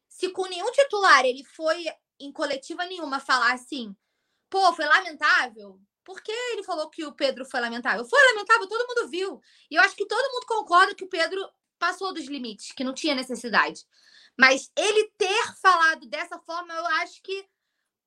se 0.07 0.29
com 0.29 0.45
nenhum 0.45 0.71
titular 0.71 1.25
ele 1.25 1.43
foi 1.43 1.85
em 2.19 2.31
coletiva 2.31 2.85
nenhuma 2.85 3.19
falar 3.19 3.53
assim, 3.53 3.95
pô, 4.47 4.71
foi 4.73 4.85
lamentável. 4.85 5.79
Por 6.03 6.21
que 6.21 6.31
ele 6.31 6.61
falou 6.61 6.87
que 6.87 7.03
o 7.03 7.13
Pedro 7.13 7.45
foi 7.45 7.59
lamentável? 7.59 8.05
Foi 8.05 8.19
lamentável, 8.31 8.67
todo 8.67 8.87
mundo 8.87 9.09
viu. 9.09 9.41
E 9.71 9.75
eu 9.75 9.81
acho 9.81 9.95
que 9.95 10.05
todo 10.05 10.31
mundo 10.31 10.45
concorda 10.45 10.93
que 10.93 11.03
o 11.03 11.09
Pedro 11.09 11.49
passou 11.79 12.13
dos 12.13 12.25
limites, 12.25 12.71
que 12.71 12.83
não 12.83 12.93
tinha 12.93 13.15
necessidade. 13.15 13.85
Mas 14.37 14.71
ele 14.75 15.11
ter 15.17 15.55
falado 15.61 16.07
dessa 16.07 16.39
forma, 16.39 16.73
eu 16.73 16.85
acho 16.87 17.21
que 17.21 17.47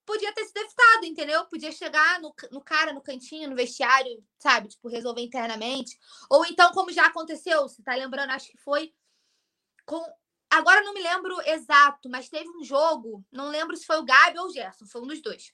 podia 0.05 0.33
ter 0.33 0.45
sido 0.47 0.59
evitado, 0.59 1.05
entendeu? 1.05 1.45
Podia 1.47 1.71
chegar 1.71 2.21
no, 2.21 2.35
no 2.51 2.63
cara, 2.63 2.93
no 2.93 3.03
cantinho, 3.03 3.51
no 3.51 3.57
vestiário, 3.57 4.25
sabe? 4.39 4.69
Tipo, 4.69 4.89
resolver 4.89 5.23
internamente. 5.23 5.99
Ou 6.31 6.47
então, 6.47 6.73
como 6.73 6.93
já 6.93 7.07
aconteceu, 7.07 7.63
você 7.63 7.83
tá 7.83 7.95
lembrando, 7.95 8.31
acho 8.31 8.51
que 8.51 8.59
foi 8.59 8.93
com 9.85 10.03
Agora 10.51 10.83
não 10.83 10.95
me 10.95 11.03
lembro 11.03 11.37
exato, 11.47 12.09
mas 12.09 12.29
teve 12.31 12.49
um 12.49 12.65
jogo, 12.65 13.23
não 13.31 13.49
lembro 13.51 13.77
se 13.77 13.85
foi 13.85 13.99
o 13.99 14.05
Gabi 14.05 14.39
ou 14.39 14.47
o 14.47 14.51
Gerson, 14.51 14.87
foi 14.87 15.03
um 15.03 15.07
dos 15.07 15.21
dois, 15.21 15.53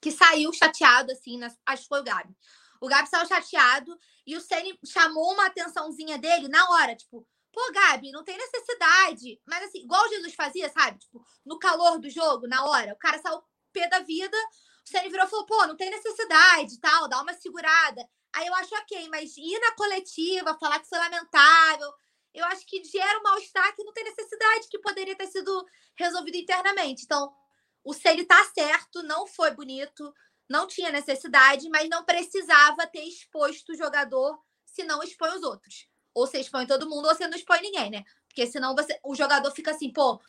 que 0.00 0.10
saiu 0.10 0.52
chateado, 0.52 1.10
assim, 1.12 1.38
nas, 1.38 1.58
acho 1.64 1.84
que 1.84 1.88
foi 1.88 2.00
o 2.00 2.04
Gabi. 2.04 2.36
O 2.82 2.88
Gabi 2.88 3.08
saiu 3.08 3.26
chateado 3.28 3.96
e 4.26 4.36
o 4.36 4.40
Ceni 4.40 4.76
chamou 4.84 5.32
uma 5.32 5.46
atençãozinha 5.46 6.18
dele 6.18 6.48
na 6.48 6.68
hora, 6.70 6.96
tipo, 6.96 7.24
pô, 7.52 7.72
Gabi, 7.72 8.10
não 8.10 8.24
tem 8.24 8.36
necessidade. 8.36 9.40
Mas 9.46 9.62
assim, 9.62 9.84
igual 9.84 10.08
Jesus 10.08 10.34
fazia, 10.34 10.68
sabe? 10.68 10.98
Tipo, 10.98 11.24
no 11.46 11.60
calor 11.60 12.00
do 12.00 12.10
jogo, 12.10 12.48
na 12.48 12.64
hora, 12.64 12.92
o 12.92 12.98
cara 12.98 13.20
saiu 13.22 13.40
pé 13.72 13.88
da 13.88 14.00
vida, 14.00 14.36
o 14.84 14.90
Ceni 14.90 15.08
virou 15.08 15.26
e 15.26 15.30
falou, 15.30 15.46
pô, 15.46 15.64
não 15.66 15.76
tem 15.76 15.90
necessidade 15.90 16.80
tal, 16.80 17.08
dá 17.08 17.22
uma 17.22 17.32
segurada. 17.34 18.04
Aí 18.34 18.48
eu 18.48 18.54
acho 18.56 18.74
ok, 18.74 19.08
mas 19.10 19.36
ir 19.36 19.60
na 19.60 19.72
coletiva, 19.76 20.58
falar 20.58 20.80
que 20.80 20.88
foi 20.88 20.98
lamentável, 20.98 21.92
eu 22.34 22.44
acho 22.46 22.66
que 22.66 22.82
gera 22.82 23.20
um 23.20 23.22
mal-estar 23.22 23.76
que 23.76 23.84
não 23.84 23.92
tem 23.92 24.02
necessidade, 24.04 24.68
que 24.68 24.80
poderia 24.80 25.14
ter 25.14 25.28
sido 25.28 25.64
resolvido 25.96 26.36
internamente. 26.36 27.04
Então, 27.04 27.32
o 27.84 27.92
Ceni 27.92 28.24
tá 28.24 28.42
certo, 28.52 29.04
não 29.04 29.26
foi 29.26 29.52
bonito, 29.52 30.12
não 30.52 30.66
tinha 30.66 30.92
necessidade, 30.92 31.68
mas 31.70 31.88
não 31.88 32.04
precisava 32.04 32.86
ter 32.86 33.02
exposto 33.02 33.72
o 33.72 33.76
jogador 33.76 34.38
se 34.66 34.84
não 34.84 35.02
expõe 35.02 35.30
os 35.30 35.42
outros. 35.42 35.88
Ou 36.14 36.26
você 36.26 36.38
expõe 36.38 36.66
todo 36.66 36.88
mundo, 36.88 37.08
ou 37.08 37.14
você 37.14 37.26
não 37.26 37.36
expõe 37.36 37.62
ninguém, 37.62 37.90
né? 37.90 38.04
Porque 38.28 38.46
senão 38.46 38.74
você, 38.74 38.98
o 39.02 39.14
jogador 39.14 39.50
fica 39.50 39.70
assim, 39.70 39.90
pô, 39.90 40.20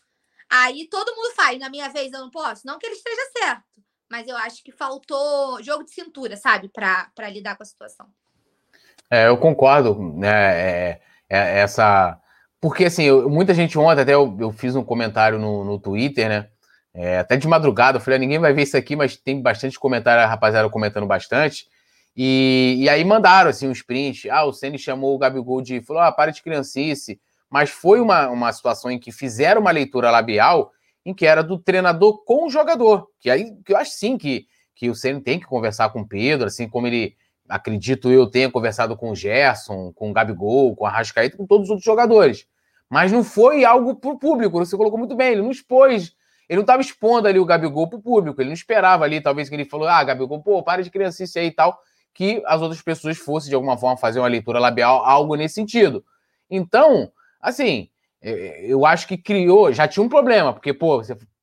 aí 0.49 0.87
todo 0.89 1.15
mundo 1.15 1.35
faz, 1.35 1.59
na 1.59 1.69
minha 1.69 1.89
vez 1.89 2.13
eu 2.13 2.21
não 2.21 2.31
posso. 2.31 2.65
Não 2.65 2.79
que 2.79 2.85
ele 2.85 2.95
esteja 2.95 3.21
certo, 3.37 3.83
mas 4.09 4.27
eu 4.27 4.37
acho 4.37 4.63
que 4.63 4.71
faltou 4.71 5.61
jogo 5.61 5.83
de 5.83 5.91
cintura, 5.91 6.37
sabe, 6.37 6.69
para 6.69 7.29
lidar 7.29 7.57
com 7.57 7.63
a 7.63 7.65
situação. 7.65 8.07
É, 9.11 9.27
eu 9.27 9.37
concordo, 9.37 9.93
né? 10.15 10.29
É, 10.29 11.01
é, 11.29 11.59
essa. 11.59 12.19
Porque, 12.61 12.85
assim, 12.85 13.03
eu, 13.03 13.29
muita 13.29 13.53
gente 13.53 13.77
ontem, 13.77 14.01
até 14.01 14.13
eu, 14.13 14.35
eu, 14.39 14.51
fiz 14.51 14.73
um 14.75 14.83
comentário 14.83 15.37
no, 15.37 15.65
no 15.65 15.77
Twitter, 15.77 16.29
né? 16.29 16.49
É, 16.94 17.18
até 17.18 17.36
de 17.36 17.48
madrugada, 17.48 17.98
eu 17.98 18.02
falei, 18.02 18.18
ah, 18.18 18.20
ninguém 18.20 18.40
vai 18.40 18.53
ver 18.53 18.64
isso 18.64 18.78
aqui, 18.78 18.95
mas 18.95 19.18
tem 19.18 19.41
bastante 19.41 19.80
comentário, 19.80 20.24
a 20.24 20.28
rapaziada 20.28 20.70
comentando 20.70 21.07
bastante. 21.07 21.65
E, 22.15 22.76
e 22.80 22.90
aí 22.90 23.03
mandaram, 23.03 23.49
assim, 23.49 23.68
um 23.68 23.72
sprint. 23.72 24.30
Ah, 24.30 24.45
o 24.45 24.53
Ceni 24.53 24.78
chamou 24.78 25.15
o 25.15 25.18
Gabigol 25.18 25.61
de. 25.61 25.82
Falou, 25.82 26.03
ah, 26.03 26.11
para 26.11 26.32
de 26.32 26.44
criancice. 26.44 27.20
Mas 27.49 27.70
foi 27.70 27.99
uma, 27.99 28.30
uma 28.30 28.52
situação 28.52 28.91
em 28.91 28.99
que 28.99 29.11
fizeram 29.11 29.61
uma 29.61 29.72
leitura 29.72 30.11
labial 30.11 30.72
em 31.06 31.14
que 31.14 31.26
era 31.26 31.44
do 31.44 31.57
treinador 31.57 32.24
com 32.24 32.45
o 32.45 32.49
jogador. 32.49 33.07
Que 33.20 33.30
aí 33.30 33.56
que 33.65 33.74
eu 33.74 33.78
acho 33.78 33.91
sim 33.91 34.18
que, 34.18 34.48
que 34.76 34.90
o 34.90 34.95
Ceni 34.95 35.22
tem 35.22 35.40
que 35.40 35.45
conversar 35.45 35.90
com 35.90 36.02
o 36.02 36.07
Pedro, 36.07 36.48
assim 36.48 36.68
como 36.68 36.88
ele 36.88 37.15
acredito 37.48 38.10
eu, 38.10 38.30
tenha 38.30 38.49
conversado 38.49 38.95
com 38.95 39.11
o 39.11 39.15
Gerson, 39.15 39.91
com 39.94 40.10
o 40.10 40.14
Gabigol, 40.14 40.76
com 40.76 40.86
a 40.86 40.90
Rascaeta, 40.90 41.38
com 41.38 41.45
todos 41.45 41.65
os 41.65 41.70
outros 41.70 41.86
jogadores. 41.86 42.48
Mas 42.90 43.11
não 43.11 43.24
foi 43.24 43.65
algo 43.65 43.95
para 43.95 44.11
o 44.11 44.18
público, 44.18 44.57
você 44.57 44.78
colocou 44.78 44.98
muito 44.98 45.15
bem, 45.15 45.34
ele 45.34 45.41
não 45.41 45.52
expôs, 45.52 46.15
ele 46.49 46.57
não 46.57 46.64
estava 46.64 46.82
expondo 46.82 47.28
ali 47.28 47.40
o 47.40 47.45
Gabigol 47.45 47.88
para 47.88 47.98
o 47.98 48.02
público, 48.02 48.41
ele 48.41 48.49
não 48.49 48.53
esperava 48.53 49.06
ali, 49.06 49.22
talvez 49.22 49.49
que 49.49 49.56
ele 49.56 49.65
falou, 49.65 49.88
ah, 49.88 50.03
Gabigol, 50.03 50.41
pô, 50.41 50.61
para 50.61 50.82
de 50.82 50.90
criancice 50.90 51.40
aí 51.40 51.48
e 51.48 51.52
tal, 51.52 51.80
que 52.14 52.44
as 52.45 52.61
outras 52.61 52.82
pessoas 52.82 53.18
fossem 53.18 53.49
de 53.49 53.56
alguma 53.56 53.78
forma 53.78 53.98
fazer 53.98 54.20
uma 54.20 54.28
leitura 54.28 54.60
labial, 54.60 55.03
algo 55.06 55.36
nesse 55.36 55.56
sentido. 55.56 56.03
Então, 56.49 57.11
assim, 57.41 57.90
é, 58.22 58.65
eu 58.65 58.86
acho 58.86 59.07
que 59.07 59.18
criou, 59.18 59.72
já 59.72 59.88
tinha 59.88 60.03
um 60.03 60.10
problema, 60.10 60.53
porque, 60.53 60.74
pô, 60.74 61.02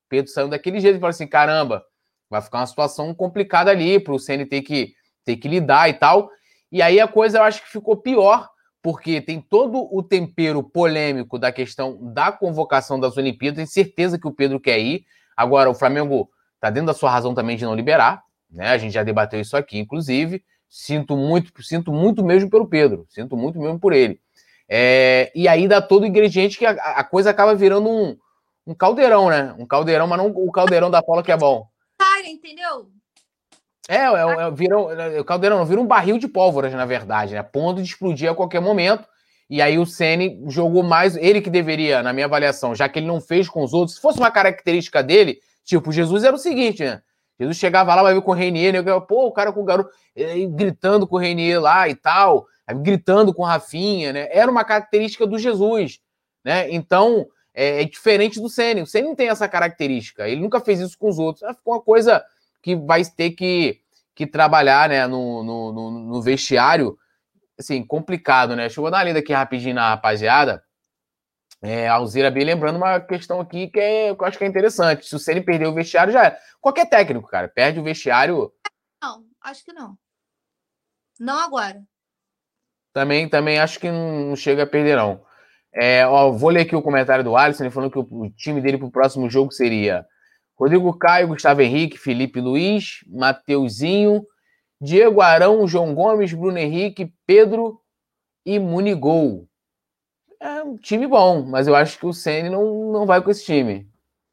Pedro 0.09 0.31
saiu 0.31 0.49
daquele 0.49 0.81
jeito 0.81 0.97
e 0.97 1.01
falou 1.01 1.11
assim, 1.11 1.27
caramba, 1.27 1.85
vai 2.29 2.41
ficar 2.41 2.59
uma 2.59 2.67
situação 2.67 3.13
complicada 3.15 3.71
ali 3.71 3.99
para 3.99 4.15
o 4.15 4.19
CNT 4.19 4.63
que 4.63 4.95
ter 5.25 5.37
que 5.37 5.49
lidar 5.49 5.89
e 5.89 5.95
tal. 5.95 6.31
E 6.71 6.81
aí 6.81 7.01
a 7.01 7.09
coisa 7.09 7.39
eu 7.39 7.43
acho 7.43 7.63
que 7.63 7.71
ficou 7.71 7.97
pior, 7.97 8.49
porque 8.83 9.21
tem 9.21 9.41
todo 9.41 9.89
o 9.95 10.03
tempero 10.03 10.63
polêmico 10.63 11.39
da 11.39 11.53
questão 11.53 11.99
da 12.13 12.33
convocação 12.33 12.99
das 12.99 13.17
Olimpíadas. 13.17 13.57
Tenho 13.57 13.69
certeza 13.69 14.19
que 14.19 14.27
o 14.27 14.33
Pedro 14.33 14.59
quer 14.59 14.79
ir. 14.79 15.05
Agora, 15.37 15.71
o 15.71 15.75
Flamengo 15.75 16.31
está 16.55 16.71
dentro 16.71 16.87
da 16.87 16.95
sua 16.95 17.11
razão 17.11 17.35
também 17.35 17.57
de 17.57 17.65
não 17.65 17.75
liberar, 17.75 18.23
né? 18.51 18.69
A 18.69 18.79
gente 18.79 18.93
já 18.93 19.03
debateu 19.03 19.41
isso 19.41 19.57
aqui, 19.57 19.79
inclusive. 19.79 20.43
Sinto 20.69 21.17
muito, 21.17 21.63
sinto 21.63 21.93
muito 21.93 22.25
mesmo 22.25 22.49
pelo 22.49 22.67
Pedro, 22.67 23.07
sinto 23.09 23.37
muito 23.37 23.59
mesmo 23.59 23.79
por 23.79 23.93
ele. 23.93 24.21
É, 24.69 25.33
e 25.35 25.49
aí 25.49 25.67
dá 25.67 25.83
todo 25.83 26.05
o 26.05 26.07
ingrediente 26.07 26.57
que 26.57 26.65
a, 26.65 26.71
a 26.71 27.03
coisa 27.03 27.31
acaba 27.31 27.55
virando 27.57 27.89
um, 27.89 28.17
um, 28.67 28.75
caldeirão, 28.75 29.29
né? 29.29 29.55
Um 29.59 29.67
caldeirão, 29.67 30.07
mas 30.07 30.19
não 30.19 30.29
o 30.29 30.53
caldeirão 30.53 30.91
da 30.91 31.03
Paula 31.03 31.25
que 31.25 31.33
é 31.33 31.37
bom. 31.37 31.67
Cara, 31.99 32.29
entendeu? 32.29 32.89
É, 33.89 33.97
é, 33.97 34.47
é, 34.47 34.51
vira, 34.51 34.75
é, 34.77 35.21
o 35.21 35.25
caldeirão 35.25 35.59
não, 35.59 35.65
vira 35.67 35.81
um 35.81 35.87
barril 35.87 36.19
de 36.19 36.29
pólvora, 36.29 36.69
na 36.71 36.85
verdade, 36.85 37.35
né? 37.35 37.43
Ponto 37.43 37.83
de 37.83 37.89
explodir 37.89 38.31
a 38.31 38.35
qualquer 38.35 38.61
momento. 38.61 39.05
E 39.49 39.61
aí 39.61 39.79
o 39.79 39.87
Ceni 39.87 40.41
jogou 40.47 40.83
mais, 40.83 41.17
ele 41.17 41.41
que 41.41 41.51
deveria, 41.51 42.03
na 42.03 42.13
minha 42.13 42.27
avaliação, 42.27 42.75
já 42.75 42.89
que 42.89 43.01
ele 43.01 43.07
não 43.07 43.21
fez 43.21 43.49
com 43.49 43.65
os 43.65 43.73
outros, 43.73 43.97
se 43.97 44.01
fosse 44.01 44.19
uma 44.19 44.31
característica 44.31 45.03
dele, 45.03 45.39
tipo, 45.65 45.91
Jesus 45.91 46.23
era 46.23 46.35
o 46.35 46.39
seguinte, 46.39 46.85
né? 46.85 47.03
Jesus 47.39 47.57
chegava 47.57 47.95
lá, 47.95 48.03
vai 48.03 48.15
ver 48.15 48.21
com 48.21 48.31
o 48.31 48.35
Reinier, 48.35 48.73
né? 48.73 48.83
Pô, 49.01 49.27
o 49.27 49.33
cara 49.33 49.53
com 49.53 49.63
o 49.63 49.65
garoto 49.65 49.91
gritando 50.51 51.07
com 51.07 51.17
o 51.17 51.19
Reinier 51.19 51.61
lá 51.61 51.89
e 51.89 51.95
tal, 51.95 52.47
gritando 52.77 53.35
com 53.35 53.43
o 53.43 53.47
Rafinha, 53.47 54.13
né? 54.13 54.29
Era 54.31 54.51
uma 54.51 54.63
característica 54.63 55.27
do 55.27 55.39
Jesus, 55.39 55.99
né? 56.45 56.71
Então, 56.71 57.27
é, 57.53 57.83
é 57.83 57.85
diferente 57.85 58.41
do 58.41 58.49
Ceni. 58.49 58.83
O 58.83 58.87
Ceni 58.87 59.09
não 59.09 59.17
tem 59.17 59.31
essa 59.31 59.49
característica, 59.49 60.29
ele 60.29 60.41
nunca 60.41 60.61
fez 60.61 60.79
isso 60.81 60.97
com 60.97 61.09
os 61.09 61.19
outros. 61.19 61.49
Ficou 61.57 61.75
uma 61.75 61.81
coisa 61.81 62.23
que 62.63 62.77
vai 62.77 63.05
ter 63.05 63.31
que, 63.31 63.81
que 64.15 64.27
trabalhar 64.27 64.89
né, 64.89 65.07
no, 65.07 65.43
no, 65.43 65.73
no, 65.73 65.91
no 65.91 66.23
vestiário. 66.23 66.97
Assim, 67.59 67.85
complicado, 67.85 68.57
né? 68.57 68.63
Deixa 68.63 68.81
eu 68.81 68.91
dar 68.91 68.99
uma 68.99 69.05
lida 69.05 69.19
aqui 69.19 69.33
rapidinho 69.33 69.75
na 69.75 69.91
rapaziada. 69.91 70.65
É, 71.63 71.87
Alzira 71.89 72.31
B 72.31 72.43
lembrando 72.43 72.77
uma 72.77 72.99
questão 73.01 73.39
aqui 73.39 73.69
que, 73.69 73.79
é, 73.79 74.15
que 74.15 74.23
eu 74.23 74.27
acho 74.27 74.39
que 74.39 74.45
é 74.45 74.47
interessante. 74.47 75.07
Se 75.07 75.15
o 75.15 75.19
Ceni 75.19 75.43
perder 75.43 75.67
o 75.67 75.75
vestiário, 75.75 76.13
já 76.13 76.27
é. 76.27 76.39
Qualquer 76.61 76.89
técnico, 76.89 77.29
cara, 77.29 77.49
perde 77.49 77.79
o 77.79 77.83
vestiário. 77.83 78.51
Não, 79.03 79.25
acho 79.43 79.65
que 79.65 79.73
não. 79.73 79.97
Não 81.19 81.39
agora. 81.39 81.83
Também, 82.95 83.29
também 83.29 83.59
acho 83.59 83.79
que 83.79 83.91
não 83.91 84.35
chega 84.35 84.63
a 84.63 84.67
perder, 84.67 84.97
não. 84.97 85.23
É, 85.73 86.05
ó, 86.07 86.33
vou 86.33 86.51
ler 86.51 86.63
aqui 86.63 86.75
o 86.75 86.83
comentário 86.83 87.23
do 87.23 87.37
Alisson, 87.37 87.65
ele 87.65 87.71
falando 87.71 87.93
que 87.93 87.99
o 87.99 88.31
time 88.31 88.61
dele 88.61 88.79
para 88.79 88.87
o 88.87 88.91
próximo 88.91 89.31
jogo 89.31 89.53
seria 89.53 90.05
Rodrigo 90.61 90.93
Caio, 90.93 91.29
Gustavo 91.29 91.63
Henrique, 91.63 91.97
Felipe 91.97 92.39
Luiz, 92.39 92.99
Mateuzinho, 93.09 94.27
Diego 94.79 95.23
Arão, 95.23 95.67
João 95.67 95.95
Gomes, 95.95 96.35
Bruno 96.35 96.59
Henrique, 96.59 97.15
Pedro 97.27 97.81
e 98.45 98.59
Munigol. 98.59 99.49
É 100.39 100.63
um 100.63 100.77
time 100.77 101.07
bom, 101.07 101.47
mas 101.47 101.67
eu 101.67 101.75
acho 101.75 101.99
que 101.99 102.05
o 102.05 102.13
Ceni 102.13 102.51
não, 102.51 102.93
não 102.93 103.07
vai 103.07 103.23
com 103.23 103.31
esse 103.31 103.43
time. 103.43 103.91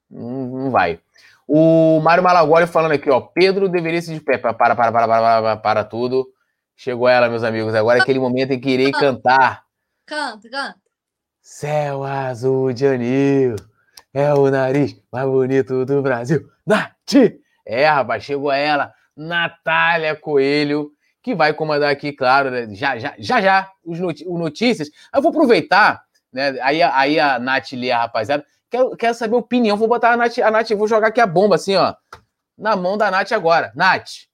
Não, 0.10 0.48
não 0.48 0.72
vai. 0.72 1.00
O 1.48 2.02
Mário 2.02 2.24
Malagoli 2.24 2.68
falando 2.68 2.92
aqui, 2.92 3.10
ó. 3.10 3.22
Pedro 3.22 3.70
deveria 3.70 4.02
se 4.02 4.14
de 4.14 4.20
pé. 4.20 4.38
Para, 4.38 4.54
para, 4.54 4.76
para, 4.76 4.92
para, 4.92 5.08
para, 5.08 5.42
para, 5.42 5.58
para 5.58 5.84
tudo. 5.86 6.28
Chegou 6.76 7.08
ela, 7.08 7.30
meus 7.30 7.44
amigos. 7.44 7.74
Agora 7.74 8.00
é 8.00 8.02
aquele 8.02 8.20
momento 8.20 8.52
em 8.52 8.60
que 8.60 8.70
irei 8.70 8.92
cantar. 8.92 9.64
Canta, 10.06 10.50
canta. 10.50 10.80
Céu 11.42 12.04
azul 12.04 12.74
de 12.74 12.86
anil 12.86 13.56
é 14.18 14.34
o 14.34 14.50
nariz 14.50 15.00
mais 15.12 15.28
bonito 15.28 15.86
do 15.86 16.02
Brasil. 16.02 16.50
Nath! 16.66 17.38
É, 17.64 17.86
rapaz, 17.86 18.24
chegou 18.24 18.52
ela, 18.52 18.92
Natália 19.16 20.16
Coelho, 20.16 20.90
que 21.22 21.36
vai 21.36 21.54
comandar 21.54 21.92
aqui, 21.92 22.12
claro, 22.12 22.50
né, 22.50 22.68
já, 22.74 22.98
já, 22.98 23.14
já, 23.20 23.42
já, 23.42 23.72
os 23.86 24.00
notícias. 24.00 24.90
Eu 25.14 25.22
vou 25.22 25.30
aproveitar, 25.30 26.02
né? 26.34 26.58
Aí, 26.64 26.82
aí 26.82 27.20
a 27.20 27.38
Nath 27.38 27.74
lê 27.74 27.92
a 27.92 28.00
rapaziada. 28.00 28.44
Quero, 28.72 28.98
quero 28.98 29.14
saber 29.14 29.36
a 29.36 29.40
opinião. 29.40 29.78
Vou 29.78 29.88
botar 29.88 30.14
a 30.14 30.18
Nath, 30.18 30.40
a 30.40 30.50
Nath, 30.50 30.72
vou 30.72 30.88
jogar 30.88 31.10
aqui 31.10 31.22
a 31.22 31.28
bomba 31.28 31.54
assim, 31.54 31.76
ó. 31.76 31.94
Na 32.58 32.76
mão 32.76 32.98
da 32.98 33.12
Nath 33.12 33.32
agora. 33.34 33.72
Nath, 33.76 34.26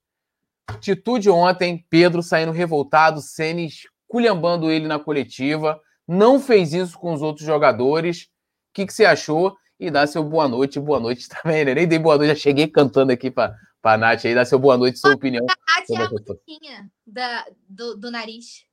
atitude 0.66 1.30
ontem, 1.30 1.86
Pedro 1.90 2.24
saindo 2.24 2.54
revoltado, 2.54 3.20
Senes 3.20 3.82
culhambando 4.08 4.72
ele 4.72 4.88
na 4.88 4.98
coletiva. 4.98 5.78
Não 6.08 6.40
fez 6.40 6.74
isso 6.74 6.98
com 6.98 7.12
os 7.12 7.22
outros 7.22 7.46
jogadores. 7.46 8.24
O 8.24 8.28
que, 8.76 8.86
que 8.86 8.94
você 8.94 9.04
achou? 9.04 9.58
E 9.80 9.90
dá 9.90 10.06
seu 10.08 10.24
boa 10.24 10.48
noite, 10.48 10.80
boa 10.80 11.00
noite 11.00 11.28
também, 11.30 11.66
né? 11.66 11.74
Nem 11.74 11.88
dei 11.88 12.00
boa 12.00 12.18
noite, 12.18 12.30
já 12.30 12.36
cheguei 12.36 12.68
cantando 12.68 13.12
aqui 13.12 13.30
para 13.32 13.56
a 13.84 13.98
Nath 13.98 14.26
aí, 14.26 14.36
dá 14.36 14.46
seu 14.46 14.60
boa 14.60 14.78
noite, 14.78 15.00
sua 15.00 15.14
opinião. 15.14 15.46
A 15.46 15.80
Nath 15.80 15.90
é 15.90 16.04
a 16.04 16.10
musiquinha 16.10 16.92
da, 17.06 17.46
do, 17.70 17.96
do 17.98 18.12
nariz. 18.12 18.66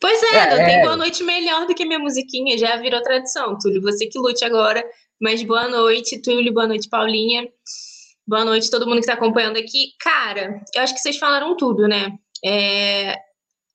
Pois 0.00 0.20
é, 0.22 0.36
é 0.36 0.50
não 0.50 0.56
tem 0.56 0.76
é. 0.80 0.82
boa 0.82 0.96
noite 0.96 1.22
melhor 1.22 1.66
do 1.66 1.74
que 1.74 1.84
minha 1.84 1.98
musiquinha, 1.98 2.58
já 2.58 2.76
virou 2.76 3.00
tradição. 3.02 3.56
Túlio, 3.56 3.80
você 3.80 4.06
que 4.06 4.18
lute 4.18 4.44
agora, 4.44 4.84
mas 5.20 5.42
boa 5.42 5.68
noite, 5.68 6.20
Túlio, 6.20 6.52
boa 6.52 6.66
noite, 6.66 6.88
Paulinha. 6.88 7.48
Boa 8.26 8.44
noite, 8.44 8.70
todo 8.70 8.86
mundo 8.86 8.96
que 8.96 9.00
está 9.00 9.14
acompanhando 9.14 9.58
aqui. 9.58 9.92
Cara, 10.00 10.60
eu 10.74 10.82
acho 10.82 10.94
que 10.94 11.00
vocês 11.00 11.18
falaram 11.18 11.56
tudo, 11.56 11.86
né? 11.86 12.16
É, 12.44 13.16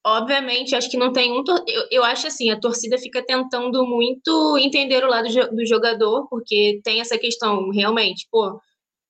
obviamente, 0.05 0.75
acho 0.75 0.89
que 0.89 0.97
não 0.97 1.11
tem 1.11 1.31
um. 1.31 1.43
Eu, 1.67 1.87
eu 1.91 2.03
acho 2.03 2.27
assim, 2.27 2.49
a 2.49 2.59
torcida 2.59 2.97
fica 2.97 3.23
tentando 3.25 3.85
muito 3.85 4.57
entender 4.57 5.03
o 5.03 5.09
lado 5.09 5.27
do 5.51 5.65
jogador, 5.65 6.27
porque 6.29 6.79
tem 6.83 7.01
essa 7.01 7.17
questão, 7.17 7.69
realmente, 7.69 8.27
pô, 8.31 8.59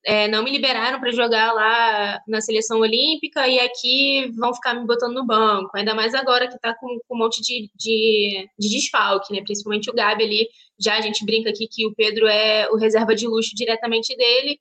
é, 0.05 0.27
não 0.27 0.43
me 0.43 0.51
liberaram 0.51 0.99
para 0.99 1.11
jogar 1.11 1.51
lá 1.53 2.19
na 2.27 2.39
seleção 2.41 2.80
olímpica 2.80 3.47
e 3.47 3.59
aqui 3.59 4.31
vão 4.38 4.53
ficar 4.53 4.73
me 4.73 4.85
botando 4.88 5.14
no 5.14 5.26
banco, 5.26 5.72
ainda 5.76 5.93
mais 5.93 6.14
agora 6.15 6.47
que 6.47 6.55
está 6.55 6.73
com, 6.76 6.88
com, 7.07 7.15
um 7.15 7.19
monte 7.19 7.41
de, 7.41 7.69
de, 7.76 8.49
de, 8.57 8.69
desfalque, 8.69 9.34
né? 9.34 9.41
Principalmente 9.43 9.89
o 9.89 9.93
Gabi 9.93 10.23
ali. 10.23 10.47
Já 10.80 10.97
a 10.97 11.01
gente 11.01 11.26
brinca 11.26 11.49
aqui 11.49 11.68
que 11.69 11.85
o 11.85 11.93
Pedro 11.95 12.27
é 12.27 12.69
o 12.72 12.77
reserva 12.77 13.14
de 13.15 13.27
luxo 13.27 13.51
diretamente 13.55 14.15
dele 14.15 14.59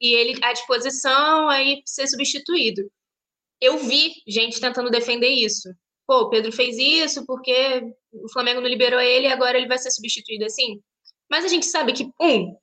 e 0.00 0.14
ele 0.14 0.38
à 0.42 0.52
disposição 0.52 1.48
aí 1.48 1.82
ser 1.86 2.06
substituído 2.06 2.82
eu 3.64 3.78
vi 3.78 4.12
gente 4.26 4.60
tentando 4.60 4.90
defender 4.90 5.28
isso. 5.28 5.68
Pô, 6.06 6.22
o 6.22 6.30
Pedro 6.30 6.52
fez 6.52 6.76
isso 6.76 7.24
porque 7.26 7.82
o 8.12 8.30
Flamengo 8.32 8.60
não 8.60 8.68
liberou 8.68 9.00
ele 9.00 9.26
e 9.26 9.32
agora 9.32 9.56
ele 9.56 9.68
vai 9.68 9.78
ser 9.78 9.90
substituído 9.90 10.44
assim. 10.44 10.80
Mas 11.30 11.44
a 11.44 11.48
gente 11.48 11.66
sabe 11.66 11.92
que, 11.92 12.04
um, 12.20 12.54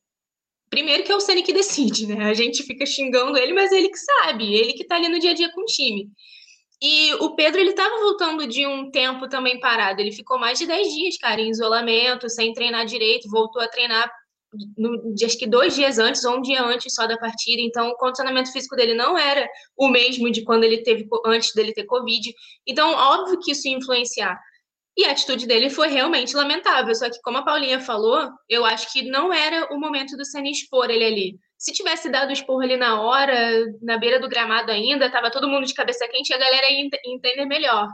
primeiro 0.69 1.03
que 1.03 1.11
é 1.11 1.15
o 1.15 1.19
Ceni 1.19 1.43
que 1.43 1.53
decide, 1.53 2.07
né? 2.07 2.25
A 2.25 2.33
gente 2.33 2.63
fica 2.63 2.85
xingando 2.85 3.37
ele, 3.37 3.53
mas 3.53 3.71
ele 3.71 3.89
que 3.89 3.97
sabe, 3.97 4.53
ele 4.55 4.73
que 4.73 4.85
tá 4.85 4.95
ali 4.95 5.09
no 5.09 5.19
dia 5.19 5.31
a 5.31 5.33
dia 5.33 5.51
com 5.51 5.61
o 5.61 5.65
time. 5.65 6.09
E 6.81 7.13
o 7.15 7.35
Pedro, 7.35 7.59
ele 7.59 7.69
estava 7.71 7.99
voltando 7.99 8.47
de 8.47 8.65
um 8.65 8.89
tempo 8.89 9.29
também 9.29 9.59
parado. 9.59 10.01
Ele 10.01 10.11
ficou 10.11 10.39
mais 10.39 10.57
de 10.57 10.65
10 10.65 10.93
dias, 10.93 11.17
cara, 11.17 11.39
em 11.39 11.49
isolamento, 11.49 12.27
sem 12.27 12.53
treinar 12.53 12.85
direito. 12.87 13.29
Voltou 13.29 13.61
a 13.61 13.67
treinar, 13.67 14.11
no, 14.77 15.13
acho 15.23 15.37
que 15.37 15.47
dois 15.47 15.75
dias 15.75 15.97
antes 15.97 16.23
ou 16.25 16.37
um 16.37 16.41
dia 16.41 16.63
antes 16.63 16.93
só 16.93 17.07
da 17.07 17.17
partida. 17.17 17.61
Então, 17.61 17.89
o 17.89 17.95
condicionamento 17.95 18.51
físico 18.51 18.75
dele 18.75 18.93
não 18.93 19.17
era 19.17 19.47
o 19.77 19.87
mesmo 19.87 20.31
de 20.31 20.43
quando 20.43 20.63
ele 20.63 20.83
teve, 20.83 21.07
antes 21.25 21.53
dele 21.53 21.73
ter 21.73 21.85
Covid. 21.85 22.33
Então, 22.67 22.91
óbvio 22.93 23.39
que 23.39 23.51
isso 23.51 23.67
ia 23.67 23.77
influenciar. 23.77 24.39
E 24.97 25.05
a 25.05 25.11
atitude 25.11 25.47
dele 25.47 25.69
foi 25.69 25.87
realmente 25.87 26.35
lamentável. 26.35 26.93
Só 26.93 27.09
que, 27.09 27.21
como 27.21 27.37
a 27.37 27.43
Paulinha 27.43 27.79
falou, 27.79 28.29
eu 28.49 28.65
acho 28.65 28.91
que 28.91 29.03
não 29.03 29.33
era 29.33 29.73
o 29.73 29.79
momento 29.79 30.17
do 30.17 30.25
Senna 30.25 30.49
expor 30.49 30.89
ele 30.89 31.05
ali. 31.05 31.39
Se 31.57 31.71
tivesse 31.71 32.09
dado 32.09 32.29
o 32.29 32.33
esporro 32.33 32.61
ali 32.61 32.75
na 32.75 33.01
hora, 33.01 33.65
na 33.81 33.97
beira 33.97 34.19
do 34.19 34.27
gramado 34.27 34.71
ainda, 34.71 35.11
tava 35.11 35.31
todo 35.31 35.47
mundo 35.47 35.65
de 35.65 35.73
cabeça 35.73 36.07
quente, 36.07 36.33
a 36.33 36.37
galera 36.37 36.71
ia 36.71 36.89
entender 37.05 37.45
melhor. 37.45 37.87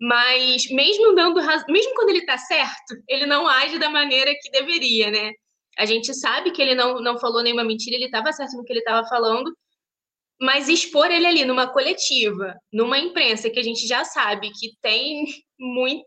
Mas 0.00 0.70
mesmo 0.70 1.14
dando 1.14 1.40
mesmo 1.68 1.94
quando 1.94 2.10
ele 2.10 2.24
tá 2.24 2.38
certo, 2.38 2.94
ele 3.08 3.26
não 3.26 3.48
age 3.48 3.78
da 3.78 3.90
maneira 3.90 4.32
que 4.40 4.50
deveria, 4.50 5.10
né? 5.10 5.32
A 5.78 5.86
gente 5.86 6.12
sabe 6.12 6.50
que 6.50 6.60
ele 6.60 6.74
não, 6.74 7.00
não 7.00 7.18
falou 7.18 7.42
nenhuma 7.42 7.64
mentira, 7.64 7.96
ele 7.96 8.06
estava 8.06 8.32
certo 8.32 8.56
no 8.56 8.64
que 8.64 8.72
ele 8.72 8.80
estava 8.80 9.06
falando, 9.08 9.56
mas 10.40 10.68
expor 10.68 11.10
ele 11.10 11.26
ali 11.26 11.44
numa 11.44 11.68
coletiva, 11.68 12.54
numa 12.72 12.98
imprensa 12.98 13.50
que 13.50 13.58
a 13.58 13.62
gente 13.62 13.86
já 13.86 14.04
sabe 14.04 14.50
que 14.50 14.76
tem 14.80 15.24
muito, 15.58 16.06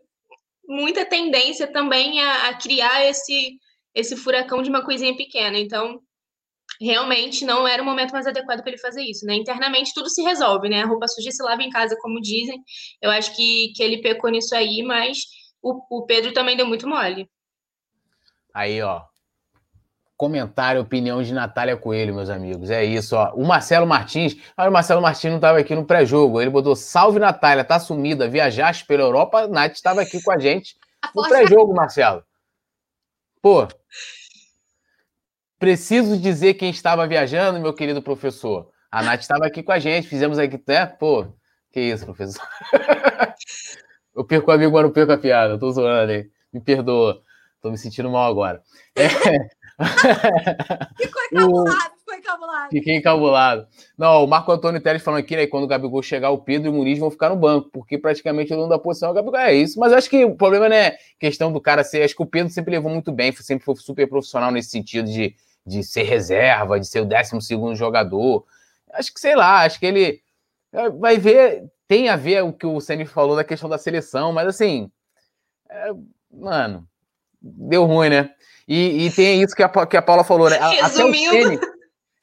muita 0.66 1.04
tendência 1.04 1.66
também 1.66 2.20
a, 2.20 2.48
a 2.48 2.54
criar 2.58 3.04
esse, 3.04 3.58
esse 3.94 4.16
furacão 4.16 4.62
de 4.62 4.70
uma 4.70 4.84
coisinha 4.84 5.16
pequena. 5.16 5.58
Então, 5.58 6.00
realmente 6.80 7.44
não 7.44 7.66
era 7.66 7.82
o 7.82 7.84
momento 7.84 8.12
mais 8.12 8.26
adequado 8.26 8.60
para 8.60 8.70
ele 8.70 8.80
fazer 8.80 9.02
isso, 9.02 9.26
né? 9.26 9.34
Internamente 9.34 9.92
tudo 9.94 10.08
se 10.08 10.22
resolve, 10.22 10.68
né? 10.68 10.82
A 10.82 10.86
roupa 10.86 11.08
suja 11.08 11.30
se 11.30 11.42
lava 11.42 11.62
em 11.62 11.70
casa, 11.70 11.96
como 12.00 12.20
dizem. 12.20 12.62
Eu 13.00 13.10
acho 13.10 13.34
que, 13.36 13.72
que 13.74 13.82
ele 13.82 14.00
pecou 14.00 14.30
nisso 14.30 14.54
aí, 14.54 14.82
mas 14.82 15.18
o, 15.62 15.80
o 15.90 16.06
Pedro 16.06 16.32
também 16.32 16.56
deu 16.56 16.66
muito 16.66 16.88
mole. 16.88 17.28
Aí, 18.54 18.80
ó. 18.82 19.11
Comentário, 20.22 20.80
opinião 20.80 21.20
de 21.20 21.34
Natália 21.34 21.76
Coelho, 21.76 22.14
meus 22.14 22.30
amigos. 22.30 22.70
É 22.70 22.84
isso, 22.84 23.16
ó. 23.16 23.34
O 23.34 23.44
Marcelo 23.44 23.84
Martins. 23.84 24.36
Ah, 24.56 24.68
o 24.68 24.72
Marcelo 24.72 25.02
Martins 25.02 25.30
não 25.30 25.38
estava 25.38 25.58
aqui 25.58 25.74
no 25.74 25.84
pré-jogo. 25.84 26.40
Ele 26.40 26.48
botou: 26.48 26.76
Salve 26.76 27.18
Natália, 27.18 27.64
tá 27.64 27.80
sumida. 27.80 28.28
Viajaste 28.28 28.86
pela 28.86 29.02
Europa. 29.02 29.40
A 29.40 29.48
Nath 29.48 29.72
estava 29.72 30.00
aqui 30.00 30.22
com 30.22 30.30
a 30.30 30.38
gente 30.38 30.76
no 31.12 31.28
pré-jogo, 31.28 31.74
Marcelo. 31.74 32.22
Pô, 33.42 33.66
preciso 35.58 36.16
dizer 36.16 36.54
quem 36.54 36.70
estava 36.70 37.04
viajando, 37.04 37.58
meu 37.58 37.74
querido 37.74 38.00
professor. 38.00 38.70
A 38.92 39.02
Nath 39.02 39.22
estava 39.22 39.44
aqui 39.44 39.60
com 39.60 39.72
a 39.72 39.80
gente, 39.80 40.06
fizemos 40.06 40.38
aqui, 40.38 40.62
né? 40.68 40.86
Pô, 40.86 41.26
que 41.72 41.80
isso, 41.80 42.04
professor. 42.04 42.46
eu 44.14 44.24
perco 44.24 44.52
o 44.52 44.54
amigo, 44.54 44.72
mas 44.72 44.84
não 44.84 44.92
perco 44.92 45.10
a 45.10 45.18
piada. 45.18 45.58
tô 45.58 45.72
zoando, 45.72 46.12
hein? 46.12 46.30
Me 46.52 46.60
perdoa. 46.60 47.20
Tô 47.60 47.72
me 47.72 47.76
sentindo 47.76 48.08
mal 48.08 48.30
agora. 48.30 48.62
É... 48.94 49.61
ficou 50.98 51.22
encabulado, 51.30 51.92
ficou 51.98 52.14
encabulado. 52.14 52.70
Fiquei 52.70 52.96
encabulado. 52.96 53.66
Não, 53.96 54.24
o 54.24 54.26
Marco 54.26 54.52
Antônio 54.52 54.80
Teres 54.80 55.02
falando 55.02 55.20
aqui, 55.20 55.36
né? 55.36 55.46
Quando 55.46 55.64
o 55.64 55.66
Gabigol 55.66 56.02
chegar, 56.02 56.30
o 56.30 56.38
Pedro 56.38 56.68
e 56.68 56.70
o 56.70 56.74
Muniz 56.74 56.98
vão 56.98 57.10
ficar 57.10 57.30
no 57.30 57.36
banco, 57.36 57.70
porque 57.72 57.98
praticamente 57.98 58.52
o 58.52 58.56
dono 58.56 58.68
da 58.68 58.78
posição 58.78 59.08
é 59.08 59.12
o 59.12 59.14
Gabigol. 59.14 59.40
É 59.40 59.54
isso. 59.54 59.78
Mas 59.80 59.92
acho 59.92 60.10
que 60.10 60.24
o 60.24 60.34
problema 60.34 60.68
não 60.68 60.76
é 60.76 60.96
questão 61.18 61.52
do 61.52 61.60
cara 61.60 61.82
ser. 61.84 62.02
Acho 62.02 62.14
que 62.14 62.22
o 62.22 62.26
Pedro 62.26 62.52
sempre 62.52 62.72
levou 62.72 62.90
muito 62.90 63.10
bem, 63.10 63.32
sempre 63.32 63.64
foi 63.64 63.76
super 63.76 64.08
profissional 64.08 64.50
nesse 64.50 64.70
sentido 64.70 65.10
de, 65.10 65.34
de 65.66 65.82
ser 65.82 66.02
reserva, 66.02 66.78
de 66.78 66.86
ser 66.86 67.00
o 67.00 67.06
12 67.06 67.74
jogador. 67.74 68.44
Acho 68.92 69.12
que, 69.12 69.20
sei 69.20 69.34
lá, 69.34 69.64
acho 69.64 69.80
que 69.80 69.86
ele 69.86 70.20
é, 70.72 70.90
vai 70.90 71.18
ver. 71.18 71.70
Tem 71.88 72.08
a 72.08 72.16
ver 72.16 72.42
o 72.42 72.52
que 72.52 72.66
o 72.66 72.80
Ceni 72.80 73.04
falou 73.04 73.36
da 73.36 73.44
questão 73.44 73.68
da 73.68 73.78
seleção, 73.78 74.32
mas 74.32 74.46
assim. 74.46 74.90
É, 75.68 75.90
mano, 76.30 76.86
deu 77.42 77.84
ruim, 77.84 78.10
né? 78.10 78.30
E, 78.66 79.06
e 79.06 79.10
tem 79.10 79.42
isso 79.42 79.54
que 79.54 79.62
a, 79.62 79.68
que 79.86 79.96
a 79.96 80.02
Paula 80.02 80.24
falou, 80.24 80.48
né? 80.48 80.58
Resumindo. 80.80 81.60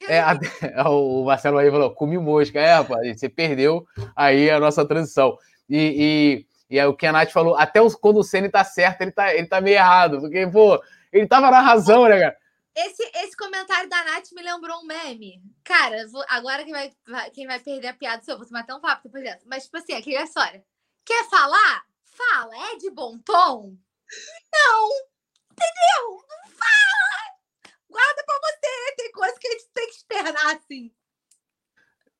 é, 0.08 0.20
a, 0.20 0.38
o 0.90 1.24
Marcelo 1.24 1.58
aí 1.58 1.70
falou, 1.70 1.94
comi 1.94 2.18
mosca. 2.18 2.58
É, 2.58 2.74
rapaz, 2.74 3.18
você 3.18 3.28
perdeu 3.28 3.86
aí 4.16 4.50
a 4.50 4.58
nossa 4.58 4.84
transição. 4.86 5.36
E, 5.68 6.46
e, 6.70 6.74
e 6.76 6.78
é 6.78 6.86
o 6.86 6.94
que 6.94 7.06
a 7.06 7.12
Nath 7.12 7.30
falou, 7.30 7.56
até 7.56 7.80
os, 7.80 7.94
quando 7.94 8.18
o 8.18 8.24
Ceni 8.24 8.48
tá 8.48 8.64
certo, 8.64 9.02
ele 9.02 9.12
tá, 9.12 9.34
ele 9.34 9.46
tá 9.46 9.60
meio 9.60 9.76
errado. 9.76 10.20
Porque, 10.20 10.46
pô, 10.46 10.82
ele 11.12 11.26
tava 11.26 11.50
na 11.50 11.60
razão, 11.60 12.08
né, 12.08 12.18
cara? 12.18 12.36
Esse, 12.74 13.02
esse 13.16 13.36
comentário 13.36 13.88
da 13.88 14.04
Nath 14.04 14.30
me 14.32 14.42
lembrou 14.42 14.78
um 14.78 14.86
meme. 14.86 15.42
Cara, 15.64 16.06
vou, 16.08 16.24
agora 16.28 16.64
quem 16.64 16.72
vai, 16.72 16.90
quem 17.32 17.46
vai 17.46 17.58
perder 17.58 17.88
a 17.88 17.94
piada 17.94 18.22
sou 18.22 18.34
eu. 18.34 18.38
Vou 18.38 18.46
tomar 18.46 18.60
até 18.60 18.74
um 18.74 18.80
papo 18.80 19.02
depois 19.04 19.22
dessa. 19.22 19.42
Mas, 19.46 19.64
tipo 19.64 19.76
assim, 19.76 19.92
aqui 19.92 20.14
é 20.14 20.20
a 20.20 20.24
história. 20.24 20.64
Quer 21.04 21.28
falar? 21.28 21.82
Fala. 22.04 22.72
É 22.72 22.76
de 22.76 22.90
bom 22.90 23.18
tom? 23.18 23.74
Não. 24.52 25.09
Entendeu? 25.60 26.22
Não 26.28 26.50
fala! 26.56 27.74
Guarda 27.90 28.24
pra 28.24 28.34
você, 28.42 28.94
tem 28.96 29.12
coisa 29.12 29.34
que 29.38 29.46
a 29.46 29.50
gente 29.50 29.68
tem 29.74 29.86
que 29.86 29.94
externar 29.94 30.56
assim. 30.56 30.92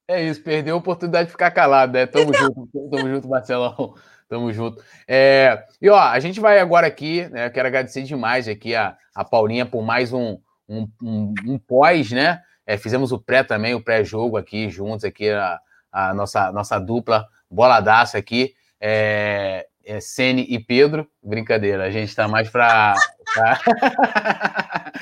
É 0.07 0.23
isso, 0.25 0.43
perdeu 0.43 0.75
a 0.75 0.79
oportunidade 0.79 1.27
de 1.27 1.33
ficar 1.33 1.51
calado, 1.53 1.93
né? 1.93 2.05
Tamo 2.05 2.35
junto, 2.35 2.69
tamo 2.91 3.09
junto, 3.09 3.29
Marcelão. 3.29 3.95
Tamo 4.29 4.53
junto. 4.53 4.81
É, 5.09 5.65
e 5.83 5.89
ó, 5.89 5.99
a 5.99 6.21
gente 6.21 6.39
vai 6.39 6.61
agora 6.61 6.87
aqui, 6.87 7.29
né? 7.31 7.47
Eu 7.47 7.51
quero 7.51 7.67
agradecer 7.67 8.03
demais 8.03 8.47
aqui 8.47 8.77
a, 8.77 8.97
a 9.13 9.25
Paulinha 9.25 9.67
por 9.67 9.83
mais 9.83 10.13
um, 10.13 10.39
um, 10.69 10.89
um, 11.03 11.35
um 11.47 11.59
pós, 11.59 12.13
né? 12.13 12.41
É, 12.65 12.77
fizemos 12.77 13.11
o 13.11 13.19
pré 13.19 13.43
também, 13.43 13.75
o 13.75 13.83
pré-jogo 13.83 14.37
aqui, 14.37 14.71
juntos 14.71 15.05
aqui, 15.05 15.31
a, 15.31 15.59
a 15.91 16.15
nossa, 16.15 16.53
nossa 16.53 16.79
dupla 16.79 17.27
boladaça 17.51 18.19
aqui. 18.19 18.55
É, 18.81 19.67
é 19.91 20.01
Sene 20.01 20.47
e 20.49 20.59
Pedro. 20.59 21.07
Brincadeira, 21.23 21.85
a 21.85 21.91
gente 21.91 22.09
está 22.09 22.27
mais 22.29 22.49
para. 22.49 22.95
Pra... 23.35 23.61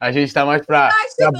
a 0.00 0.12
gente 0.12 0.28
está 0.28 0.46
mais 0.46 0.64
para. 0.64 0.88
Pra... 0.88 0.96
o 1.28 1.32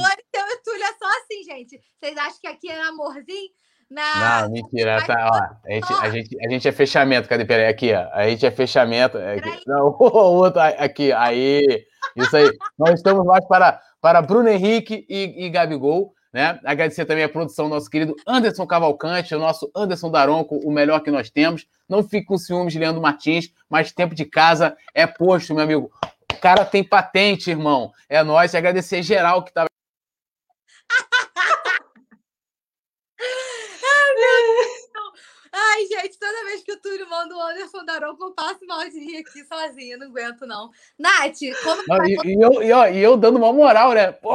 Túlio 0.65 0.83
é 0.83 0.93
só 0.99 1.09
assim, 1.21 1.45
gente. 1.45 1.81
Vocês 1.99 2.17
acham 2.17 2.41
que 2.41 2.49
aqui 2.49 2.71
é 2.71 2.83
amorzinho? 2.83 3.51
Na... 3.91 4.43
Não, 4.43 4.51
mentira. 4.51 5.05
Tá, 5.05 5.31
ó, 5.33 5.37
a, 5.67 5.73
gente, 5.73 5.93
a, 5.93 6.11
gente, 6.11 6.47
a 6.47 6.51
gente 6.51 6.69
é 6.69 6.73
fechamento. 6.73 7.29
Cadê? 7.29 7.45
Peraí, 7.45 7.67
aqui, 7.67 7.93
ó. 7.93 8.09
A 8.13 8.29
gente 8.29 8.47
é 8.47 8.51
fechamento. 8.51 9.19
Aqui. 9.19 9.63
Não, 9.67 9.89
o 9.99 10.37
outro 10.37 10.61
aqui. 10.61 11.13
Aí. 11.13 11.85
Isso 12.17 12.37
aí. 12.37 12.51
Nós 12.79 12.95
estamos 12.95 13.25
mais 13.25 13.45
para, 13.47 13.81
para 14.01 14.23
Bruno 14.23 14.49
Henrique 14.49 15.05
e, 15.09 15.47
e 15.47 15.51
Gabigol. 15.51 16.15
Né? 16.33 16.61
Agradecer 16.65 17.05
também 17.05 17.25
a 17.25 17.29
produção 17.29 17.69
do 17.69 17.75
nosso 17.75 17.91
querido 17.91 18.15
Anderson 18.27 18.67
Cavalcante, 18.67 19.35
o 19.35 19.39
nosso 19.39 19.71
Anderson 19.75 20.11
Daronco, 20.11 20.57
o 20.57 20.71
melhor 20.71 21.01
que 21.01 21.11
nós 21.11 21.29
temos. 21.29 21.67
Não 21.89 22.03
fique 22.03 22.27
com 22.27 22.39
ciúmes 22.39 22.75
Leandro 22.75 23.03
Martins, 23.03 23.53
mas 23.69 23.91
tempo 23.91 24.15
de 24.15 24.25
casa 24.25 24.77
é 24.95 25.07
posto, 25.07 25.55
meu 25.55 25.65
amigo. 25.65 25.91
O 26.33 26.37
cara 26.41 26.65
tem 26.65 26.85
patente, 26.85 27.51
irmão. 27.51 27.93
É 28.09 28.23
nós. 28.23 28.55
Agradecer 28.55 29.03
geral 29.03 29.43
que 29.43 29.51
estava 29.51 29.69
Ai, 35.73 35.87
gente, 35.87 36.19
toda 36.19 36.45
vez 36.47 36.65
que 36.65 36.73
o 36.73 36.81
Túlio 36.81 37.09
manda 37.09 37.37
o 37.37 37.41
Anderson 37.41 37.85
Daronco, 37.85 38.25
eu 38.25 38.33
passo 38.33 38.67
mal 38.67 38.81
de 38.89 38.99
rir 38.99 39.19
aqui 39.19 39.45
sozinha, 39.45 39.97
não 39.97 40.09
aguento, 40.09 40.45
não. 40.45 40.71
Nath, 40.99 41.39
como. 41.63 41.83
Não, 41.87 42.05
e, 42.05 42.17
e, 42.25 42.43
eu, 42.43 42.63
e, 42.63 42.73
ó, 42.73 42.87
e 42.89 42.99
eu 42.99 43.17
dando 43.17 43.37
uma 43.37 43.53
moral, 43.53 43.93
né? 43.93 44.11
Pô, 44.11 44.33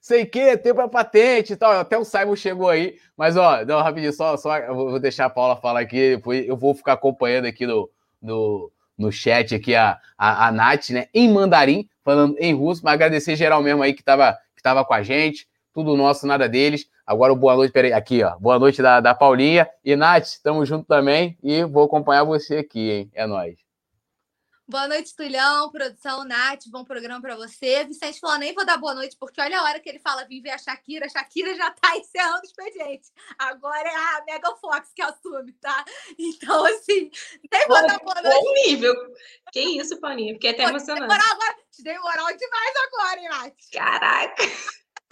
sei 0.00 0.24
que, 0.24 0.56
tempo 0.56 0.80
é 0.80 0.88
patente 0.88 1.52
e 1.52 1.56
tal. 1.56 1.72
Até 1.72 1.98
o 1.98 2.04
Simon 2.04 2.36
chegou 2.36 2.70
aí. 2.70 2.96
Mas, 3.14 3.36
ó, 3.36 3.64
não, 3.66 3.82
rapidinho, 3.82 4.12
só, 4.14 4.36
só 4.38 4.56
eu 4.56 4.74
vou 4.74 4.98
deixar 4.98 5.26
a 5.26 5.30
Paula 5.30 5.56
falar 5.56 5.80
aqui, 5.80 6.16
depois 6.16 6.46
eu 6.48 6.56
vou 6.56 6.74
ficar 6.74 6.94
acompanhando 6.94 7.44
aqui 7.44 7.66
no, 7.66 7.90
no, 8.20 8.72
no 8.96 9.12
chat 9.12 9.54
aqui 9.54 9.74
a, 9.74 9.98
a, 10.16 10.48
a 10.48 10.52
Nath, 10.52 10.88
né? 10.90 11.08
Em 11.12 11.30
mandarim, 11.30 11.86
falando 12.02 12.34
em 12.38 12.54
russo, 12.54 12.80
mas 12.82 12.94
agradecer 12.94 13.36
geral 13.36 13.62
mesmo 13.62 13.82
aí 13.82 13.92
que 13.92 14.02
tava, 14.02 14.38
que 14.56 14.62
tava 14.62 14.84
com 14.86 14.94
a 14.94 15.02
gente. 15.02 15.46
Tudo 15.74 15.96
nosso, 15.96 16.26
nada 16.26 16.48
deles. 16.48 16.86
Agora 17.06 17.32
o 17.32 17.36
boa 17.36 17.56
noite, 17.56 17.72
peraí, 17.72 17.92
aqui, 17.92 18.22
ó. 18.22 18.36
Boa 18.38 18.58
noite 18.58 18.80
da, 18.80 19.00
da 19.00 19.14
Paulinha. 19.14 19.68
E 19.84 19.96
Nath, 19.96 20.40
tamo 20.42 20.64
junto 20.64 20.86
também. 20.86 21.36
E 21.42 21.64
vou 21.64 21.84
acompanhar 21.84 22.24
você 22.24 22.58
aqui, 22.58 22.90
hein? 22.90 23.10
É 23.14 23.26
nóis. 23.26 23.58
Boa 24.72 24.88
noite, 24.88 25.14
Tulhão, 25.14 25.70
produção, 25.70 26.24
Nath, 26.24 26.62
bom 26.68 26.84
programa 26.84 27.20
para 27.20 27.36
você. 27.36 27.84
Vicente 27.84 28.20
falou, 28.20 28.38
nem 28.38 28.54
vou 28.54 28.64
dar 28.64 28.78
boa 28.78 28.94
noite, 28.94 29.16
porque 29.18 29.40
olha 29.40 29.58
a 29.58 29.64
hora 29.64 29.80
que 29.80 29.88
ele 29.88 29.98
fala, 29.98 30.24
vim 30.24 30.40
ver 30.40 30.50
a 30.50 30.56
Shakira, 30.56 31.04
a 31.04 31.08
Shakira 31.08 31.54
já 31.54 31.70
tá 31.72 31.94
encerrando 31.98 32.40
o 32.40 32.46
expediente. 32.46 33.10
Agora 33.36 33.86
é 33.86 33.94
a 33.94 34.24
Mega 34.24 34.54
Fox 34.56 34.92
que 34.94 35.02
assume, 35.02 35.52
tá? 35.60 35.84
Então, 36.18 36.64
assim, 36.64 37.10
nem 37.52 37.66
vou 37.66 37.86
dar 37.86 37.98
boa 37.98 38.22
noite. 38.22 38.34
Bom 38.34 38.52
nível. 38.66 38.94
Que 39.52 39.60
isso, 39.60 40.00
Paulinha, 40.00 40.34
fiquei 40.34 40.50
até 40.52 40.62
emocionada. 40.62 41.12
Agora, 41.12 41.56
te 41.70 41.82
dei 41.82 41.98
moral 41.98 42.28
demais 42.28 42.74
agora, 42.86 43.20
hein, 43.20 43.28
Nath? 43.28 43.54
Caraca! 43.72 44.44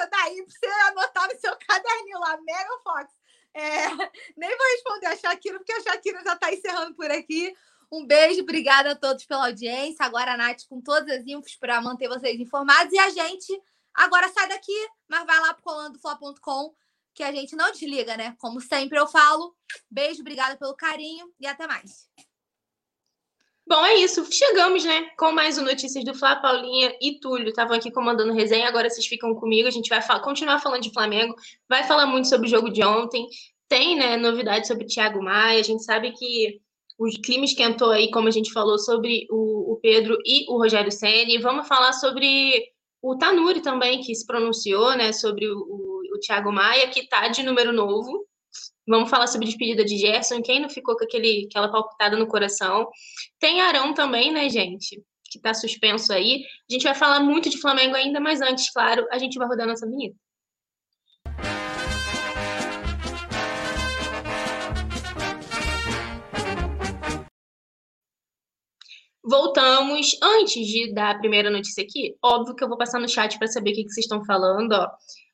Daí 0.07 0.43
pra 0.43 0.55
você 0.55 0.67
anotar 0.67 1.29
no 1.29 1.41
seu 1.41 1.57
caderninho 1.67 2.19
lá, 2.19 2.39
Mega 2.41 2.79
Fox. 2.83 3.13
É, 3.53 3.89
nem 4.37 4.57
vou 4.57 4.67
responder 4.73 5.07
a 5.07 5.17
Shakira, 5.17 5.59
porque 5.59 5.73
a 5.73 5.83
Shakira 5.83 6.23
já 6.23 6.35
está 6.35 6.53
encerrando 6.53 6.95
por 6.95 7.11
aqui. 7.11 7.55
Um 7.93 8.07
beijo, 8.07 8.43
obrigada 8.43 8.93
a 8.93 8.97
todos 8.97 9.25
pela 9.25 9.47
audiência. 9.47 10.07
Agora 10.07 10.35
a 10.35 10.37
Nath 10.37 10.65
com 10.69 10.81
todas 10.81 11.11
as 11.11 11.27
infos 11.27 11.57
para 11.57 11.81
manter 11.81 12.09
vocês 12.09 12.39
informados. 12.39 12.93
E 12.93 12.99
a 12.99 13.11
gente 13.11 13.61
agora 13.93 14.29
sai 14.29 14.49
daqui, 14.49 14.89
mas 15.09 15.27
vai 15.27 15.41
lá 15.41 15.55
para 15.55 15.63
colandofla.com 15.63 16.73
que 17.13 17.25
a 17.25 17.33
gente 17.33 17.57
não 17.57 17.73
desliga, 17.73 18.17
né? 18.17 18.37
Como 18.39 18.61
sempre 18.61 18.99
eu 18.99 19.09
falo. 19.09 19.57
Beijo, 19.91 20.21
obrigada 20.21 20.57
pelo 20.57 20.77
carinho 20.77 21.33
e 21.41 21.47
até 21.47 21.67
mais. 21.67 22.09
Bom, 23.71 23.87
é 23.87 23.95
isso. 23.99 24.27
Chegamos, 24.33 24.85
né? 24.85 25.11
Com 25.17 25.31
mais 25.31 25.57
um 25.57 25.63
Notícias 25.63 26.05
do 26.05 26.13
Flá. 26.13 26.35
Paulinha 26.35 26.93
e 27.01 27.21
Túlio 27.21 27.51
estavam 27.51 27.77
aqui 27.77 27.89
comandando 27.89 28.33
resenha. 28.33 28.67
Agora 28.67 28.91
vocês 28.91 29.07
ficam 29.07 29.33
comigo. 29.33 29.69
A 29.69 29.71
gente 29.71 29.89
vai 29.89 30.03
continuar 30.21 30.59
falando 30.59 30.83
de 30.83 30.93
Flamengo. 30.93 31.37
Vai 31.69 31.85
falar 31.85 32.05
muito 32.07 32.27
sobre 32.27 32.49
o 32.49 32.51
jogo 32.51 32.69
de 32.69 32.83
ontem. 32.83 33.29
Tem, 33.69 33.97
né, 33.97 34.17
novidades 34.17 34.67
sobre 34.67 34.87
o 34.87 34.89
Thiago 34.89 35.23
Maia. 35.23 35.61
A 35.61 35.63
gente 35.63 35.85
sabe 35.85 36.11
que 36.11 36.61
o 36.99 37.07
clima 37.23 37.45
esquentou 37.45 37.93
aí, 37.93 38.11
como 38.11 38.27
a 38.27 38.33
gente 38.33 38.53
falou, 38.53 38.77
sobre 38.77 39.29
o, 39.31 39.75
o 39.75 39.77
Pedro 39.77 40.19
e 40.27 40.53
o 40.53 40.59
Rogério 40.59 40.91
Senni. 40.91 41.39
Vamos 41.39 41.69
falar 41.69 41.93
sobre 41.93 42.65
o 43.01 43.17
Tanuri 43.19 43.61
também, 43.61 44.01
que 44.01 44.13
se 44.17 44.27
pronunciou, 44.27 44.97
né, 44.97 45.13
sobre 45.13 45.47
o, 45.47 45.57
o, 45.57 46.17
o 46.17 46.19
Thiago 46.19 46.51
Maia, 46.51 46.89
que 46.89 47.07
tá 47.07 47.29
de 47.29 47.45
número 47.45 47.73
novo. 47.73 48.27
Vamos 48.89 49.11
falar 49.11 49.27
sobre 49.27 49.47
a 49.47 49.51
despedida 49.51 49.85
de 49.85 49.97
Gerson, 49.97 50.43
quem 50.43 50.61
não 50.61 50.69
ficou 50.69 50.97
com 50.97 51.05
aquele, 51.05 51.47
aquela 51.49 51.71
palpitada 51.71 52.17
no 52.17 52.27
coração. 52.27 52.89
Tem 53.39 53.61
Arão 53.61 53.95
também, 53.95 54.33
né, 54.33 54.49
gente? 54.49 55.01
Que 55.31 55.39
está 55.39 55.55
suspenso 55.55 56.13
aí. 56.13 56.43
A 56.69 56.73
gente 56.73 56.83
vai 56.83 56.95
falar 56.95 57.21
muito 57.21 57.49
de 57.49 57.61
Flamengo 57.61 57.95
ainda, 57.95 58.19
mas 58.21 58.41
antes, 58.41 58.71
claro, 58.73 59.07
a 59.13 59.19
gente 59.19 59.39
vai 59.39 59.47
rodar 59.47 59.67
nossa 59.67 59.87
vinheta. 59.87 60.17
Voltamos. 69.23 70.19
Antes 70.21 70.67
de 70.67 70.93
dar 70.93 71.11
a 71.13 71.19
primeira 71.19 71.51
notícia 71.51 71.85
aqui, 71.85 72.17
óbvio 72.21 72.57
que 72.57 72.65
eu 72.65 72.69
vou 72.69 72.77
passar 72.77 72.99
no 72.99 73.09
chat 73.09 73.39
para 73.39 73.47
saber 73.47 73.71
o 73.71 73.75
que, 73.75 73.85
que 73.85 73.91
vocês 73.91 74.05
estão 74.05 74.25
falando. 74.25 74.73
Ó. 74.73 74.89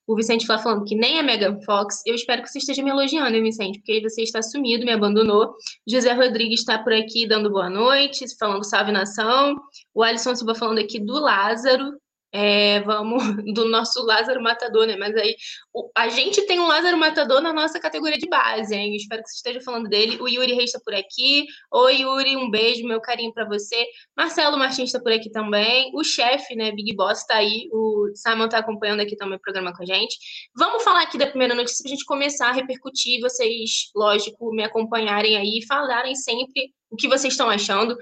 O 0.07 0.15
Vicente 0.15 0.47
Flá 0.47 0.59
falando 0.59 0.85
que 0.85 0.95
nem 0.95 1.19
a 1.19 1.23
Megan 1.23 1.61
Fox. 1.63 2.03
Eu 2.07 2.15
espero 2.15 2.43
que 2.43 2.49
você 2.49 2.59
esteja 2.59 2.83
me 2.83 2.91
elogiando, 2.91 3.43
Vicente, 3.43 3.79
porque 3.81 4.01
você 4.01 4.23
está 4.23 4.41
sumido, 4.41 4.85
me 4.85 4.93
abandonou. 4.93 5.55
José 5.87 6.13
Rodrigues 6.13 6.61
está 6.61 6.79
por 6.79 6.93
aqui 6.93 7.27
dando 7.27 7.51
boa 7.51 7.69
noite, 7.69 8.25
falando 8.39 8.65
salve 8.65 8.93
nação. 8.93 9.57
O 9.93 10.03
Alisson 10.03 10.35
Silva 10.35 10.55
falando 10.55 10.79
aqui 10.79 11.01
do 11.01 11.15
Lázaro. 11.15 11.95
É, 12.39 12.81
vamos 12.81 13.23
do 13.55 13.67
nosso 13.67 14.05
Lázaro 14.05 14.43
Matador, 14.43 14.87
né? 14.87 14.95
Mas 14.95 15.17
aí 15.17 15.35
o, 15.73 15.91
a 15.97 16.11
gente 16.11 16.43
tem 16.43 16.61
um 16.61 16.67
Lázaro 16.67 16.99
Matador 16.99 17.41
na 17.41 17.51
nossa 17.51 17.81
categoria 17.81 18.19
de 18.19 18.29
base, 18.29 18.75
hein? 18.75 18.95
Espero 18.95 19.23
que 19.23 19.31
você 19.31 19.37
esteja 19.37 19.59
falando 19.63 19.89
dele. 19.89 20.21
O 20.21 20.29
Yuri 20.29 20.53
Reis 20.53 20.67
está 20.67 20.79
por 20.85 20.95
aqui. 20.95 21.47
Oi, 21.73 22.03
Yuri, 22.03 22.37
um 22.37 22.51
beijo, 22.51 22.87
meu 22.87 23.01
carinho 23.01 23.33
para 23.33 23.47
você. 23.47 23.87
Marcelo 24.15 24.59
Martins 24.59 24.91
está 24.91 25.01
por 25.01 25.13
aqui 25.13 25.31
também. 25.31 25.91
O 25.95 26.05
chefe, 26.05 26.55
né, 26.55 26.73
Big 26.73 26.95
Boss, 26.95 27.21
está 27.21 27.37
aí. 27.37 27.71
O 27.73 28.11
Simon 28.15 28.45
está 28.45 28.59
acompanhando 28.59 29.01
aqui 29.01 29.17
também 29.17 29.39
o 29.39 29.41
programa 29.41 29.75
com 29.75 29.83
a 29.83 29.87
gente. 29.87 30.19
Vamos 30.55 30.85
falar 30.85 31.05
aqui 31.05 31.17
da 31.17 31.27
primeira 31.27 31.55
notícia 31.55 31.83
para 31.83 31.91
a 31.91 31.95
gente 31.95 32.05
começar 32.05 32.49
a 32.51 32.53
repercutir. 32.53 33.19
Vocês, 33.23 33.91
lógico, 33.95 34.53
me 34.53 34.63
acompanharem 34.63 35.39
aí 35.39 35.61
e 35.61 35.67
falarem 35.67 36.15
sempre 36.15 36.71
o 36.91 36.97
que 36.97 37.09
vocês 37.09 37.33
estão 37.33 37.49
achando. 37.49 37.97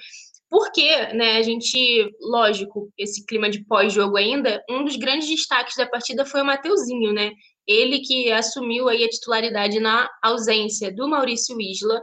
Porque, 0.54 0.88
né, 1.14 1.38
a 1.38 1.42
gente, 1.42 2.08
lógico, 2.20 2.88
esse 2.96 3.26
clima 3.26 3.50
de 3.50 3.64
pós-jogo 3.64 4.16
ainda, 4.16 4.62
um 4.70 4.84
dos 4.84 4.94
grandes 4.94 5.28
destaques 5.28 5.74
da 5.74 5.84
partida 5.84 6.24
foi 6.24 6.42
o 6.42 6.44
Mateuzinho, 6.44 7.12
né? 7.12 7.32
Ele 7.66 7.98
que 7.98 8.30
assumiu 8.30 8.88
aí 8.88 9.02
a 9.02 9.08
titularidade 9.08 9.80
na 9.80 10.08
ausência 10.22 10.94
do 10.94 11.08
Maurício 11.08 11.60
Isla, 11.60 12.00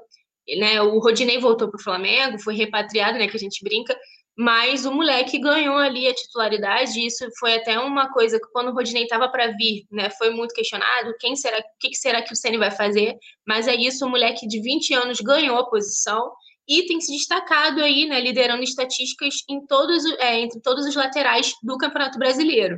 né? 0.60 0.82
O 0.82 1.00
Rodinei 1.00 1.38
voltou 1.38 1.70
para 1.70 1.80
o 1.80 1.82
Flamengo, 1.82 2.42
foi 2.44 2.54
repatriado, 2.54 3.18
né, 3.18 3.26
que 3.26 3.38
a 3.38 3.40
gente 3.40 3.64
brinca, 3.64 3.98
mas 4.38 4.86
o 4.86 4.92
moleque 4.92 5.40
ganhou 5.40 5.78
ali 5.78 6.06
a 6.06 6.14
titularidade, 6.14 7.00
e 7.00 7.08
isso 7.08 7.26
foi 7.40 7.54
até 7.54 7.80
uma 7.80 8.12
coisa 8.12 8.38
que 8.38 8.52
quando 8.52 8.72
o 8.72 8.74
Rodinei 8.74 9.04
estava 9.04 9.30
para 9.30 9.48
vir, 9.56 9.86
né, 9.90 10.10
foi 10.10 10.30
muito 10.32 10.54
questionado, 10.54 11.16
quem 11.22 11.38
será, 11.38 11.58
o 11.58 11.64
que 11.80 11.96
será 11.96 12.22
que 12.22 12.34
o 12.34 12.36
Ceni 12.36 12.58
vai 12.58 12.72
fazer? 12.72 13.16
Mas 13.48 13.66
é 13.66 13.76
isso, 13.76 14.06
o 14.06 14.10
moleque 14.10 14.46
de 14.46 14.62
20 14.62 14.94
anos 14.94 15.22
ganhou 15.22 15.58
a 15.58 15.70
posição 15.70 16.34
e 16.72 16.86
tem 16.86 17.02
se 17.02 17.12
destacado 17.12 17.84
aí, 17.84 18.06
né, 18.06 18.22
liderando 18.22 18.64
estatísticas 18.64 19.36
em 19.50 19.66
todos, 19.66 20.06
é, 20.20 20.40
entre 20.40 20.62
todos 20.62 20.86
os 20.86 20.96
laterais 20.96 21.54
do 21.62 21.78
Campeonato 21.78 22.18
Brasileiro. 22.18 22.78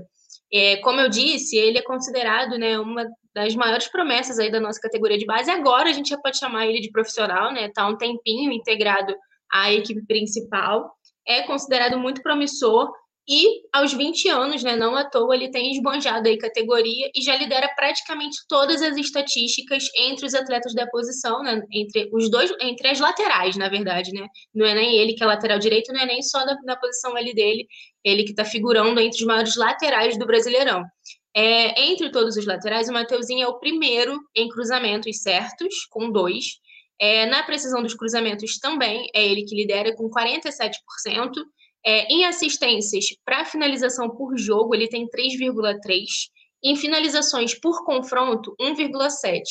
É, 0.52 0.78
como 0.78 1.00
eu 1.00 1.08
disse, 1.10 1.56
ele 1.56 1.78
é 1.78 1.84
considerado 1.84 2.58
né, 2.58 2.80
uma 2.80 3.06
das 3.36 3.56
maiores 3.56 3.88
promessas 3.88 4.40
aí 4.40 4.52
da 4.52 4.60
nossa 4.60 4.80
categoria 4.80 5.18
de 5.18 5.28
base. 5.28 5.52
Agora 5.52 5.90
a 5.90 5.94
gente 5.94 6.10
já 6.10 6.18
pode 6.18 6.40
chamar 6.40 6.66
ele 6.66 6.80
de 6.80 6.90
profissional, 6.90 7.54
né? 7.54 7.68
Está 7.68 7.88
um 7.88 7.96
tempinho 7.96 8.52
integrado 8.52 9.16
à 9.52 9.72
equipe 9.72 10.04
principal. 10.08 10.92
É 11.28 11.44
considerado 11.44 11.98
muito 11.98 12.22
promissor 12.22 12.92
e 13.28 13.62
aos 13.72 13.94
20 13.94 14.28
anos, 14.28 14.64
né, 14.64 14.76
não 14.76 14.96
à 14.96 15.06
toa, 15.06 15.34
ele 15.34 15.50
tem 15.50 15.72
esbanjado 15.72 16.28
aí 16.28 16.38
categoria 16.38 17.10
e 17.16 17.22
já 17.22 17.36
lidera 17.38 17.70
praticamente 17.76 18.38
todas 18.50 18.82
as 18.82 18.98
estatísticas 18.98 19.88
entre 19.96 20.26
os 20.26 20.34
atletas 20.34 20.74
da 20.74 20.86
posição, 20.88 21.42
né, 21.42 21.62
entre 21.72 22.10
os 22.12 22.30
dois, 22.30 22.52
entre 22.60 22.90
as 22.90 23.00
laterais, 23.00 23.56
na 23.56 23.70
verdade, 23.70 24.12
né? 24.12 24.28
Não 24.54 24.66
é 24.66 24.74
nem 24.74 24.98
ele 24.98 25.14
que 25.14 25.24
é 25.24 25.26
lateral 25.26 25.58
direito, 25.58 25.94
não 25.94 26.02
é 26.02 26.06
nem 26.06 26.22
só 26.22 26.44
da 26.66 26.76
posição 26.76 27.16
ali 27.16 27.34
dele, 27.34 27.66
ele 28.04 28.24
que 28.24 28.32
está 28.32 28.44
figurando 28.44 29.00
entre 29.00 29.20
os 29.20 29.26
maiores 29.26 29.56
laterais 29.56 30.18
do 30.18 30.26
Brasileirão. 30.26 30.84
É, 31.36 31.82
entre 31.90 32.12
todos 32.12 32.36
os 32.36 32.46
laterais, 32.46 32.90
o 32.90 32.94
Mateuzinho 32.94 33.44
é 33.44 33.48
o 33.48 33.58
primeiro 33.58 34.20
em 34.36 34.50
cruzamentos 34.50 35.22
certos, 35.22 35.86
com 35.90 36.12
dois. 36.12 36.60
É, 37.00 37.26
na 37.26 37.42
precisão 37.44 37.82
dos 37.82 37.96
cruzamentos 37.96 38.60
também, 38.60 39.10
é 39.16 39.26
ele 39.26 39.44
que 39.44 39.56
lidera 39.56 39.96
com 39.96 40.10
47%. 40.10 40.72
É, 41.86 42.12
em 42.12 42.26
assistências 42.26 43.06
para 43.26 43.46
finalização 43.46 44.10
por 44.10 44.38
jogo, 44.38 44.74
ele 44.74 44.88
tem 44.88 45.08
3,3. 45.08 46.06
Em 46.64 46.76
finalizações 46.78 47.54
por 47.60 47.84
confronto, 47.84 48.56
1,7. 48.60 49.42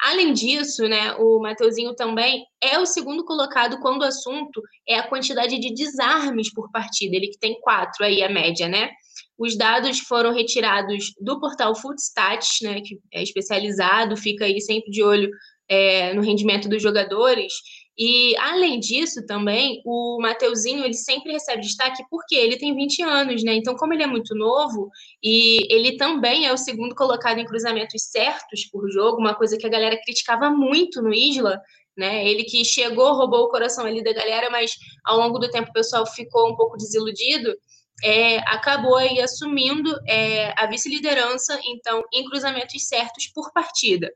Além 0.00 0.32
disso, 0.32 0.88
né, 0.88 1.14
o 1.14 1.38
Mateuzinho 1.40 1.94
também 1.94 2.44
é 2.60 2.78
o 2.78 2.86
segundo 2.86 3.24
colocado 3.24 3.78
quando 3.80 4.02
o 4.02 4.06
assunto 4.06 4.62
é 4.88 4.96
a 4.96 5.06
quantidade 5.06 5.58
de 5.58 5.72
desarmes 5.72 6.52
por 6.52 6.70
partida. 6.70 7.16
Ele 7.16 7.28
que 7.28 7.38
tem 7.38 7.60
quatro 7.60 8.04
aí, 8.04 8.22
a 8.22 8.28
média, 8.28 8.68
né? 8.68 8.90
Os 9.38 9.56
dados 9.56 10.00
foram 10.00 10.32
retirados 10.32 11.12
do 11.20 11.38
portal 11.40 11.74
Footstats, 11.74 12.58
né, 12.62 12.80
que 12.80 12.98
é 13.12 13.22
especializado, 13.22 14.16
fica 14.16 14.44
aí 14.44 14.60
sempre 14.60 14.90
de 14.90 15.02
olho 15.02 15.30
é, 15.68 16.12
no 16.14 16.22
rendimento 16.22 16.68
dos 16.68 16.82
jogadores. 16.82 17.52
E, 17.96 18.36
além 18.38 18.80
disso, 18.80 19.24
também, 19.24 19.80
o 19.84 20.18
Mateuzinho, 20.20 20.84
ele 20.84 20.94
sempre 20.94 21.32
recebe 21.32 21.62
destaque 21.62 22.02
porque 22.10 22.34
ele 22.34 22.56
tem 22.56 22.74
20 22.74 23.02
anos, 23.02 23.44
né? 23.44 23.54
Então, 23.54 23.76
como 23.76 23.94
ele 23.94 24.02
é 24.02 24.06
muito 24.06 24.34
novo, 24.34 24.90
e 25.22 25.72
ele 25.72 25.96
também 25.96 26.46
é 26.46 26.52
o 26.52 26.56
segundo 26.56 26.94
colocado 26.94 27.38
em 27.38 27.44
cruzamentos 27.46 28.02
certos 28.10 28.66
por 28.66 28.90
jogo, 28.90 29.18
uma 29.18 29.34
coisa 29.34 29.56
que 29.56 29.66
a 29.66 29.70
galera 29.70 30.00
criticava 30.04 30.50
muito 30.50 31.00
no 31.00 31.14
Isla, 31.14 31.60
né? 31.96 32.26
Ele 32.28 32.42
que 32.42 32.64
chegou, 32.64 33.14
roubou 33.14 33.44
o 33.44 33.48
coração 33.48 33.86
ali 33.86 34.02
da 34.02 34.12
galera, 34.12 34.50
mas 34.50 34.72
ao 35.04 35.16
longo 35.16 35.38
do 35.38 35.50
tempo 35.50 35.70
o 35.70 35.74
pessoal 35.74 36.04
ficou 36.04 36.50
um 36.50 36.56
pouco 36.56 36.76
desiludido, 36.76 37.54
é, 38.02 38.38
acabou 38.38 38.96
aí 38.96 39.20
assumindo 39.20 39.96
é, 40.08 40.52
a 40.60 40.66
vice-liderança, 40.66 41.58
então, 41.64 42.02
em 42.12 42.24
cruzamentos 42.24 42.88
certos 42.88 43.28
por 43.28 43.52
partida. 43.52 44.12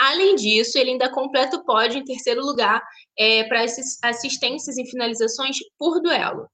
Além 0.00 0.34
disso, 0.34 0.78
ele 0.78 0.92
ainda 0.92 1.10
completa 1.10 1.58
o 1.58 1.64
pódio 1.64 1.98
em 1.98 2.04
terceiro 2.04 2.40
lugar 2.40 2.82
é, 3.18 3.44
para 3.44 3.66
assistências 4.04 4.78
e 4.78 4.90
finalizações 4.90 5.58
por 5.78 6.00
duelo. 6.00 6.48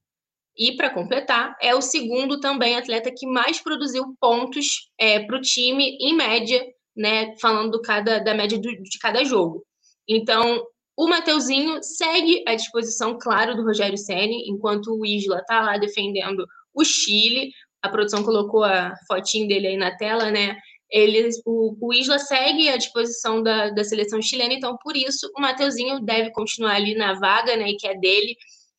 E, 0.57 0.75
para 0.75 0.89
completar, 0.89 1.55
é 1.61 1.73
o 1.73 1.81
segundo 1.81 2.41
também 2.41 2.75
atleta 2.75 3.09
que 3.09 3.25
mais 3.25 3.61
produziu 3.61 4.03
pontos 4.19 4.89
é, 4.99 5.21
para 5.21 5.37
o 5.37 5.41
time, 5.41 5.97
em 6.01 6.13
média, 6.13 6.61
né, 6.93 7.37
falando 7.39 7.71
do 7.71 7.81
cada, 7.81 8.19
da 8.19 8.33
média 8.33 8.59
do, 8.59 8.69
de 8.69 8.99
cada 8.99 9.23
jogo. 9.23 9.63
Então, 10.05 10.61
o 10.97 11.07
Mateuzinho 11.07 11.81
segue 11.81 12.43
à 12.45 12.53
disposição, 12.53 13.17
claro, 13.17 13.55
do 13.55 13.63
Rogério 13.63 13.97
Ceni, 13.97 14.49
enquanto 14.49 14.87
o 14.87 15.05
Isla 15.05 15.39
está 15.39 15.61
lá 15.61 15.77
defendendo 15.77 16.45
o 16.73 16.83
Chile. 16.83 17.51
A 17.81 17.87
produção 17.87 18.23
colocou 18.23 18.65
a 18.65 18.93
fotinho 19.07 19.47
dele 19.47 19.67
aí 19.67 19.77
na 19.77 19.95
tela, 19.95 20.31
né? 20.31 20.57
Ele, 20.89 21.29
o, 21.45 21.75
o 21.81 21.93
Isla 21.93 22.17
segue 22.17 22.69
à 22.69 22.77
disposição 22.77 23.43
da, 23.43 23.69
da 23.69 23.83
seleção 23.83 24.21
chilena, 24.21 24.53
então 24.53 24.77
por 24.81 24.95
isso 24.95 25.29
o 25.35 25.41
Mateuzinho 25.41 25.99
deve 25.99 26.31
continuar 26.31 26.75
ali 26.75 26.95
na 26.95 27.13
vaga, 27.13 27.57
né, 27.57 27.73
que 27.77 27.87
é 27.87 27.97
dele. 27.97 28.35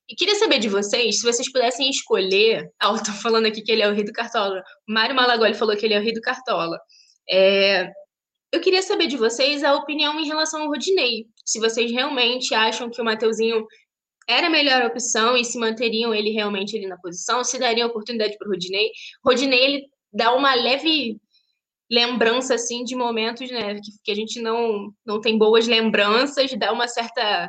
E 0.08 0.14
queria 0.14 0.34
saber 0.36 0.58
de 0.58 0.68
vocês, 0.68 1.20
se 1.20 1.26
vocês 1.26 1.50
pudessem 1.52 1.90
escolher. 1.90 2.70
Ah, 2.80 2.92
eu 2.92 3.02
tô 3.02 3.12
falando 3.12 3.46
aqui 3.46 3.60
que 3.60 3.70
ele 3.70 3.82
é 3.82 3.88
o 3.88 3.94
rei 3.94 4.04
do 4.04 4.12
Cartola. 4.12 4.62
Mário 4.88 5.14
Malagoli 5.14 5.54
falou 5.54 5.76
que 5.76 5.84
ele 5.84 5.94
é 5.94 5.98
o 5.98 6.02
rei 6.02 6.12
do 6.12 6.20
Cartola. 6.20 6.78
É, 7.30 7.90
eu 8.50 8.60
queria 8.60 8.82
saber 8.82 9.06
de 9.06 9.16
vocês 9.16 9.62
a 9.62 9.74
opinião 9.74 10.18
em 10.18 10.26
relação 10.26 10.62
ao 10.62 10.68
Rodinei. 10.68 11.26
Se 11.44 11.60
vocês 11.60 11.90
realmente 11.90 12.54
acham 12.54 12.88
que 12.88 13.00
o 13.00 13.04
Mateuzinho 13.04 13.66
era 14.26 14.46
a 14.46 14.50
melhor 14.50 14.84
opção 14.86 15.36
e 15.36 15.44
se 15.44 15.58
manteriam 15.58 16.14
ele 16.14 16.30
realmente 16.30 16.76
ali 16.76 16.86
na 16.86 16.98
posição, 16.98 17.44
se 17.44 17.58
dariam 17.58 17.88
oportunidade 17.88 18.36
para 18.38 18.48
o 18.48 18.50
Rodinei. 18.50 18.90
Rodinei, 19.24 19.64
ele 19.64 19.86
dá 20.12 20.34
uma 20.34 20.54
leve 20.54 21.18
lembrança 21.90 22.54
assim 22.54 22.84
de 22.84 22.94
momentos, 22.94 23.50
né, 23.50 23.74
que, 23.76 23.90
que, 24.04 24.10
a 24.10 24.14
gente 24.14 24.40
não 24.40 24.92
não 25.04 25.20
tem 25.20 25.38
boas 25.38 25.66
lembranças, 25.66 26.52
dá 26.58 26.72
uma 26.72 26.86
certa 26.86 27.48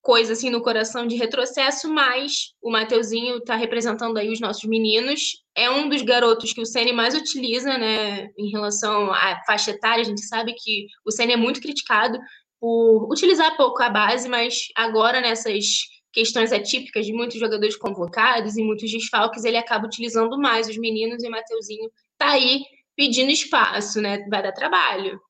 coisa 0.00 0.32
assim 0.32 0.50
no 0.50 0.62
coração 0.62 1.06
de 1.06 1.16
retrocesso, 1.16 1.88
mas 1.88 2.54
o 2.60 2.70
Mateuzinho 2.70 3.38
está 3.38 3.54
representando 3.54 4.18
aí 4.18 4.32
os 4.32 4.40
nossos 4.40 4.64
meninos. 4.64 5.42
É 5.54 5.70
um 5.70 5.88
dos 5.88 6.02
garotos 6.02 6.52
que 6.52 6.60
o 6.60 6.66
Ceni 6.66 6.92
mais 6.92 7.14
utiliza, 7.14 7.78
né, 7.78 8.26
em 8.36 8.50
relação 8.50 9.12
à 9.12 9.40
faixa 9.46 9.70
etária. 9.70 10.02
A 10.02 10.04
gente 10.06 10.22
sabe 10.26 10.54
que 10.54 10.86
o 11.06 11.12
Ceni 11.12 11.34
é 11.34 11.36
muito 11.36 11.60
criticado 11.60 12.18
por 12.60 13.08
utilizar 13.12 13.56
pouco 13.56 13.82
a 13.82 13.88
base, 13.88 14.28
mas 14.28 14.66
agora 14.76 15.20
nessas 15.20 15.64
questões 16.12 16.52
atípicas 16.52 17.06
de 17.06 17.12
muitos 17.12 17.38
jogadores 17.38 17.76
convocados 17.76 18.56
e 18.56 18.62
muitos 18.62 18.90
desfalques, 18.90 19.44
ele 19.44 19.56
acaba 19.56 19.86
utilizando 19.86 20.38
mais 20.38 20.68
os 20.68 20.76
meninos 20.76 21.22
e 21.22 21.28
o 21.28 21.30
Mateuzinho 21.30 21.90
tá 22.18 22.30
aí 22.30 22.62
pedindo 23.02 23.32
espaço, 23.32 24.00
né? 24.00 24.24
Vai 24.30 24.44
dar 24.44 24.52
trabalho. 24.52 25.20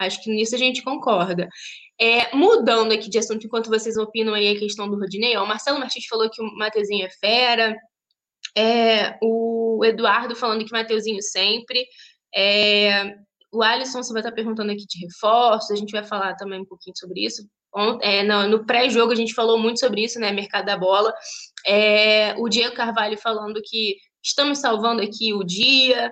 Acho 0.00 0.22
que 0.22 0.30
nisso 0.30 0.54
a 0.54 0.58
gente 0.58 0.82
concorda. 0.82 1.46
É, 2.00 2.34
mudando 2.34 2.92
aqui 2.92 3.10
de 3.10 3.18
assunto, 3.18 3.46
enquanto 3.46 3.68
vocês 3.68 3.98
opinam 3.98 4.32
aí 4.32 4.48
a 4.48 4.58
questão 4.58 4.88
do 4.88 4.98
Rodinei, 4.98 5.36
ó, 5.36 5.44
o 5.44 5.46
Marcelo 5.46 5.78
Martins 5.78 6.06
falou 6.06 6.30
que 6.30 6.40
o 6.40 6.56
Mateuzinho 6.56 7.04
é 7.04 7.10
fera, 7.10 7.76
é, 8.56 9.18
o 9.22 9.84
Eduardo 9.84 10.34
falando 10.34 10.64
que 10.64 10.72
o 10.72 10.76
Mateuzinho 10.76 11.20
sempre, 11.20 11.84
é, 12.34 13.14
o 13.52 13.62
Alisson 13.62 14.02
você 14.02 14.12
vai 14.14 14.22
estar 14.22 14.32
perguntando 14.32 14.72
aqui 14.72 14.86
de 14.86 15.04
reforços, 15.04 15.70
a 15.70 15.76
gente 15.76 15.92
vai 15.92 16.02
falar 16.02 16.34
também 16.36 16.62
um 16.62 16.66
pouquinho 16.66 16.96
sobre 16.96 17.26
isso. 17.26 17.46
É, 18.00 18.22
no, 18.22 18.48
no 18.48 18.64
pré-jogo 18.64 19.12
a 19.12 19.16
gente 19.16 19.34
falou 19.34 19.58
muito 19.58 19.80
sobre 19.80 20.02
isso, 20.02 20.18
né? 20.18 20.32
Mercado 20.32 20.64
da 20.64 20.78
bola. 20.78 21.12
É, 21.66 22.34
o 22.38 22.48
Diego 22.48 22.74
Carvalho 22.74 23.18
falando 23.18 23.60
que 23.62 23.96
estamos 24.22 24.58
salvando 24.58 25.02
aqui 25.02 25.34
o 25.34 25.44
dia. 25.44 26.10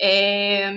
É, 0.00 0.70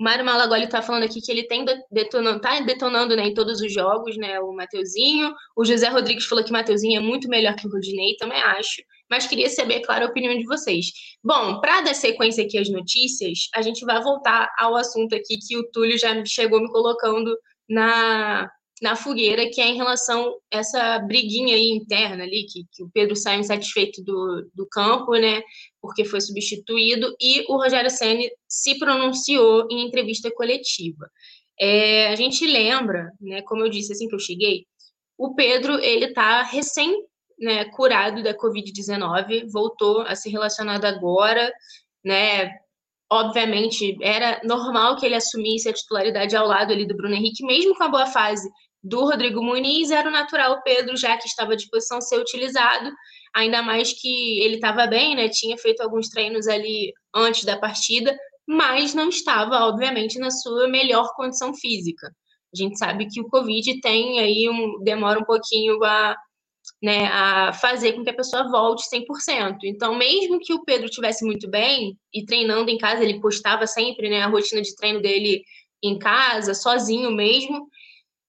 o 0.00 0.02
Mário 0.02 0.24
Malagoli 0.24 0.64
está 0.64 0.80
falando 0.80 1.02
aqui 1.02 1.20
que 1.20 1.30
ele 1.30 1.46
tem 1.46 1.62
detonando, 1.90 2.40
tá 2.40 2.58
detonando 2.60 3.14
né, 3.14 3.26
em 3.26 3.34
todos 3.34 3.60
os 3.60 3.70
jogos, 3.70 4.16
né? 4.16 4.40
O 4.40 4.54
Mateuzinho. 4.54 5.34
O 5.54 5.62
José 5.62 5.88
Rodrigues 5.88 6.24
falou 6.24 6.42
que 6.42 6.50
o 6.50 6.54
Mateuzinho 6.54 6.98
é 6.98 7.02
muito 7.02 7.28
melhor 7.28 7.54
que 7.54 7.66
o 7.66 7.70
Rodinei, 7.70 8.16
também 8.16 8.40
acho. 8.40 8.82
Mas 9.10 9.26
queria 9.26 9.50
saber, 9.50 9.80
claro, 9.80 10.06
a 10.06 10.08
opinião 10.08 10.34
de 10.38 10.46
vocês. 10.46 10.86
Bom, 11.22 11.60
para 11.60 11.82
dar 11.82 11.94
sequência 11.94 12.44
aqui 12.44 12.56
às 12.56 12.70
notícias, 12.70 13.40
a 13.54 13.60
gente 13.60 13.84
vai 13.84 14.02
voltar 14.02 14.48
ao 14.58 14.74
assunto 14.74 15.14
aqui 15.14 15.36
que 15.36 15.58
o 15.58 15.70
Túlio 15.70 15.98
já 15.98 16.24
chegou 16.24 16.62
me 16.62 16.70
colocando 16.70 17.36
na, 17.68 18.50
na 18.80 18.96
fogueira, 18.96 19.48
que 19.50 19.60
é 19.60 19.68
em 19.68 19.76
relação 19.76 20.36
a 20.52 20.58
essa 20.58 20.98
briguinha 21.00 21.54
aí 21.54 21.68
interna 21.70 22.24
ali, 22.24 22.46
que, 22.46 22.64
que 22.72 22.82
o 22.82 22.90
Pedro 22.90 23.14
saiu 23.14 23.40
insatisfeito 23.40 24.02
do, 24.02 24.50
do 24.54 24.66
campo, 24.66 25.12
né, 25.12 25.42
porque 25.82 26.04
foi 26.04 26.20
substituído, 26.20 27.14
e 27.20 27.44
o 27.48 27.56
Rogério 27.56 27.90
Senni 27.90 28.30
se 28.48 28.78
pronunciou 28.78 29.66
em 29.70 29.86
entrevista 29.86 30.30
coletiva. 30.30 31.10
É, 31.60 32.08
a 32.08 32.16
gente 32.16 32.46
lembra, 32.46 33.12
né, 33.20 33.42
como 33.42 33.64
eu 33.64 33.68
disse 33.68 33.92
assim 33.92 34.08
que 34.08 34.14
eu 34.14 34.18
cheguei, 34.18 34.64
o 35.18 35.34
Pedro, 35.34 35.78
ele 35.78 36.06
está 36.06 36.42
recém 36.42 37.04
né, 37.38 37.66
curado 37.66 38.22
da 38.22 38.34
Covid-19, 38.34 39.50
voltou 39.52 40.00
a 40.02 40.14
ser 40.14 40.30
relacionado 40.30 40.86
agora, 40.86 41.52
né, 42.02 42.50
obviamente 43.12 43.98
era 44.00 44.40
normal 44.42 44.96
que 44.96 45.04
ele 45.04 45.16
assumisse 45.16 45.68
a 45.68 45.72
titularidade 45.72 46.34
ao 46.34 46.46
lado 46.46 46.72
ali 46.72 46.86
do 46.86 46.96
Bruno 46.96 47.14
Henrique, 47.14 47.44
mesmo 47.44 47.74
com 47.74 47.82
a 47.82 47.88
boa 47.88 48.06
fase 48.06 48.48
do 48.82 49.04
Rodrigo 49.04 49.42
Muniz, 49.42 49.90
era 49.90 50.08
o 50.08 50.12
natural 50.12 50.62
Pedro, 50.62 50.96
já 50.96 51.16
que 51.16 51.26
estava 51.26 51.52
à 51.52 51.56
disposição 51.56 52.00
ser 52.00 52.18
utilizado, 52.18 52.90
ainda 53.34 53.62
mais 53.62 53.92
que 53.92 54.40
ele 54.42 54.54
estava 54.54 54.86
bem, 54.86 55.14
né? 55.14 55.28
Tinha 55.28 55.56
feito 55.58 55.80
alguns 55.82 56.08
treinos 56.08 56.48
ali 56.48 56.92
antes 57.14 57.44
da 57.44 57.58
partida, 57.58 58.16
mas 58.46 58.94
não 58.94 59.08
estava, 59.08 59.66
obviamente, 59.66 60.18
na 60.18 60.30
sua 60.30 60.68
melhor 60.68 61.08
condição 61.14 61.54
física. 61.54 62.10
A 62.52 62.56
gente 62.56 62.78
sabe 62.78 63.06
que 63.06 63.20
o 63.20 63.28
Covid 63.28 63.80
tem 63.80 64.18
aí 64.18 64.48
um 64.48 64.82
demora 64.82 65.20
um 65.20 65.24
pouquinho 65.24 65.82
a, 65.84 66.16
né, 66.82 67.06
a 67.06 67.52
fazer 67.52 67.92
com 67.92 68.02
que 68.02 68.10
a 68.10 68.16
pessoa 68.16 68.50
volte 68.50 68.88
100%. 68.88 69.58
Então, 69.64 69.94
mesmo 69.94 70.40
que 70.40 70.52
o 70.52 70.64
Pedro 70.64 70.88
tivesse 70.88 71.24
muito 71.24 71.48
bem 71.48 71.96
e 72.12 72.24
treinando 72.24 72.70
em 72.70 72.78
casa, 72.78 73.04
ele 73.04 73.20
postava 73.20 73.66
sempre, 73.66 74.08
né, 74.08 74.22
a 74.22 74.26
rotina 74.26 74.62
de 74.62 74.74
treino 74.74 75.00
dele 75.00 75.42
em 75.82 75.98
casa, 75.98 76.54
sozinho 76.54 77.10
mesmo, 77.10 77.68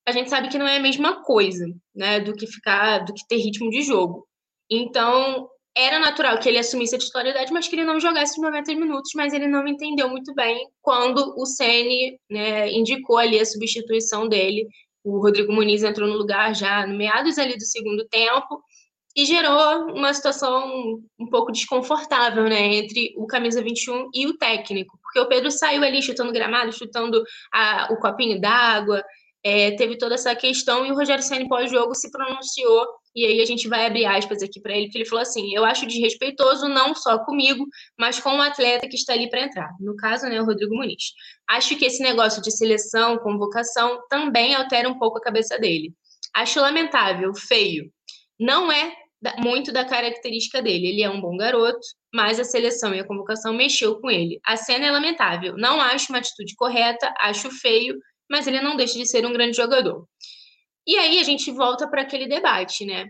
a 0.07 0.11
gente 0.11 0.30
sabe 0.30 0.49
que 0.49 0.57
não 0.57 0.68
é 0.68 0.78
a 0.78 0.82
mesma 0.82 1.23
coisa, 1.23 1.65
né, 1.95 2.19
do 2.19 2.34
que 2.34 2.48
ficar, 2.48 2.99
do 2.99 3.14
que 3.14 3.28
ter 3.28 3.38
ritmo 3.38 3.69
de 3.69 3.82
jogo. 3.84 4.28
Então, 4.69 5.48
era 5.76 5.99
natural 5.99 6.38
que 6.40 6.49
ele 6.49 6.57
assumisse 6.57 6.95
a 6.95 6.99
titularidade, 6.99 7.52
mas 7.53 7.68
que 7.68 7.76
ele 7.76 7.86
não 7.86 7.99
jogasse 7.99 8.34
os 8.34 8.44
90 8.44 8.76
minutos, 8.76 9.11
mas 9.15 9.34
ele 9.34 9.48
não 9.48 9.65
entendeu 9.68 10.10
muito 10.10 10.34
bem 10.34 10.68
quando 10.82 11.34
o 11.38 11.45
Ceni 11.45 12.19
né, 12.30 12.72
indicou 12.72 13.18
ali 13.18 13.40
a 13.40 13.45
substituição 13.45 14.28
dele. 14.28 14.68
O 15.03 15.19
Rodrigo 15.22 15.52
Muniz 15.53 15.84
entrou 15.84 16.07
no 16.07 16.18
lugar 16.18 16.53
já 16.53 16.86
no 16.86 16.98
meados 16.98 17.38
ali 17.38 17.57
do 17.57 17.65
segundo 17.65 18.06
tempo 18.07 18.61
e 19.15 19.26
gerou 19.26 19.94
uma 19.94 20.14
situação 20.14 21.02
um 21.19 21.30
pouco 21.30 21.52
desconfortável, 21.52 22.44
né, 22.45 22.76
entre 22.76 23.14
o 23.18 23.26
camisa 23.26 23.61
21 23.61 24.10
e 24.14 24.28
o 24.28 24.38
técnico, 24.38 24.98
porque 25.02 25.19
o 25.19 25.28
Pedro 25.28 25.52
saiu 25.52 25.84
ali 25.84 26.02
chutando 26.02 26.32
gramado, 26.32 26.72
chutando 26.72 27.22
a, 27.53 27.90
o 27.91 27.98
copinho 27.98 28.40
d'água, 28.40 29.03
é, 29.43 29.72
teve 29.72 29.97
toda 29.97 30.15
essa 30.15 30.35
questão 30.35 30.85
e 30.85 30.91
o 30.91 30.95
Rogério 30.95 31.23
Senna 31.23 31.47
pós-jogo 31.47 31.95
se 31.95 32.11
pronunciou 32.11 32.85
e 33.15 33.26
aí 33.26 33.41
a 33.41 33.45
gente 33.45 33.68
vai 33.68 33.85
abrir 33.85 34.05
aspas 34.05 34.41
aqui 34.41 34.61
para 34.61 34.76
ele, 34.76 34.88
que 34.89 34.97
ele 34.97 35.05
falou 35.05 35.22
assim: 35.22 35.53
eu 35.53 35.65
acho 35.65 35.85
desrespeitoso 35.85 36.68
não 36.68 36.95
só 36.95 37.19
comigo, 37.26 37.65
mas 37.99 38.19
com 38.19 38.38
o 38.38 38.41
atleta 38.41 38.88
que 38.88 38.95
está 38.95 39.13
ali 39.13 39.30
para 39.30 39.41
entrar. 39.41 39.69
No 39.80 39.95
caso, 39.97 40.27
né, 40.27 40.41
o 40.41 40.45
Rodrigo 40.45 40.76
Muniz. 40.76 41.11
Acho 41.49 41.76
que 41.76 41.85
esse 41.85 42.01
negócio 42.01 42.41
de 42.41 42.51
seleção, 42.51 43.18
convocação, 43.18 44.01
também 44.09 44.55
altera 44.55 44.88
um 44.88 44.97
pouco 44.97 45.18
a 45.18 45.22
cabeça 45.22 45.59
dele. 45.59 45.93
Acho 46.34 46.61
lamentável, 46.61 47.34
feio. 47.35 47.91
Não 48.39 48.72
é 48.72 48.95
muito 49.38 49.72
da 49.72 49.84
característica 49.85 50.61
dele. 50.61 50.88
Ele 50.88 51.03
é 51.03 51.09
um 51.09 51.19
bom 51.19 51.35
garoto, 51.35 51.80
mas 52.13 52.39
a 52.39 52.43
seleção 52.43 52.95
e 52.95 52.99
a 52.99 53.05
convocação 53.05 53.53
mexeu 53.53 53.99
com 53.99 54.09
ele. 54.09 54.39
A 54.45 54.55
cena 54.55 54.88
é 54.88 54.91
lamentável. 54.91 55.55
Não 55.57 55.80
acho 55.81 56.11
uma 56.11 56.19
atitude 56.19 56.55
correta, 56.55 57.13
acho 57.19 57.51
feio, 57.51 57.99
mas 58.32 58.48
ele 58.48 58.62
não 58.62 58.78
deixa 58.78 58.98
de 58.98 59.06
ser 59.06 59.26
um 59.26 59.34
grande 59.34 59.58
jogador. 59.58 60.08
E 60.88 60.98
aí 60.98 61.20
a 61.20 61.24
gente 61.24 61.52
volta 61.52 61.88
para 61.88 62.02
aquele 62.02 62.28
debate, 62.28 62.86
né? 62.86 63.08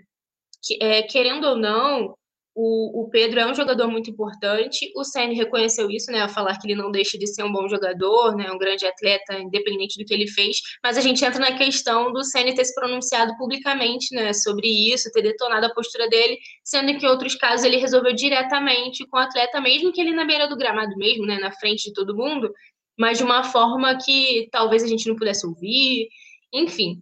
Que, 0.64 0.84
é, 0.84 1.04
querendo 1.04 1.48
ou 1.48 1.56
não, 1.56 2.16
o, 2.54 3.04
o, 3.04 3.10
Pedro 3.10 3.40
é 3.40 3.46
um 3.50 3.56
jogador 3.56 3.88
muito 3.88 4.10
importante. 4.10 4.92
O 4.96 5.04
Senna 5.04 5.34
reconheceu 5.34 5.90
isso, 5.90 6.12
né, 6.12 6.22
ao 6.22 6.30
falar 6.30 6.60
que 6.60 6.68
ele 6.68 6.76
não 6.76 6.92
deixa 6.92 7.18
de 7.18 7.26
ser 7.26 7.44
um 7.44 7.52
bom 7.52 7.68
jogador, 7.70 8.36
né, 8.36 8.52
um 8.52 8.58
grande 8.58 8.86
atleta, 8.86 9.36
independente 9.36 9.98
do 9.98 10.06
que 10.06 10.14
ele 10.14 10.28
fez. 10.28 10.58
Mas 10.84 10.98
a 10.98 11.02
gente 11.02 11.24
entra 11.24 11.40
na 11.40 11.58
questão 11.58 12.12
do 12.12 12.24
Senna 12.24 12.54
ter 12.54 12.66
se 12.66 12.76
pronunciado 12.76 13.38
publicamente, 13.38 14.14
né, 14.14 14.34
sobre 14.34 14.68
isso, 14.68 15.12
ter 15.12 15.22
detonado 15.22 15.66
a 15.68 15.74
postura 15.74 16.10
dele, 16.10 16.38
sendo 16.64 16.98
que 16.98 17.06
em 17.06 17.10
outros 17.10 17.36
casos 17.36 17.66
ele 17.66 17.78
resolveu 17.78 18.14
diretamente 18.14 19.08
com 19.08 19.18
o 19.18 19.22
atleta, 19.22 19.62
mesmo 19.62 19.94
que 19.94 20.02
ele 20.02 20.12
na 20.12 20.26
beira 20.26 20.48
do 20.48 20.58
gramado 20.58 20.96
mesmo, 20.98 21.26
né, 21.26 21.40
na 21.40 21.52
frente 21.54 21.84
de 21.84 21.94
todo 21.94 22.16
mundo, 22.16 22.52
mas 22.98 23.18
de 23.18 23.24
uma 23.24 23.44
forma 23.44 23.98
que 23.98 24.48
talvez 24.52 24.84
a 24.84 24.88
gente 24.88 25.08
não 25.08 25.16
pudesse 25.16 25.46
ouvir, 25.46 26.10
enfim. 26.54 27.02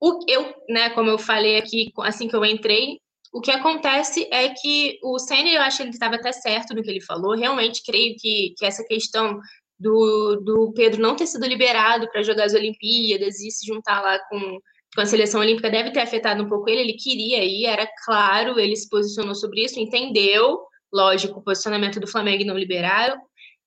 O, 0.00 0.24
eu, 0.28 0.54
né, 0.68 0.90
como 0.90 1.10
eu 1.10 1.18
falei 1.18 1.58
aqui, 1.58 1.92
assim 1.98 2.26
que 2.26 2.34
eu 2.34 2.44
entrei, 2.44 2.98
o 3.32 3.40
que 3.40 3.50
acontece 3.50 4.26
é 4.32 4.48
que 4.48 4.98
o 5.02 5.18
Senna, 5.18 5.50
eu 5.50 5.62
acho 5.62 5.78
que 5.78 5.82
ele 5.84 5.90
estava 5.90 6.16
até 6.16 6.32
certo 6.32 6.74
no 6.74 6.82
que 6.82 6.90
ele 6.90 7.00
falou, 7.00 7.36
realmente 7.36 7.82
creio 7.84 8.16
que, 8.18 8.54
que 8.56 8.66
essa 8.66 8.84
questão 8.84 9.38
do, 9.78 10.36
do 10.44 10.72
Pedro 10.74 11.00
não 11.00 11.14
ter 11.14 11.26
sido 11.26 11.46
liberado 11.46 12.08
para 12.10 12.22
jogar 12.22 12.44
as 12.44 12.54
Olimpíadas 12.54 13.40
e 13.40 13.50
se 13.50 13.66
juntar 13.66 14.02
lá 14.02 14.18
com, 14.28 14.58
com 14.94 15.00
a 15.00 15.06
seleção 15.06 15.40
olímpica 15.40 15.70
deve 15.70 15.92
ter 15.92 16.00
afetado 16.00 16.42
um 16.42 16.48
pouco 16.48 16.68
ele, 16.68 16.80
ele 16.80 16.94
queria 16.94 17.44
ir, 17.44 17.66
era 17.66 17.88
claro, 18.04 18.58
ele 18.58 18.74
se 18.74 18.88
posicionou 18.88 19.34
sobre 19.34 19.64
isso, 19.64 19.78
entendeu, 19.78 20.60
lógico, 20.92 21.38
o 21.38 21.42
posicionamento 21.42 22.00
do 22.00 22.06
Flamengo 22.06 22.44
não 22.44 22.58
liberaram, 22.58 23.16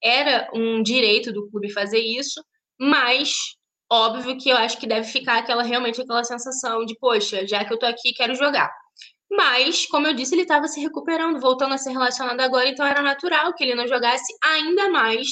era 0.03 0.49
um 0.53 0.83
direito 0.83 1.31
do 1.31 1.49
clube 1.49 1.71
fazer 1.71 1.99
isso, 1.99 2.43
mas 2.79 3.33
óbvio 3.91 4.37
que 4.37 4.49
eu 4.49 4.57
acho 4.57 4.77
que 4.79 4.87
deve 4.87 5.07
ficar 5.07 5.37
aquela 5.37 5.63
realmente 5.63 6.01
aquela 6.01 6.23
sensação 6.23 6.85
de, 6.85 6.97
poxa, 6.99 7.47
já 7.47 7.63
que 7.63 7.73
eu 7.73 7.79
tô 7.79 7.85
aqui, 7.85 8.13
quero 8.13 8.35
jogar. 8.35 8.71
Mas, 9.31 9.85
como 9.87 10.07
eu 10.07 10.13
disse, 10.13 10.35
ele 10.35 10.43
estava 10.43 10.67
se 10.67 10.79
recuperando, 10.79 11.39
voltando 11.39 11.73
a 11.73 11.77
ser 11.77 11.91
relacionado 11.91 12.39
agora, 12.41 12.69
então 12.69 12.85
era 12.85 13.01
natural 13.01 13.53
que 13.53 13.63
ele 13.63 13.75
não 13.75 13.87
jogasse 13.87 14.31
ainda 14.43 14.89
mais, 14.89 15.27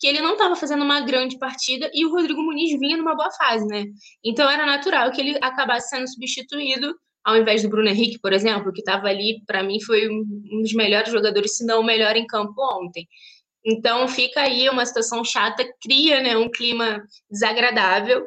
que 0.00 0.08
ele 0.08 0.20
não 0.20 0.32
estava 0.32 0.56
fazendo 0.56 0.82
uma 0.82 1.00
grande 1.00 1.38
partida 1.38 1.90
e 1.94 2.04
o 2.04 2.10
Rodrigo 2.10 2.42
Muniz 2.42 2.78
vinha 2.78 2.96
numa 2.96 3.14
boa 3.14 3.30
fase, 3.32 3.66
né? 3.66 3.84
Então 4.24 4.50
era 4.50 4.66
natural 4.66 5.10
que 5.12 5.20
ele 5.20 5.38
acabasse 5.40 5.90
sendo 5.90 6.08
substituído 6.08 6.94
ao 7.24 7.36
invés 7.38 7.62
do 7.62 7.70
Bruno 7.70 7.88
Henrique, 7.88 8.18
por 8.18 8.32
exemplo, 8.32 8.70
que 8.70 8.80
estava 8.80 9.08
ali, 9.08 9.42
para 9.46 9.62
mim 9.62 9.80
foi 9.80 10.08
um 10.08 10.60
dos 10.60 10.74
melhores 10.74 11.10
jogadores, 11.10 11.56
se 11.56 11.64
não 11.64 11.80
o 11.80 11.84
melhor 11.84 12.14
em 12.16 12.26
campo 12.26 12.54
ontem. 12.78 13.08
Então 13.64 14.06
fica 14.06 14.42
aí 14.42 14.68
uma 14.68 14.84
situação 14.84 15.24
chata, 15.24 15.64
cria 15.80 16.20
né, 16.20 16.36
um 16.36 16.50
clima 16.50 17.02
desagradável, 17.30 18.26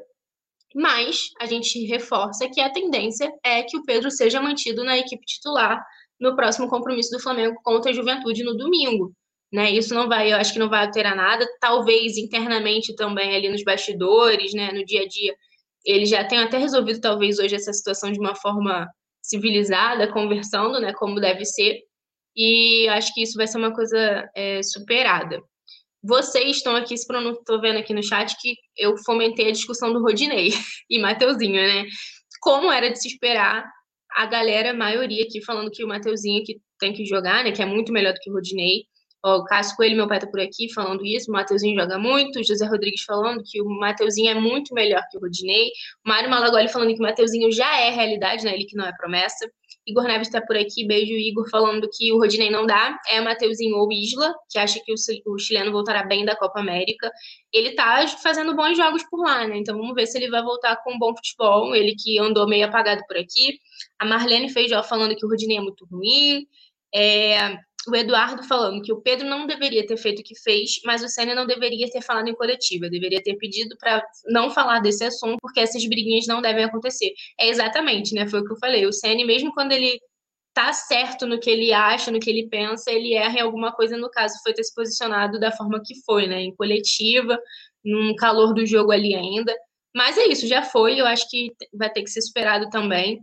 mas 0.74 1.30
a 1.40 1.46
gente 1.46 1.86
reforça 1.86 2.50
que 2.50 2.60
a 2.60 2.72
tendência 2.72 3.32
é 3.44 3.64
que 3.64 3.78
o 3.78 3.84
Pedro 3.84 4.10
seja 4.10 4.42
mantido 4.42 4.84
na 4.84 4.98
equipe 4.98 5.26
titular 5.26 5.84
no 6.20 6.36
próximo 6.36 6.68
compromisso 6.68 7.12
do 7.12 7.20
Flamengo 7.20 7.56
contra 7.64 7.92
a 7.92 7.94
Juventude 7.94 8.44
no 8.44 8.58
domingo. 8.58 9.14
Né, 9.50 9.72
isso 9.72 9.94
não 9.94 10.10
vai, 10.10 10.34
eu 10.34 10.36
acho 10.36 10.52
que 10.52 10.60
não 10.60 10.68
vai 10.68 10.86
alterar 10.86 11.16
nada, 11.16 11.48
talvez 11.62 12.18
internamente 12.18 12.94
também 12.96 13.34
ali 13.34 13.48
nos 13.48 13.64
bastidores, 13.64 14.54
né, 14.54 14.74
no 14.74 14.84
dia 14.84 15.04
a 15.04 15.08
dia, 15.08 15.34
ele 15.86 16.06
já 16.06 16.22
tem 16.26 16.40
até 16.40 16.58
resolvido 16.58 17.00
talvez 17.00 17.40
hoje 17.40 17.56
essa 17.56 17.72
situação 17.72 18.12
de 18.12 18.20
uma 18.20 18.36
forma 18.36 18.86
civilizada, 19.22 20.12
conversando, 20.12 20.82
né, 20.82 20.94
como 20.94 21.22
deve 21.22 21.46
ser, 21.46 21.80
e 22.38 22.88
acho 22.90 23.12
que 23.14 23.24
isso 23.24 23.36
vai 23.36 23.48
ser 23.48 23.58
uma 23.58 23.74
coisa 23.74 24.30
é, 24.36 24.62
superada. 24.62 25.42
Vocês 26.04 26.58
estão 26.58 26.76
aqui, 26.76 26.94
estou 26.94 27.60
vendo 27.60 27.80
aqui 27.80 27.94
no 27.94 28.04
chat 28.04 28.36
que 28.40 28.56
eu 28.78 28.96
fomentei 29.00 29.50
a 29.50 29.52
discussão 29.52 29.92
do 29.92 30.02
Rodinei 30.02 30.52
e 30.90 31.00
Mateuzinho, 31.00 31.56
né? 31.56 31.86
Como 32.40 32.72
era 32.72 32.92
de 32.92 33.02
se 33.02 33.08
esperar, 33.08 33.66
a 34.16 34.26
galera, 34.28 34.72
a 34.72 34.74
maioria 34.74 35.24
aqui 35.24 35.44
falando 35.44 35.72
que 35.72 35.84
o 35.84 35.88
Mateuzinho 35.88 36.44
que 36.44 36.60
tem 36.80 36.94
que 36.94 37.06
jogar, 37.06 37.44
né? 37.44 37.52
Que 37.52 37.64
é 37.64 37.66
muito 37.66 37.92
melhor 37.92 38.14
do 38.14 38.20
que 38.20 38.30
o 38.30 38.34
Rodinei. 38.34 38.84
Ó, 39.24 39.38
o 39.38 39.46
Cássio 39.46 39.76
Coelho, 39.76 39.96
meu 39.96 40.08
pai, 40.08 40.20
tá 40.20 40.28
por 40.28 40.40
aqui 40.40 40.72
falando 40.74 41.06
isso. 41.06 41.30
O 41.30 41.34
Mateuzinho 41.34 41.80
joga 41.80 41.98
muito. 41.98 42.40
O 42.40 42.44
José 42.44 42.66
Rodrigues 42.66 43.02
falando 43.02 43.44
que 43.44 43.62
o 43.62 43.66
Mateuzinho 43.66 44.32
é 44.32 44.36
muito 44.36 44.74
melhor 44.74 45.02
que 45.10 45.18
o 45.18 45.22
Rodinei. 45.22 45.68
O 46.06 46.10
Mário 46.10 46.30
Malagoli 46.30 46.70
falando 46.70 46.94
que 46.94 47.00
o 47.00 47.04
Mateuzinho 47.04 47.52
já 47.52 47.80
é 47.80 47.90
realidade, 47.90 48.46
né? 48.46 48.54
Ele 48.54 48.66
que 48.66 48.76
não 48.76 48.86
é 48.86 48.94
promessa. 48.96 49.50
Igor 49.88 50.04
Neves 50.04 50.28
está 50.28 50.42
por 50.42 50.58
aqui, 50.58 50.86
beijo, 50.86 51.14
Igor, 51.14 51.50
falando 51.50 51.88
que 51.90 52.12
o 52.12 52.18
Rodinei 52.18 52.50
não 52.50 52.66
dá. 52.66 53.00
É 53.08 53.22
Mateuzinho 53.22 53.78
ou 53.78 53.90
Isla, 53.92 54.36
que 54.50 54.60
acha 54.60 54.80
que 54.84 54.92
o, 54.92 55.34
o 55.34 55.40
chileno 55.40 55.72
voltará 55.72 56.04
bem 56.04 56.26
da 56.26 56.36
Copa 56.36 56.60
América. 56.60 57.10
Ele 57.54 57.72
tá 57.72 58.06
fazendo 58.22 58.54
bons 58.54 58.76
jogos 58.76 59.04
por 59.10 59.22
lá, 59.22 59.48
né? 59.48 59.58
Então 59.58 59.78
vamos 59.78 59.96
ver 59.96 60.06
se 60.06 60.18
ele 60.18 60.30
vai 60.30 60.44
voltar 60.44 60.76
com 60.84 60.94
um 60.94 61.00
bom 61.00 61.16
futebol. 61.16 61.74
Ele 61.74 61.96
que 61.96 62.20
andou 62.20 62.48
meio 62.48 62.66
apagado 62.66 63.02
por 63.08 63.18
aqui. 63.18 63.58
A 63.98 64.06
Marlene 64.06 64.50
Feijó 64.50 64.84
falando 64.84 65.16
que 65.16 65.26
o 65.26 65.30
Rodinei 65.30 65.58
é 65.58 65.62
muito 65.62 65.86
ruim. 65.86 66.46
É, 66.94 67.58
o 67.88 67.96
Eduardo 67.96 68.44
falando 68.44 68.82
que 68.82 68.92
o 68.92 69.02
Pedro 69.02 69.28
não 69.28 69.48
deveria 69.48 69.86
ter 69.86 69.98
feito 69.98 70.20
o 70.20 70.24
que 70.24 70.38
fez, 70.40 70.80
mas 70.86 71.04
o 71.04 71.10
Senna 71.10 71.34
não 71.36 71.46
deveria 71.46 71.90
ter 71.90 72.02
falado 72.02 72.28
em 72.28 72.36
coletiva, 72.36 72.90
deveria 72.90 73.22
ter 73.22 73.36
pedido 73.36 73.76
para 73.80 74.04
não 74.28 74.50
falar 74.50 74.80
desse 74.80 75.04
assunto, 75.04 75.38
porque 75.42 75.60
essas 75.60 75.86
briguinhas 75.86 76.28
não 76.28 76.42
devem 76.42 76.64
acontecer. 76.64 77.14
É 77.40 77.48
exatamente, 77.48 78.14
né? 78.14 78.28
Foi 78.28 78.42
o 78.42 78.46
que 78.46 78.54
eu 78.54 78.58
falei. 78.60 78.86
O 78.86 78.94
Senna, 78.94 79.26
mesmo 79.26 79.54
quando 79.54 79.72
ele 79.72 80.00
tá 80.54 80.74
certo 80.74 81.28
no 81.28 81.40
que 81.40 81.50
ele 81.50 81.72
acha, 81.72 82.10
no 82.12 82.20
que 82.20 82.30
ele 82.30 82.50
pensa, 82.50 82.92
ele 82.92 83.14
erra 83.14 83.38
em 83.40 83.42
alguma 83.42 83.72
coisa, 83.72 83.96
no 83.96 84.10
caso, 84.10 84.36
foi 84.44 84.54
ter 84.54 84.64
se 84.64 84.74
posicionado 84.74 85.40
da 85.40 85.52
forma 85.52 85.82
que 85.86 85.94
foi, 86.04 86.28
né? 86.28 86.42
Em 86.42 86.56
coletiva, 86.56 87.40
num 87.86 88.16
calor 88.16 88.54
do 88.54 88.66
jogo 88.66 88.92
ali 88.92 89.14
ainda. 89.16 89.56
Mas 89.96 90.18
é 90.18 90.28
isso, 90.28 90.48
já 90.48 90.64
foi, 90.64 91.00
eu 91.00 91.06
acho 91.06 91.30
que 91.30 91.52
vai 91.74 91.92
ter 91.92 92.04
que 92.04 92.10
ser 92.10 92.22
superado 92.22 92.70
também. 92.70 93.20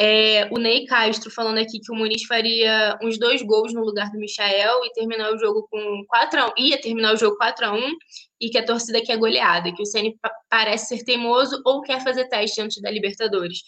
É, 0.00 0.48
o 0.52 0.58
Ney 0.58 0.86
Castro 0.86 1.28
falando 1.28 1.58
aqui 1.58 1.80
que 1.80 1.90
o 1.90 1.94
Muniz 1.94 2.22
faria 2.22 2.96
uns 3.02 3.18
dois 3.18 3.42
gols 3.42 3.74
no 3.74 3.80
lugar 3.80 4.12
do 4.12 4.18
Michael 4.18 4.84
e 4.84 4.92
terminar 4.92 5.34
o 5.34 5.38
jogo 5.38 5.66
com 5.68 6.04
4 6.06 6.40
a 6.40 6.46
1 6.50 6.52
ia 6.56 6.80
terminar 6.80 7.14
o 7.14 7.16
jogo 7.16 7.36
4 7.36 7.66
a 7.66 7.72
1 7.72 7.96
e 8.40 8.48
que 8.48 8.58
a 8.58 8.64
torcida 8.64 9.02
quer 9.02 9.16
goleada, 9.16 9.74
que 9.74 9.82
o 9.82 9.86
Ceni 9.86 10.16
parece 10.48 10.96
ser 10.96 11.04
teimoso 11.04 11.60
ou 11.66 11.82
quer 11.82 12.00
fazer 12.00 12.28
teste 12.28 12.60
antes 12.60 12.80
da 12.80 12.92
Libertadores. 12.92 13.58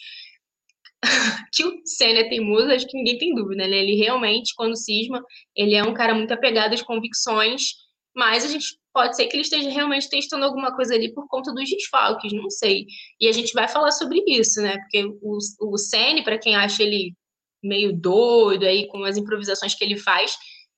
que 1.52 1.64
o 1.64 1.80
Senna 1.84 2.20
é 2.20 2.28
teimoso, 2.28 2.70
acho 2.70 2.86
que 2.86 2.96
ninguém 2.96 3.18
tem 3.18 3.34
dúvida, 3.34 3.66
né? 3.66 3.78
Ele 3.78 3.96
realmente, 3.96 4.54
quando 4.54 4.76
cisma, 4.76 5.20
ele 5.56 5.74
é 5.74 5.82
um 5.82 5.94
cara 5.94 6.14
muito 6.14 6.32
apegado 6.32 6.74
às 6.74 6.82
convicções, 6.82 7.72
mas 8.14 8.44
a 8.44 8.48
gente 8.48 8.78
pode 8.92 9.16
ser 9.16 9.26
que 9.26 9.36
ele 9.36 9.42
esteja 9.42 9.70
realmente 9.70 10.08
testando 10.08 10.44
alguma 10.44 10.74
coisa 10.74 10.94
ali 10.94 11.12
por 11.12 11.26
conta 11.28 11.52
dos 11.52 11.68
desfalques, 11.68 12.32
não 12.32 12.50
sei. 12.50 12.86
E 13.20 13.28
a 13.28 13.32
gente 13.32 13.52
vai 13.52 13.68
falar 13.68 13.92
sobre 13.92 14.22
isso, 14.26 14.60
né? 14.60 14.78
Porque 14.78 15.04
o, 15.22 15.38
o 15.60 15.78
Sene, 15.78 16.24
para 16.24 16.38
quem 16.38 16.56
acha 16.56 16.82
ele 16.82 17.14
meio 17.62 17.92
doido 17.92 18.64
aí 18.64 18.88
com 18.88 19.04
as 19.04 19.16
improvisações 19.16 19.74
que 19.74 19.84
ele 19.84 19.96
faz, 19.96 20.36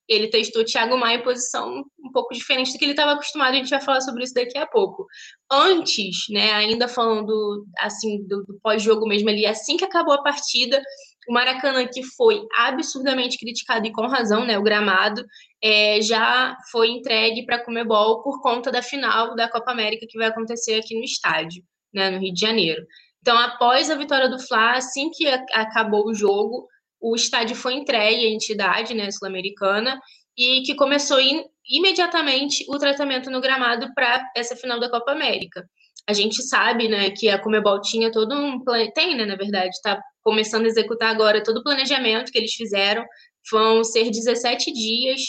ele 0.09 0.29
testou 0.29 0.65
Thiago 0.65 0.97
Maia 0.99 1.19
em 1.19 1.23
posição 1.23 1.85
um 2.05 2.13
pouco 2.13 2.35
diferente 2.35 2.73
do 2.73 2.79
que 2.79 2.85
ele 2.85 2.93
estava 2.93 3.13
acostumado, 3.13 3.53
a 3.53 3.57
gente 3.57 3.71
vai 3.71 3.81
falar 3.81 4.01
sobre 4.01 4.25
isso 4.25 4.35
daqui 4.35 4.59
a 4.59 4.67
pouco. 4.67 5.07
Antes, 5.51 6.27
né, 6.29 6.53
ainda 6.53 6.89
falando 6.89 7.65
assim 7.79 8.27
do, 8.27 8.45
do 8.45 8.59
pós-jogo 8.61 9.07
mesmo 9.07 9.29
ali, 9.29 9.47
assim 9.47 9.77
que 9.77 9.85
acabou 9.85 10.13
a 10.13 10.23
partida, 10.23 10.83
o 11.29 11.33
Maracanã, 11.33 11.87
que 11.87 12.03
foi 12.03 12.43
absurdamente 12.57 13.39
criticado 13.39 13.87
e 13.87 13.93
com 13.93 14.07
razão, 14.07 14.45
né, 14.45 14.59
o 14.59 14.63
gramado, 14.63 15.25
é, 15.63 16.01
já 16.03 16.57
foi 16.71 16.91
entregue 16.91 17.47
para 17.47 17.57
a 17.57 17.65
Comebol 17.65 18.23
por 18.23 18.41
conta 18.41 18.71
da 18.71 18.83
final 18.83 19.35
da 19.35 19.49
Copa 19.49 19.71
América 19.71 20.07
que 20.09 20.19
vai 20.19 20.29
acontecer 20.29 20.75
aqui 20.75 20.97
no 20.97 21.05
estádio, 21.05 21.63
né, 21.95 22.11
no 22.11 22.19
Rio 22.19 22.33
de 22.33 22.41
Janeiro. 22.41 22.85
Então, 23.21 23.39
após 23.39 23.89
a 23.89 23.95
vitória 23.95 24.29
do 24.29 24.39
Fla, 24.39 24.73
assim 24.73 25.11
que 25.11 25.29
acabou 25.29 26.07
o 26.07 26.15
jogo, 26.15 26.67
o 27.01 27.15
estádio 27.15 27.55
foi 27.55 27.75
entregue 27.75 28.27
à 28.27 28.31
entidade 28.31 28.95
né, 28.95 29.11
sul-americana 29.11 30.01
e 30.37 30.63
que 30.63 30.75
começou 30.75 31.21
in, 31.21 31.45
imediatamente 31.69 32.65
o 32.69 32.79
tratamento 32.79 33.31
no 33.31 33.41
gramado 33.41 33.93
para 33.95 34.25
essa 34.37 34.57
final 34.57 34.81
da 34.81 34.91
Copa 34.91 35.13
América. 35.13 35.65
A 36.09 36.13
gente 36.13 36.43
sabe 36.43 36.89
né, 36.89 37.11
que 37.11 37.29
a 37.29 37.39
Comebol 37.39 37.81
tinha 37.81 38.11
todo 38.11 38.35
um 38.35 38.59
tem, 38.93 39.17
né, 39.17 39.25
na 39.25 39.37
verdade, 39.37 39.69
está 39.69 40.01
começando 40.23 40.65
a 40.65 40.69
executar 40.69 41.11
agora 41.11 41.43
todo 41.43 41.59
o 41.59 41.63
planejamento 41.63 42.31
que 42.31 42.39
eles 42.39 42.55
fizeram. 42.55 43.05
Vão 43.51 43.83
ser 43.83 44.11
17 44.11 44.73
dias 44.73 45.21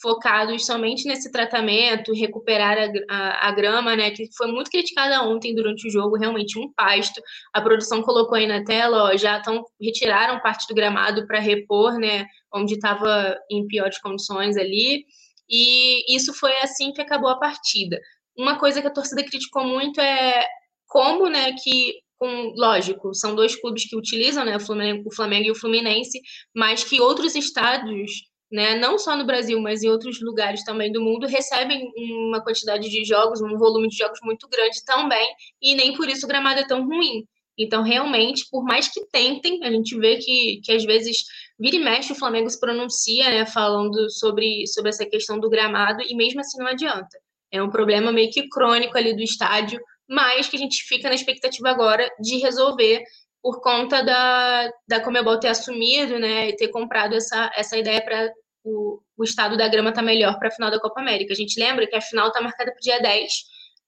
focados 0.00 0.64
somente 0.64 1.06
nesse 1.06 1.30
tratamento, 1.30 2.14
recuperar 2.14 2.76
a, 2.78 3.14
a, 3.14 3.48
a, 3.48 3.52
grama, 3.52 3.94
né, 3.94 4.10
que 4.10 4.28
foi 4.36 4.46
muito 4.46 4.70
criticada 4.70 5.22
ontem 5.22 5.54
durante 5.54 5.86
o 5.86 5.90
jogo, 5.90 6.16
realmente 6.16 6.58
um 6.58 6.72
pasto. 6.72 7.20
A 7.52 7.60
produção 7.60 8.02
colocou 8.02 8.36
aí 8.36 8.46
na 8.46 8.64
tela, 8.64 9.04
ó, 9.04 9.16
já 9.16 9.38
estão 9.38 9.62
retiraram 9.80 10.40
parte 10.40 10.66
do 10.66 10.74
gramado 10.74 11.26
para 11.26 11.38
repor, 11.38 11.98
né, 11.98 12.26
onde 12.52 12.74
estava 12.74 13.36
em 13.50 13.66
piores 13.66 14.00
condições 14.00 14.56
ali. 14.56 15.04
E 15.48 16.16
isso 16.16 16.32
foi 16.32 16.56
assim 16.58 16.92
que 16.92 17.02
acabou 17.02 17.28
a 17.28 17.38
partida. 17.38 18.00
Uma 18.36 18.58
coisa 18.58 18.80
que 18.80 18.86
a 18.86 18.92
torcida 18.92 19.22
criticou 19.22 19.64
muito 19.64 20.00
é 20.00 20.46
como, 20.86 21.28
né, 21.28 21.52
que 21.62 21.94
com, 22.20 22.52
lógico, 22.54 23.14
são 23.14 23.34
dois 23.34 23.56
clubes 23.56 23.88
que 23.88 23.96
utilizam, 23.96 24.44
né, 24.44 24.56
o 24.56 24.60
Flamengo, 24.60 25.08
o 25.08 25.14
Flamengo 25.14 25.48
e 25.48 25.50
o 25.50 25.54
Fluminense, 25.54 26.20
mas 26.54 26.84
que 26.84 27.00
outros 27.00 27.34
estádios 27.34 28.10
né, 28.52 28.74
não 28.74 28.98
só 28.98 29.16
no 29.16 29.24
Brasil, 29.24 29.60
mas 29.60 29.82
em 29.82 29.88
outros 29.88 30.20
lugares 30.20 30.64
também 30.64 30.90
do 30.92 31.00
mundo, 31.00 31.26
recebem 31.26 31.88
uma 31.96 32.42
quantidade 32.42 32.90
de 32.90 33.04
jogos, 33.04 33.40
um 33.40 33.56
volume 33.56 33.88
de 33.88 33.96
jogos 33.96 34.18
muito 34.22 34.48
grande 34.48 34.84
também, 34.84 35.26
e 35.62 35.74
nem 35.74 35.96
por 35.96 36.08
isso 36.08 36.26
o 36.26 36.28
gramado 36.28 36.60
é 36.60 36.66
tão 36.66 36.84
ruim. 36.84 37.24
Então, 37.56 37.82
realmente, 37.82 38.46
por 38.50 38.64
mais 38.64 38.88
que 38.88 39.06
tentem, 39.12 39.62
a 39.62 39.70
gente 39.70 39.96
vê 39.96 40.16
que, 40.16 40.60
que 40.64 40.72
às 40.72 40.84
vezes 40.84 41.16
vira 41.58 41.76
e 41.76 41.78
mexe 41.78 42.12
o 42.12 42.16
Flamengo 42.16 42.50
se 42.50 42.58
pronuncia, 42.58 43.30
né, 43.30 43.46
falando 43.46 44.10
sobre, 44.10 44.66
sobre 44.66 44.88
essa 44.88 45.06
questão 45.06 45.38
do 45.38 45.48
gramado, 45.48 46.02
e 46.02 46.14
mesmo 46.16 46.40
assim 46.40 46.58
não 46.58 46.66
adianta. 46.66 47.18
É 47.52 47.62
um 47.62 47.70
problema 47.70 48.10
meio 48.10 48.30
que 48.30 48.48
crônico 48.48 48.98
ali 48.98 49.14
do 49.14 49.22
estádio, 49.22 49.80
mas 50.10 50.48
que 50.48 50.56
a 50.56 50.58
gente 50.58 50.82
fica 50.82 51.08
na 51.08 51.14
expectativa 51.14 51.70
agora 51.70 52.10
de 52.18 52.38
resolver 52.38 53.04
por 53.40 53.60
conta 53.62 54.02
da, 54.02 54.68
da 54.86 55.00
Comebol 55.00 55.38
ter 55.38 55.48
assumido, 55.48 56.18
né, 56.18 56.48
e 56.48 56.56
ter 56.56 56.68
comprado 56.68 57.14
essa, 57.14 57.50
essa 57.54 57.78
ideia 57.78 58.02
para 58.02 58.30
o, 58.64 59.00
o 59.16 59.24
estado 59.24 59.56
da 59.56 59.68
grama 59.68 59.90
estar 59.90 60.02
tá 60.02 60.06
melhor 60.06 60.36
para 60.38 60.48
a 60.48 60.50
final 60.50 60.70
da 60.70 60.80
Copa 60.80 61.00
América. 61.00 61.32
A 61.32 61.36
gente 61.36 61.58
lembra 61.58 61.86
que 61.86 61.94
a 61.94 62.00
final 62.00 62.26
está 62.26 62.40
marcada 62.40 62.72
para 62.72 62.78
o 62.78 62.82
dia 62.82 63.00
10 63.00 63.32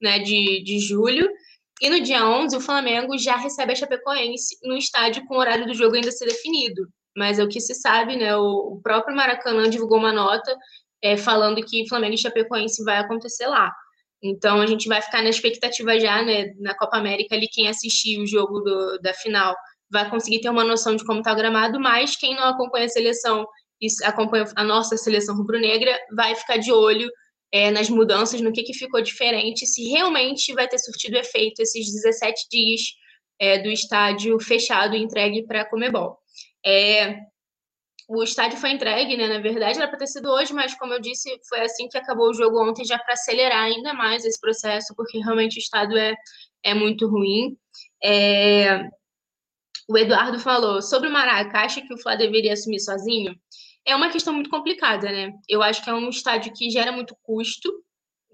né, 0.01 0.19
de, 0.21 0.63
de 0.65 0.79
julho, 0.79 1.29
e 1.81 1.91
no 1.91 2.01
dia 2.01 2.25
11 2.25 2.57
o 2.57 2.61
Flamengo 2.61 3.19
já 3.19 3.37
recebe 3.37 3.73
a 3.73 3.77
Chapecoense 3.77 4.57
no 4.63 4.77
estádio 4.77 5.27
com 5.27 5.35
o 5.35 5.39
horário 5.39 5.67
do 5.67 5.75
jogo 5.75 5.97
ainda 5.97 6.09
a 6.09 6.13
ser 6.13 6.27
definido. 6.27 6.87
Mas 7.17 7.41
é 7.41 7.45
o 7.45 7.49
que 7.49 7.61
se 7.61 7.75
sabe, 7.75 8.17
né, 8.17 8.37
o, 8.37 8.75
o 8.75 8.81
próprio 8.81 9.15
Maracanã 9.15 9.69
divulgou 9.69 9.99
uma 9.99 10.13
nota 10.13 10.57
é, 11.03 11.17
falando 11.17 11.63
que 11.63 11.89
Flamengo 11.89 12.15
e 12.15 12.19
Chapecoense 12.19 12.85
vai 12.85 12.99
acontecer 12.99 13.49
lá. 13.49 13.71
Então 14.23 14.61
a 14.61 14.67
gente 14.67 14.89
vai 14.89 15.03
ficar 15.03 15.23
na 15.23 15.31
expectativa 15.31 15.99
já, 15.99 16.23
né, 16.23 16.53
na 16.59 16.77
Copa 16.77 16.97
América 16.97 17.35
ali 17.35 17.49
quem 17.49 17.69
assistir 17.69 18.21
o 18.21 18.27
jogo 18.27 18.61
do, 18.61 18.99
da 18.99 19.13
final 19.13 19.55
vai 19.91 20.09
conseguir 20.09 20.41
ter 20.41 20.49
uma 20.49 20.65
noção 20.65 20.97
de 20.97 21.05
como 21.05 21.19
está 21.19 21.33
o 21.33 21.37
gramado, 21.37 21.79
mas 21.79 22.17
quem 22.17 22.35
não 22.35 22.45
acompanha 22.45 22.87
a 22.87 22.89
seleção 22.89 23.47
e 23.81 23.87
acompanha 24.05 24.47
a 24.57 24.65
nossa 24.65 24.97
seleção 24.97 25.37
rubro-negra 25.37 25.99
vai 26.15 26.35
ficar 26.35 26.57
de 26.57 26.73
olho 26.73 27.11
é, 27.53 27.71
nas 27.71 27.91
mudanças, 27.91 28.41
no 28.41 28.53
que, 28.53 28.63
que 28.63 28.73
ficou 28.73 29.03
diferente, 29.03 29.67
se 29.67 29.91
realmente 29.91 30.55
vai 30.55 30.67
ter 30.67 30.79
surtido 30.79 31.19
efeito 31.19 31.61
esses 31.61 31.93
17 31.93 32.49
dias 32.51 32.81
é, 33.39 33.59
do 33.59 33.69
estádio 33.69 34.41
fechado 34.41 34.97
e 34.97 35.03
entregue 35.03 35.47
para 35.47 35.61
a 35.61 35.69
Comebol. 35.69 36.17
É, 36.65 37.19
o 38.09 38.23
estádio 38.23 38.59
foi 38.59 38.71
entregue, 38.71 39.17
né? 39.17 39.29
Na 39.29 39.41
verdade, 39.41 39.79
era 39.79 39.89
para 39.89 39.99
ter 39.99 40.07
sido 40.07 40.29
hoje, 40.31 40.53
mas 40.53 40.75
como 40.75 40.93
eu 40.93 41.01
disse, 41.01 41.31
foi 41.49 41.61
assim 41.61 41.89
que 41.89 41.99
acabou 41.99 42.31
o 42.31 42.35
jogo 42.35 42.63
ontem, 42.63 42.85
já 42.85 42.99
para 42.99 43.15
acelerar 43.15 43.65
ainda 43.65 43.95
mais 43.95 44.25
esse 44.25 44.41
processo, 44.41 44.95
porque 44.97 45.19
realmente 45.19 45.57
o 45.57 45.61
estado 45.61 45.97
é, 45.97 46.15
é 46.65 46.75
muito 46.75 47.09
ruim. 47.09 47.57
É... 48.03 48.89
O 49.89 49.99
Eduardo 49.99 50.39
falou 50.39 50.81
sobre 50.81 51.09
o 51.09 51.13
Maraca, 51.13 51.61
acha 51.61 51.83
que 51.83 51.93
o 51.93 51.99
Flá 51.99 52.15
deveria 52.15 52.53
assumir 52.53 52.81
sozinho? 52.81 53.35
É 53.87 53.97
uma 53.97 54.11
questão 54.11 54.33
muito 54.33 54.49
complicada, 54.49 55.11
né? 55.11 55.33
Eu 55.49 55.63
acho 55.63 55.83
que 55.83 55.91
é 55.91 55.95
um 55.95 56.09
estádio 56.09 56.53
que 56.53 56.71
gera 56.71 56.93
muito 56.93 57.17
custo, 57.23 57.73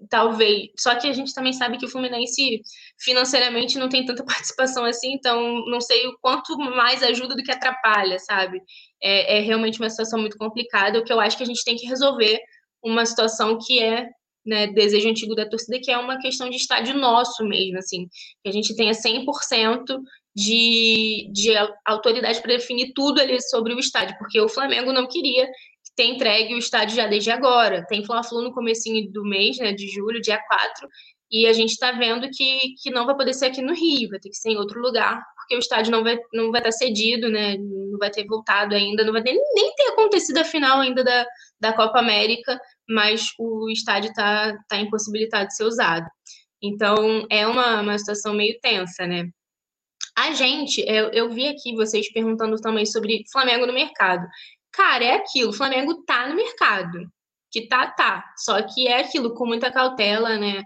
talvez. 0.09 0.69
Só 0.77 0.95
que 0.95 1.07
a 1.07 1.13
gente 1.13 1.33
também 1.33 1.53
sabe 1.53 1.77
que 1.77 1.85
o 1.85 1.89
Fluminense 1.89 2.61
financeiramente 2.99 3.77
não 3.77 3.89
tem 3.89 4.05
tanta 4.05 4.23
participação 4.25 4.85
assim, 4.85 5.13
então 5.13 5.65
não 5.65 5.81
sei 5.81 6.07
o 6.07 6.17
quanto 6.21 6.57
mais 6.57 7.03
ajuda 7.03 7.35
do 7.35 7.43
que 7.43 7.51
atrapalha, 7.51 8.19
sabe? 8.19 8.61
É, 9.01 9.37
é 9.37 9.41
realmente 9.41 9.79
uma 9.79 9.89
situação 9.89 10.19
muito 10.19 10.37
complicada, 10.37 10.99
o 10.99 11.03
que 11.03 11.11
eu 11.11 11.19
acho 11.19 11.37
que 11.37 11.43
a 11.43 11.47
gente 11.47 11.63
tem 11.63 11.75
que 11.75 11.87
resolver 11.87 12.39
uma 12.83 13.05
situação 13.05 13.57
que 13.57 13.79
é 13.81 14.07
né, 14.45 14.67
desejo 14.67 15.09
antigo 15.09 15.35
da 15.35 15.47
torcida, 15.47 15.79
que 15.81 15.91
é 15.91 15.97
uma 15.97 16.17
questão 16.17 16.49
de 16.49 16.55
estádio 16.55 16.97
nosso 16.97 17.43
mesmo, 17.45 17.77
assim, 17.77 18.07
que 18.41 18.49
a 18.49 18.51
gente 18.51 18.75
tenha 18.75 18.93
100% 18.93 19.99
de, 20.35 21.29
de 21.31 21.51
autoridade 21.85 22.41
para 22.41 22.53
definir 22.53 22.93
tudo 22.93 23.19
ali 23.19 23.39
sobre 23.41 23.73
o 23.73 23.79
estádio, 23.79 24.17
porque 24.17 24.39
o 24.39 24.49
Flamengo 24.49 24.93
não 24.93 25.07
queria 25.07 25.47
ter 25.99 26.05
entregue 26.05 26.55
o 26.55 26.57
estádio 26.57 26.95
já 26.95 27.07
desde 27.07 27.29
agora. 27.29 27.85
Tem 27.85 28.05
Fla-Flu 28.05 28.41
no 28.41 28.53
comecinho 28.53 29.11
do 29.11 29.21
mês, 29.25 29.57
né, 29.57 29.73
de 29.73 29.85
julho, 29.89 30.21
dia 30.21 30.41
4, 30.41 30.87
e 31.29 31.45
a 31.45 31.51
gente 31.51 31.71
está 31.71 31.91
vendo 31.91 32.29
que, 32.31 32.73
que 32.81 32.89
não 32.89 33.05
vai 33.05 33.17
poder 33.17 33.33
ser 33.33 33.47
aqui 33.47 33.61
no 33.61 33.73
Rio, 33.73 34.09
vai 34.09 34.19
ter 34.19 34.29
que 34.29 34.37
ser 34.37 34.51
em 34.51 34.57
outro 34.57 34.79
lugar, 34.79 35.21
porque 35.35 35.57
o 35.57 35.59
estádio 35.59 35.91
não 35.91 36.01
vai, 36.01 36.17
não 36.33 36.51
vai 36.51 36.61
estar 36.61 36.71
cedido, 36.71 37.27
né, 37.29 37.57
não 37.57 37.97
vai 37.99 38.09
ter 38.09 38.25
voltado 38.25 38.73
ainda, 38.73 39.03
não 39.03 39.11
vai 39.11 39.21
ter, 39.21 39.33
nem 39.33 39.75
ter 39.75 39.89
acontecido 39.91 40.37
a 40.37 40.45
final 40.45 40.79
ainda 40.79 41.03
da, 41.03 41.25
da 41.59 41.73
Copa 41.73 41.99
América, 41.99 42.57
mas 42.87 43.25
o 43.37 43.69
estádio 43.69 44.09
está 44.11 44.57
tá 44.69 44.77
impossibilitado 44.77 45.47
de 45.47 45.55
ser 45.57 45.65
usado. 45.65 46.07
Então, 46.63 47.27
é 47.29 47.45
uma, 47.45 47.81
uma 47.81 47.97
situação 47.97 48.33
meio 48.33 48.57
tensa, 48.61 49.05
né? 49.05 49.29
A 50.17 50.31
gente, 50.33 50.81
eu, 50.85 51.09
eu 51.11 51.29
vi 51.29 51.47
aqui 51.47 51.73
vocês 51.75 52.11
perguntando 52.11 52.57
também 52.57 52.85
sobre 52.85 53.23
Flamengo 53.31 53.65
no 53.65 53.73
mercado. 53.73 54.25
Cara, 54.79 55.03
é 55.03 55.15
aquilo, 55.15 55.49
o 55.49 55.53
Flamengo 55.53 56.05
tá 56.05 56.29
no 56.29 56.37
mercado. 56.37 56.99
Que 57.51 57.67
tá, 57.67 57.87
tá. 57.87 58.23
Só 58.37 58.61
que 58.61 58.87
é 58.87 59.01
aquilo, 59.01 59.33
com 59.33 59.45
muita 59.45 59.69
cautela, 59.69 60.37
né? 60.37 60.63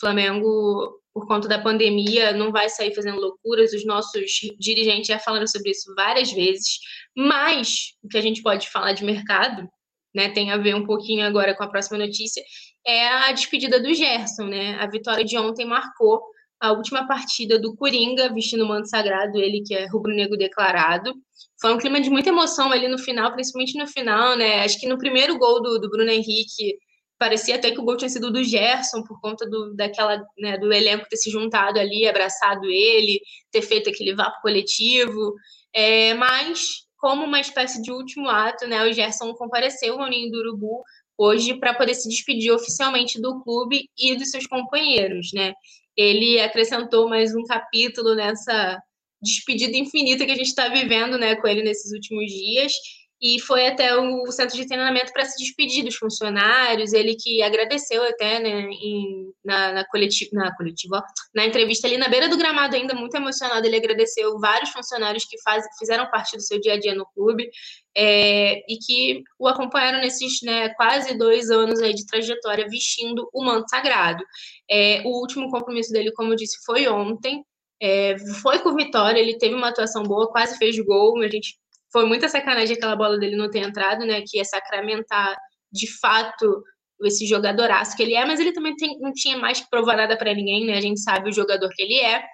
Flamengo, 0.00 1.00
por 1.12 1.26
conta 1.26 1.48
da 1.48 1.60
pandemia, 1.60 2.32
não 2.32 2.52
vai 2.52 2.68
sair 2.68 2.94
fazendo 2.94 3.20
loucuras. 3.20 3.72
Os 3.72 3.84
nossos 3.84 4.30
dirigentes 4.60 5.08
já 5.08 5.18
falaram 5.18 5.48
sobre 5.48 5.72
isso 5.72 5.92
várias 5.96 6.30
vezes. 6.30 6.78
Mas 7.16 7.96
o 8.04 8.08
que 8.08 8.16
a 8.16 8.20
gente 8.20 8.40
pode 8.40 8.70
falar 8.70 8.92
de 8.92 9.04
mercado, 9.04 9.68
né? 10.14 10.28
Tem 10.28 10.52
a 10.52 10.56
ver 10.56 10.76
um 10.76 10.86
pouquinho 10.86 11.26
agora 11.26 11.52
com 11.52 11.64
a 11.64 11.68
próxima 11.68 11.98
notícia, 11.98 12.44
é 12.86 13.08
a 13.08 13.32
despedida 13.32 13.80
do 13.80 13.92
Gerson, 13.92 14.44
né? 14.44 14.76
A 14.76 14.86
vitória 14.86 15.24
de 15.24 15.36
ontem 15.36 15.66
marcou 15.66 16.22
a 16.60 16.72
última 16.72 17.06
partida 17.06 17.58
do 17.58 17.74
Coringa, 17.76 18.32
vestindo 18.32 18.64
o 18.64 18.68
manto 18.68 18.88
sagrado, 18.88 19.38
ele 19.38 19.62
que 19.62 19.74
é 19.74 19.86
rubro-negro 19.86 20.36
declarado. 20.36 21.14
Foi 21.60 21.72
um 21.74 21.78
clima 21.78 22.00
de 22.00 22.10
muita 22.10 22.30
emoção 22.30 22.72
ali 22.72 22.88
no 22.88 22.98
final, 22.98 23.32
principalmente 23.32 23.78
no 23.78 23.86
final, 23.86 24.36
né? 24.36 24.64
Acho 24.64 24.78
que 24.78 24.88
no 24.88 24.98
primeiro 24.98 25.38
gol 25.38 25.62
do, 25.62 25.78
do 25.78 25.90
Bruno 25.90 26.10
Henrique, 26.10 26.78
parecia 27.18 27.56
até 27.56 27.70
que 27.70 27.80
o 27.80 27.84
gol 27.84 27.96
tinha 27.96 28.08
sido 28.08 28.30
do 28.30 28.42
Gerson, 28.42 29.02
por 29.02 29.20
conta 29.20 29.48
do, 29.48 29.74
daquela, 29.74 30.22
né, 30.38 30.58
do 30.58 30.72
elenco 30.72 31.06
ter 31.08 31.16
se 31.16 31.30
juntado 31.30 31.78
ali, 31.78 32.06
abraçado 32.06 32.66
ele, 32.66 33.20
ter 33.50 33.62
feito 33.62 33.90
aquele 33.90 34.14
vapo 34.14 34.40
coletivo. 34.42 35.34
É, 35.74 36.14
mas, 36.14 36.86
como 36.98 37.24
uma 37.24 37.40
espécie 37.40 37.82
de 37.82 37.90
último 37.90 38.28
ato, 38.28 38.66
né, 38.66 38.84
o 38.84 38.92
Gerson 38.92 39.32
compareceu 39.34 40.00
ao 40.00 40.08
Ninho 40.08 40.30
do 40.30 40.38
Urubu 40.38 40.82
hoje 41.18 41.54
para 41.58 41.74
poder 41.74 41.94
se 41.94 42.08
despedir 42.08 42.52
oficialmente 42.52 43.20
do 43.20 43.40
clube 43.42 43.88
e 43.96 44.14
dos 44.16 44.30
seus 44.30 44.46
companheiros, 44.46 45.30
né? 45.32 45.54
Ele 45.96 46.40
acrescentou 46.40 47.08
mais 47.08 47.34
um 47.34 47.42
capítulo 47.44 48.14
nessa 48.14 48.80
despedida 49.22 49.76
infinita 49.76 50.24
que 50.24 50.32
a 50.32 50.36
gente 50.36 50.48
está 50.48 50.68
vivendo, 50.68 51.18
né, 51.18 51.36
com 51.36 51.46
ele 51.46 51.62
nesses 51.62 51.92
últimos 51.92 52.26
dias 52.26 52.72
e 53.20 53.40
foi 53.40 53.66
até 53.66 53.96
o 53.96 54.30
centro 54.30 54.56
de 54.56 54.66
treinamento 54.66 55.12
para 55.12 55.24
se 55.24 55.42
despedir 55.42 55.84
dos 55.84 55.96
funcionários. 55.96 56.92
Ele 56.92 57.14
que 57.14 57.42
agradeceu 57.42 58.02
até 58.04 58.38
né, 58.38 58.68
em, 58.70 59.32
na, 59.44 59.72
na, 59.72 59.86
coletiva, 59.86 60.30
na 60.34 60.54
coletiva, 60.54 61.02
na 61.34 61.46
entrevista 61.46 61.86
ali 61.86 61.96
na 61.96 62.08
beira 62.08 62.28
do 62.28 62.36
gramado, 62.36 62.76
ainda 62.76 62.94
muito 62.94 63.16
emocionado. 63.16 63.66
Ele 63.66 63.76
agradeceu 63.76 64.38
vários 64.38 64.70
funcionários 64.70 65.24
que 65.24 65.40
faz, 65.42 65.64
fizeram 65.78 66.10
parte 66.10 66.36
do 66.36 66.42
seu 66.42 66.60
dia 66.60 66.74
a 66.74 66.78
dia 66.78 66.94
no 66.94 67.06
clube 67.14 67.48
é, 67.96 68.58
e 68.70 68.76
que 68.78 69.22
o 69.38 69.48
acompanharam 69.48 70.00
nesses 70.00 70.42
né, 70.42 70.68
quase 70.74 71.16
dois 71.16 71.50
anos 71.50 71.80
aí 71.80 71.94
de 71.94 72.04
trajetória 72.04 72.68
vestindo 72.68 73.28
o 73.32 73.42
manto 73.42 73.68
sagrado. 73.70 74.22
É, 74.70 75.00
o 75.06 75.20
último 75.20 75.50
compromisso 75.50 75.90
dele, 75.90 76.12
como 76.12 76.32
eu 76.32 76.36
disse, 76.36 76.58
foi 76.66 76.86
ontem. 76.86 77.42
É, 77.80 78.16
foi 78.42 78.58
com 78.58 78.74
vitória, 78.74 79.20
ele 79.20 79.36
teve 79.36 79.54
uma 79.54 79.68
atuação 79.68 80.02
boa, 80.02 80.30
quase 80.30 80.56
fez 80.58 80.78
gol. 80.80 81.20
A 81.22 81.28
gente 81.28 81.58
foi 81.92 82.06
muita 82.06 82.28
sacanagem 82.28 82.76
aquela 82.76 82.96
bola 82.96 83.18
dele 83.18 83.36
não 83.36 83.50
ter 83.50 83.60
entrado, 83.60 84.04
né? 84.04 84.22
Que 84.26 84.38
é 84.40 84.44
sacramentar 84.44 85.36
de 85.72 85.86
fato 85.98 86.62
esse 87.02 87.26
jogadoraço 87.26 87.96
que 87.96 88.02
ele 88.02 88.14
é, 88.14 88.24
mas 88.24 88.40
ele 88.40 88.52
também 88.52 88.74
tem, 88.76 88.98
não 88.98 89.12
tinha 89.12 89.36
mais 89.36 89.60
que 89.60 89.68
provar 89.68 89.96
nada 89.96 90.16
para 90.16 90.32
ninguém, 90.34 90.66
né? 90.66 90.76
A 90.78 90.80
gente 90.80 91.00
sabe 91.00 91.28
o 91.28 91.32
jogador 91.32 91.68
que 91.70 91.82
ele 91.82 91.98
é. 91.98 92.24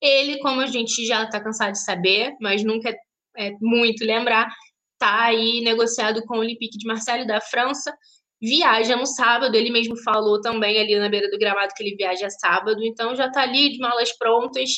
Ele, 0.00 0.38
como 0.38 0.60
a 0.60 0.66
gente 0.66 1.06
já 1.06 1.24
está 1.24 1.40
cansado 1.40 1.72
de 1.72 1.84
saber, 1.84 2.34
mas 2.40 2.64
nunca 2.64 2.90
é, 2.90 2.96
é 3.48 3.52
muito 3.60 4.04
lembrar, 4.04 4.48
tá 4.98 5.24
aí 5.24 5.60
negociado 5.60 6.22
com 6.24 6.36
o 6.36 6.40
Olympique 6.40 6.78
de 6.78 6.86
Marseille 6.86 7.26
da 7.26 7.40
França. 7.40 7.92
Viaja 8.40 8.96
no 8.96 9.06
sábado, 9.06 9.54
ele 9.56 9.70
mesmo 9.70 9.96
falou 10.02 10.40
também 10.40 10.78
ali 10.78 10.96
na 10.98 11.08
beira 11.08 11.28
do 11.30 11.38
gramado 11.38 11.72
que 11.76 11.82
ele 11.82 11.96
viaja 11.96 12.30
sábado, 12.30 12.84
então 12.84 13.14
já 13.16 13.30
tá 13.30 13.42
ali 13.42 13.70
de 13.72 13.78
malas 13.78 14.16
prontas 14.16 14.70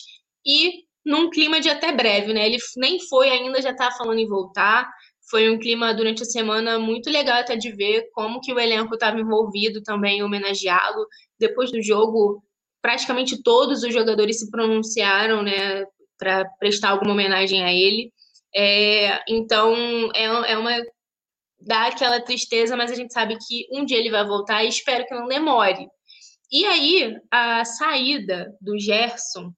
e 0.46 0.84
num 1.04 1.30
clima 1.30 1.60
de 1.60 1.68
até 1.70 1.92
breve, 1.92 2.32
né? 2.32 2.46
Ele 2.46 2.58
nem 2.76 2.98
foi 3.08 3.30
ainda, 3.30 3.62
já 3.62 3.74
tá 3.74 3.90
falando 3.90 4.18
em 4.18 4.28
voltar. 4.28 4.90
Foi 5.30 5.48
um 5.50 5.58
clima 5.58 5.94
durante 5.94 6.22
a 6.22 6.26
semana 6.26 6.78
muito 6.78 7.08
legal 7.10 7.38
até 7.38 7.56
de 7.56 7.70
ver 7.72 8.08
como 8.12 8.40
que 8.40 8.52
o 8.52 8.58
elenco 8.58 8.94
estava 8.94 9.18
envolvido 9.18 9.82
também 9.82 10.22
homenageá-lo. 10.22 11.06
Depois 11.38 11.70
do 11.70 11.82
jogo, 11.82 12.42
praticamente 12.82 13.42
todos 13.42 13.82
os 13.82 13.92
jogadores 13.92 14.40
se 14.40 14.50
pronunciaram, 14.50 15.42
né, 15.42 15.84
para 16.18 16.44
prestar 16.58 16.90
alguma 16.90 17.12
homenagem 17.12 17.62
a 17.64 17.72
ele. 17.72 18.12
É, 18.54 19.22
então, 19.28 19.74
é, 20.14 20.24
é 20.52 20.58
uma 20.58 20.76
dá 21.60 21.86
aquela 21.86 22.20
tristeza, 22.20 22.76
mas 22.76 22.90
a 22.90 22.94
gente 22.94 23.12
sabe 23.12 23.36
que 23.36 23.66
um 23.70 23.84
dia 23.84 23.98
ele 23.98 24.10
vai 24.10 24.24
voltar 24.26 24.64
e 24.64 24.68
espero 24.68 25.04
que 25.06 25.14
não 25.14 25.28
demore. 25.28 25.86
E 26.50 26.64
aí, 26.64 27.16
a 27.30 27.64
saída 27.64 28.52
do 28.60 28.78
Gerson 28.78 29.52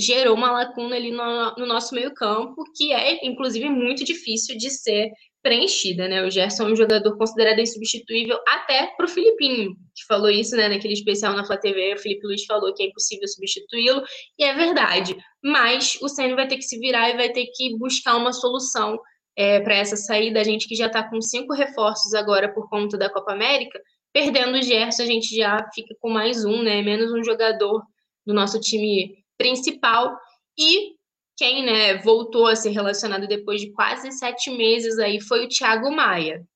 gerou 0.00 0.34
uma 0.34 0.50
lacuna 0.50 0.96
ali 0.96 1.10
no, 1.10 1.54
no 1.56 1.66
nosso 1.66 1.94
meio-campo, 1.94 2.64
que 2.76 2.92
é, 2.92 3.24
inclusive, 3.26 3.68
muito 3.68 4.04
difícil 4.04 4.56
de 4.56 4.70
ser 4.70 5.10
preenchida, 5.42 6.06
né? 6.08 6.22
O 6.22 6.30
Gerson 6.30 6.68
é 6.68 6.72
um 6.72 6.76
jogador 6.76 7.16
considerado 7.16 7.60
insubstituível 7.60 8.38
até 8.46 8.86
para 8.96 9.06
o 9.06 9.08
Filipinho, 9.08 9.74
que 9.94 10.04
falou 10.06 10.30
isso, 10.30 10.54
né, 10.54 10.68
naquele 10.68 10.92
especial 10.92 11.34
na 11.34 11.44
Flá 11.44 11.56
TV, 11.56 11.94
o 11.94 11.98
Felipe 11.98 12.26
Luiz 12.26 12.44
falou 12.44 12.74
que 12.74 12.82
é 12.82 12.86
impossível 12.86 13.26
substituí-lo, 13.26 14.02
e 14.38 14.44
é 14.44 14.54
verdade. 14.54 15.16
Mas 15.42 15.98
o 16.02 16.08
Senna 16.08 16.36
vai 16.36 16.46
ter 16.46 16.56
que 16.56 16.62
se 16.62 16.78
virar 16.78 17.10
e 17.10 17.16
vai 17.16 17.30
ter 17.30 17.46
que 17.54 17.76
buscar 17.78 18.16
uma 18.16 18.32
solução 18.32 18.98
é, 19.36 19.60
para 19.60 19.74
essa 19.76 19.96
saída. 19.96 20.40
A 20.40 20.44
gente 20.44 20.68
que 20.68 20.74
já 20.74 20.86
está 20.86 21.08
com 21.08 21.20
cinco 21.20 21.54
reforços 21.54 22.12
agora 22.14 22.52
por 22.52 22.68
conta 22.68 22.98
da 22.98 23.08
Copa 23.08 23.32
América, 23.32 23.80
perdendo 24.12 24.58
o 24.58 24.62
Gerson, 24.62 25.02
a 25.02 25.06
gente 25.06 25.34
já 25.34 25.66
fica 25.74 25.94
com 26.00 26.10
mais 26.10 26.44
um, 26.44 26.62
né? 26.62 26.82
Menos 26.82 27.12
um 27.12 27.24
jogador 27.24 27.82
do 28.26 28.34
nosso 28.34 28.60
time 28.60 29.19
principal 29.40 30.14
e 30.58 30.92
quem 31.34 31.64
né, 31.64 31.96
voltou 32.02 32.46
a 32.46 32.54
ser 32.54 32.68
relacionado 32.68 33.26
depois 33.26 33.62
de 33.62 33.72
quase 33.72 34.12
sete 34.12 34.50
meses 34.50 34.98
aí 34.98 35.18
foi 35.22 35.46
o 35.46 35.48
Thiago 35.48 35.90
Maia. 35.90 36.46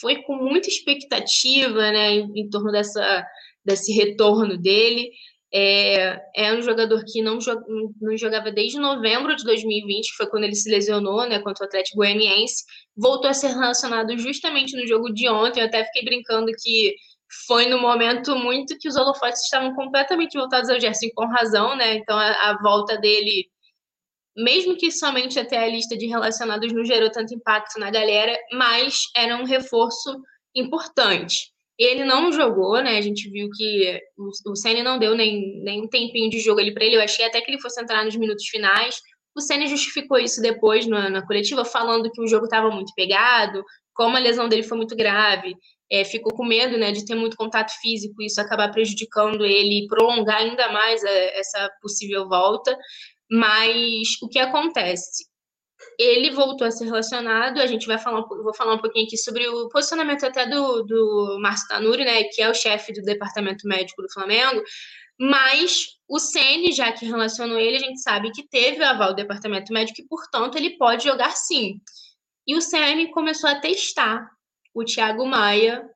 Foi 0.00 0.16
com 0.22 0.34
muita 0.34 0.68
expectativa 0.68 1.78
né, 1.78 2.14
em, 2.14 2.40
em 2.40 2.50
torno 2.50 2.72
dessa, 2.72 3.24
desse 3.64 3.92
retorno 3.92 4.58
dele. 4.58 5.12
É, 5.54 6.18
é, 6.34 6.52
um 6.54 6.62
jogador 6.62 7.04
que 7.04 7.22
não, 7.22 7.38
não 8.00 8.16
jogava 8.16 8.50
desde 8.50 8.80
novembro 8.80 9.36
de 9.36 9.44
2020, 9.44 10.10
que 10.10 10.16
foi 10.16 10.26
quando 10.26 10.42
ele 10.42 10.56
se 10.56 10.68
lesionou 10.68 11.24
né, 11.28 11.38
contra 11.38 11.64
o 11.64 11.68
Atlético 11.68 11.98
Goianiense. 11.98 12.64
Voltou 12.96 13.30
a 13.30 13.34
ser 13.34 13.48
relacionado 13.48 14.18
justamente 14.18 14.74
no 14.74 14.84
jogo 14.88 15.12
de 15.12 15.28
ontem. 15.28 15.60
Eu 15.60 15.66
até 15.66 15.84
fiquei 15.84 16.02
brincando 16.02 16.50
que 16.60 16.96
foi 17.46 17.66
no 17.66 17.78
momento 17.78 18.36
muito 18.36 18.76
que 18.78 18.88
os 18.88 18.96
holofotes 18.96 19.42
estavam 19.42 19.74
completamente 19.74 20.36
voltados 20.36 20.68
ao 20.68 20.80
Gerson, 20.80 21.08
com 21.14 21.26
razão, 21.26 21.76
né? 21.76 21.94
Então 21.96 22.16
a, 22.16 22.50
a, 22.50 22.58
volta 22.62 22.96
dele, 22.98 23.48
mesmo 24.36 24.76
que 24.76 24.90
somente 24.90 25.38
até 25.38 25.58
a 25.58 25.68
lista 25.68 25.96
de 25.96 26.06
relacionados 26.06 26.72
não 26.72 26.84
gerou 26.84 27.10
tanto 27.10 27.34
impacto 27.34 27.78
na 27.78 27.90
galera, 27.90 28.38
mas 28.52 29.04
era 29.16 29.36
um 29.36 29.44
reforço 29.44 30.14
importante. 30.54 31.50
Ele 31.78 32.04
não 32.04 32.30
jogou, 32.30 32.82
né? 32.82 32.98
A 32.98 33.00
gente 33.00 33.30
viu 33.30 33.48
que 33.50 34.00
o, 34.16 34.52
o 34.52 34.56
Senna 34.56 34.82
não 34.82 34.98
deu 34.98 35.14
nem, 35.14 35.62
nem 35.62 35.82
um 35.82 35.88
tempinho 35.88 36.30
de 36.30 36.38
jogo 36.38 36.60
ali 36.60 36.72
para 36.72 36.84
ele. 36.84 36.96
Eu 36.96 37.02
achei 37.02 37.24
até 37.24 37.40
que 37.40 37.50
ele 37.50 37.60
fosse 37.60 37.80
entrar 37.80 38.04
nos 38.04 38.14
minutos 38.14 38.46
finais. 38.46 39.00
O 39.34 39.40
Senna 39.40 39.66
justificou 39.66 40.18
isso 40.18 40.42
depois 40.42 40.86
na, 40.86 41.08
na 41.08 41.26
coletiva, 41.26 41.64
falando 41.64 42.10
que 42.10 42.20
o 42.20 42.28
jogo 42.28 42.44
estava 42.44 42.70
muito 42.70 42.92
pegado, 42.94 43.64
como 43.94 44.16
a 44.16 44.20
lesão 44.20 44.48
dele 44.48 44.62
foi 44.62 44.76
muito 44.76 44.94
grave, 44.94 45.56
é, 45.92 46.04
ficou 46.04 46.32
com 46.32 46.42
medo 46.42 46.78
né, 46.78 46.90
de 46.90 47.04
ter 47.04 47.14
muito 47.14 47.36
contato 47.36 47.70
físico 47.82 48.22
e 48.22 48.26
isso 48.26 48.40
acabar 48.40 48.70
prejudicando 48.70 49.44
ele 49.44 49.84
e 49.84 49.86
prolongar 49.86 50.38
ainda 50.38 50.72
mais 50.72 51.04
a, 51.04 51.10
é, 51.10 51.38
essa 51.38 51.70
possível 51.82 52.26
volta. 52.26 52.74
Mas 53.30 54.08
o 54.22 54.28
que 54.28 54.38
acontece? 54.38 55.26
Ele 55.98 56.30
voltou 56.30 56.66
a 56.66 56.70
ser 56.70 56.86
relacionado, 56.86 57.60
a 57.60 57.66
gente 57.66 57.86
vai 57.86 57.98
falar, 57.98 58.22
vou 58.22 58.54
falar 58.54 58.74
um 58.74 58.78
pouquinho 58.78 59.04
aqui 59.04 59.18
sobre 59.18 59.46
o 59.46 59.68
posicionamento 59.68 60.24
até 60.24 60.46
do, 60.46 60.82
do 60.82 61.38
Márcio 61.42 61.68
Tanuri, 61.68 62.04
né, 62.04 62.24
que 62.24 62.40
é 62.40 62.48
o 62.48 62.54
chefe 62.54 62.92
do 62.92 63.02
departamento 63.02 63.68
médico 63.68 64.00
do 64.00 64.12
Flamengo, 64.12 64.62
mas 65.20 65.88
o 66.08 66.18
Ceni, 66.18 66.72
já 66.72 66.90
que 66.92 67.04
relacionou 67.04 67.58
ele, 67.58 67.76
a 67.76 67.80
gente 67.80 68.00
sabe 68.00 68.30
que 68.32 68.48
teve 68.48 68.80
o 68.80 68.86
aval 68.86 69.10
do 69.10 69.16
departamento 69.16 69.72
médico 69.72 70.00
e, 70.00 70.08
portanto, 70.08 70.56
ele 70.56 70.78
pode 70.78 71.04
jogar 71.04 71.32
sim. 71.36 71.80
E 72.46 72.56
o 72.56 72.62
Ceni 72.62 73.10
começou 73.10 73.50
a 73.50 73.60
testar 73.60 74.26
o 74.74 74.84
Thiago 74.84 75.26
Maia 75.26 75.88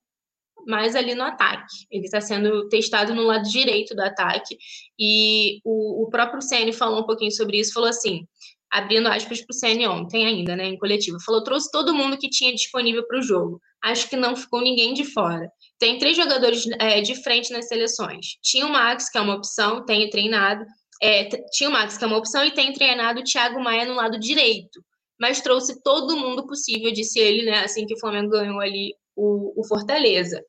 mais 0.67 0.97
ali 0.97 1.15
no 1.15 1.23
ataque. 1.23 1.87
Ele 1.91 2.05
está 2.05 2.21
sendo 2.21 2.69
testado 2.69 3.15
no 3.15 3.23
lado 3.23 3.49
direito 3.49 3.95
do 3.95 4.03
ataque. 4.03 4.59
E 4.99 5.61
o, 5.65 6.05
o 6.05 6.11
próprio 6.11 6.43
Ceni 6.43 6.73
falou 6.73 7.01
um 7.01 7.07
pouquinho 7.07 7.31
sobre 7.31 7.61
isso, 7.61 7.73
falou 7.73 7.89
assim, 7.89 8.27
abrindo 8.71 9.09
aspas 9.09 9.41
para 9.41 9.55
o 9.55 9.57
Ceni 9.57 9.87
ontem 9.87 10.27
ainda, 10.27 10.57
né, 10.57 10.67
em 10.67 10.77
coletivo, 10.77 11.19
falou, 11.25 11.45
trouxe 11.45 11.71
todo 11.71 11.95
mundo 11.95 12.19
que 12.19 12.29
tinha 12.29 12.53
disponível 12.53 13.07
para 13.07 13.21
o 13.21 13.23
jogo. 13.23 13.61
Acho 13.83 14.09
que 14.09 14.17
não 14.17 14.35
ficou 14.35 14.61
ninguém 14.61 14.93
de 14.93 15.05
fora. 15.05 15.49
Tem 15.79 15.99
três 15.99 16.17
jogadores 16.17 16.65
é, 16.81 17.01
de 17.01 17.15
frente 17.23 17.53
nas 17.53 17.69
seleções. 17.69 18.37
Tinha 18.43 18.67
o 18.67 18.73
Max, 18.73 19.09
que 19.09 19.19
é 19.19 19.21
uma 19.21 19.35
opção, 19.35 19.85
tem 19.85 20.11
treinado. 20.11 20.65
É, 21.01 21.29
tinha 21.53 21.69
o 21.69 21.73
Max, 21.73 21.97
que 21.97 22.03
é 22.03 22.07
uma 22.07 22.17
opção, 22.17 22.45
e 22.45 22.51
tem 22.51 22.73
treinado 22.73 23.21
o 23.21 23.25
Thiago 23.25 23.61
Maia 23.63 23.85
no 23.85 23.95
lado 23.95 24.19
direito. 24.19 24.83
Mas 25.19 25.41
trouxe 25.41 25.83
todo 25.83 26.17
mundo 26.17 26.47
possível, 26.47 26.93
disse 26.93 27.19
ele, 27.19 27.45
né? 27.45 27.61
Assim 27.65 27.87
que 27.87 27.95
o 27.95 27.99
Flamengo 28.01 28.31
ganhou 28.31 28.61
ali 28.61 28.95
o, 29.15 29.61
o 29.61 29.67
Fortaleza. 29.67 30.43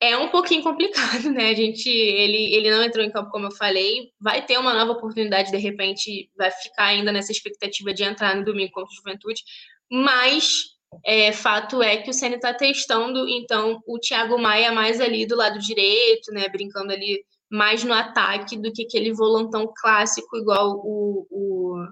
É 0.00 0.16
um 0.18 0.28
pouquinho 0.28 0.62
complicado, 0.62 1.30
né? 1.32 1.50
A 1.50 1.54
gente, 1.54 1.88
ele, 1.88 2.54
ele 2.54 2.70
não 2.70 2.82
entrou 2.82 3.04
em 3.04 3.10
campo, 3.10 3.30
como 3.30 3.46
eu 3.46 3.52
falei. 3.52 4.10
Vai 4.20 4.44
ter 4.44 4.58
uma 4.58 4.74
nova 4.74 4.92
oportunidade, 4.92 5.50
de 5.50 5.56
repente, 5.56 6.30
vai 6.36 6.50
ficar 6.50 6.86
ainda 6.86 7.12
nessa 7.12 7.32
expectativa 7.32 7.94
de 7.94 8.02
entrar 8.02 8.36
no 8.36 8.44
domingo 8.44 8.72
contra 8.72 8.90
o 8.90 8.96
Juventude. 8.96 9.42
Mas 9.90 10.74
é, 11.04 11.32
fato 11.32 11.82
é 11.82 11.96
que 11.98 12.10
o 12.10 12.12
Senna 12.12 12.36
está 12.36 12.52
testando, 12.52 13.26
então, 13.28 13.80
o 13.86 13.98
Thiago 13.98 14.38
Maia 14.38 14.72
mais 14.72 15.00
ali 15.00 15.26
do 15.26 15.36
lado 15.36 15.58
direito, 15.58 16.32
né? 16.32 16.48
Brincando 16.48 16.92
ali 16.92 17.24
mais 17.50 17.84
no 17.84 17.94
ataque 17.94 18.56
do 18.56 18.72
que 18.72 18.82
aquele 18.82 19.12
volantão 19.12 19.72
clássico, 19.76 20.36
igual 20.36 20.80
o, 20.84 21.26
o, 21.30 21.86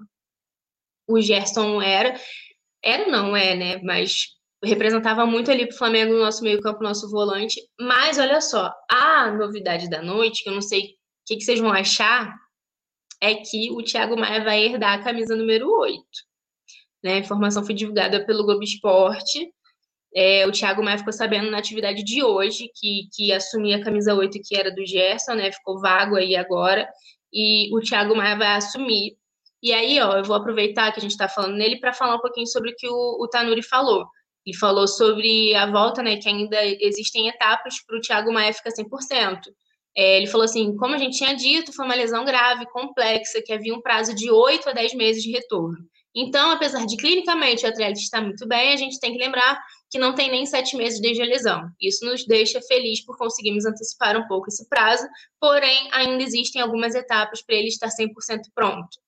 o 1.13 1.21
Gerson 1.21 1.81
era. 1.81 2.19
Era, 2.83 3.07
não 3.09 3.35
é, 3.35 3.55
né? 3.55 3.81
Mas 3.81 4.27
representava 4.63 5.25
muito 5.25 5.51
ali 5.51 5.65
para 5.65 5.75
o 5.75 5.77
Flamengo 5.77 6.13
no 6.13 6.19
nosso 6.19 6.43
meio-campo, 6.43 6.83
nosso 6.83 7.09
volante. 7.09 7.61
Mas 7.79 8.17
olha 8.17 8.39
só, 8.41 8.73
a 8.89 9.31
novidade 9.31 9.89
da 9.89 10.01
noite, 10.01 10.43
que 10.43 10.49
eu 10.49 10.53
não 10.53 10.61
sei 10.61 10.81
o 10.81 10.87
que, 11.25 11.37
que 11.37 11.43
vocês 11.43 11.59
vão 11.59 11.71
achar, 11.71 12.33
é 13.21 13.35
que 13.35 13.71
o 13.71 13.81
Thiago 13.81 14.17
Maia 14.17 14.43
vai 14.43 14.63
herdar 14.63 14.99
a 14.99 15.03
camisa 15.03 15.35
número 15.35 15.69
8. 15.69 16.03
Né? 17.03 17.13
A 17.13 17.17
informação 17.19 17.65
foi 17.65 17.73
divulgada 17.73 18.25
pelo 18.25 18.45
Globo 18.45 18.63
Esporte. 18.63 19.49
É, 20.15 20.45
o 20.45 20.51
Thiago 20.51 20.83
Maia 20.83 20.97
ficou 20.97 21.13
sabendo 21.13 21.49
na 21.49 21.57
atividade 21.57 22.03
de 22.03 22.23
hoje 22.23 22.69
que, 22.75 23.07
que 23.13 23.31
assumia 23.31 23.77
a 23.77 23.83
camisa 23.83 24.13
8, 24.13 24.39
que 24.43 24.55
era 24.55 24.71
do 24.73 24.85
Gerson, 24.85 25.33
né? 25.33 25.51
Ficou 25.51 25.79
vago 25.79 26.15
aí 26.15 26.35
agora. 26.35 26.87
E 27.31 27.75
o 27.75 27.79
Thiago 27.81 28.15
Maia 28.15 28.37
vai 28.37 28.55
assumir. 28.55 29.17
E 29.63 29.71
aí, 29.71 29.97
ó, 30.01 30.17
eu 30.17 30.25
vou 30.25 30.35
aproveitar 30.35 30.91
que 30.91 30.99
a 30.99 31.01
gente 31.01 31.11
está 31.11 31.29
falando 31.29 31.55
nele 31.55 31.79
para 31.79 31.93
falar 31.93 32.15
um 32.15 32.19
pouquinho 32.19 32.45
sobre 32.45 32.71
o 32.71 32.75
que 32.75 32.87
o, 32.89 33.23
o 33.23 33.27
Tanuri 33.29 33.63
falou. 33.63 34.05
Ele 34.45 34.57
falou 34.57 34.85
sobre 34.85 35.55
a 35.55 35.65
volta, 35.71 36.03
né? 36.03 36.17
Que 36.17 36.27
ainda 36.27 36.57
existem 36.81 37.29
etapas 37.29 37.75
para 37.87 37.97
o 37.97 38.01
Thiago 38.01 38.33
Maia 38.33 38.51
ficar 38.51 38.71
100%. 38.71 39.39
É, 39.95 40.17
ele 40.17 40.27
falou 40.27 40.43
assim: 40.43 40.75
como 40.75 40.95
a 40.95 40.97
gente 40.97 41.17
tinha 41.17 41.33
dito, 41.33 41.71
foi 41.71 41.85
uma 41.85 41.95
lesão 41.95 42.25
grave, 42.25 42.65
complexa, 42.71 43.41
que 43.41 43.53
havia 43.53 43.73
um 43.73 43.81
prazo 43.81 44.13
de 44.13 44.29
8 44.29 44.67
a 44.67 44.73
10 44.73 44.95
meses 44.95 45.23
de 45.23 45.31
retorno. 45.31 45.77
Então, 46.15 46.51
apesar 46.51 46.85
de 46.85 46.97
clinicamente 46.97 47.65
o 47.65 47.69
atleta 47.69 47.99
estar 47.99 48.21
muito 48.21 48.45
bem, 48.47 48.73
a 48.73 48.77
gente 48.77 48.99
tem 48.99 49.13
que 49.13 49.17
lembrar 49.17 49.59
que 49.89 49.97
não 49.97 50.13
tem 50.13 50.29
nem 50.29 50.45
sete 50.45 50.75
meses 50.75 50.99
desde 50.99 51.23
a 51.23 51.25
lesão. 51.25 51.69
Isso 51.81 52.05
nos 52.05 52.25
deixa 52.25 52.61
feliz 52.61 53.03
por 53.03 53.17
conseguirmos 53.17 53.65
antecipar 53.65 54.15
um 54.17 54.27
pouco 54.27 54.47
esse 54.49 54.67
prazo, 54.69 55.07
porém, 55.39 55.89
ainda 55.91 56.21
existem 56.21 56.61
algumas 56.61 56.93
etapas 56.93 57.41
para 57.41 57.55
ele 57.55 57.69
estar 57.69 57.87
100% 57.87 58.11
pronto. 58.53 59.02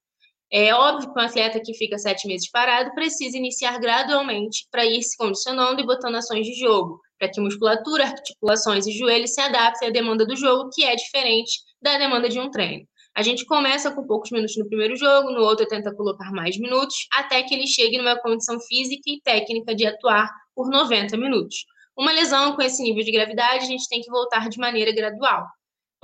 É 0.51 0.73
óbvio 0.73 1.11
que 1.11 1.19
um 1.19 1.23
atleta 1.23 1.59
que 1.59 1.73
fica 1.73 1.97
sete 1.97 2.27
meses 2.27 2.49
parado 2.49 2.93
precisa 2.93 3.37
iniciar 3.37 3.79
gradualmente 3.79 4.67
para 4.71 4.85
ir 4.85 5.01
se 5.01 5.17
condicionando 5.17 5.81
e 5.81 5.85
botando 5.85 6.15
ações 6.15 6.45
de 6.45 6.53
jogo, 6.53 6.99
para 7.17 7.29
que 7.29 7.41
musculatura, 7.41 8.05
articulações 8.05 8.85
e 8.85 8.91
joelhos 8.91 9.33
se 9.33 9.41
adaptem 9.41 9.89
à 9.89 9.91
demanda 9.91 10.25
do 10.25 10.35
jogo, 10.35 10.69
que 10.73 10.83
é 10.83 10.95
diferente 10.95 11.59
da 11.81 11.97
demanda 11.97 12.29
de 12.29 12.39
um 12.39 12.49
treino. 12.49 12.85
A 13.15 13.21
gente 13.21 13.45
começa 13.45 13.91
com 13.91 14.05
poucos 14.05 14.29
minutos 14.29 14.57
no 14.57 14.67
primeiro 14.67 14.95
jogo, 14.97 15.31
no 15.31 15.41
outro 15.41 15.65
tenta 15.65 15.95
colocar 15.95 16.31
mais 16.31 16.57
minutos, 16.57 17.07
até 17.13 17.41
que 17.43 17.53
ele 17.53 17.65
chegue 17.65 17.97
numa 17.97 18.19
condição 18.19 18.59
física 18.59 19.03
e 19.07 19.21
técnica 19.21 19.73
de 19.73 19.85
atuar 19.85 20.29
por 20.53 20.69
90 20.69 21.15
minutos. 21.15 21.65
Uma 21.97 22.11
lesão 22.11 22.55
com 22.55 22.61
esse 22.61 22.83
nível 22.83 23.03
de 23.05 23.11
gravidade, 23.11 23.63
a 23.63 23.67
gente 23.67 23.87
tem 23.87 24.01
que 24.01 24.11
voltar 24.11 24.49
de 24.49 24.57
maneira 24.57 24.93
gradual. 24.93 25.45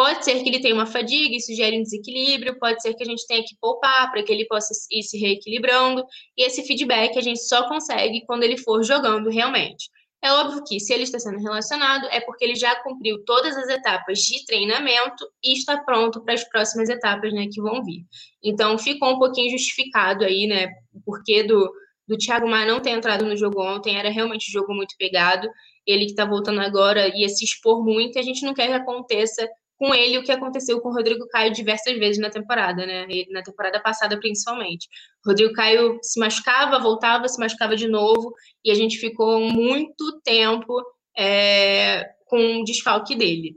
Pode 0.01 0.25
ser 0.25 0.41
que 0.41 0.49
ele 0.49 0.59
tenha 0.59 0.73
uma 0.73 0.87
fadiga, 0.87 1.35
isso 1.35 1.53
gere 1.53 1.77
um 1.77 1.83
desequilíbrio, 1.83 2.57
pode 2.57 2.81
ser 2.81 2.95
que 2.95 3.03
a 3.03 3.05
gente 3.05 3.23
tenha 3.27 3.43
que 3.43 3.55
poupar 3.61 4.09
para 4.09 4.23
que 4.23 4.31
ele 4.31 4.47
possa 4.47 4.73
ir 4.89 5.03
se 5.03 5.15
reequilibrando, 5.19 6.03
e 6.35 6.43
esse 6.43 6.63
feedback 6.63 7.19
a 7.19 7.21
gente 7.21 7.39
só 7.47 7.67
consegue 7.67 8.25
quando 8.25 8.41
ele 8.41 8.57
for 8.57 8.81
jogando 8.81 9.29
realmente. 9.29 9.91
É 10.19 10.33
óbvio 10.33 10.63
que, 10.67 10.79
se 10.79 10.91
ele 10.91 11.03
está 11.03 11.19
sendo 11.19 11.37
relacionado, 11.37 12.07
é 12.09 12.19
porque 12.19 12.43
ele 12.43 12.55
já 12.55 12.75
cumpriu 12.81 13.23
todas 13.25 13.55
as 13.55 13.69
etapas 13.69 14.17
de 14.17 14.43
treinamento 14.47 15.23
e 15.43 15.53
está 15.53 15.77
pronto 15.77 16.19
para 16.23 16.33
as 16.33 16.49
próximas 16.49 16.89
etapas 16.89 17.31
né, 17.31 17.45
que 17.51 17.61
vão 17.61 17.83
vir. 17.83 18.03
Então, 18.43 18.79
ficou 18.79 19.13
um 19.13 19.19
pouquinho 19.19 19.51
justificado 19.51 20.25
aí, 20.25 20.47
né? 20.47 20.65
O 20.95 21.01
porquê 21.05 21.43
do, 21.43 21.71
do 22.07 22.17
Thiago 22.17 22.49
Maia 22.49 22.65
não 22.65 22.79
ter 22.79 22.89
entrado 22.89 23.23
no 23.23 23.37
jogo 23.37 23.61
ontem, 23.61 23.95
era 23.95 24.09
realmente 24.09 24.49
um 24.49 24.53
jogo 24.53 24.73
muito 24.73 24.95
pegado. 24.97 25.47
Ele 25.85 26.05
que 26.05 26.11
está 26.11 26.25
voltando 26.25 26.59
agora 26.59 27.07
ia 27.15 27.29
se 27.29 27.45
expor 27.45 27.83
muito, 27.83 28.15
e 28.15 28.19
a 28.19 28.23
gente 28.23 28.43
não 28.43 28.55
quer 28.55 28.65
que 28.65 28.73
aconteça 28.73 29.47
com 29.81 29.95
ele 29.95 30.19
o 30.19 30.23
que 30.23 30.31
aconteceu 30.31 30.79
com 30.79 30.89
o 30.89 30.93
Rodrigo 30.93 31.27
Caio 31.29 31.51
diversas 31.51 31.97
vezes 31.97 32.21
na 32.21 32.29
temporada, 32.29 32.85
né? 32.85 33.07
Na 33.31 33.41
temporada 33.41 33.81
passada, 33.81 34.19
principalmente. 34.19 34.87
O 35.25 35.29
Rodrigo 35.29 35.53
Caio 35.53 35.97
se 36.03 36.19
machucava, 36.19 36.77
voltava, 36.77 37.27
se 37.27 37.39
machucava 37.39 37.75
de 37.75 37.87
novo, 37.87 38.31
e 38.63 38.69
a 38.69 38.75
gente 38.75 38.99
ficou 38.99 39.39
muito 39.39 40.21
tempo 40.23 40.71
é, 41.17 42.07
com 42.27 42.61
o 42.61 42.63
desfalque 42.63 43.15
dele. 43.15 43.55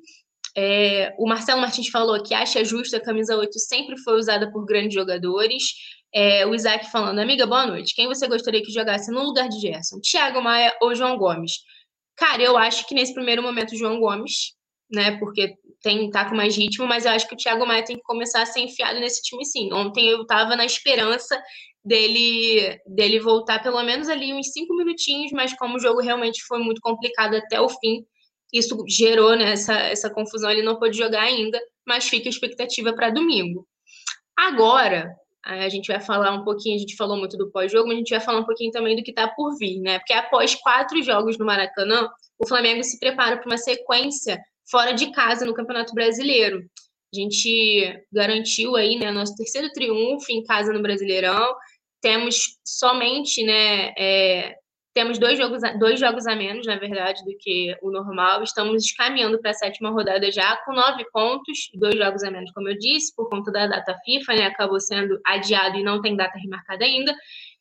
É, 0.56 1.14
o 1.18 1.28
Marcelo 1.28 1.60
Martins 1.60 1.88
falou 1.88 2.22
que 2.22 2.32
acha 2.32 2.64
justo 2.64 2.96
a 2.96 3.00
camisa 3.00 3.36
8 3.36 3.58
sempre 3.58 3.98
foi 3.98 4.16
usada 4.16 4.50
por 4.50 4.64
grandes 4.64 4.94
jogadores. 4.94 5.74
É, 6.10 6.46
o 6.46 6.54
Isaac 6.54 6.90
falando, 6.90 7.18
amiga, 7.18 7.44
boa 7.44 7.66
noite. 7.66 7.94
Quem 7.94 8.06
você 8.06 8.26
gostaria 8.26 8.62
que 8.62 8.72
jogasse 8.72 9.10
no 9.10 9.24
lugar 9.24 9.46
de 9.46 9.60
Gerson? 9.60 10.00
Thiago 10.00 10.40
Maia 10.40 10.74
ou 10.80 10.94
João 10.94 11.18
Gomes? 11.18 11.52
Cara, 12.16 12.42
eu 12.42 12.56
acho 12.56 12.88
que 12.88 12.94
nesse 12.94 13.12
primeiro 13.12 13.42
momento, 13.42 13.76
João 13.76 14.00
Gomes, 14.00 14.54
né? 14.90 15.18
Porque 15.18 15.54
tem 15.84 16.10
tá 16.10 16.24
com 16.28 16.34
mais 16.34 16.56
ritmo, 16.56 16.86
mas 16.86 17.04
eu 17.04 17.12
acho 17.12 17.28
que 17.28 17.34
o 17.34 17.36
Thiago 17.36 17.66
Maia 17.66 17.84
tem 17.84 17.96
que 17.96 18.02
começar 18.02 18.40
a 18.40 18.46
ser 18.46 18.60
enfiado 18.60 18.98
nesse 18.98 19.22
time 19.22 19.44
sim. 19.44 19.70
Ontem 19.70 20.08
eu 20.08 20.22
estava 20.22 20.56
na 20.56 20.64
esperança 20.64 21.40
dele 21.84 22.80
dele 22.86 23.20
voltar 23.20 23.62
pelo 23.62 23.82
menos 23.82 24.08
ali 24.08 24.32
uns 24.32 24.50
cinco 24.50 24.74
minutinhos, 24.74 25.30
mas 25.32 25.54
como 25.54 25.76
o 25.76 25.78
jogo 25.78 26.00
realmente 26.00 26.42
foi 26.46 26.58
muito 26.58 26.80
complicado 26.80 27.36
até 27.36 27.60
o 27.60 27.68
fim, 27.68 28.02
isso 28.50 28.82
gerou 28.88 29.36
né, 29.36 29.52
essa, 29.52 29.74
essa 29.74 30.08
confusão. 30.08 30.50
Ele 30.50 30.62
não 30.62 30.78
pôde 30.78 30.96
jogar 30.96 31.22
ainda, 31.22 31.60
mas 31.86 32.08
fica 32.08 32.28
a 32.28 32.30
expectativa 32.30 32.94
para 32.94 33.10
domingo. 33.10 33.66
Agora, 34.36 35.14
a 35.44 35.68
gente 35.68 35.88
vai 35.88 36.00
falar 36.00 36.32
um 36.32 36.44
pouquinho, 36.44 36.76
a 36.76 36.78
gente 36.78 36.96
falou 36.96 37.18
muito 37.18 37.36
do 37.36 37.50
pós-jogo, 37.50 37.88
mas 37.88 37.96
a 37.96 37.98
gente 37.98 38.10
vai 38.10 38.20
falar 38.20 38.40
um 38.40 38.46
pouquinho 38.46 38.70
também 38.70 38.96
do 38.96 39.02
que 39.02 39.10
está 39.10 39.28
por 39.28 39.54
vir, 39.58 39.80
né? 39.80 39.98
Porque 39.98 40.14
após 40.14 40.54
quatro 40.54 41.02
jogos 41.02 41.36
no 41.36 41.44
Maracanã, 41.44 42.08
o 42.38 42.48
Flamengo 42.48 42.82
se 42.82 42.98
prepara 42.98 43.36
para 43.36 43.46
uma 43.46 43.58
sequência 43.58 44.40
fora 44.70 44.92
de 44.92 45.10
casa 45.12 45.44
no 45.44 45.54
Campeonato 45.54 45.94
Brasileiro. 45.94 46.64
A 47.14 47.16
gente 47.16 48.04
garantiu 48.12 48.76
aí, 48.76 48.98
né, 48.98 49.10
nosso 49.10 49.36
terceiro 49.36 49.70
triunfo 49.72 50.30
em 50.30 50.42
casa 50.42 50.72
no 50.72 50.82
Brasileirão. 50.82 51.54
Temos 52.00 52.58
somente, 52.64 53.44
né, 53.44 53.92
é, 53.96 54.56
temos 54.94 55.18
dois 55.18 55.36
jogos, 55.36 55.60
dois 55.78 55.98
jogos 55.98 56.26
a 56.26 56.36
menos, 56.36 56.66
na 56.66 56.76
verdade, 56.76 57.24
do 57.24 57.36
que 57.38 57.76
o 57.82 57.90
normal. 57.90 58.42
Estamos 58.42 58.92
caminhando 58.92 59.40
para 59.40 59.50
a 59.50 59.54
sétima 59.54 59.90
rodada 59.90 60.30
já 60.30 60.56
com 60.64 60.72
nove 60.72 61.04
pontos, 61.12 61.68
dois 61.74 61.96
jogos 61.96 62.22
a 62.22 62.30
menos, 62.30 62.52
como 62.52 62.68
eu 62.68 62.78
disse, 62.78 63.14
por 63.14 63.28
conta 63.28 63.50
da 63.50 63.66
data 63.66 63.96
FIFA, 64.04 64.34
né? 64.34 64.46
Acabou 64.46 64.80
sendo 64.80 65.20
adiado 65.26 65.78
e 65.78 65.82
não 65.82 66.00
tem 66.00 66.16
data 66.16 66.38
remarcada 66.38 66.84
ainda. 66.84 67.14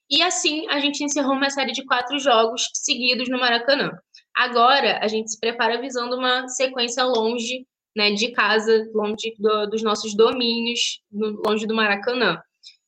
E 0.09 0.21
assim 0.21 0.67
a 0.69 0.79
gente 0.79 1.03
encerrou 1.03 1.33
uma 1.33 1.49
série 1.49 1.71
de 1.71 1.83
quatro 1.85 2.19
jogos 2.19 2.69
seguidos 2.73 3.27
no 3.29 3.39
Maracanã. 3.39 3.91
Agora 4.35 4.99
a 5.01 5.07
gente 5.07 5.31
se 5.31 5.39
prepara 5.39 5.79
visando 5.79 6.15
uma 6.15 6.47
sequência 6.47 7.03
longe 7.03 7.65
né, 7.95 8.11
de 8.11 8.31
casa, 8.31 8.89
longe 8.93 9.35
do, 9.37 9.67
dos 9.67 9.83
nossos 9.83 10.15
domínios, 10.15 11.01
longe 11.45 11.67
do 11.67 11.75
Maracanã. 11.75 12.41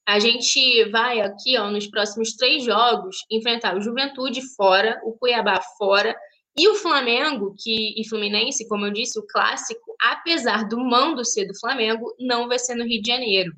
A 0.08 0.20
gente 0.20 0.86
vai 0.92 1.20
aqui, 1.22 1.58
ó, 1.58 1.70
nos 1.70 1.88
próximos 1.88 2.36
três 2.36 2.64
jogos, 2.64 3.18
enfrentar 3.30 3.76
o 3.76 3.82
Juventude 3.82 4.42
fora, 4.56 5.00
o 5.04 5.14
Cuiabá 5.14 5.60
fora 5.78 6.16
e 6.58 6.68
o 6.70 6.76
Flamengo, 6.76 7.56
que 7.58 8.00
e 8.00 8.08
Fluminense, 8.08 8.68
como 8.68 8.86
eu 8.86 8.92
disse, 8.92 9.20
o 9.20 9.26
clássico, 9.26 9.96
apesar 10.02 10.68
do 10.68 10.78
mando 10.78 11.26
ser 11.26 11.46
do 11.46 11.60
Flamengo, 11.60 12.16
não 12.20 12.48
vai 12.48 12.60
ser 12.60 12.76
no 12.76 12.86
Rio 12.86 13.02
de 13.02 13.12
Janeiro. 13.12 13.52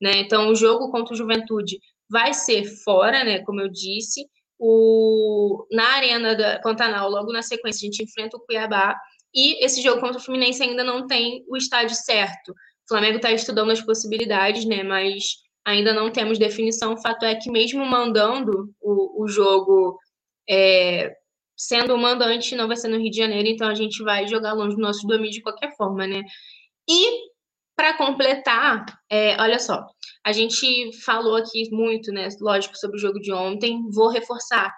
Né? 0.00 0.18
Então, 0.18 0.48
o 0.50 0.54
jogo 0.54 0.90
contra 0.90 1.14
o 1.14 1.16
Juventude 1.16 1.78
vai 2.10 2.34
ser 2.34 2.64
fora, 2.84 3.24
né, 3.24 3.38
como 3.40 3.60
eu 3.60 3.68
disse, 3.68 4.26
o, 4.58 5.66
na 5.70 5.94
Arena 5.94 6.34
da 6.34 6.60
Pantanal, 6.60 7.10
logo 7.10 7.32
na 7.32 7.42
sequência, 7.42 7.86
a 7.86 7.90
gente 7.90 8.02
enfrenta 8.02 8.36
o 8.36 8.40
Cuiabá. 8.40 8.96
E 9.34 9.64
esse 9.64 9.82
jogo 9.82 10.00
contra 10.00 10.18
o 10.18 10.22
Fluminense 10.22 10.62
ainda 10.62 10.84
não 10.84 11.06
tem 11.06 11.44
o 11.48 11.56
estádio 11.56 11.96
certo. 11.96 12.52
O 12.52 12.88
Flamengo 12.88 13.16
está 13.16 13.32
estudando 13.32 13.70
as 13.70 13.80
possibilidades, 13.80 14.64
né? 14.64 14.82
Mas 14.82 15.24
ainda 15.64 15.92
não 15.92 16.10
temos 16.10 16.38
definição. 16.38 16.94
O 16.94 17.00
fato 17.00 17.24
é 17.24 17.34
que, 17.34 17.50
mesmo 17.50 17.84
mandando 17.84 18.70
o, 18.80 19.24
o 19.24 19.28
jogo 19.28 19.98
é, 20.48 21.16
sendo 21.56 21.94
o 21.94 21.98
mandante, 21.98 22.54
não 22.54 22.68
vai 22.68 22.76
ser 22.76 22.88
no 22.88 22.98
Rio 22.98 23.10
de 23.10 23.16
Janeiro, 23.16 23.48
então 23.48 23.68
a 23.68 23.74
gente 23.74 24.02
vai 24.02 24.26
jogar 24.26 24.52
longe 24.52 24.76
do 24.76 24.82
nosso 24.82 25.06
domínio 25.06 25.32
de 25.32 25.42
qualquer 25.42 25.74
forma, 25.76 26.06
né? 26.06 26.22
E 26.88 27.33
para 27.76 27.96
completar, 27.96 28.84
é, 29.10 29.40
olha 29.40 29.58
só, 29.58 29.84
a 30.24 30.32
gente 30.32 30.90
falou 31.04 31.36
aqui 31.36 31.68
muito, 31.70 32.12
né? 32.12 32.28
Lógico, 32.40 32.76
sobre 32.76 32.96
o 32.96 33.00
jogo 33.00 33.20
de 33.20 33.32
ontem. 33.32 33.80
Vou 33.92 34.08
reforçar, 34.08 34.72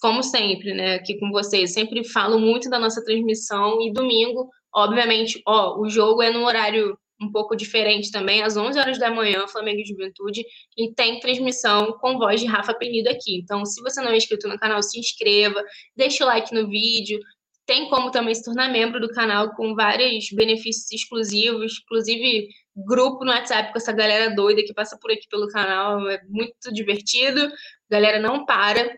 como 0.00 0.22
sempre, 0.22 0.74
né? 0.74 0.94
Aqui 0.94 1.18
com 1.18 1.30
vocês. 1.30 1.72
Sempre 1.72 2.04
falo 2.08 2.38
muito 2.38 2.70
da 2.70 2.78
nossa 2.78 3.02
transmissão 3.04 3.80
e 3.82 3.92
domingo, 3.92 4.48
obviamente, 4.74 5.40
ó, 5.46 5.78
o 5.78 5.88
jogo 5.88 6.22
é 6.22 6.30
no 6.30 6.44
horário 6.44 6.96
um 7.20 7.30
pouco 7.30 7.54
diferente 7.54 8.10
também, 8.10 8.42
às 8.42 8.56
11 8.56 8.78
horas 8.78 8.98
da 8.98 9.10
manhã, 9.10 9.46
Flamengo 9.46 9.80
e 9.80 9.84
Juventude, 9.84 10.44
e 10.76 10.92
tem 10.92 11.20
transmissão 11.20 11.92
com 12.00 12.18
voz 12.18 12.40
de 12.40 12.46
Rafa 12.46 12.74
Penido 12.74 13.08
aqui. 13.08 13.36
Então, 13.36 13.64
se 13.64 13.80
você 13.80 14.00
não 14.00 14.10
é 14.10 14.16
inscrito 14.16 14.48
no 14.48 14.58
canal, 14.58 14.82
se 14.82 14.98
inscreva, 14.98 15.62
deixe 15.96 16.22
o 16.22 16.26
like 16.26 16.52
no 16.52 16.68
vídeo. 16.68 17.20
Tem 17.66 17.88
como 17.88 18.10
também 18.10 18.34
se 18.34 18.44
tornar 18.44 18.68
membro 18.70 19.00
do 19.00 19.08
canal 19.08 19.54
com 19.54 19.74
vários 19.74 20.30
benefícios 20.32 20.90
exclusivos, 20.90 21.80
inclusive 21.84 22.48
grupo 22.74 23.24
no 23.24 23.30
WhatsApp 23.30 23.72
com 23.72 23.78
essa 23.78 23.92
galera 23.92 24.34
doida 24.34 24.62
que 24.62 24.74
passa 24.74 24.98
por 24.98 25.12
aqui 25.12 25.28
pelo 25.28 25.48
canal, 25.48 26.08
é 26.08 26.20
muito 26.28 26.72
divertido, 26.72 27.40
a 27.40 27.50
galera 27.90 28.18
não 28.18 28.44
para. 28.44 28.94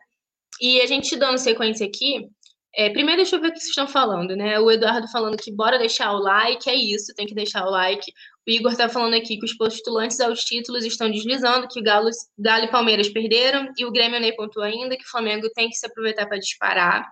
E 0.61 0.81
a 0.81 0.87
gente 0.87 1.17
dando 1.17 1.39
sequência 1.39 1.87
aqui, 1.87 2.29
é, 2.77 2.91
primeiro, 2.91 3.19
deixa 3.23 3.37
eu 3.37 3.41
ver 3.41 3.49
o 3.49 3.53
que 3.53 3.59
vocês 3.59 3.69
estão 3.69 3.87
falando, 3.87 4.35
né? 4.35 4.59
O 4.59 4.69
Eduardo 4.69 5.07
falando 5.09 5.37
que 5.37 5.53
bora 5.53 5.79
deixar 5.79 6.13
o 6.13 6.19
like, 6.19 6.69
é 6.69 6.75
isso, 6.75 7.15
tem 7.15 7.25
que 7.27 7.35
deixar 7.35 7.65
o 7.65 7.71
like. 7.71 8.11
O 8.47 8.51
Igor 8.51 8.77
tá 8.77 8.89
falando 8.89 9.15
aqui 9.15 9.39
que 9.39 9.45
os 9.45 9.57
postulantes 9.57 10.19
aos 10.19 10.45
títulos 10.45 10.85
estão 10.85 11.09
deslizando, 11.09 11.69
que 11.69 11.81
Galo, 11.81 12.11
Galo 12.37 12.65
e 12.65 12.71
Palmeiras 12.71 13.09
perderam, 13.09 13.73
e 13.79 13.85
o 13.85 13.93
Grêmio 13.93 14.19
nem 14.19 14.35
pontuou 14.35 14.65
ainda, 14.65 14.97
que 14.97 15.05
o 15.05 15.09
Flamengo 15.09 15.49
tem 15.55 15.69
que 15.69 15.77
se 15.77 15.87
aproveitar 15.87 16.27
para 16.27 16.39
disparar. 16.39 17.09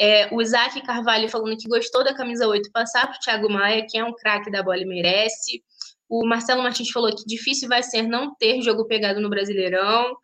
É, 0.00 0.34
o 0.34 0.40
Isaac 0.40 0.80
Carvalho 0.80 1.28
falando 1.28 1.58
que 1.58 1.68
gostou 1.68 2.02
da 2.02 2.14
camisa 2.14 2.48
8 2.48 2.70
passar 2.72 3.06
para 3.06 3.16
o 3.16 3.20
Thiago 3.20 3.50
Maia, 3.50 3.86
que 3.86 3.98
é 3.98 4.04
um 4.04 4.14
craque 4.14 4.50
da 4.50 4.62
bola 4.62 4.78
e 4.78 4.86
merece. 4.86 5.62
O 6.08 6.26
Marcelo 6.26 6.62
Martins 6.62 6.90
falou 6.90 7.14
que 7.14 7.22
difícil 7.26 7.68
vai 7.68 7.82
ser 7.82 8.00
não 8.02 8.34
ter 8.34 8.62
jogo 8.62 8.86
pegado 8.86 9.20
no 9.20 9.28
Brasileirão. 9.28 10.16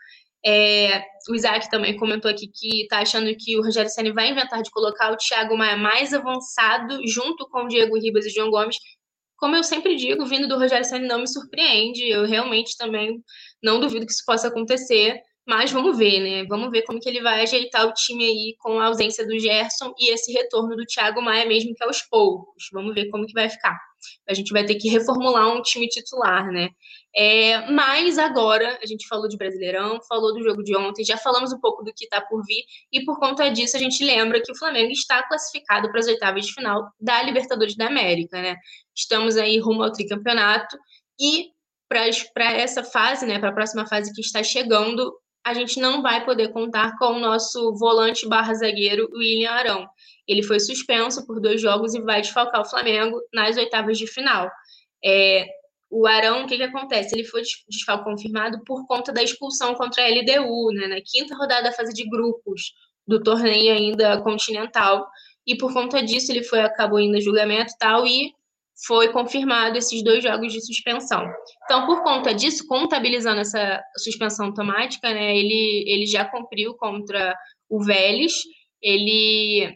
É, 0.44 1.04
o 1.28 1.34
Isaac 1.34 1.68
também 1.70 1.94
comentou 1.94 2.30
aqui 2.30 2.48
que 2.48 2.84
está 2.84 3.00
achando 3.00 3.30
que 3.36 3.58
o 3.58 3.62
Rogério 3.62 3.90
Senna 3.90 4.14
vai 4.14 4.30
inventar 4.30 4.62
de 4.62 4.70
colocar 4.70 5.12
o 5.12 5.16
Thiago 5.18 5.54
Maia 5.58 5.76
mais 5.76 6.14
avançado 6.14 7.06
junto 7.06 7.46
com 7.50 7.64
o 7.64 7.68
Diego 7.68 7.98
Ribas 7.98 8.24
e 8.24 8.30
João 8.30 8.50
Gomes. 8.50 8.78
Como 9.36 9.56
eu 9.56 9.62
sempre 9.62 9.94
digo, 9.96 10.24
vindo 10.24 10.48
do 10.48 10.56
Rogério 10.56 10.86
Senna 10.86 11.06
não 11.06 11.18
me 11.18 11.28
surpreende. 11.28 12.08
Eu 12.08 12.24
realmente 12.24 12.78
também 12.78 13.22
não 13.62 13.78
duvido 13.78 14.06
que 14.06 14.12
isso 14.12 14.24
possa 14.24 14.48
acontecer. 14.48 15.20
Mas 15.46 15.70
vamos 15.70 15.96
ver, 15.96 16.20
né? 16.20 16.44
Vamos 16.48 16.70
ver 16.72 16.82
como 16.82 16.98
que 16.98 17.08
ele 17.08 17.22
vai 17.22 17.42
ajeitar 17.42 17.86
o 17.86 17.92
time 17.92 18.24
aí 18.24 18.56
com 18.58 18.80
a 18.80 18.86
ausência 18.86 19.24
do 19.24 19.38
Gerson 19.38 19.94
e 19.96 20.12
esse 20.12 20.32
retorno 20.32 20.74
do 20.74 20.84
Thiago 20.84 21.22
Maia 21.22 21.46
mesmo 21.46 21.72
que 21.74 21.84
aos 21.84 22.02
poucos. 22.02 22.68
Vamos 22.72 22.94
ver 22.94 23.08
como 23.10 23.26
que 23.26 23.32
vai 23.32 23.48
ficar. 23.48 23.78
A 24.28 24.34
gente 24.34 24.52
vai 24.52 24.64
ter 24.64 24.74
que 24.74 24.88
reformular 24.88 25.48
um 25.48 25.62
time 25.62 25.86
titular, 25.88 26.50
né? 26.50 26.70
É, 27.14 27.70
mas 27.70 28.18
agora 28.18 28.78
a 28.82 28.86
gente 28.86 29.06
falou 29.06 29.28
de 29.28 29.36
Brasileirão, 29.36 30.00
falou 30.08 30.34
do 30.34 30.42
jogo 30.42 30.62
de 30.62 30.76
ontem, 30.76 31.04
já 31.04 31.16
falamos 31.16 31.52
um 31.52 31.60
pouco 31.60 31.82
do 31.82 31.92
que 31.94 32.04
está 32.04 32.20
por 32.20 32.44
vir, 32.44 32.62
e 32.92 33.04
por 33.04 33.18
conta 33.18 33.48
disso 33.48 33.76
a 33.76 33.80
gente 33.80 34.04
lembra 34.04 34.42
que 34.42 34.52
o 34.52 34.58
Flamengo 34.58 34.90
está 34.90 35.22
classificado 35.26 35.90
para 35.90 36.00
as 36.00 36.06
oitavas 36.08 36.44
de 36.44 36.52
final 36.52 36.90
da 37.00 37.22
Libertadores 37.22 37.76
da 37.76 37.86
América, 37.86 38.42
né? 38.42 38.56
Estamos 38.94 39.36
aí 39.36 39.58
rumo 39.58 39.82
ao 39.82 39.92
tricampeonato 39.92 40.76
e 41.18 41.50
para 41.88 42.52
essa 42.52 42.82
fase, 42.82 43.24
né, 43.26 43.38
para 43.38 43.50
a 43.50 43.54
próxima 43.54 43.86
fase 43.86 44.12
que 44.12 44.20
está 44.20 44.42
chegando, 44.42 45.12
a 45.46 45.54
gente 45.54 45.78
não 45.78 46.02
vai 46.02 46.24
poder 46.24 46.48
contar 46.48 46.98
com 46.98 47.12
o 47.12 47.20
nosso 47.20 47.72
volante 47.76 48.28
barra 48.28 48.52
zagueiro, 48.52 49.08
William 49.14 49.52
Arão. 49.52 49.88
Ele 50.26 50.42
foi 50.42 50.58
suspenso 50.58 51.24
por 51.24 51.40
dois 51.40 51.60
jogos 51.60 51.94
e 51.94 52.00
vai 52.00 52.20
desfalcar 52.20 52.62
o 52.62 52.64
Flamengo 52.64 53.16
nas 53.32 53.56
oitavas 53.56 53.96
de 53.96 54.08
final. 54.08 54.50
É, 55.04 55.46
o 55.88 56.04
Arão, 56.04 56.42
o 56.42 56.46
que, 56.48 56.56
que 56.56 56.64
acontece? 56.64 57.14
Ele 57.14 57.22
foi 57.22 57.42
desfalque 57.68 58.02
confirmado 58.02 58.60
por 58.64 58.88
conta 58.88 59.12
da 59.12 59.22
expulsão 59.22 59.72
contra 59.76 60.02
a 60.02 60.08
LDU, 60.08 60.72
né, 60.72 60.88
na 60.88 61.00
quinta 61.00 61.36
rodada 61.36 61.62
da 61.62 61.72
fase 61.72 61.94
de 61.94 62.08
grupos 62.10 62.72
do 63.06 63.22
torneio 63.22 63.72
ainda 63.72 64.20
continental. 64.22 65.06
E 65.46 65.56
por 65.56 65.72
conta 65.72 66.02
disso, 66.02 66.32
ele 66.32 66.42
foi 66.42 66.58
acabou 66.58 66.98
indo 66.98 67.18
a 67.18 67.20
julgamento 67.20 67.72
e 67.72 67.78
tal, 67.78 68.04
e 68.04 68.32
foi 68.84 69.12
confirmado 69.12 69.78
esses 69.78 70.02
dois 70.02 70.22
jogos 70.22 70.52
de 70.52 70.64
suspensão. 70.64 71.26
Então, 71.64 71.86
por 71.86 72.02
conta 72.02 72.34
disso, 72.34 72.66
contabilizando 72.66 73.40
essa 73.40 73.82
suspensão 73.96 74.46
automática, 74.46 75.12
né, 75.12 75.36
ele, 75.36 75.84
ele 75.86 76.06
já 76.06 76.24
cumpriu 76.24 76.74
contra 76.74 77.34
o 77.68 77.82
Vélez, 77.82 78.32
ele 78.82 79.74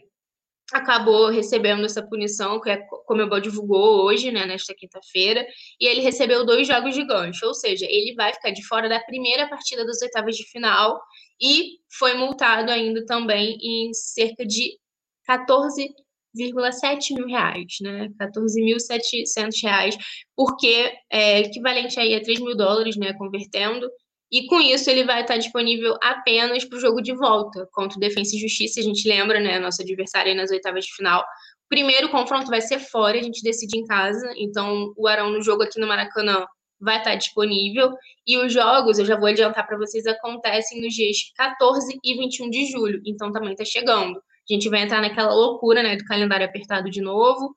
acabou 0.71 1.29
recebendo 1.29 1.85
essa 1.85 2.01
punição, 2.01 2.61
que 2.61 2.69
é 2.69 2.77
como 3.05 3.21
eu 3.21 3.39
divulgou 3.41 4.05
hoje, 4.05 4.31
né, 4.31 4.45
nesta 4.45 4.73
quinta-feira, 4.73 5.45
e 5.79 5.85
ele 5.85 6.01
recebeu 6.01 6.45
dois 6.45 6.67
jogos 6.67 6.95
de 6.95 7.03
gancho, 7.03 7.45
ou 7.45 7.53
seja, 7.53 7.85
ele 7.89 8.13
vai 8.15 8.33
ficar 8.33 8.51
de 8.51 8.65
fora 8.65 8.87
da 8.87 8.99
primeira 8.99 9.49
partida 9.49 9.85
das 9.85 10.01
oitavas 10.01 10.35
de 10.35 10.49
final 10.49 11.01
e 11.41 11.79
foi 11.97 12.13
multado 12.13 12.71
ainda 12.71 13.05
também 13.05 13.57
em 13.61 13.93
cerca 13.93 14.45
de 14.45 14.77
14,7 16.37 17.15
mil 17.15 17.27
reais, 17.27 17.77
né, 17.81 18.09
14.700 18.19 19.63
reais, 19.63 19.97
porque 20.35 20.93
é 21.11 21.39
equivalente 21.39 21.99
aí 21.99 22.15
a 22.15 22.21
3 22.21 22.39
mil 22.39 22.55
dólares, 22.55 22.95
né, 22.97 23.13
convertendo, 23.13 23.89
e 24.31 24.47
com 24.47 24.61
isso 24.61 24.89
ele 24.89 25.03
vai 25.03 25.21
estar 25.21 25.35
disponível 25.35 25.97
apenas 26.01 26.63
para 26.63 26.77
o 26.77 26.79
jogo 26.79 27.01
de 27.01 27.13
volta 27.13 27.67
contra 27.73 27.97
o 27.97 27.99
Defensa 27.99 28.33
e 28.35 28.39
Justiça. 28.39 28.79
A 28.79 28.83
gente 28.83 29.05
lembra, 29.07 29.41
né? 29.41 29.59
Nosso 29.59 29.81
adversário 29.81 30.31
aí 30.31 30.37
nas 30.37 30.49
oitavas 30.51 30.85
de 30.85 30.95
final. 30.95 31.19
O 31.19 31.67
primeiro 31.67 32.07
confronto 32.09 32.47
vai 32.47 32.61
ser 32.61 32.79
fora, 32.79 33.19
a 33.19 33.21
gente 33.21 33.43
decide 33.43 33.77
em 33.77 33.83
casa. 33.83 34.33
Então, 34.37 34.93
o 34.95 35.05
Arão 35.05 35.29
no 35.31 35.41
jogo 35.41 35.63
aqui 35.63 35.77
no 35.81 35.87
Maracanã 35.87 36.45
vai 36.79 36.99
estar 36.99 37.15
disponível. 37.15 37.91
E 38.25 38.37
os 38.37 38.53
jogos, 38.53 38.99
eu 38.99 39.05
já 39.05 39.17
vou 39.17 39.27
adiantar 39.27 39.67
para 39.67 39.77
vocês, 39.77 40.07
acontecem 40.07 40.81
nos 40.81 40.93
dias 40.93 41.17
14 41.35 41.99
e 42.01 42.17
21 42.17 42.49
de 42.49 42.71
julho. 42.71 43.01
Então, 43.05 43.33
também 43.33 43.51
está 43.51 43.65
chegando. 43.65 44.21
A 44.49 44.53
gente 44.53 44.69
vai 44.69 44.81
entrar 44.81 45.01
naquela 45.01 45.33
loucura, 45.33 45.83
né? 45.83 45.95
Do 45.95 46.05
calendário 46.05 46.45
apertado 46.45 46.89
de 46.89 47.01
novo. 47.01 47.55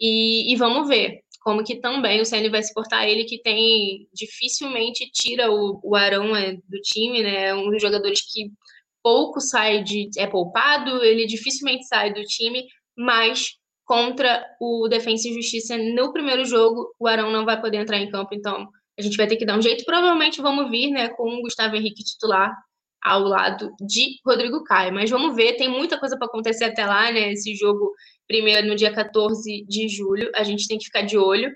E, 0.00 0.52
e 0.52 0.56
vamos 0.56 0.88
ver 0.88 1.20
como 1.44 1.62
que 1.62 1.76
também 1.76 2.20
o 2.20 2.24
CN 2.24 2.48
vai 2.48 2.62
se 2.62 2.72
portar 2.72 3.04
ele 3.06 3.24
que 3.24 3.40
tem 3.42 4.08
dificilmente 4.14 5.10
tira 5.12 5.52
o, 5.52 5.78
o 5.84 5.94
Arão 5.94 6.34
é, 6.34 6.54
do 6.54 6.80
time, 6.82 7.22
né? 7.22 7.48
É 7.48 7.54
um 7.54 7.70
dos 7.70 7.80
jogadores 7.80 8.20
que 8.32 8.50
pouco 9.02 9.40
sai 9.40 9.82
de 9.82 10.08
é 10.16 10.26
poupado, 10.26 11.04
ele 11.04 11.26
dificilmente 11.26 11.86
sai 11.86 12.14
do 12.14 12.22
time, 12.22 12.66
mas 12.96 13.58
contra 13.84 14.42
o 14.58 14.88
Defensa 14.88 15.28
e 15.28 15.34
Justiça 15.34 15.76
no 15.76 16.12
primeiro 16.14 16.46
jogo, 16.46 16.94
o 16.98 17.06
Arão 17.06 17.30
não 17.30 17.44
vai 17.44 17.60
poder 17.60 17.76
entrar 17.76 17.98
em 17.98 18.10
campo, 18.10 18.34
então 18.34 18.66
a 18.98 19.02
gente 19.02 19.16
vai 19.18 19.26
ter 19.26 19.36
que 19.36 19.44
dar 19.44 19.58
um 19.58 19.62
jeito. 19.62 19.84
Provavelmente 19.84 20.40
vamos 20.40 20.70
vir, 20.70 20.90
né, 20.90 21.10
com 21.10 21.28
o 21.28 21.42
Gustavo 21.42 21.76
Henrique 21.76 22.02
titular 22.02 22.50
ao 23.04 23.20
lado 23.20 23.70
de 23.80 24.18
Rodrigo 24.26 24.64
Caio, 24.64 24.94
mas 24.94 25.10
vamos 25.10 25.36
ver, 25.36 25.56
tem 25.56 25.68
muita 25.68 25.98
coisa 25.98 26.16
para 26.16 26.26
acontecer 26.26 26.64
até 26.64 26.86
lá, 26.86 27.12
né? 27.12 27.32
Esse 27.32 27.54
jogo 27.54 27.92
primeiro 28.26 28.66
no 28.66 28.74
dia 28.74 28.92
14 28.92 29.64
de 29.68 29.88
julho. 29.88 30.30
A 30.34 30.42
gente 30.42 30.66
tem 30.66 30.78
que 30.78 30.86
ficar 30.86 31.02
de 31.02 31.18
olho 31.18 31.54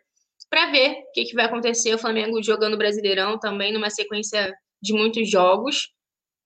para 0.51 0.71
ver 0.71 0.91
o 0.91 1.13
que, 1.15 1.25
que 1.25 1.35
vai 1.35 1.47
acontecer. 1.47 1.95
O 1.95 1.99
Flamengo 1.99 2.43
jogando 2.43 2.77
Brasileirão 2.77 3.39
também, 3.39 3.73
numa 3.73 3.89
sequência 3.89 4.55
de 4.83 4.93
muitos 4.93 5.31
jogos. 5.31 5.89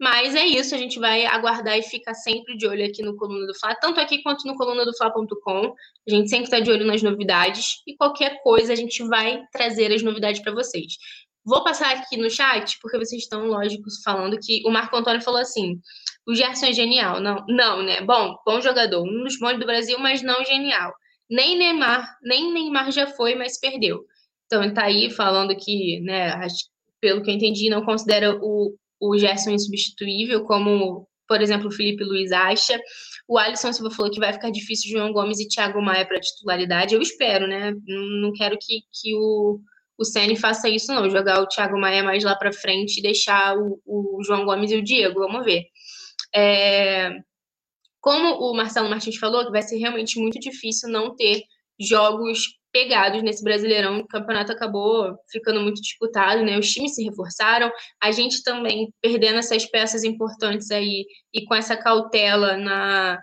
Mas 0.00 0.34
é 0.34 0.44
isso, 0.44 0.74
a 0.74 0.78
gente 0.78 0.98
vai 0.98 1.26
aguardar 1.26 1.78
e 1.78 1.82
ficar 1.82 2.14
sempre 2.14 2.56
de 2.56 2.66
olho 2.66 2.84
aqui 2.84 3.04
no 3.04 3.16
Coluna 3.16 3.46
do 3.46 3.54
Fla, 3.54 3.72
tanto 3.76 4.00
aqui 4.00 4.20
quanto 4.20 4.44
no 4.48 4.56
coluna 4.56 4.84
do 4.84 4.92
Fla.com. 4.96 5.74
A 6.08 6.10
gente 6.10 6.28
sempre 6.28 6.46
está 6.46 6.58
de 6.58 6.72
olho 6.72 6.84
nas 6.84 7.02
novidades 7.02 7.76
e 7.86 7.96
qualquer 7.96 8.42
coisa 8.42 8.72
a 8.72 8.76
gente 8.76 9.00
vai 9.06 9.40
trazer 9.52 9.92
as 9.92 10.02
novidades 10.02 10.42
para 10.42 10.52
vocês. 10.52 10.94
Vou 11.44 11.64
passar 11.64 11.96
aqui 11.96 12.16
no 12.16 12.30
chat, 12.30 12.78
porque 12.80 12.98
vocês 12.98 13.22
estão, 13.22 13.46
lógicos, 13.46 14.00
falando 14.04 14.38
que 14.38 14.62
o 14.64 14.70
Marco 14.70 14.96
Antônio 14.96 15.20
falou 15.20 15.40
assim: 15.40 15.80
o 16.26 16.34
Gerson 16.34 16.66
é 16.66 16.72
genial. 16.72 17.20
Não, 17.20 17.44
não, 17.48 17.82
né? 17.82 18.00
Bom, 18.02 18.36
bom 18.46 18.60
jogador, 18.60 19.02
um 19.02 19.24
dos 19.24 19.38
bons 19.38 19.58
do 19.58 19.66
Brasil, 19.66 19.98
mas 19.98 20.22
não 20.22 20.44
genial. 20.44 20.92
Nem 21.28 21.56
Neymar, 21.56 22.16
nem 22.22 22.52
Neymar 22.52 22.92
já 22.92 23.06
foi, 23.06 23.34
mas 23.34 23.58
perdeu. 23.58 24.04
Então 24.46 24.62
ele 24.62 24.74
tá 24.74 24.84
aí 24.84 25.10
falando 25.10 25.56
que, 25.56 26.00
né, 26.00 26.38
pelo 27.00 27.22
que 27.22 27.30
eu 27.30 27.34
entendi, 27.34 27.70
não 27.70 27.84
considera 27.84 28.38
o, 28.40 28.76
o 29.00 29.18
Gerson 29.18 29.50
insubstituível, 29.50 30.44
como, 30.44 31.08
por 31.26 31.40
exemplo, 31.40 31.68
o 31.68 31.72
Felipe 31.72 32.04
Luiz 32.04 32.30
acha. 32.30 32.78
O 33.26 33.38
Alisson 33.38 33.72
Silva 33.72 33.90
falou 33.90 34.12
que 34.12 34.20
vai 34.20 34.32
ficar 34.32 34.50
difícil 34.50 34.90
João 34.90 35.12
Gomes 35.12 35.40
e 35.40 35.48
Thiago 35.48 35.82
Maia 35.82 36.06
para 36.06 36.20
titularidade. 36.20 36.94
Eu 36.94 37.00
espero, 37.00 37.46
né? 37.48 37.72
Não 37.86 38.32
quero 38.32 38.56
que, 38.60 38.82
que 38.92 39.14
o, 39.16 39.58
o 40.02 40.04
Ceni 40.04 40.36
faça 40.36 40.68
isso, 40.68 40.92
não. 40.92 41.08
Jogar 41.08 41.40
o 41.40 41.46
Thiago 41.46 41.78
Maia 41.78 42.02
mais 42.02 42.22
lá 42.22 42.36
para 42.36 42.52
frente 42.52 42.98
e 42.98 43.02
deixar 43.02 43.56
o, 43.56 43.80
o 43.86 44.22
João 44.24 44.44
Gomes 44.44 44.70
e 44.70 44.76
o 44.76 44.82
Diego. 44.82 45.20
Vamos 45.20 45.44
ver. 45.44 45.64
É, 46.34 47.10
como 48.00 48.34
o 48.34 48.54
Marcelo 48.54 48.90
Martins 48.90 49.16
falou, 49.16 49.44
que 49.44 49.52
vai 49.52 49.62
ser 49.62 49.78
realmente 49.78 50.18
muito 50.18 50.38
difícil 50.38 50.88
não 50.88 51.14
ter 51.14 51.42
jogos 51.80 52.58
pegados 52.72 53.22
nesse 53.22 53.44
Brasileirão. 53.44 54.00
O 54.00 54.08
campeonato 54.08 54.50
acabou 54.50 55.14
ficando 55.30 55.60
muito 55.60 55.80
disputado, 55.80 56.42
né? 56.42 56.58
Os 56.58 56.68
times 56.70 56.94
se 56.94 57.04
reforçaram, 57.04 57.70
a 58.02 58.10
gente 58.10 58.42
também 58.42 58.92
perdendo 59.00 59.38
essas 59.38 59.66
peças 59.66 60.02
importantes 60.02 60.70
aí 60.70 61.04
e 61.32 61.44
com 61.44 61.54
essa 61.54 61.76
cautela 61.76 62.56
na 62.56 63.22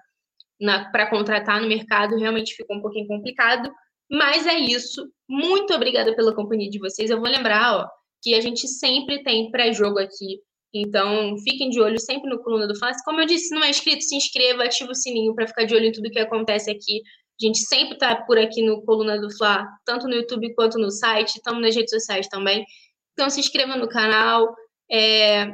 para 0.91 1.09
contratar 1.09 1.61
no 1.61 1.69
mercado 1.69 2.17
realmente 2.17 2.53
ficou 2.53 2.77
um 2.77 2.81
pouquinho 2.81 3.07
complicado. 3.07 3.71
Mas 4.09 4.45
é 4.45 4.55
isso. 4.55 5.09
Muito 5.29 5.73
obrigada 5.73 6.15
pela 6.15 6.33
companhia 6.33 6.69
de 6.69 6.79
vocês. 6.79 7.09
Eu 7.09 7.19
vou 7.19 7.29
lembrar, 7.29 7.77
ó, 7.77 7.87
que 8.21 8.33
a 8.33 8.41
gente 8.41 8.67
sempre 8.67 9.21
tem 9.21 9.51
pré-jogo 9.51 9.99
aqui. 9.99 10.39
Então, 10.73 11.35
fiquem 11.39 11.69
de 11.69 11.79
olho 11.79 11.99
sempre 11.99 12.29
no 12.29 12.41
Coluna 12.41 12.67
do 12.67 12.77
Fácil. 12.77 13.03
Como 13.05 13.21
eu 13.21 13.25
disse, 13.25 13.49
se 13.49 13.55
não 13.55 13.63
é 13.63 13.69
inscrito, 13.69 14.03
se 14.03 14.15
inscreva, 14.15 14.63
ativa 14.63 14.91
o 14.91 14.95
sininho 14.95 15.33
para 15.35 15.47
ficar 15.47 15.65
de 15.65 15.75
olho 15.75 15.85
em 15.85 15.91
tudo 15.91 16.09
que 16.09 16.19
acontece 16.19 16.69
aqui. 16.71 17.01
A 17.41 17.45
gente 17.45 17.59
sempre 17.59 17.93
está 17.93 18.15
por 18.15 18.37
aqui 18.37 18.61
no 18.63 18.83
Coluna 18.83 19.19
do 19.19 19.35
Fla, 19.35 19.65
tanto 19.85 20.07
no 20.07 20.15
YouTube 20.15 20.53
quanto 20.55 20.77
no 20.77 20.91
site, 20.91 21.37
estamos 21.37 21.61
nas 21.61 21.75
redes 21.75 21.91
sociais 21.91 22.27
também. 22.27 22.65
Então, 23.13 23.29
se 23.29 23.39
inscreva 23.39 23.75
no 23.75 23.87
canal, 23.87 24.53
é, 24.91 25.47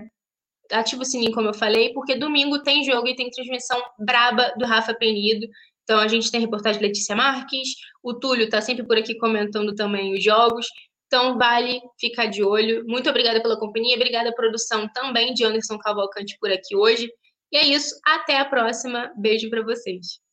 ativa 0.71 1.01
o 1.01 1.05
sininho, 1.05 1.31
como 1.31 1.49
eu 1.49 1.53
falei, 1.53 1.93
porque 1.93 2.15
domingo 2.15 2.61
tem 2.63 2.83
jogo 2.83 3.07
e 3.07 3.15
tem 3.15 3.29
transmissão 3.29 3.81
braba 3.99 4.53
do 4.57 4.65
Rafa 4.65 4.93
Penido. 4.93 5.47
Então, 5.85 5.99
a 5.99 6.07
gente 6.07 6.31
tem 6.31 6.41
reportagem 6.41 6.81
de 6.81 6.87
Letícia 6.87 7.15
Marques, 7.15 7.69
o 8.03 8.13
Túlio 8.13 8.45
está 8.45 8.59
sempre 8.59 8.85
por 8.85 8.97
aqui 8.97 9.15
comentando 9.15 9.73
também 9.73 10.13
os 10.13 10.23
jogos. 10.23 10.67
Então, 11.05 11.37
vale 11.37 11.79
ficar 11.99 12.25
de 12.25 12.43
olho. 12.43 12.83
Muito 12.87 13.07
obrigada 13.07 13.39
pela 13.39 13.57
companhia, 13.57 13.95
obrigada 13.95 14.29
à 14.29 14.33
produção 14.33 14.89
também 14.91 15.33
de 15.33 15.45
Anderson 15.45 15.77
Cavalcante 15.77 16.35
por 16.39 16.51
aqui 16.51 16.75
hoje. 16.75 17.09
E 17.51 17.57
é 17.57 17.67
isso, 17.67 17.95
até 18.03 18.39
a 18.39 18.45
próxima. 18.45 19.13
Beijo 19.15 19.49
para 19.49 19.63
vocês. 19.63 20.24